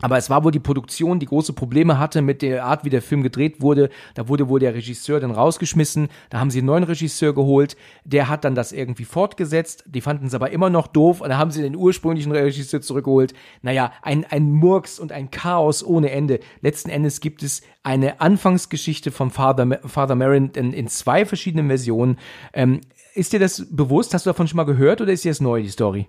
aber 0.00 0.16
es 0.16 0.30
war 0.30 0.44
wohl 0.44 0.52
die 0.52 0.60
Produktion, 0.60 1.18
die 1.18 1.26
große 1.26 1.52
Probleme 1.52 1.98
hatte 1.98 2.22
mit 2.22 2.42
der 2.42 2.64
Art, 2.64 2.84
wie 2.84 2.90
der 2.90 3.02
Film 3.02 3.22
gedreht 3.22 3.60
wurde. 3.60 3.90
Da 4.14 4.28
wurde 4.28 4.48
wohl 4.48 4.60
der 4.60 4.74
Regisseur 4.74 5.20
dann 5.20 5.30
rausgeschmissen. 5.30 6.08
Da 6.30 6.40
haben 6.40 6.50
sie 6.50 6.58
einen 6.58 6.66
neuen 6.66 6.84
Regisseur 6.84 7.34
geholt. 7.34 7.76
Der 8.04 8.28
hat 8.28 8.44
dann 8.44 8.54
das 8.54 8.72
irgendwie 8.72 9.04
fortgesetzt. 9.04 9.84
Die 9.86 10.00
fanden 10.00 10.26
es 10.26 10.34
aber 10.34 10.50
immer 10.50 10.70
noch 10.70 10.86
doof. 10.86 11.20
Und 11.20 11.28
da 11.30 11.38
haben 11.38 11.50
sie 11.50 11.62
den 11.62 11.76
ursprünglichen 11.76 12.32
Regisseur 12.32 12.80
zurückgeholt. 12.80 13.34
Naja, 13.62 13.92
ein, 14.02 14.24
ein 14.24 14.50
Murks 14.50 14.98
und 14.98 15.12
ein 15.12 15.30
Chaos 15.30 15.84
ohne 15.84 16.10
Ende. 16.10 16.40
Letzten 16.60 16.90
Endes 16.90 17.20
gibt 17.20 17.42
es 17.42 17.62
eine 17.82 18.20
Anfangsgeschichte 18.20 19.10
von 19.10 19.30
Father, 19.30 19.80
Father 19.86 20.14
Marin 20.14 20.50
in, 20.54 20.72
in 20.72 20.88
zwei 20.88 21.24
verschiedenen 21.24 21.68
Versionen. 21.68 22.18
Ähm, 22.52 22.80
ist 23.14 23.32
dir 23.32 23.40
das 23.40 23.66
bewusst? 23.70 24.14
Hast 24.14 24.26
du 24.26 24.30
davon 24.30 24.48
schon 24.48 24.56
mal 24.56 24.64
gehört 24.64 25.00
oder 25.00 25.12
ist 25.12 25.24
dir 25.24 25.30
das 25.30 25.40
neu, 25.40 25.62
die 25.62 25.68
Story? 25.68 26.08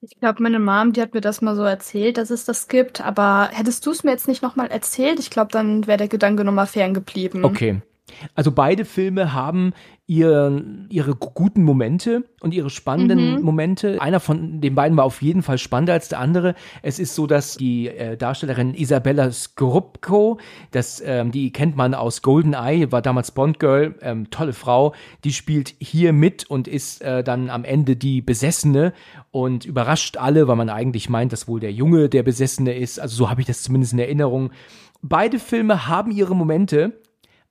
Ich 0.00 0.18
glaube, 0.20 0.42
meine 0.42 0.60
Mom, 0.60 0.92
die 0.92 1.02
hat 1.02 1.14
mir 1.14 1.20
das 1.20 1.42
mal 1.42 1.56
so 1.56 1.64
erzählt, 1.64 2.18
dass 2.18 2.30
es 2.30 2.44
das 2.44 2.68
gibt. 2.68 3.00
Aber 3.00 3.48
hättest 3.52 3.84
du 3.84 3.90
es 3.90 4.04
mir 4.04 4.12
jetzt 4.12 4.28
nicht 4.28 4.42
nochmal 4.42 4.68
erzählt, 4.68 5.18
ich 5.18 5.30
glaube, 5.30 5.50
dann 5.50 5.86
wäre 5.86 5.98
der 5.98 6.08
Gedanke 6.08 6.44
nochmal 6.44 6.66
ferngeblieben. 6.66 7.44
Okay. 7.44 7.82
Also 8.34 8.52
beide 8.52 8.84
Filme 8.84 9.32
haben 9.32 9.72
ihr, 10.08 10.64
ihre 10.88 11.14
guten 11.14 11.62
Momente 11.62 12.24
und 12.40 12.54
ihre 12.54 12.70
spannenden 12.70 13.36
mhm. 13.36 13.42
Momente. 13.42 14.00
Einer 14.00 14.20
von 14.20 14.60
den 14.60 14.74
beiden 14.74 14.96
war 14.96 15.04
auf 15.04 15.20
jeden 15.20 15.42
Fall 15.42 15.58
spannender 15.58 15.92
als 15.92 16.08
der 16.08 16.18
andere. 16.18 16.54
Es 16.82 16.98
ist 16.98 17.14
so, 17.14 17.26
dass 17.26 17.58
die 17.58 17.88
äh, 17.88 18.16
Darstellerin 18.16 18.74
Isabella 18.74 19.30
Skorupko, 19.30 20.38
das, 20.70 21.02
ähm, 21.04 21.30
die 21.30 21.52
kennt 21.52 21.76
man 21.76 21.92
aus 21.92 22.22
Golden 22.22 22.54
Eye, 22.54 22.90
war 22.90 23.02
damals 23.02 23.32
Bond 23.32 23.60
Girl, 23.60 23.94
ähm, 24.00 24.30
tolle 24.30 24.54
Frau, 24.54 24.94
die 25.24 25.32
spielt 25.32 25.74
hier 25.78 26.14
mit 26.14 26.48
und 26.48 26.68
ist 26.68 27.02
äh, 27.02 27.22
dann 27.22 27.50
am 27.50 27.64
Ende 27.64 27.94
die 27.94 28.22
Besessene 28.22 28.94
und 29.30 29.66
überrascht 29.66 30.16
alle, 30.16 30.48
weil 30.48 30.56
man 30.56 30.70
eigentlich 30.70 31.10
meint, 31.10 31.34
dass 31.34 31.48
wohl 31.48 31.60
der 31.60 31.72
Junge 31.72 32.08
der 32.08 32.22
Besessene 32.22 32.74
ist. 32.74 32.98
Also 32.98 33.14
so 33.14 33.30
habe 33.30 33.42
ich 33.42 33.46
das 33.46 33.62
zumindest 33.62 33.92
in 33.92 33.98
Erinnerung. 33.98 34.52
Beide 35.02 35.38
Filme 35.38 35.86
haben 35.86 36.10
ihre 36.10 36.34
Momente, 36.34 36.94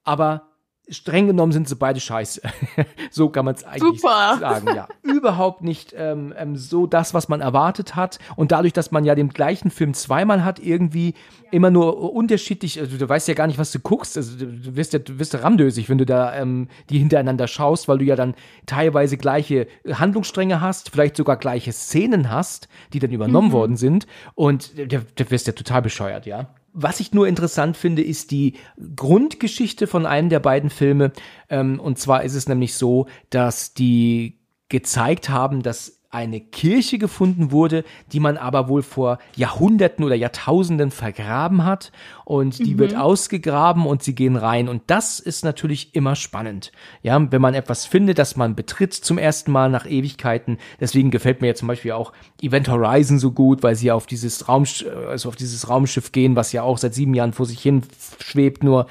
aber 0.08 0.48
streng 0.90 1.28
genommen 1.28 1.52
sind 1.52 1.68
sie 1.68 1.76
beide 1.76 2.00
scheiße. 2.00 2.42
so 3.12 3.30
kann 3.30 3.46
man 3.46 3.56
es 3.56 3.64
eigentlich 3.64 4.02
Super. 4.02 4.38
sagen, 4.40 4.68
ja. 4.74 4.88
Überhaupt 5.04 5.62
nicht 5.62 5.94
ähm, 5.98 6.34
ähm, 6.38 6.56
so 6.56 6.88
das, 6.88 7.14
was 7.14 7.28
man 7.28 7.42
erwartet 7.42 7.96
hat. 7.96 8.20
Und 8.36 8.52
dadurch, 8.52 8.74
dass 8.74 8.92
man 8.92 9.04
ja 9.04 9.14
den 9.16 9.30
gleichen 9.30 9.70
Film 9.70 9.94
zweimal 9.94 10.46
hat, 10.46 10.60
irgendwie 10.60 11.14
immer 11.52 11.72
nur 11.72 12.14
unterschiedlich, 12.14 12.80
also 12.80 12.98
du 12.98 13.08
weißt 13.08 13.28
ja 13.28 13.34
gar 13.34 13.48
nicht, 13.48 13.60
was 13.60 13.72
du 13.72 13.80
guckst. 13.80 14.16
Also 14.16 14.38
du 14.38 14.76
wirst 14.76 14.94
ja, 14.94 15.00
du 15.00 15.20
wirst 15.20 15.34
ja 15.34 15.40
ramdösig, 15.40 15.90
wenn 15.90 15.98
du 15.98 16.06
da 16.06 16.34
ähm, 16.36 16.70
die 16.90 17.00
hintereinander 17.00 17.48
schaust, 17.48 17.88
weil 17.88 17.98
du 17.98 18.06
ja 18.06 18.16
dann 18.16 18.36
teilweise 18.66 19.18
gleiche 19.18 19.68
Handlungsstränge 19.86 20.62
hast, 20.62 20.92
vielleicht 20.92 21.18
sogar 21.18 21.36
gleiche 21.36 21.74
Szenen 21.74 22.32
hast, 22.32 22.70
die 22.94 23.00
dann 23.00 23.12
übernommen 23.12 23.50
mhm. 23.50 23.54
worden 23.54 23.78
sind. 23.78 24.08
Und 24.36 24.78
du 24.78 25.32
wirst 25.32 25.48
ja 25.48 25.54
total 25.54 25.82
bescheuert, 25.82 26.26
ja. 26.26 26.56
Was 26.80 27.00
ich 27.00 27.12
nur 27.12 27.28
interessant 27.28 27.76
finde, 27.76 28.04
ist 28.04 28.30
die 28.30 28.54
Grundgeschichte 28.96 29.88
von 29.88 30.06
einem 30.06 30.30
der 30.30 30.40
beiden 30.40 30.70
Filme. 30.70 31.12
Ähm, 31.50 31.80
und 31.80 31.98
zwar 31.98 32.24
ist 32.24 32.36
es 32.36 32.48
nämlich 32.48 32.76
so, 32.76 33.08
dass 33.32 33.74
die 33.74 34.38
gezeigt 34.70 35.30
haben, 35.30 35.64
dass 35.64 35.97
eine 36.10 36.40
Kirche 36.40 36.98
gefunden 36.98 37.52
wurde, 37.52 37.84
die 38.14 38.22
man 38.22 38.38
aber 38.38 38.70
wohl 38.70 38.82
vor 38.82 39.20
Jahrhunderten 39.36 40.06
oder 40.06 40.16
Jahrtausenden 40.16 40.90
vergraben 40.90 41.66
hat 41.66 41.92
und 42.24 42.60
die 42.60 42.76
mhm. 42.76 42.80
wird 42.80 42.96
ausgegraben 42.96 43.86
und 43.86 44.04
sie 44.04 44.16
gehen 44.16 44.38
rein 44.38 44.70
und 44.70 44.84
das 44.88 45.20
ist 45.20 45.44
natürlich 45.44 45.96
immer 45.96 46.16
spannend. 46.16 46.72
Ja, 47.04 47.20
wenn 47.32 47.42
man 47.42 47.54
etwas 47.54 47.86
findet, 47.86 48.20
das 48.20 48.38
man 48.38 48.56
betritt 48.56 48.94
zum 48.94 49.18
ersten 49.18 49.52
Mal 49.52 49.70
nach 49.70 49.86
Ewigkeiten. 49.86 50.58
Deswegen 50.80 51.12
gefällt 51.12 51.42
mir 51.42 51.48
ja 51.48 51.56
zum 51.56 51.68
Beispiel 51.68 51.92
auch 51.92 52.14
Event 52.42 52.70
Horizon 52.70 53.20
so 53.20 53.32
gut, 53.32 53.62
weil 53.62 53.76
sie 53.76 53.92
auf 53.92 54.06
dieses 54.06 54.48
Raum, 54.48 54.66
also 55.10 55.30
auf 55.30 55.36
dieses 55.36 55.70
Raumschiff 55.70 56.14
gehen, 56.14 56.38
was 56.38 56.54
ja 56.54 56.64
auch 56.64 56.78
seit 56.78 56.94
sieben 56.94 57.14
Jahren 57.14 57.34
vor 57.34 57.46
sich 57.46 57.60
hin 57.60 57.84
schwebt, 58.20 58.64
nur 58.64 58.88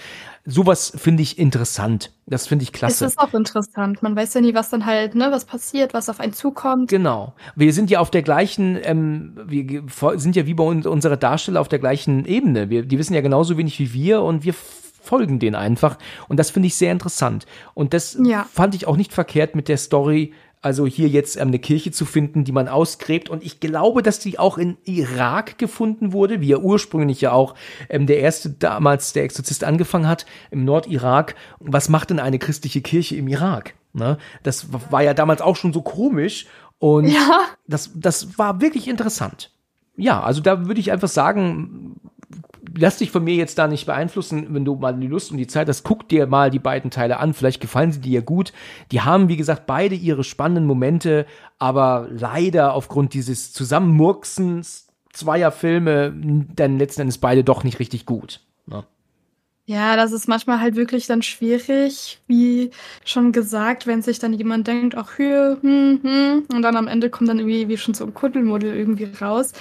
sowas 0.46 0.92
finde 0.96 1.22
ich 1.22 1.38
interessant. 1.38 2.12
Das 2.26 2.46
finde 2.46 2.62
ich 2.62 2.72
klasse. 2.72 3.04
Es 3.04 3.12
ist 3.12 3.18
auch 3.18 3.34
interessant. 3.34 4.02
Man 4.02 4.16
weiß 4.16 4.34
ja 4.34 4.40
nie, 4.40 4.54
was 4.54 4.70
dann 4.70 4.86
halt, 4.86 5.14
ne, 5.14 5.28
was 5.30 5.44
passiert, 5.44 5.92
was 5.92 6.08
auf 6.08 6.20
einen 6.20 6.32
zukommt. 6.32 6.88
Genau. 6.88 7.34
Wir 7.54 7.72
sind 7.72 7.90
ja 7.90 8.00
auf 8.00 8.10
der 8.10 8.22
gleichen, 8.22 8.78
ähm, 8.82 9.38
wir 9.44 9.84
sind 10.14 10.36
ja 10.36 10.46
wie 10.46 10.54
bei 10.54 10.64
uns, 10.64 10.86
unsere 10.86 11.18
Darsteller 11.18 11.60
auf 11.60 11.68
der 11.68 11.78
gleichen 11.78 12.24
Ebene. 12.24 12.70
Wir, 12.70 12.84
die 12.84 12.98
wissen 12.98 13.14
ja 13.14 13.20
genauso 13.20 13.56
wenig 13.56 13.78
wie 13.78 13.92
wir 13.92 14.22
und 14.22 14.44
wir 14.44 14.54
folgen 15.06 15.38
denen 15.38 15.54
einfach. 15.54 15.98
Und 16.28 16.38
das 16.38 16.50
finde 16.50 16.66
ich 16.66 16.74
sehr 16.74 16.92
interessant. 16.92 17.46
Und 17.74 17.94
das 17.94 18.18
ja. 18.22 18.46
fand 18.52 18.74
ich 18.74 18.86
auch 18.86 18.96
nicht 18.96 19.12
verkehrt 19.12 19.54
mit 19.54 19.68
der 19.68 19.78
Story 19.78 20.32
also 20.62 20.86
hier 20.86 21.08
jetzt 21.08 21.36
ähm, 21.36 21.48
eine 21.48 21.58
Kirche 21.58 21.92
zu 21.92 22.04
finden, 22.04 22.44
die 22.44 22.52
man 22.52 22.68
ausgräbt. 22.68 23.28
Und 23.28 23.44
ich 23.44 23.60
glaube, 23.60 24.02
dass 24.02 24.18
die 24.18 24.38
auch 24.38 24.58
in 24.58 24.76
Irak 24.84 25.58
gefunden 25.58 26.12
wurde, 26.12 26.40
wie 26.40 26.48
ja 26.48 26.58
ursprünglich 26.58 27.20
ja 27.20 27.32
auch 27.32 27.54
ähm, 27.88 28.06
der 28.06 28.18
erste 28.20 28.50
damals, 28.50 29.12
der 29.12 29.24
Exorzist 29.24 29.64
angefangen 29.64 30.08
hat, 30.08 30.26
im 30.50 30.64
Nordirak. 30.64 31.34
Was 31.60 31.88
macht 31.88 32.10
denn 32.10 32.20
eine 32.20 32.38
christliche 32.38 32.80
Kirche 32.80 33.16
im 33.16 33.28
Irak? 33.28 33.74
Ne? 33.92 34.18
Das 34.42 34.68
war 34.90 35.02
ja 35.02 35.14
damals 35.14 35.40
auch 35.40 35.56
schon 35.56 35.72
so 35.72 35.82
komisch. 35.82 36.46
Und 36.78 37.06
ja. 37.06 37.42
das, 37.66 37.90
das 37.94 38.38
war 38.38 38.60
wirklich 38.60 38.88
interessant. 38.88 39.50
Ja, 39.96 40.22
also 40.22 40.42
da 40.42 40.66
würde 40.66 40.80
ich 40.80 40.92
einfach 40.92 41.08
sagen, 41.08 41.96
lass 42.76 42.98
dich 42.98 43.10
von 43.10 43.24
mir 43.24 43.34
jetzt 43.34 43.58
da 43.58 43.66
nicht 43.66 43.86
beeinflussen, 43.86 44.46
wenn 44.50 44.64
du 44.64 44.76
mal 44.76 44.94
die 44.94 45.06
Lust 45.06 45.30
und 45.30 45.38
die 45.38 45.46
Zeit 45.46 45.68
hast, 45.68 45.82
guck 45.82 46.08
dir 46.08 46.26
mal 46.26 46.50
die 46.50 46.58
beiden 46.58 46.90
Teile 46.90 47.18
an, 47.18 47.34
vielleicht 47.34 47.60
gefallen 47.60 47.92
sie 47.92 48.00
dir 48.00 48.22
gut. 48.22 48.52
Die 48.92 49.00
haben, 49.00 49.28
wie 49.28 49.36
gesagt, 49.36 49.66
beide 49.66 49.94
ihre 49.94 50.24
spannenden 50.24 50.66
Momente, 50.66 51.26
aber 51.58 52.08
leider 52.10 52.74
aufgrund 52.74 53.14
dieses 53.14 53.52
Zusammenmurksens 53.52 54.88
zweier 55.12 55.50
Filme 55.50 56.14
dann 56.54 56.78
letzten 56.78 57.02
Endes 57.02 57.18
beide 57.18 57.42
doch 57.42 57.64
nicht 57.64 57.78
richtig 57.78 58.06
gut. 58.06 58.40
Ne? 58.66 58.84
Ja, 59.64 59.96
das 59.96 60.12
ist 60.12 60.28
manchmal 60.28 60.60
halt 60.60 60.76
wirklich 60.76 61.06
dann 61.06 61.22
schwierig, 61.22 62.20
wie 62.28 62.70
schon 63.04 63.32
gesagt, 63.32 63.86
wenn 63.86 64.02
sich 64.02 64.18
dann 64.18 64.32
jemand 64.32 64.66
denkt, 64.68 64.94
ach 64.94 65.16
hier, 65.16 65.58
hm, 65.60 66.00
hm, 66.02 66.44
und 66.54 66.62
dann 66.62 66.76
am 66.76 66.86
Ende 66.86 67.10
kommt 67.10 67.28
dann 67.28 67.38
irgendwie 67.38 67.68
wie 67.68 67.76
schon 67.76 67.94
so 67.94 68.04
ein 68.04 68.14
Kuddelmuddel 68.14 68.76
irgendwie 68.76 69.08
raus. 69.20 69.52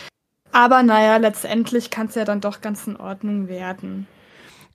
Aber 0.51 0.83
naja, 0.83 1.17
letztendlich 1.17 1.89
kann 1.89 2.07
es 2.07 2.15
ja 2.15 2.25
dann 2.25 2.41
doch 2.41 2.61
ganz 2.61 2.87
in 2.87 2.95
Ordnung 2.95 3.47
werden. 3.47 4.07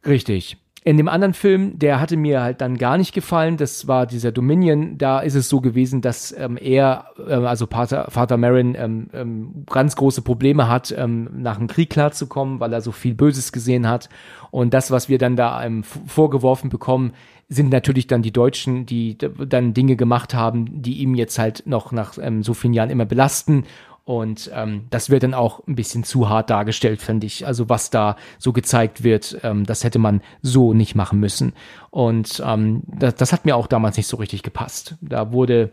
Richtig. 0.07 0.59
In 0.83 0.97
dem 0.97 1.09
anderen 1.09 1.35
Film, 1.35 1.79
der 1.79 2.01
hatte 2.01 2.17
mir 2.17 2.41
halt 2.41 2.63
dann 2.63 2.79
gar 2.79 2.97
nicht 2.97 3.13
gefallen, 3.13 3.59
das 3.59 3.87
war 3.87 4.07
dieser 4.07 4.33
Dominion, 4.33 4.97
da 4.97 5.21
ist 5.21 5.35
es 5.35 5.51
so 5.51 5.61
gewesen, 5.61 6.01
dass 6.01 6.33
ähm, 6.33 6.57
er, 6.57 7.05
äh, 7.19 7.35
also 7.35 7.67
Vater, 7.67 8.07
Vater 8.11 8.39
Marin, 8.39 8.75
ähm, 8.79 9.11
ähm, 9.13 9.67
ganz 9.67 9.95
große 9.95 10.23
Probleme 10.23 10.69
hat, 10.69 10.95
ähm, 10.97 11.29
nach 11.35 11.59
dem 11.59 11.67
Krieg 11.67 11.91
klarzukommen, 11.91 12.61
weil 12.61 12.73
er 12.73 12.81
so 12.81 12.93
viel 12.93 13.15
Böses 13.15 13.53
gesehen 13.53 13.87
hat. 13.87 14.09
Und 14.51 14.73
das, 14.73 14.91
was 14.91 15.11
wir 15.11 15.19
dann 15.19 15.37
da 15.37 15.63
ähm, 15.63 15.85
vorgeworfen 15.85 16.71
bekommen, 16.71 17.13
sind 17.51 17.71
natürlich 17.71 18.07
dann 18.07 18.23
die 18.23 18.33
Deutschen, 18.33 18.87
die 18.87 19.19
dann 19.19 19.75
Dinge 19.75 19.97
gemacht 19.97 20.35
haben, 20.35 20.83
die 20.83 20.99
ihm 20.99 21.15
jetzt 21.15 21.39
halt 21.39 21.65
noch 21.67 21.93
nach 21.93 22.17
ähm, 22.19 22.43
so 22.43 22.55
vielen 22.55 22.73
Jahren 22.73 22.91
immer 22.91 23.05
belasten 23.05 23.65
und 24.11 24.51
ähm, 24.53 24.89
das 24.91 25.09
wird 25.09 25.23
dann 25.23 25.35
auch 25.35 25.65
ein 25.69 25.77
bisschen 25.77 26.03
zu 26.03 26.29
hart 26.29 26.51
dargestellt, 26.51 27.01
finde 27.01 27.29
ich. 27.29 27.47
Also 27.47 27.69
was 27.69 27.91
da 27.91 28.17
so 28.39 28.53
gezeigt 28.53 29.05
wird, 29.05 29.39
ähm, 29.45 29.65
das 29.65 29.85
hätte 29.85 30.01
man 30.01 30.21
so 30.43 30.75
nicht 30.75 30.97
machen 30.97 31.21
müssen. 31.21 31.53
Und 31.91 32.43
ähm, 32.45 32.83
das, 32.89 33.15
das 33.15 33.33
hat 33.33 33.45
mir 33.45 33.55
auch 33.55 33.69
damals 33.69 33.97
nicht 33.97 34.09
so 34.09 34.17
richtig 34.17 34.43
gepasst. 34.43 34.97
Da 35.01 35.31
wurde 35.31 35.71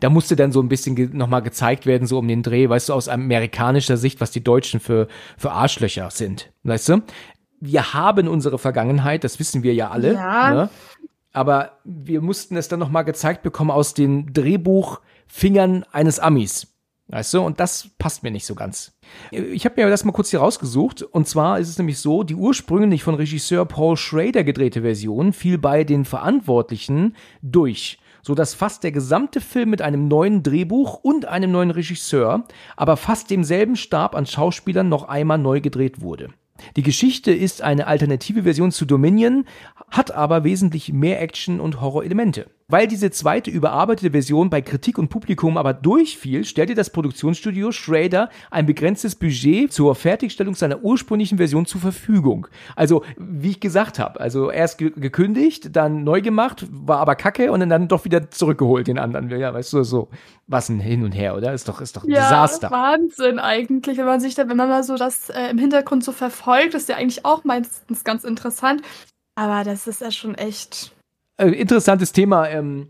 da 0.00 0.08
musste 0.08 0.34
dann 0.34 0.50
so 0.50 0.62
ein 0.62 0.70
bisschen 0.70 0.96
ge 0.96 1.10
nochmal 1.12 1.42
gezeigt 1.42 1.84
werden, 1.84 2.06
so 2.06 2.18
um 2.18 2.26
den 2.26 2.42
Dreh, 2.42 2.70
weißt 2.70 2.88
du, 2.88 2.94
aus 2.94 3.06
amerikanischer 3.06 3.98
Sicht, 3.98 4.22
was 4.22 4.30
die 4.30 4.42
Deutschen 4.42 4.80
für, 4.80 5.06
für 5.36 5.52
Arschlöcher 5.52 6.10
sind, 6.10 6.50
weißt 6.62 6.88
du? 6.88 7.02
Wir 7.60 7.92
haben 7.92 8.28
unsere 8.28 8.56
Vergangenheit, 8.58 9.24
das 9.24 9.38
wissen 9.38 9.62
wir 9.62 9.74
ja 9.74 9.90
alle, 9.90 10.14
ja. 10.14 10.54
Ne? 10.54 10.70
aber 11.34 11.72
wir 11.84 12.22
mussten 12.22 12.56
es 12.56 12.68
dann 12.68 12.78
nochmal 12.78 13.04
gezeigt 13.04 13.42
bekommen 13.42 13.70
aus 13.70 13.92
den 13.92 14.32
Drehbuchfingern 14.32 15.84
eines 15.92 16.18
Amis. 16.18 16.72
Weißt 17.08 17.34
du, 17.34 17.40
und 17.40 17.60
das 17.60 17.90
passt 17.98 18.24
mir 18.24 18.32
nicht 18.32 18.46
so 18.46 18.56
ganz. 18.56 18.98
Ich 19.30 19.64
habe 19.64 19.80
mir 19.80 19.88
das 19.88 20.04
mal 20.04 20.12
kurz 20.12 20.30
hier 20.30 20.40
rausgesucht. 20.40 21.02
Und 21.02 21.28
zwar 21.28 21.60
ist 21.60 21.68
es 21.68 21.78
nämlich 21.78 22.00
so, 22.00 22.24
die 22.24 22.34
ursprünglich 22.34 23.04
von 23.04 23.14
Regisseur 23.14 23.64
Paul 23.64 23.96
Schrader 23.96 24.42
gedrehte 24.42 24.82
Version 24.82 25.32
fiel 25.32 25.56
bei 25.56 25.84
den 25.84 26.04
Verantwortlichen 26.04 27.14
durch, 27.42 28.00
so 28.22 28.34
dass 28.34 28.54
fast 28.54 28.82
der 28.82 28.90
gesamte 28.90 29.40
Film 29.40 29.70
mit 29.70 29.82
einem 29.82 30.08
neuen 30.08 30.42
Drehbuch 30.42 30.94
und 30.94 31.26
einem 31.26 31.52
neuen 31.52 31.70
Regisseur, 31.70 32.44
aber 32.76 32.96
fast 32.96 33.30
demselben 33.30 33.76
Stab 33.76 34.16
an 34.16 34.26
Schauspielern 34.26 34.88
noch 34.88 35.04
einmal 35.04 35.38
neu 35.38 35.60
gedreht 35.60 36.00
wurde. 36.00 36.30
Die 36.74 36.82
Geschichte 36.82 37.32
ist 37.32 37.62
eine 37.62 37.86
alternative 37.86 38.42
Version 38.42 38.72
zu 38.72 38.84
Dominion, 38.84 39.44
hat 39.90 40.10
aber 40.10 40.42
wesentlich 40.42 40.92
mehr 40.92 41.20
Action 41.20 41.60
und 41.60 41.80
Horror-Elemente. 41.80 42.50
Weil 42.68 42.88
diese 42.88 43.12
zweite 43.12 43.48
überarbeitete 43.48 44.10
Version 44.10 44.50
bei 44.50 44.60
Kritik 44.60 44.98
und 44.98 45.08
Publikum 45.08 45.56
aber 45.56 45.72
durchfiel, 45.72 46.44
stellte 46.44 46.74
das 46.74 46.90
Produktionsstudio 46.90 47.70
Schrader 47.70 48.28
ein 48.50 48.66
begrenztes 48.66 49.14
Budget 49.14 49.72
zur 49.72 49.94
Fertigstellung 49.94 50.56
seiner 50.56 50.82
ursprünglichen 50.82 51.38
Version 51.38 51.66
zur 51.66 51.80
Verfügung. 51.80 52.48
Also, 52.74 53.04
wie 53.18 53.50
ich 53.50 53.60
gesagt 53.60 54.00
habe, 54.00 54.18
also 54.18 54.50
erst 54.50 54.78
ge 54.78 54.92
gekündigt, 54.96 55.76
dann 55.76 56.02
neu 56.02 56.20
gemacht, 56.20 56.66
war 56.68 56.98
aber 56.98 57.14
kacke 57.14 57.52
und 57.52 57.60
dann 57.68 57.86
doch 57.86 58.04
wieder 58.04 58.32
zurückgeholt 58.32 58.88
den 58.88 58.98
anderen. 58.98 59.30
Ja, 59.30 59.54
weißt 59.54 59.72
du, 59.72 59.84
so 59.84 60.08
was 60.48 60.68
ein 60.68 60.80
Hin 60.80 61.04
und 61.04 61.12
Her, 61.12 61.36
oder? 61.36 61.52
Ist 61.52 61.68
doch, 61.68 61.80
ist 61.80 61.96
doch 61.96 62.02
ein 62.02 62.10
ja, 62.10 62.22
Desaster. 62.22 62.72
Wahnsinn 62.72 63.38
eigentlich, 63.38 63.96
wenn 63.96 64.06
man 64.06 64.18
sich 64.18 64.34
da, 64.34 64.48
wenn 64.48 64.56
man 64.56 64.68
mal 64.68 64.82
so 64.82 64.96
das 64.96 65.30
äh, 65.30 65.50
im 65.50 65.58
Hintergrund 65.58 66.02
so 66.02 66.10
verfolgt, 66.10 66.74
ist 66.74 66.88
ja 66.88 66.96
eigentlich 66.96 67.24
auch 67.24 67.44
meistens 67.44 68.02
ganz 68.02 68.24
interessant. 68.24 68.82
Aber 69.36 69.62
das 69.62 69.86
ist 69.86 70.00
ja 70.00 70.10
schon 70.10 70.34
echt 70.34 70.95
äh, 71.36 71.48
interessantes 71.48 72.12
Thema. 72.12 72.48
Ähm, 72.48 72.88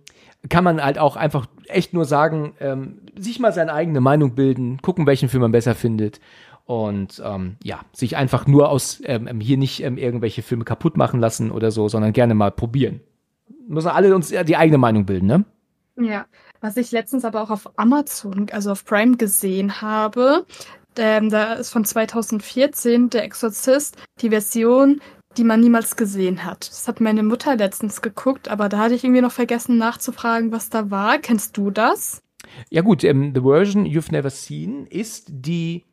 kann 0.48 0.64
man 0.64 0.82
halt 0.82 0.98
auch 0.98 1.16
einfach 1.16 1.46
echt 1.66 1.92
nur 1.92 2.04
sagen, 2.04 2.54
ähm, 2.60 2.98
sich 3.18 3.40
mal 3.40 3.52
seine 3.52 3.72
eigene 3.72 4.00
Meinung 4.00 4.34
bilden, 4.34 4.80
gucken, 4.82 5.06
welchen 5.06 5.28
Film 5.28 5.42
man 5.42 5.52
besser 5.52 5.74
findet. 5.74 6.20
Und 6.64 7.22
ähm, 7.24 7.56
ja, 7.62 7.80
sich 7.92 8.16
einfach 8.16 8.46
nur 8.46 8.70
aus 8.70 9.00
ähm, 9.04 9.28
ähm 9.28 9.40
hier 9.40 9.56
nicht 9.56 9.82
ähm, 9.82 9.98
irgendwelche 9.98 10.42
Filme 10.42 10.64
kaputt 10.64 10.96
machen 10.96 11.20
lassen 11.20 11.50
oder 11.50 11.70
so, 11.70 11.88
sondern 11.88 12.12
gerne 12.12 12.34
mal 12.34 12.50
probieren. 12.50 13.00
Müssen 13.68 13.88
alle 13.88 14.14
uns 14.14 14.28
die 14.28 14.56
eigene 14.56 14.78
Meinung 14.78 15.06
bilden, 15.06 15.26
ne? 15.26 15.44
Ja, 15.98 16.26
was 16.60 16.76
ich 16.76 16.92
letztens 16.92 17.24
aber 17.24 17.42
auch 17.42 17.50
auf 17.50 17.70
Amazon, 17.78 18.48
also 18.52 18.72
auf 18.72 18.84
Prime 18.84 19.16
gesehen 19.16 19.80
habe, 19.80 20.44
ähm, 20.98 21.30
da 21.30 21.54
ist 21.54 21.70
von 21.70 21.84
2014 21.84 23.10
der 23.10 23.24
Exorzist 23.24 23.96
die 24.20 24.30
Version 24.30 25.00
die 25.36 25.44
man 25.44 25.60
niemals 25.60 25.96
gesehen 25.96 26.44
hat. 26.44 26.68
Das 26.68 26.88
hat 26.88 27.00
meine 27.00 27.22
Mutter 27.22 27.56
letztens 27.56 28.02
geguckt, 28.02 28.48
aber 28.48 28.68
da 28.68 28.78
hatte 28.78 28.94
ich 28.94 29.04
irgendwie 29.04 29.22
noch 29.22 29.32
vergessen 29.32 29.78
nachzufragen, 29.78 30.52
was 30.52 30.70
da 30.70 30.90
war. 30.90 31.18
Kennst 31.18 31.56
du 31.56 31.70
das? 31.70 32.22
Ja 32.70 32.82
gut, 32.82 33.04
ähm, 33.04 33.32
The 33.34 33.40
Version 33.42 33.86
You've 33.86 34.12
Never 34.12 34.30
Seen 34.30 34.86
ist 34.86 35.26
die 35.28 35.84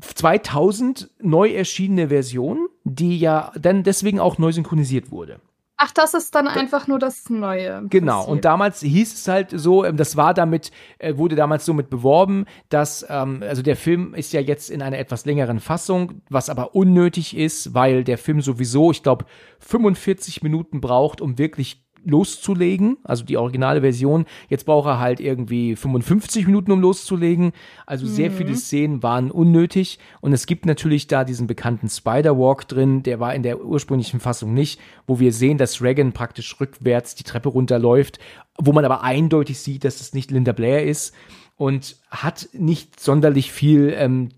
2000 0.00 1.10
neu 1.20 1.50
erschienene 1.50 2.08
Version, 2.08 2.68
die 2.84 3.18
ja 3.18 3.52
dann 3.60 3.82
deswegen 3.82 4.18
auch 4.18 4.38
neu 4.38 4.52
synchronisiert 4.52 5.10
wurde. 5.10 5.40
Ach, 5.82 5.92
das 5.92 6.12
ist 6.12 6.34
dann 6.34 6.46
einfach 6.46 6.88
nur 6.88 6.98
das 6.98 7.30
Neue. 7.30 7.86
Genau. 7.88 8.18
Passiert. 8.18 8.30
Und 8.30 8.44
damals 8.44 8.80
hieß 8.80 9.14
es 9.14 9.26
halt 9.26 9.48
so, 9.50 9.82
ähm, 9.86 9.96
das 9.96 10.14
war 10.14 10.34
damit, 10.34 10.72
äh, 10.98 11.16
wurde 11.16 11.36
damals 11.36 11.64
so 11.64 11.72
mit 11.72 11.88
beworben, 11.88 12.44
dass, 12.68 13.06
ähm, 13.08 13.42
also 13.42 13.62
der 13.62 13.76
Film 13.76 14.12
ist 14.12 14.34
ja 14.34 14.42
jetzt 14.42 14.68
in 14.68 14.82
einer 14.82 14.98
etwas 14.98 15.24
längeren 15.24 15.58
Fassung, 15.58 16.20
was 16.28 16.50
aber 16.50 16.74
unnötig 16.74 17.34
ist, 17.34 17.72
weil 17.72 18.04
der 18.04 18.18
Film 18.18 18.42
sowieso, 18.42 18.90
ich 18.90 19.02
glaube, 19.02 19.24
45 19.60 20.42
Minuten 20.42 20.82
braucht, 20.82 21.22
um 21.22 21.38
wirklich 21.38 21.82
loszulegen, 22.04 22.96
also 23.04 23.24
die 23.24 23.36
originale 23.36 23.80
Version. 23.80 24.26
Jetzt 24.48 24.66
braucht 24.66 24.86
er 24.86 24.98
halt 24.98 25.20
irgendwie 25.20 25.76
55 25.76 26.46
Minuten, 26.46 26.72
um 26.72 26.80
loszulegen. 26.80 27.52
Also 27.86 28.06
sehr 28.06 28.30
mhm. 28.30 28.34
viele 28.34 28.56
Szenen 28.56 29.02
waren 29.02 29.30
unnötig. 29.30 29.98
Und 30.20 30.32
es 30.32 30.46
gibt 30.46 30.66
natürlich 30.66 31.06
da 31.06 31.24
diesen 31.24 31.46
bekannten 31.46 31.88
Spider-Walk 31.88 32.68
drin, 32.68 33.02
der 33.02 33.20
war 33.20 33.34
in 33.34 33.42
der 33.42 33.64
ursprünglichen 33.64 34.20
Fassung 34.20 34.54
nicht, 34.54 34.80
wo 35.06 35.20
wir 35.20 35.32
sehen, 35.32 35.58
dass 35.58 35.82
Reagan 35.82 36.12
praktisch 36.12 36.60
rückwärts 36.60 37.14
die 37.14 37.24
Treppe 37.24 37.48
runterläuft, 37.48 38.18
wo 38.58 38.72
man 38.72 38.84
aber 38.84 39.02
eindeutig 39.02 39.58
sieht, 39.60 39.84
dass 39.84 40.00
es 40.00 40.14
nicht 40.14 40.30
Linda 40.30 40.52
Blair 40.52 40.84
ist 40.84 41.14
und 41.56 41.96
hat 42.10 42.48
nicht 42.52 43.00
sonderlich 43.00 43.52
viel 43.52 43.92
ähm, 43.96 44.30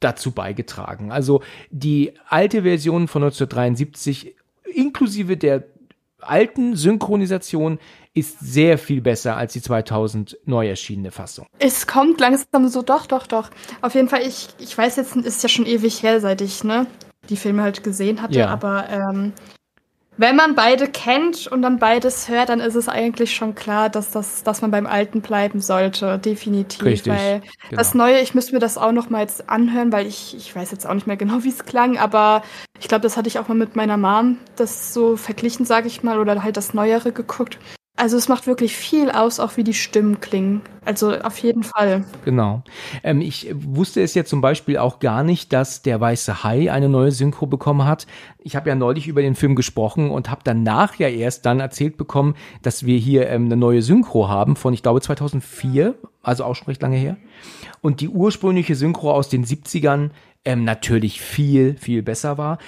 dazu 0.00 0.32
beigetragen. 0.32 1.12
Also 1.12 1.42
die 1.70 2.12
alte 2.28 2.62
Version 2.62 3.08
von 3.08 3.22
1973 3.22 4.36
inklusive 4.74 5.36
der 5.36 5.64
alten 6.22 6.76
Synchronisation 6.76 7.78
ist 8.14 8.40
sehr 8.40 8.78
viel 8.78 9.00
besser 9.00 9.36
als 9.36 9.54
die 9.54 9.62
2000 9.62 10.38
neu 10.44 10.68
erschienene 10.68 11.10
Fassung. 11.10 11.46
Es 11.58 11.86
kommt 11.86 12.20
langsam 12.20 12.68
so, 12.68 12.82
doch, 12.82 13.06
doch, 13.06 13.26
doch. 13.26 13.50
Auf 13.80 13.94
jeden 13.94 14.08
Fall, 14.08 14.22
ich, 14.22 14.48
ich 14.58 14.76
weiß 14.76 14.96
jetzt, 14.96 15.16
ist 15.16 15.42
ja 15.42 15.48
schon 15.48 15.66
ewig 15.66 16.02
her, 16.02 16.20
seit 16.20 16.40
ich 16.40 16.62
ne, 16.64 16.86
die 17.28 17.36
Filme 17.36 17.62
halt 17.62 17.82
gesehen 17.82 18.20
hatte, 18.20 18.38
ja. 18.38 18.48
aber 18.48 18.88
ähm, 18.90 19.32
wenn 20.22 20.36
man 20.36 20.54
beide 20.54 20.86
kennt 20.86 21.48
und 21.48 21.62
dann 21.62 21.80
beides 21.80 22.28
hört, 22.28 22.48
dann 22.48 22.60
ist 22.60 22.76
es 22.76 22.88
eigentlich 22.88 23.34
schon 23.34 23.56
klar, 23.56 23.90
dass, 23.90 24.12
das, 24.12 24.44
dass 24.44 24.62
man 24.62 24.70
beim 24.70 24.86
Alten 24.86 25.20
bleiben 25.20 25.60
sollte, 25.60 26.16
definitiv. 26.16 26.84
Richtig, 26.84 27.12
weil 27.12 27.40
genau. 27.40 27.78
das 27.78 27.94
Neue, 27.94 28.20
ich 28.20 28.32
müsste 28.32 28.52
mir 28.52 28.60
das 28.60 28.78
auch 28.78 28.92
noch 28.92 29.10
mal 29.10 29.22
jetzt 29.22 29.50
anhören, 29.50 29.90
weil 29.90 30.06
ich, 30.06 30.36
ich 30.36 30.54
weiß 30.54 30.70
jetzt 30.70 30.86
auch 30.86 30.94
nicht 30.94 31.08
mehr 31.08 31.16
genau, 31.16 31.38
wie 31.42 31.48
es 31.48 31.64
klang, 31.64 31.98
aber 31.98 32.42
ich 32.80 32.86
glaube, 32.86 33.02
das 33.02 33.16
hatte 33.16 33.26
ich 33.26 33.40
auch 33.40 33.48
mal 33.48 33.54
mit 33.54 33.74
meiner 33.74 33.96
Mom 33.96 34.38
das 34.54 34.94
so 34.94 35.16
verglichen, 35.16 35.66
sage 35.66 35.88
ich 35.88 36.04
mal, 36.04 36.20
oder 36.20 36.42
halt 36.44 36.56
das 36.56 36.72
Neuere 36.72 37.10
geguckt. 37.10 37.58
Also 37.94 38.16
es 38.16 38.26
macht 38.28 38.46
wirklich 38.46 38.74
viel 38.74 39.10
aus, 39.10 39.38
auch 39.38 39.58
wie 39.58 39.64
die 39.64 39.74
Stimmen 39.74 40.20
klingen. 40.20 40.62
Also 40.84 41.14
auf 41.14 41.36
jeden 41.38 41.62
Fall. 41.62 42.04
Genau. 42.24 42.62
Ähm, 43.04 43.20
ich 43.20 43.50
wusste 43.54 44.02
es 44.02 44.14
ja 44.14 44.24
zum 44.24 44.40
Beispiel 44.40 44.78
auch 44.78 44.98
gar 44.98 45.22
nicht, 45.22 45.52
dass 45.52 45.82
der 45.82 46.00
Weiße 46.00 46.42
Hai 46.42 46.72
eine 46.72 46.88
neue 46.88 47.12
Synchro 47.12 47.46
bekommen 47.46 47.84
hat. 47.84 48.06
Ich 48.38 48.56
habe 48.56 48.70
ja 48.70 48.74
neulich 48.74 49.08
über 49.08 49.20
den 49.20 49.34
Film 49.34 49.54
gesprochen 49.54 50.10
und 50.10 50.30
habe 50.30 50.40
danach 50.42 50.94
ja 50.96 51.08
erst 51.08 51.44
dann 51.44 51.60
erzählt 51.60 51.98
bekommen, 51.98 52.34
dass 52.62 52.86
wir 52.86 52.96
hier 52.96 53.28
ähm, 53.28 53.44
eine 53.44 53.58
neue 53.58 53.82
Synchro 53.82 54.26
haben 54.28 54.56
von, 54.56 54.72
ich 54.72 54.82
glaube, 54.82 55.02
2004, 55.02 55.94
also 56.22 56.44
auch 56.44 56.56
schon 56.56 56.68
recht 56.68 56.80
lange 56.80 56.96
her. 56.96 57.18
Und 57.82 58.00
die 58.00 58.08
ursprüngliche 58.08 58.74
Synchro 58.74 59.12
aus 59.12 59.28
den 59.28 59.44
70ern 59.44 60.10
ähm, 60.44 60.64
natürlich 60.64 61.20
viel, 61.20 61.76
viel 61.76 62.02
besser 62.02 62.38
war 62.38 62.58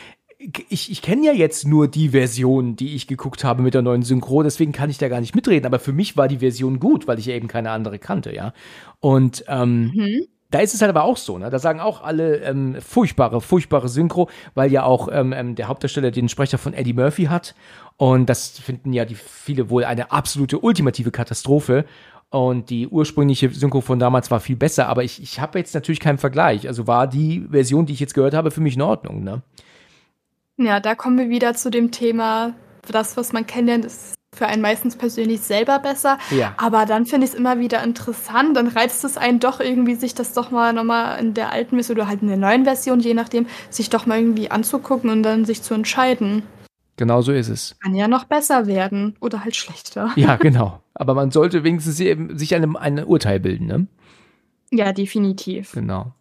ich, 0.69 0.91
ich 0.91 1.03
kenne 1.03 1.27
ja 1.27 1.33
jetzt 1.33 1.67
nur 1.67 1.89
die 1.89 2.11
Version, 2.11 2.77
die 2.77 2.95
ich 2.95 3.07
geguckt 3.07 3.45
habe 3.45 3.63
mit 3.63 3.75
der 3.75 3.83
neuen 3.83 4.03
Synchro, 4.03 4.43
deswegen 4.43 4.73
kann 4.73 4.91
ich 4.91 4.99
da 4.99 5.09
gar 5.09 5.21
nicht 5.21 5.35
mitreden. 5.35 5.67
Aber 5.67 5.79
für 5.79 5.93
mich 5.93 6.17
war 6.17 6.29
die 6.29 6.39
Version 6.39 6.81
gut, 6.81 7.07
weil 7.07 7.19
ich 7.19 7.29
eben 7.29 7.49
keine 7.49 7.71
andere 7.71 7.99
kannte, 7.99 8.35
ja. 8.35 8.53
Und 9.01 9.45
ähm, 9.49 9.93
mhm. 9.95 10.27
da 10.51 10.61
ist 10.61 10.75
es 10.75 10.81
halt 10.81 10.91
aber 10.91 11.05
auch 11.05 11.17
so, 11.17 11.39
ne? 11.39 11.51
Da 11.51 11.59
sagen 11.59 11.81
auch 11.81 12.03
alle 12.03 12.39
ähm, 12.39 12.77
furchtbare, 12.81 13.41
furchtbare 13.41 13.89
Synchro, 13.89 14.29
weil 14.55 14.71
ja 14.71 14.85
auch 14.85 15.09
ähm, 15.11 15.33
ähm 15.33 15.55
der 15.55 15.69
Hauptdarsteller 15.69 16.11
den 16.11 16.29
Sprecher 16.29 16.59
von 16.59 16.75
Eddie 16.75 16.95
Murphy 16.95 17.25
hat. 17.25 17.55
Und 17.97 18.29
das 18.29 18.59
finden 18.59 18.93
ja 18.93 19.05
die 19.05 19.15
viele 19.15 19.71
wohl 19.71 19.85
eine 19.85 20.11
absolute 20.11 20.59
ultimative 20.59 21.11
Katastrophe. 21.11 21.85
Und 22.31 22.69
die 22.69 22.89
ursprüngliche 22.89 23.49
Synchro 23.51 23.81
von 23.81 24.01
damals 24.01 24.29
war 24.33 24.41
viel 24.41 24.57
besser, 24.57 24.89
aber 24.89 25.05
ich, 25.05 25.23
ich 25.23 25.39
habe 25.39 25.59
jetzt 25.61 25.73
natürlich 25.73 26.01
keinen 26.01 26.19
Vergleich. 26.19 26.67
Also 26.67 26.89
war 26.89 27.07
die 27.07 27.47
Version, 27.49 27.87
die 27.87 27.93
ich 27.93 28.01
jetzt 28.01 28.15
gehört 28.15 28.35
habe, 28.35 28.51
für 28.51 28.61
mich 28.61 28.75
in 28.75 28.83
Ordnung, 28.83 29.23
ne? 29.23 29.43
Ja, 30.57 30.81
da 30.81 30.95
kommen 30.95 31.19
wir 31.19 31.29
wieder 31.29 31.55
zu 31.55 31.71
dem 31.71 31.91
Thema, 31.91 32.55
das, 32.91 33.17
was 33.17 33.33
man 33.33 33.47
kennenlernt, 33.47 33.85
ist 33.85 34.15
für 34.35 34.47
einen 34.47 34.63
meistens 34.63 34.97
persönlich 34.97 35.41
selber 35.41 35.79
besser. 35.79 36.19
Ja. 36.31 36.55
Aber 36.57 36.87
dann 36.87 37.07
finde 37.07 37.27
ich 37.27 37.33
es 37.33 37.39
immer 37.39 37.59
wieder 37.61 37.83
interessant. 37.83 38.57
Dann 38.57 38.69
reizt 38.69 39.05
es 39.05 39.17
einen 39.17 39.41
doch 39.41 39.61
irgendwie, 39.61 39.95
sich 39.95 40.15
das 40.15 40.33
doch 40.33 40.51
mal 40.51 40.73
nochmal 40.73 41.21
in 41.21 41.35
der 41.35 41.53
alten 41.53 41.77
Version 41.77 41.99
oder 41.99 42.09
halt 42.09 42.23
in 42.23 42.29
der 42.29 42.37
neuen 42.37 42.65
Version, 42.65 43.01
je 43.01 43.15
nachdem, 43.15 43.47
sich 43.71 43.91
doch 43.91 44.07
mal 44.07 44.19
irgendwie 44.19 44.51
anzugucken 44.51 45.11
und 45.11 45.23
dann 45.23 45.45
sich 45.45 45.63
zu 45.63 45.75
entscheiden. 45.75 46.43
Genau 46.97 47.23
so 47.23 47.33
ist 47.33 47.49
es. 47.49 47.77
Kann 47.83 47.95
ja 47.95 48.07
noch 48.07 48.25
besser 48.25 48.67
werden 48.67 49.17
oder 49.21 49.45
halt 49.45 49.57
schlechter. 49.57 50.13
Ja, 50.17 50.37
genau. 50.37 50.81
Aber 50.95 51.15
man 51.15 51.31
sollte 51.31 51.65
wenigstens 51.65 51.99
eben 51.99 52.39
sich 52.39 52.55
einem 52.55 52.77
ein 52.77 53.05
Urteil 53.05 53.41
bilden, 53.41 53.67
ne? 53.67 53.87
Ja, 54.71 54.93
definitiv. 54.93 55.73
Genau. 55.73 56.13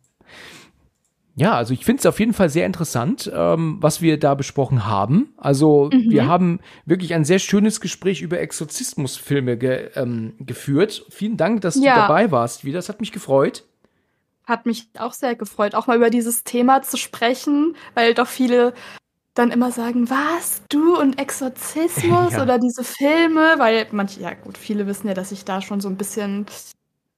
Ja, 1.35 1.55
also 1.55 1.73
ich 1.73 1.84
finde 1.84 1.99
es 1.99 2.05
auf 2.05 2.19
jeden 2.19 2.34
Fall 2.34 2.49
sehr 2.49 2.65
interessant, 2.65 3.31
ähm, 3.34 3.77
was 3.80 4.01
wir 4.01 4.19
da 4.19 4.35
besprochen 4.35 4.85
haben. 4.85 5.34
Also 5.38 5.89
mhm. 5.91 6.11
wir 6.11 6.27
haben 6.27 6.60
wirklich 6.85 7.15
ein 7.15 7.26
sehr 7.26 7.39
schönes 7.39 7.81
Gespräch 7.81 8.22
über 8.22 8.39
Exorzismusfilme 8.39 9.57
ge 9.57 9.89
ähm, 9.95 10.35
geführt. 10.39 11.05
Vielen 11.10 11.38
Dank, 11.38 11.61
dass 11.61 11.76
ja. 11.76 11.95
du 11.95 12.01
dabei 12.01 12.31
warst 12.31 12.65
wieder. 12.65 12.77
Das 12.77 12.89
hat 12.89 12.99
mich 12.99 13.11
gefreut. 13.11 13.64
Hat 14.45 14.65
mich 14.68 14.89
auch 14.99 15.14
sehr 15.14 15.35
gefreut, 15.35 15.73
auch 15.73 15.88
mal 15.88 15.97
über 15.97 16.10
dieses 16.10 16.43
Thema 16.43 16.81
zu 16.81 16.97
sprechen, 16.97 17.76
weil 17.95 18.14
doch 18.14 18.27
viele 18.27 18.73
dann 19.34 19.49
immer 19.49 19.72
sagen, 19.72 20.10
was, 20.11 20.61
du 20.69 20.99
und 20.99 21.19
Exorzismus 21.19 22.34
ja. 22.34 22.43
oder 22.43 22.60
diese 22.60 22.84
Filme, 22.84 23.55
weil 23.57 23.88
manche, 23.91 24.19
ja 24.19 24.34
gut, 24.34 24.57
viele 24.57 24.85
wissen 24.85 25.07
ja, 25.07 25.15
dass 25.15 25.31
ich 25.31 25.45
da 25.45 25.61
schon 25.61 25.81
so 25.81 25.89
ein 25.89 25.97
bisschen 25.97 26.45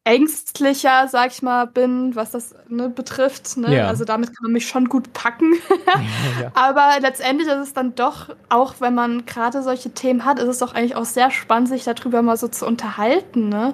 ängstlicher, 0.05 1.07
sag 1.07 1.31
ich 1.31 1.41
mal, 1.41 1.65
bin, 1.65 2.15
was 2.15 2.31
das 2.31 2.55
ne, 2.69 2.89
betrifft. 2.89 3.57
Ne? 3.57 3.75
Ja. 3.75 3.87
Also 3.87 4.05
damit 4.05 4.29
kann 4.29 4.43
man 4.43 4.51
mich 4.51 4.67
schon 4.67 4.87
gut 4.87 5.11
packen. 5.13 5.53
ja. 6.41 6.51
Aber 6.53 6.99
letztendlich 7.01 7.47
ist 7.49 7.57
es 7.57 7.73
dann 7.73 7.95
doch, 7.95 8.29
auch 8.49 8.75
wenn 8.79 8.93
man 8.93 9.25
gerade 9.25 9.63
solche 9.63 9.91
Themen 9.91 10.23
hat, 10.23 10.39
ist 10.39 10.47
es 10.47 10.59
doch 10.59 10.75
eigentlich 10.75 10.95
auch 10.95 11.05
sehr 11.05 11.31
spannend, 11.31 11.69
sich 11.69 11.83
darüber 11.83 12.21
mal 12.21 12.37
so 12.37 12.47
zu 12.47 12.67
unterhalten. 12.67 13.49
Ne? 13.49 13.73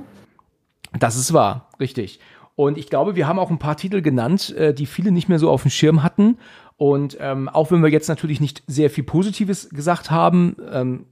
Das 0.98 1.18
ist 1.18 1.34
wahr, 1.34 1.70
richtig. 1.80 2.22
Und 2.62 2.78
ich 2.78 2.92
glaube, 2.92 3.16
wir 3.16 3.28
haben 3.28 3.40
auch 3.40 3.50
ein 3.50 3.58
paar 3.58 3.76
Titel 3.76 4.04
genannt, 4.04 4.56
äh, 4.56 4.72
die 4.72 4.86
viele 4.86 5.12
nicht 5.12 5.28
mehr 5.28 5.40
so 5.40 5.50
auf 5.50 5.64
dem 5.64 5.72
Schirm 5.72 6.04
hatten. 6.04 6.38
Und 6.78 7.18
ähm, 7.20 7.50
auch 7.50 7.72
wenn 7.72 7.82
wir 7.82 7.90
jetzt 7.90 8.08
natürlich 8.08 8.40
nicht 8.40 8.62
sehr 8.68 8.92
viel 8.92 9.04
Positives 9.04 9.72
gesagt 9.72 10.12
haben, 10.12 10.56
ähm, 10.72 11.08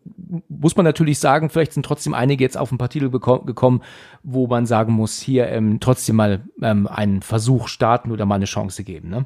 muss 0.47 0.75
man 0.75 0.83
natürlich 0.83 1.17
sagen, 1.17 1.49
vielleicht 1.49 1.73
sind 1.73 1.87
trotzdem 1.87 2.13
einige 2.13 2.43
jetzt 2.43 2.55
auf 2.55 2.71
ein 2.71 2.77
paar 2.77 2.91
Titel 2.91 3.09
gekommen, 3.09 3.81
wo 4.21 4.45
man 4.45 4.67
sagen 4.67 4.93
muss, 4.93 5.19
hier 5.19 5.47
ähm, 5.47 5.79
trotzdem 5.79 6.17
mal 6.17 6.43
ähm, 6.61 6.85
einen 6.85 7.23
Versuch 7.23 7.67
starten 7.67 8.11
oder 8.11 8.27
mal 8.27 8.35
eine 8.35 8.45
Chance 8.45 8.83
geben. 8.83 9.09
Ne? 9.09 9.25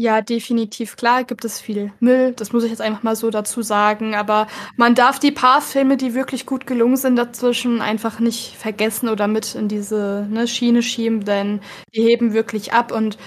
Ja, 0.00 0.20
definitiv. 0.20 0.94
Klar 0.94 1.24
gibt 1.24 1.44
es 1.44 1.60
viel 1.60 1.92
Müll, 1.98 2.32
das 2.32 2.52
muss 2.52 2.62
ich 2.62 2.70
jetzt 2.70 2.80
einfach 2.80 3.02
mal 3.02 3.16
so 3.16 3.30
dazu 3.30 3.62
sagen. 3.62 4.14
Aber 4.14 4.46
man 4.76 4.94
darf 4.94 5.18
die 5.18 5.32
paar 5.32 5.60
Filme, 5.60 5.96
die 5.96 6.14
wirklich 6.14 6.46
gut 6.46 6.68
gelungen 6.68 6.96
sind, 6.96 7.16
dazwischen 7.16 7.80
einfach 7.80 8.20
nicht 8.20 8.54
vergessen 8.54 9.08
oder 9.08 9.26
mit 9.26 9.56
in 9.56 9.66
diese 9.66 10.24
ne, 10.30 10.46
Schiene 10.46 10.84
schieben, 10.84 11.24
denn 11.24 11.60
die 11.92 12.02
heben 12.02 12.32
wirklich 12.32 12.72
ab. 12.72 12.92
Und 12.92 13.18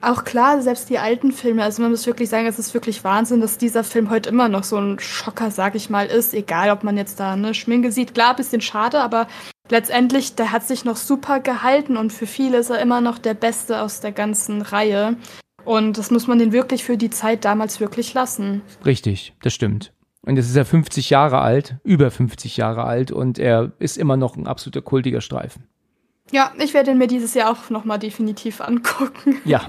auch 0.00 0.24
klar, 0.24 0.60
selbst 0.62 0.90
die 0.90 0.98
alten 0.98 1.30
Filme, 1.30 1.62
also 1.62 1.80
man 1.80 1.92
muss 1.92 2.08
wirklich 2.08 2.28
sagen, 2.28 2.48
es 2.48 2.58
ist 2.58 2.74
wirklich 2.74 3.04
Wahnsinn, 3.04 3.40
dass 3.40 3.56
dieser 3.56 3.84
Film 3.84 4.10
heute 4.10 4.28
immer 4.30 4.48
noch 4.48 4.64
so 4.64 4.78
ein 4.78 4.98
Schocker, 4.98 5.52
sag 5.52 5.76
ich 5.76 5.90
mal, 5.90 6.06
ist. 6.06 6.34
Egal, 6.34 6.70
ob 6.70 6.82
man 6.82 6.96
jetzt 6.96 7.20
da 7.20 7.34
eine 7.34 7.54
Schminke 7.54 7.92
sieht. 7.92 8.14
Klar, 8.14 8.34
bisschen 8.34 8.60
schade, 8.60 9.00
aber 9.00 9.28
letztendlich, 9.70 10.34
der 10.34 10.50
hat 10.50 10.66
sich 10.66 10.84
noch 10.84 10.96
super 10.96 11.38
gehalten 11.38 11.96
und 11.96 12.12
für 12.12 12.26
viele 12.26 12.58
ist 12.58 12.70
er 12.70 12.80
immer 12.80 13.00
noch 13.00 13.18
der 13.18 13.34
Beste 13.34 13.80
aus 13.80 14.00
der 14.00 14.10
ganzen 14.10 14.62
Reihe. 14.62 15.16
Und 15.66 15.98
das 15.98 16.10
muss 16.10 16.26
man 16.26 16.38
den 16.38 16.52
wirklich 16.52 16.84
für 16.84 16.96
die 16.96 17.10
Zeit 17.10 17.44
damals 17.44 17.80
wirklich 17.80 18.14
lassen. 18.14 18.62
Richtig, 18.84 19.34
das 19.42 19.52
stimmt. 19.52 19.92
Und 20.22 20.36
jetzt 20.36 20.46
ist 20.46 20.56
er 20.56 20.64
50 20.64 21.10
Jahre 21.10 21.40
alt, 21.40 21.76
über 21.84 22.10
50 22.10 22.56
Jahre 22.56 22.84
alt 22.84 23.12
und 23.12 23.38
er 23.38 23.72
ist 23.78 23.96
immer 23.96 24.16
noch 24.16 24.36
ein 24.36 24.46
absoluter 24.46 24.82
kultiger 24.82 25.20
Streifen. 25.20 25.64
Ja, 26.32 26.52
ich 26.58 26.74
werde 26.74 26.90
ihn 26.90 26.98
mir 26.98 27.06
dieses 27.06 27.34
Jahr 27.34 27.50
auch 27.50 27.70
nochmal 27.70 27.98
definitiv 27.98 28.60
angucken. 28.60 29.36
Ja, 29.44 29.64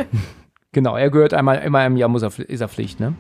genau. 0.72 0.96
Er 0.96 1.12
gehört 1.12 1.34
einmal, 1.34 1.60
immer 1.60 1.86
im 1.86 1.98
Jahr 1.98 2.10
muss 2.10 2.24
er, 2.24 2.32
ist 2.40 2.62
er 2.62 2.68
Pflicht, 2.68 3.00
ne? 3.00 3.14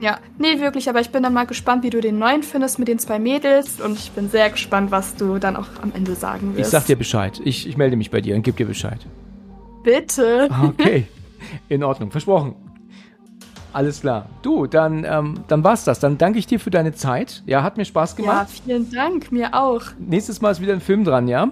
Ja, 0.00 0.18
nee, 0.38 0.58
wirklich, 0.60 0.88
aber 0.88 1.00
ich 1.00 1.10
bin 1.10 1.22
dann 1.22 1.34
mal 1.34 1.46
gespannt, 1.46 1.84
wie 1.84 1.90
du 1.90 2.00
den 2.00 2.18
neuen 2.18 2.42
findest 2.42 2.78
mit 2.78 2.88
den 2.88 2.98
zwei 2.98 3.18
Mädels 3.18 3.80
und 3.80 3.98
ich 3.98 4.10
bin 4.12 4.30
sehr 4.30 4.48
gespannt, 4.50 4.90
was 4.90 5.14
du 5.14 5.38
dann 5.38 5.56
auch 5.56 5.68
am 5.82 5.92
Ende 5.94 6.14
sagen 6.14 6.56
wirst. 6.56 6.60
Ich 6.60 6.66
sag 6.68 6.86
dir 6.86 6.96
Bescheid. 6.96 7.40
Ich, 7.44 7.68
ich 7.68 7.76
melde 7.76 7.96
mich 7.96 8.10
bei 8.10 8.20
dir 8.20 8.34
und 8.34 8.42
gebe 8.42 8.56
dir 8.56 8.66
Bescheid. 8.66 9.06
Bitte. 9.84 10.48
Okay. 10.64 11.06
In 11.68 11.82
Ordnung, 11.82 12.10
versprochen. 12.10 12.54
Alles 13.72 14.00
klar. 14.00 14.26
Du, 14.42 14.66
dann, 14.66 15.04
ähm, 15.04 15.44
dann 15.48 15.62
war's 15.62 15.84
das. 15.84 16.00
Dann 16.00 16.18
danke 16.18 16.38
ich 16.38 16.46
dir 16.46 16.58
für 16.58 16.70
deine 16.70 16.92
Zeit. 16.92 17.42
Ja, 17.46 17.62
hat 17.62 17.76
mir 17.76 17.84
Spaß 17.84 18.16
gemacht. 18.16 18.48
Ja, 18.50 18.62
vielen 18.64 18.90
Dank, 18.90 19.30
mir 19.30 19.54
auch. 19.54 19.82
Nächstes 19.98 20.40
Mal 20.40 20.50
ist 20.50 20.60
wieder 20.60 20.72
ein 20.72 20.80
Film 20.80 21.04
dran, 21.04 21.28
ja? 21.28 21.48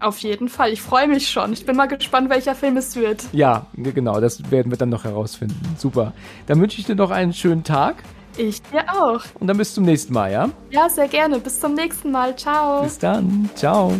Auf 0.00 0.18
jeden 0.18 0.48
Fall. 0.48 0.72
Ich 0.72 0.80
freue 0.80 1.08
mich 1.08 1.28
schon. 1.28 1.52
Ich 1.52 1.66
bin 1.66 1.76
mal 1.76 1.86
gespannt, 1.86 2.30
welcher 2.30 2.54
Film 2.54 2.76
es 2.76 2.94
wird. 2.94 3.24
Ja, 3.32 3.66
genau. 3.74 4.20
Das 4.20 4.50
werden 4.50 4.70
wir 4.70 4.78
dann 4.78 4.90
noch 4.90 5.04
herausfinden. 5.04 5.60
Super. 5.76 6.12
Dann 6.46 6.60
wünsche 6.60 6.78
ich 6.80 6.86
dir 6.86 6.94
noch 6.94 7.10
einen 7.10 7.32
schönen 7.32 7.64
Tag. 7.64 7.96
Ich 8.36 8.62
dir 8.62 8.84
auch. 8.88 9.22
Und 9.40 9.48
dann 9.48 9.58
bis 9.58 9.74
zum 9.74 9.84
nächsten 9.84 10.12
Mal, 10.12 10.30
ja? 10.30 10.48
Ja, 10.70 10.88
sehr 10.88 11.08
gerne. 11.08 11.40
Bis 11.40 11.58
zum 11.58 11.74
nächsten 11.74 12.12
Mal. 12.12 12.36
Ciao. 12.36 12.82
Bis 12.82 12.98
dann. 12.98 13.50
Ciao. 13.56 13.92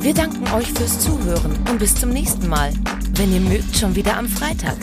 Wir 0.00 0.14
danken 0.14 0.52
euch 0.54 0.72
fürs 0.72 0.98
Zuhören 0.98 1.56
und 1.70 1.78
bis 1.78 1.94
zum 1.94 2.10
nächsten 2.10 2.48
Mal. 2.48 2.72
Wenn 3.14 3.32
ihr 3.32 3.40
mögt, 3.40 3.76
schon 3.76 3.94
wieder 3.94 4.16
am 4.16 4.26
Freitag. 4.26 4.76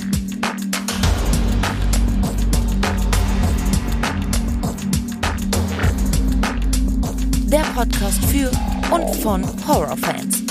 der 7.50 7.64
Podcast 7.74 8.24
für 8.26 8.52
und 8.94 9.16
von 9.22 9.42
Horrorfans. 9.68 10.44